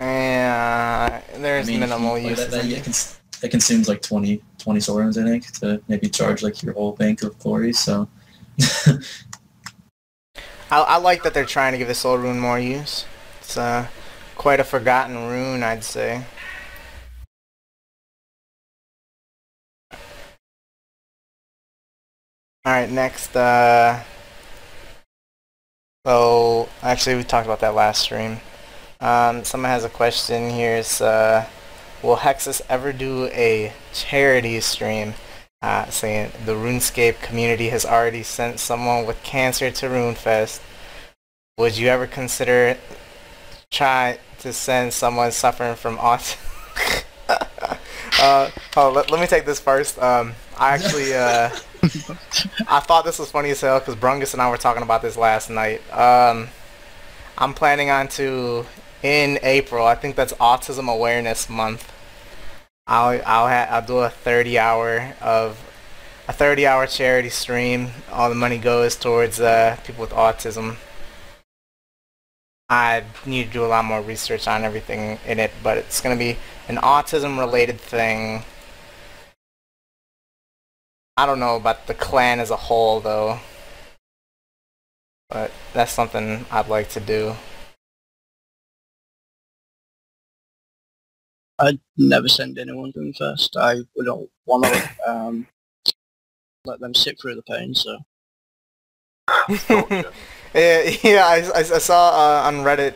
Yeah, 0.00 1.20
there's 1.36 1.68
I 1.68 1.70
mean, 1.70 1.80
minimal 1.80 2.14
like, 2.14 2.24
uses. 2.24 2.50
That, 2.50 2.62
that, 2.62 2.70
it, 2.70 2.84
cons- 2.84 3.20
it 3.42 3.48
consumes 3.50 3.88
like 3.88 4.02
20, 4.02 4.40
20 4.58 4.80
soul 4.80 5.00
I 5.00 5.10
think, 5.10 5.50
to 5.60 5.80
maybe 5.88 6.08
charge 6.08 6.42
like 6.42 6.62
your 6.62 6.74
whole 6.74 6.92
bank 6.92 7.22
of 7.22 7.38
glories. 7.38 7.78
So 7.78 8.08
I, 10.70 10.80
I 10.80 10.96
like 10.98 11.22
that 11.22 11.34
they're 11.34 11.44
trying 11.44 11.72
to 11.72 11.78
give 11.78 11.88
this 11.88 12.04
old 12.04 12.20
rune 12.20 12.38
more 12.38 12.58
use. 12.58 13.04
It's 13.40 13.56
uh, 13.56 13.86
quite 14.36 14.60
a 14.60 14.64
forgotten 14.64 15.28
rune, 15.28 15.62
I'd 15.62 15.84
say. 15.84 16.24
Alright, 22.66 22.90
next, 22.90 23.36
uh... 23.36 24.02
So, 26.06 26.68
actually, 26.82 27.16
we 27.16 27.24
talked 27.24 27.46
about 27.46 27.60
that 27.60 27.74
last 27.74 28.02
stream. 28.02 28.40
Um, 29.00 29.44
someone 29.44 29.70
has 29.70 29.84
a 29.84 29.88
question 29.88 30.50
here. 30.50 30.76
It's, 30.76 31.00
uh, 31.00 31.46
will 32.02 32.16
Hexus 32.16 32.60
ever 32.68 32.92
do 32.92 33.26
a 33.26 33.72
charity 33.92 34.60
stream? 34.60 35.14
Uh, 35.64 35.88
saying 35.88 36.30
the 36.44 36.52
RuneScape 36.52 37.22
community 37.22 37.70
has 37.70 37.86
already 37.86 38.22
sent 38.22 38.60
someone 38.60 39.06
with 39.06 39.22
cancer 39.22 39.70
to 39.70 39.86
RuneFest. 39.86 40.60
Would 41.56 41.78
you 41.78 41.88
ever 41.88 42.06
consider 42.06 42.76
try 43.70 44.18
to 44.40 44.52
send 44.52 44.92
someone 44.92 45.32
suffering 45.32 45.74
from 45.74 45.96
autism? 45.96 46.36
uh, 48.20 48.50
oh, 48.76 48.90
let, 48.90 49.10
let 49.10 49.18
me 49.18 49.26
take 49.26 49.46
this 49.46 49.58
first. 49.58 49.98
Um, 49.98 50.34
I 50.58 50.74
actually, 50.74 51.14
uh, 51.14 51.48
I 52.68 52.80
thought 52.80 53.06
this 53.06 53.18
was 53.18 53.30
funny 53.30 53.48
as 53.48 53.62
hell 53.62 53.78
because 53.78 53.96
Brungus 53.96 54.34
and 54.34 54.42
I 54.42 54.50
were 54.50 54.58
talking 54.58 54.82
about 54.82 55.00
this 55.00 55.16
last 55.16 55.48
night. 55.48 55.80
Um, 55.90 56.48
I'm 57.38 57.54
planning 57.54 57.88
on 57.88 58.08
to 58.08 58.66
in 59.02 59.38
April. 59.42 59.86
I 59.86 59.94
think 59.94 60.14
that's 60.14 60.34
Autism 60.34 60.92
Awareness 60.92 61.48
Month. 61.48 61.90
I'll 62.86 63.20
I'll 63.26 63.48
ha- 63.48 63.68
I'll 63.70 63.86
do 63.86 63.98
a 63.98 64.10
30 64.10 64.58
hour 64.58 65.14
of 65.20 65.58
a 66.28 66.32
30 66.32 66.66
hour 66.66 66.86
charity 66.86 67.30
stream. 67.30 67.90
All 68.10 68.28
the 68.28 68.34
money 68.34 68.58
goes 68.58 68.96
towards 68.96 69.40
uh, 69.40 69.76
people 69.84 70.02
with 70.02 70.10
autism. 70.10 70.76
I 72.68 73.04
need 73.26 73.46
to 73.48 73.52
do 73.52 73.64
a 73.64 73.68
lot 73.68 73.84
more 73.84 74.00
research 74.02 74.48
on 74.48 74.64
everything 74.64 75.18
in 75.26 75.38
it, 75.38 75.52
but 75.62 75.78
it's 75.78 76.00
gonna 76.00 76.16
be 76.16 76.36
an 76.68 76.76
autism 76.76 77.38
related 77.38 77.80
thing. 77.80 78.44
I 81.16 81.26
don't 81.26 81.40
know 81.40 81.56
about 81.56 81.86
the 81.86 81.94
clan 81.94 82.40
as 82.40 82.50
a 82.50 82.56
whole 82.56 83.00
though. 83.00 83.40
But 85.30 85.50
that's 85.72 85.92
something 85.92 86.46
I'd 86.50 86.68
like 86.68 86.90
to 86.90 87.00
do. 87.00 87.36
I'd 91.58 91.80
never 91.96 92.28
send 92.28 92.58
anyone 92.58 92.92
to 92.92 92.98
them 92.98 93.12
first. 93.12 93.56
I 93.56 93.76
wouldn't 93.96 94.30
want 94.46 94.64
to 94.64 94.90
um, 95.06 95.46
let 96.64 96.80
them 96.80 96.94
sit 96.94 97.20
through 97.20 97.36
the 97.36 97.42
pain, 97.42 97.74
so... 97.74 97.98
Yeah, 100.54 100.96
yeah. 101.02 101.26
I, 101.26 101.36
I, 101.52 101.58
I 101.58 101.78
saw 101.78 102.10
uh, 102.10 102.46
on 102.46 102.58
Reddit, 102.58 102.94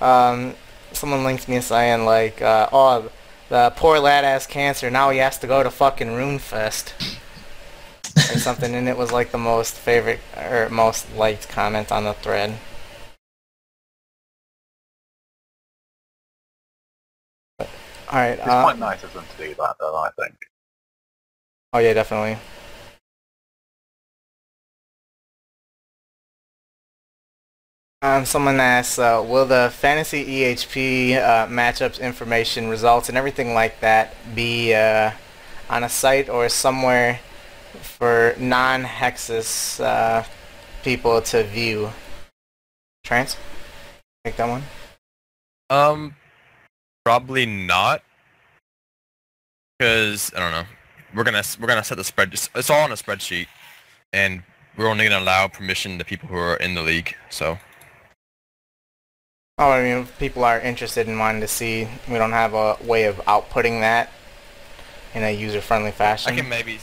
um, 0.00 0.54
someone 0.92 1.22
linked 1.22 1.48
me 1.48 1.56
a 1.56 1.62
saying 1.62 2.06
like, 2.06 2.40
uh, 2.40 2.68
"Oh, 2.72 3.10
the 3.50 3.72
poor 3.76 3.98
lad 3.98 4.24
has 4.24 4.46
cancer. 4.46 4.90
Now 4.90 5.10
he 5.10 5.18
has 5.18 5.38
to 5.38 5.46
go 5.46 5.62
to 5.62 5.70
fucking 5.70 6.08
RuneFest 6.08 7.18
or 8.16 8.38
something." 8.38 8.74
And 8.74 8.88
it 8.88 8.96
was 8.96 9.12
like 9.12 9.32
the 9.32 9.38
most 9.38 9.74
favorite 9.74 10.20
or 10.34 10.70
most 10.70 11.14
liked 11.14 11.48
comment 11.50 11.92
on 11.92 12.04
the 12.04 12.14
thread. 12.14 12.58
But, 18.06 18.14
all 18.14 18.20
right. 18.20 18.38
It's 18.38 18.42
quite 18.42 18.76
Uh, 18.76 18.78
nice 18.78 19.02
of 19.04 19.12
them 19.12 19.24
to 19.36 19.36
do 19.48 19.54
that, 19.54 19.76
though, 19.80 19.96
I 19.96 20.10
think. 20.18 20.34
oh 21.72 21.78
yeah, 21.78 21.92
definitely. 21.94 22.38
Um, 28.02 28.26
someone 28.26 28.60
asks, 28.60 28.98
uh, 28.98 29.24
will 29.26 29.46
the 29.46 29.70
fantasy 29.74 30.24
EHP 30.26 31.16
uh, 31.16 31.46
matchups 31.46 31.98
information, 32.00 32.68
results, 32.68 33.08
and 33.08 33.16
everything 33.16 33.54
like 33.54 33.80
that 33.80 34.14
be 34.34 34.74
uh, 34.74 35.12
on 35.70 35.84
a 35.84 35.88
site 35.88 36.28
or 36.28 36.50
somewhere 36.50 37.20
for 37.80 38.34
non-Hexus 38.38 39.80
uh, 39.82 40.24
people 40.82 41.22
to 41.22 41.44
view? 41.44 41.90
Trance? 43.04 43.38
Take 44.24 44.36
that 44.36 44.48
one. 44.50 44.64
Um, 45.70 46.14
probably 47.04 47.46
not, 47.46 48.02
because 49.78 50.32
I 50.34 50.40
don't 50.40 50.52
know. 50.52 50.64
We're 51.14 51.24
gonna 51.24 51.42
we're 51.60 51.68
gonna 51.68 51.84
set 51.84 51.96
the 51.96 52.04
spread. 52.04 52.32
It's 52.32 52.70
all 52.70 52.82
on 52.82 52.90
a 52.92 52.96
spreadsheet, 52.96 53.46
and 54.12 54.42
we're 54.76 54.88
only 54.88 55.04
gonna 55.08 55.22
allow 55.22 55.46
permission 55.48 55.98
to 55.98 56.04
people 56.04 56.28
who 56.28 56.36
are 56.36 56.56
in 56.56 56.74
the 56.74 56.82
league. 56.82 57.14
So 57.30 57.58
Oh, 59.56 59.70
I 59.70 59.84
mean, 59.84 59.98
if 59.98 60.18
people 60.18 60.44
are 60.44 60.58
interested 60.58 61.06
in 61.06 61.16
wanting 61.16 61.40
to 61.40 61.46
see, 61.46 61.86
we 62.08 62.16
don't 62.16 62.32
have 62.32 62.54
a 62.54 62.76
way 62.82 63.04
of 63.04 63.18
outputting 63.18 63.80
that 63.82 64.10
in 65.14 65.22
a 65.22 65.30
user-friendly 65.30 65.92
fashion. 65.92 66.32
I 66.32 66.36
can 66.36 66.48
maybe. 66.48 66.80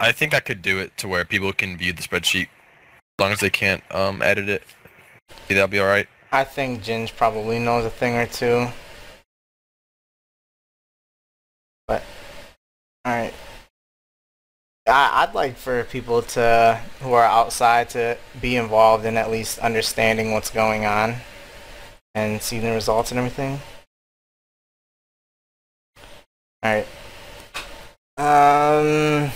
I 0.00 0.10
think 0.10 0.34
I 0.34 0.40
could 0.40 0.60
do 0.60 0.80
it 0.80 0.96
to 0.96 1.06
where 1.06 1.24
people 1.24 1.52
can 1.52 1.78
view 1.78 1.92
the 1.92 2.02
spreadsheet, 2.02 2.48
as 2.48 3.20
long 3.20 3.30
as 3.30 3.38
they 3.38 3.50
can't 3.50 3.84
um, 3.94 4.20
edit 4.20 4.48
it. 4.48 4.64
See, 5.46 5.54
that'll 5.54 5.68
be 5.68 5.78
all 5.78 5.86
right. 5.86 6.08
I 6.32 6.42
think 6.42 6.82
Ginge 6.82 7.14
probably 7.14 7.60
knows 7.60 7.84
a 7.84 7.90
thing 7.90 8.16
or 8.16 8.26
two. 8.26 8.66
But, 11.88 12.02
alright. 13.06 13.32
I, 14.86 15.24
I'd 15.26 15.34
like 15.34 15.56
for 15.56 15.84
people 15.84 16.22
to, 16.22 16.80
who 17.00 17.14
are 17.14 17.24
outside 17.24 17.88
to 17.90 18.18
be 18.40 18.56
involved 18.56 19.06
in 19.06 19.16
at 19.16 19.30
least 19.30 19.58
understanding 19.58 20.32
what's 20.32 20.50
going 20.50 20.84
on 20.84 21.16
and 22.14 22.42
seeing 22.42 22.62
the 22.62 22.72
results 22.72 23.10
and 23.10 23.18
everything. 23.18 23.60
Alright. 26.64 26.86
Um, 28.18 29.30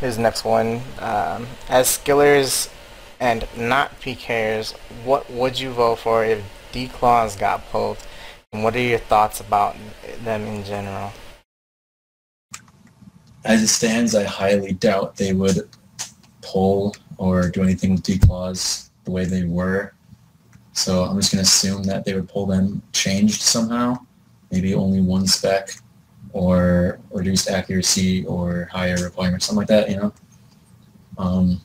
here's 0.00 0.16
the 0.16 0.22
next 0.22 0.44
one. 0.44 0.80
Um, 0.98 1.46
as 1.68 1.86
skillers 1.86 2.68
and 3.20 3.46
not 3.56 4.00
PKers, 4.00 4.72
what 5.04 5.30
would 5.30 5.60
you 5.60 5.70
vote 5.70 5.96
for 6.00 6.24
if 6.24 6.42
D-Claws 6.72 7.36
got 7.36 7.68
pulled? 7.70 7.98
What 8.52 8.74
are 8.76 8.80
your 8.80 8.98
thoughts 8.98 9.40
about 9.40 9.76
them 10.24 10.42
in 10.42 10.64
general? 10.64 11.12
As 13.44 13.62
it 13.62 13.68
stands, 13.68 14.14
I 14.14 14.24
highly 14.24 14.72
doubt 14.72 15.16
they 15.16 15.32
would 15.32 15.68
pull 16.42 16.96
or 17.18 17.48
do 17.48 17.62
anything 17.62 17.92
with 17.92 18.02
D-Claws 18.02 18.90
the 19.04 19.10
way 19.10 19.24
they 19.24 19.44
were. 19.44 19.92
So 20.72 21.04
I'm 21.04 21.16
just 21.16 21.32
going 21.32 21.42
to 21.42 21.48
assume 21.48 21.82
that 21.84 22.04
they 22.04 22.14
would 22.14 22.28
pull 22.28 22.46
them 22.46 22.82
changed 22.92 23.42
somehow. 23.42 23.98
Maybe 24.50 24.74
only 24.74 25.00
one 25.00 25.26
spec 25.26 25.70
or 26.32 26.98
reduced 27.10 27.48
accuracy 27.48 28.26
or 28.26 28.68
higher 28.70 28.96
requirements, 29.02 29.46
something 29.46 29.58
like 29.58 29.68
that, 29.68 29.90
you 29.90 29.96
know? 29.96 30.12
Um, 31.18 31.60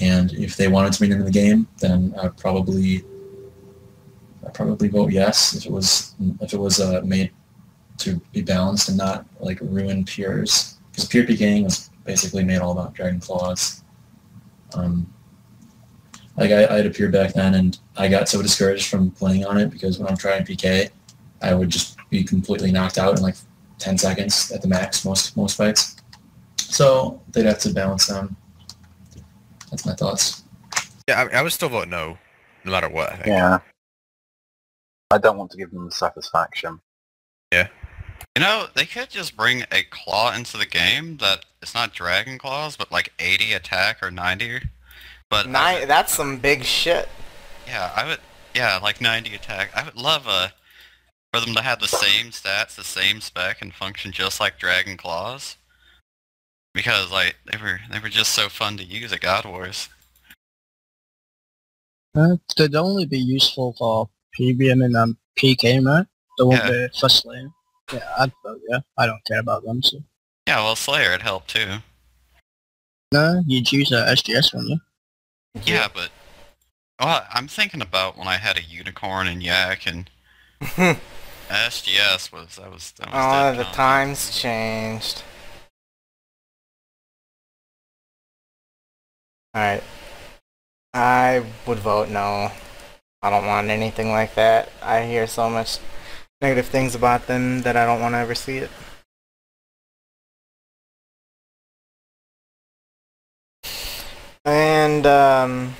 and 0.00 0.32
if 0.32 0.56
they 0.56 0.68
wanted 0.68 0.92
to 0.92 0.98
bring 0.98 1.10
them 1.10 1.20
in 1.20 1.26
the 1.26 1.32
game, 1.32 1.66
then 1.78 2.14
I'd 2.22 2.36
probably 2.36 3.04
I'd 4.54 4.56
probably 4.56 4.88
vote 4.88 5.10
yes 5.10 5.56
if 5.56 5.66
it 5.66 5.72
was 5.72 6.14
if 6.40 6.54
it 6.54 6.58
was 6.58 6.80
uh, 6.80 7.02
made 7.04 7.32
to 7.98 8.20
be 8.32 8.40
balanced 8.40 8.88
and 8.88 8.96
not 8.96 9.26
like 9.40 9.58
ruin 9.60 10.04
pures 10.04 10.76
because 10.90 11.06
pure 11.06 11.24
PKing 11.24 11.64
was 11.64 11.90
basically 12.04 12.44
made 12.44 12.58
all 12.58 12.72
about 12.72 12.94
Dragon 12.94 13.18
Claws. 13.18 13.82
Um, 14.74 15.12
like 16.36 16.50
I, 16.50 16.66
I 16.66 16.76
had 16.76 16.86
a 16.86 16.90
pure 16.90 17.08
back 17.08 17.34
then, 17.34 17.54
and 17.54 17.78
I 17.96 18.08
got 18.08 18.28
so 18.28 18.42
discouraged 18.42 18.88
from 18.88 19.10
playing 19.10 19.44
on 19.44 19.58
it 19.58 19.70
because 19.70 19.98
when 19.98 20.08
I'm 20.08 20.16
trying 20.16 20.44
PK, 20.44 20.90
I 21.42 21.54
would 21.54 21.70
just 21.70 21.96
be 22.10 22.22
completely 22.22 22.70
knocked 22.70 22.98
out 22.98 23.16
in 23.16 23.22
like 23.22 23.36
10 23.78 23.98
seconds 23.98 24.52
at 24.52 24.62
the 24.62 24.68
max 24.68 25.04
most 25.04 25.36
most 25.36 25.56
fights. 25.56 25.96
So 26.58 27.20
they'd 27.32 27.46
have 27.46 27.58
to 27.60 27.72
balance 27.72 28.06
them. 28.06 28.36
That's 29.70 29.84
my 29.84 29.94
thoughts. 29.94 30.44
Yeah, 31.08 31.22
I, 31.32 31.38
I 31.38 31.42
would 31.42 31.52
still 31.52 31.68
vote 31.68 31.88
no, 31.88 32.18
no 32.64 32.70
matter 32.70 32.88
what. 32.88 33.12
I 33.12 33.16
think. 33.16 33.26
Yeah. 33.26 33.58
I 35.10 35.18
don't 35.18 35.36
want 35.38 35.50
to 35.52 35.56
give 35.56 35.70
them 35.70 35.84
the 35.86 35.92
satisfaction. 35.92 36.80
Yeah. 37.52 37.68
You 38.36 38.42
know, 38.42 38.66
they 38.74 38.84
could 38.86 39.10
just 39.10 39.36
bring 39.36 39.62
a 39.70 39.82
claw 39.90 40.34
into 40.34 40.56
the 40.56 40.66
game 40.66 41.18
that 41.18 41.44
it's 41.62 41.74
not 41.74 41.92
dragon 41.94 42.38
claws, 42.38 42.76
but 42.76 42.90
like 42.90 43.12
80 43.18 43.52
attack 43.52 44.02
or 44.02 44.10
90. 44.10 44.60
But 45.30 45.48
Nine, 45.48 45.80
would- 45.80 45.88
that's 45.88 46.14
some 46.14 46.38
big 46.38 46.64
shit. 46.64 47.08
yeah, 47.66 47.92
I 47.94 48.04
would. 48.06 48.20
Yeah, 48.54 48.78
like 48.82 49.00
90 49.00 49.34
attack. 49.34 49.70
I 49.76 49.84
would 49.84 49.96
love 49.96 50.24
uh 50.28 50.48
for 51.32 51.40
them 51.40 51.54
to 51.56 51.62
have 51.62 51.80
the 51.80 51.88
same 51.88 52.26
stats, 52.26 52.76
the 52.76 52.84
same 52.84 53.20
spec, 53.20 53.60
and 53.60 53.74
function 53.74 54.12
just 54.12 54.38
like 54.38 54.58
dragon 54.58 54.96
claws. 54.96 55.56
Because 56.72 57.10
like 57.10 57.36
they 57.50 57.56
were 57.56 57.80
they 57.90 57.98
were 57.98 58.08
just 58.08 58.32
so 58.32 58.48
fun 58.48 58.76
to 58.76 58.84
use 58.84 59.12
at 59.12 59.20
God 59.20 59.44
Wars. 59.44 59.88
Uh, 62.14 62.36
they'd 62.56 62.76
only 62.76 63.06
be 63.06 63.18
useful 63.18 63.72
for 63.76 64.08
PvM 64.38 64.84
and 64.84 64.96
um, 64.96 65.18
PK, 65.38 65.84
right? 65.84 66.06
They 66.38 66.44
won't 66.44 66.64
Yeah. 66.64 66.70
be 66.70 66.98
for 66.98 67.08
Slayer. 67.08 67.48
Yeah, 67.92 68.00
I'd 68.18 68.32
vote 68.44 68.60
yeah. 68.68 68.80
I 68.98 69.06
don't 69.06 69.24
care 69.26 69.40
about 69.40 69.64
them, 69.64 69.82
so. 69.82 69.98
Yeah, 70.46 70.58
well 70.62 70.76
Slayer 70.76 71.10
would 71.10 71.22
help 71.22 71.46
too. 71.46 71.78
No, 73.12 73.42
you'd 73.46 73.70
use 73.70 73.92
a 73.92 74.06
SGS, 74.12 74.52
wouldn't 74.52 74.70
you? 74.70 75.60
Yeah, 75.64 75.88
but 75.92 76.10
well, 77.00 77.26
I'm 77.32 77.48
thinking 77.48 77.80
about 77.82 78.16
when 78.18 78.26
I 78.26 78.36
had 78.38 78.56
a 78.56 78.62
unicorn 78.62 79.26
and 79.28 79.42
yak 79.42 79.86
and 79.86 80.10
SGS 81.48 82.32
was 82.32 82.56
that 82.56 82.70
was 82.70 82.92
that 82.98 83.12
was 83.12 83.54
oh, 83.54 83.56
the 83.56 83.64
con. 83.64 83.72
times 83.74 84.36
changed. 84.40 85.22
Alright. 89.56 89.84
I 90.92 91.44
would 91.66 91.78
vote 91.78 92.08
no. 92.08 92.50
I 93.24 93.30
don't 93.30 93.46
want 93.46 93.70
anything 93.70 94.10
like 94.10 94.34
that. 94.34 94.68
I 94.82 95.06
hear 95.06 95.26
so 95.26 95.48
much 95.48 95.78
negative 96.42 96.66
things 96.66 96.94
about 96.94 97.26
them 97.26 97.62
that 97.62 97.74
I 97.74 97.86
don't 97.86 97.98
want 97.98 98.12
to 98.12 98.18
ever 98.18 98.34
see 98.34 98.58
it. 98.58 98.70
And, 104.44 105.06
um, 105.06 105.74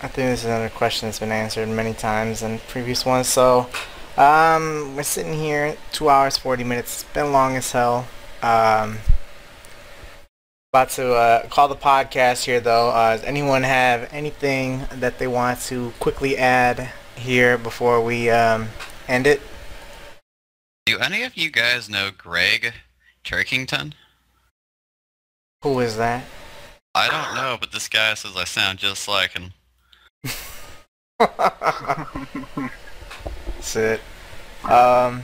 I 0.00 0.06
think 0.06 0.28
this 0.30 0.40
is 0.40 0.44
another 0.44 0.68
question 0.68 1.08
that's 1.08 1.18
been 1.18 1.32
answered 1.32 1.68
many 1.68 1.94
times 1.94 2.42
in 2.42 2.60
previous 2.68 3.04
ones. 3.04 3.26
So, 3.26 3.68
um, 4.16 4.94
we're 4.94 5.02
sitting 5.02 5.32
here, 5.32 5.76
two 5.90 6.10
hours, 6.10 6.38
40 6.38 6.62
minutes. 6.62 7.02
It's 7.02 7.12
been 7.12 7.32
long 7.32 7.56
as 7.56 7.72
hell. 7.72 8.06
Um, 8.40 8.98
about 10.74 10.90
to 10.90 11.14
uh, 11.14 11.46
call 11.50 11.68
the 11.68 11.76
podcast 11.76 12.46
here, 12.46 12.58
though. 12.58 12.88
Uh, 12.88 13.16
does 13.16 13.22
anyone 13.22 13.62
have 13.62 14.12
anything 14.12 14.82
that 14.94 15.20
they 15.20 15.28
want 15.28 15.60
to 15.60 15.92
quickly 16.00 16.36
add 16.36 16.90
here 17.14 17.56
before 17.56 18.02
we 18.02 18.28
um, 18.28 18.66
end 19.06 19.24
it? 19.24 19.40
Do 20.84 20.98
any 20.98 21.22
of 21.22 21.36
you 21.36 21.52
guys 21.52 21.88
know 21.88 22.10
Gregg 22.10 22.72
Turkington? 23.24 23.92
Who 25.62 25.78
is 25.78 25.96
that? 25.96 26.24
I 26.92 27.08
don't 27.08 27.36
know, 27.36 27.56
but 27.60 27.70
this 27.70 27.88
guy 27.88 28.14
says 28.14 28.36
I 28.36 28.42
sound 28.42 28.80
just 28.80 29.06
like 29.06 29.34
him. 29.34 29.52
That's 31.20 32.10
it. 33.76 34.00
Um, 34.64 35.22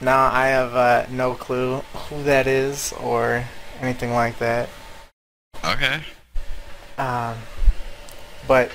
no, 0.00 0.12
I 0.12 0.46
have 0.46 0.76
uh, 0.76 1.06
no 1.10 1.34
clue 1.34 1.78
who 1.78 2.22
that 2.22 2.46
is 2.46 2.92
or 2.92 3.44
anything 3.82 4.12
like 4.12 4.38
that. 4.38 4.68
Okay. 5.64 6.00
Um, 6.98 7.36
but 8.46 8.70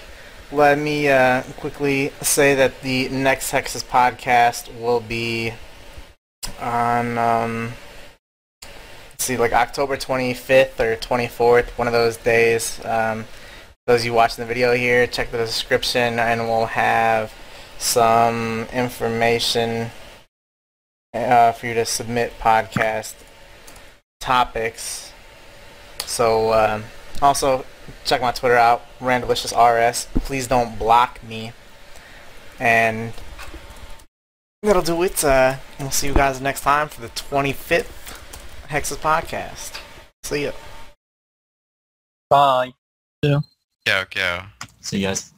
let 0.51 0.77
me 0.77 1.09
uh, 1.09 1.43
quickly 1.57 2.11
say 2.21 2.55
that 2.55 2.81
the 2.81 3.09
next 3.09 3.51
Hexus 3.51 3.83
podcast 3.83 4.73
will 4.79 4.99
be 4.99 5.53
on, 6.61 7.17
um, 7.17 7.73
let's 9.11 9.23
see, 9.23 9.37
like 9.37 9.53
October 9.53 9.97
25th 9.97 10.79
or 10.79 10.95
24th, 10.97 11.69
one 11.77 11.87
of 11.87 11.93
those 11.93 12.17
days. 12.17 12.83
Um, 12.85 13.25
those 13.85 14.01
of 14.01 14.05
you 14.05 14.13
watching 14.13 14.43
the 14.43 14.47
video 14.47 14.73
here, 14.73 15.07
check 15.07 15.31
the 15.31 15.37
description 15.37 16.19
and 16.19 16.41
we'll 16.41 16.65
have 16.67 17.33
some 17.77 18.67
information 18.73 19.89
uh, 21.13 21.51
for 21.51 21.67
you 21.67 21.73
to 21.73 21.85
submit 21.85 22.33
podcast 22.39 23.13
topics. 24.19 25.11
So 26.05 26.53
um, 26.53 26.83
also 27.21 27.65
check 28.05 28.21
my 28.21 28.31
Twitter 28.31 28.55
out, 28.55 28.83
RandeliciousRS. 28.99 30.07
Please 30.23 30.47
don't 30.47 30.77
block 30.77 31.23
me. 31.23 31.51
And 32.59 33.13
that'll 34.63 34.81
do 34.81 35.01
it. 35.03 35.23
Uh, 35.23 35.57
we'll 35.79 35.91
see 35.91 36.07
you 36.07 36.13
guys 36.13 36.41
next 36.41 36.61
time 36.61 36.89
for 36.89 37.01
the 37.01 37.09
25th 37.09 38.19
Hexus 38.69 38.97
podcast. 38.97 39.79
See 40.23 40.45
ya. 40.45 40.51
Bye. 42.29 42.73
Yeah. 43.23 43.39
Yo, 43.85 44.03
yo. 44.15 44.41
See 44.81 44.99
you 44.99 45.07
guys. 45.07 45.33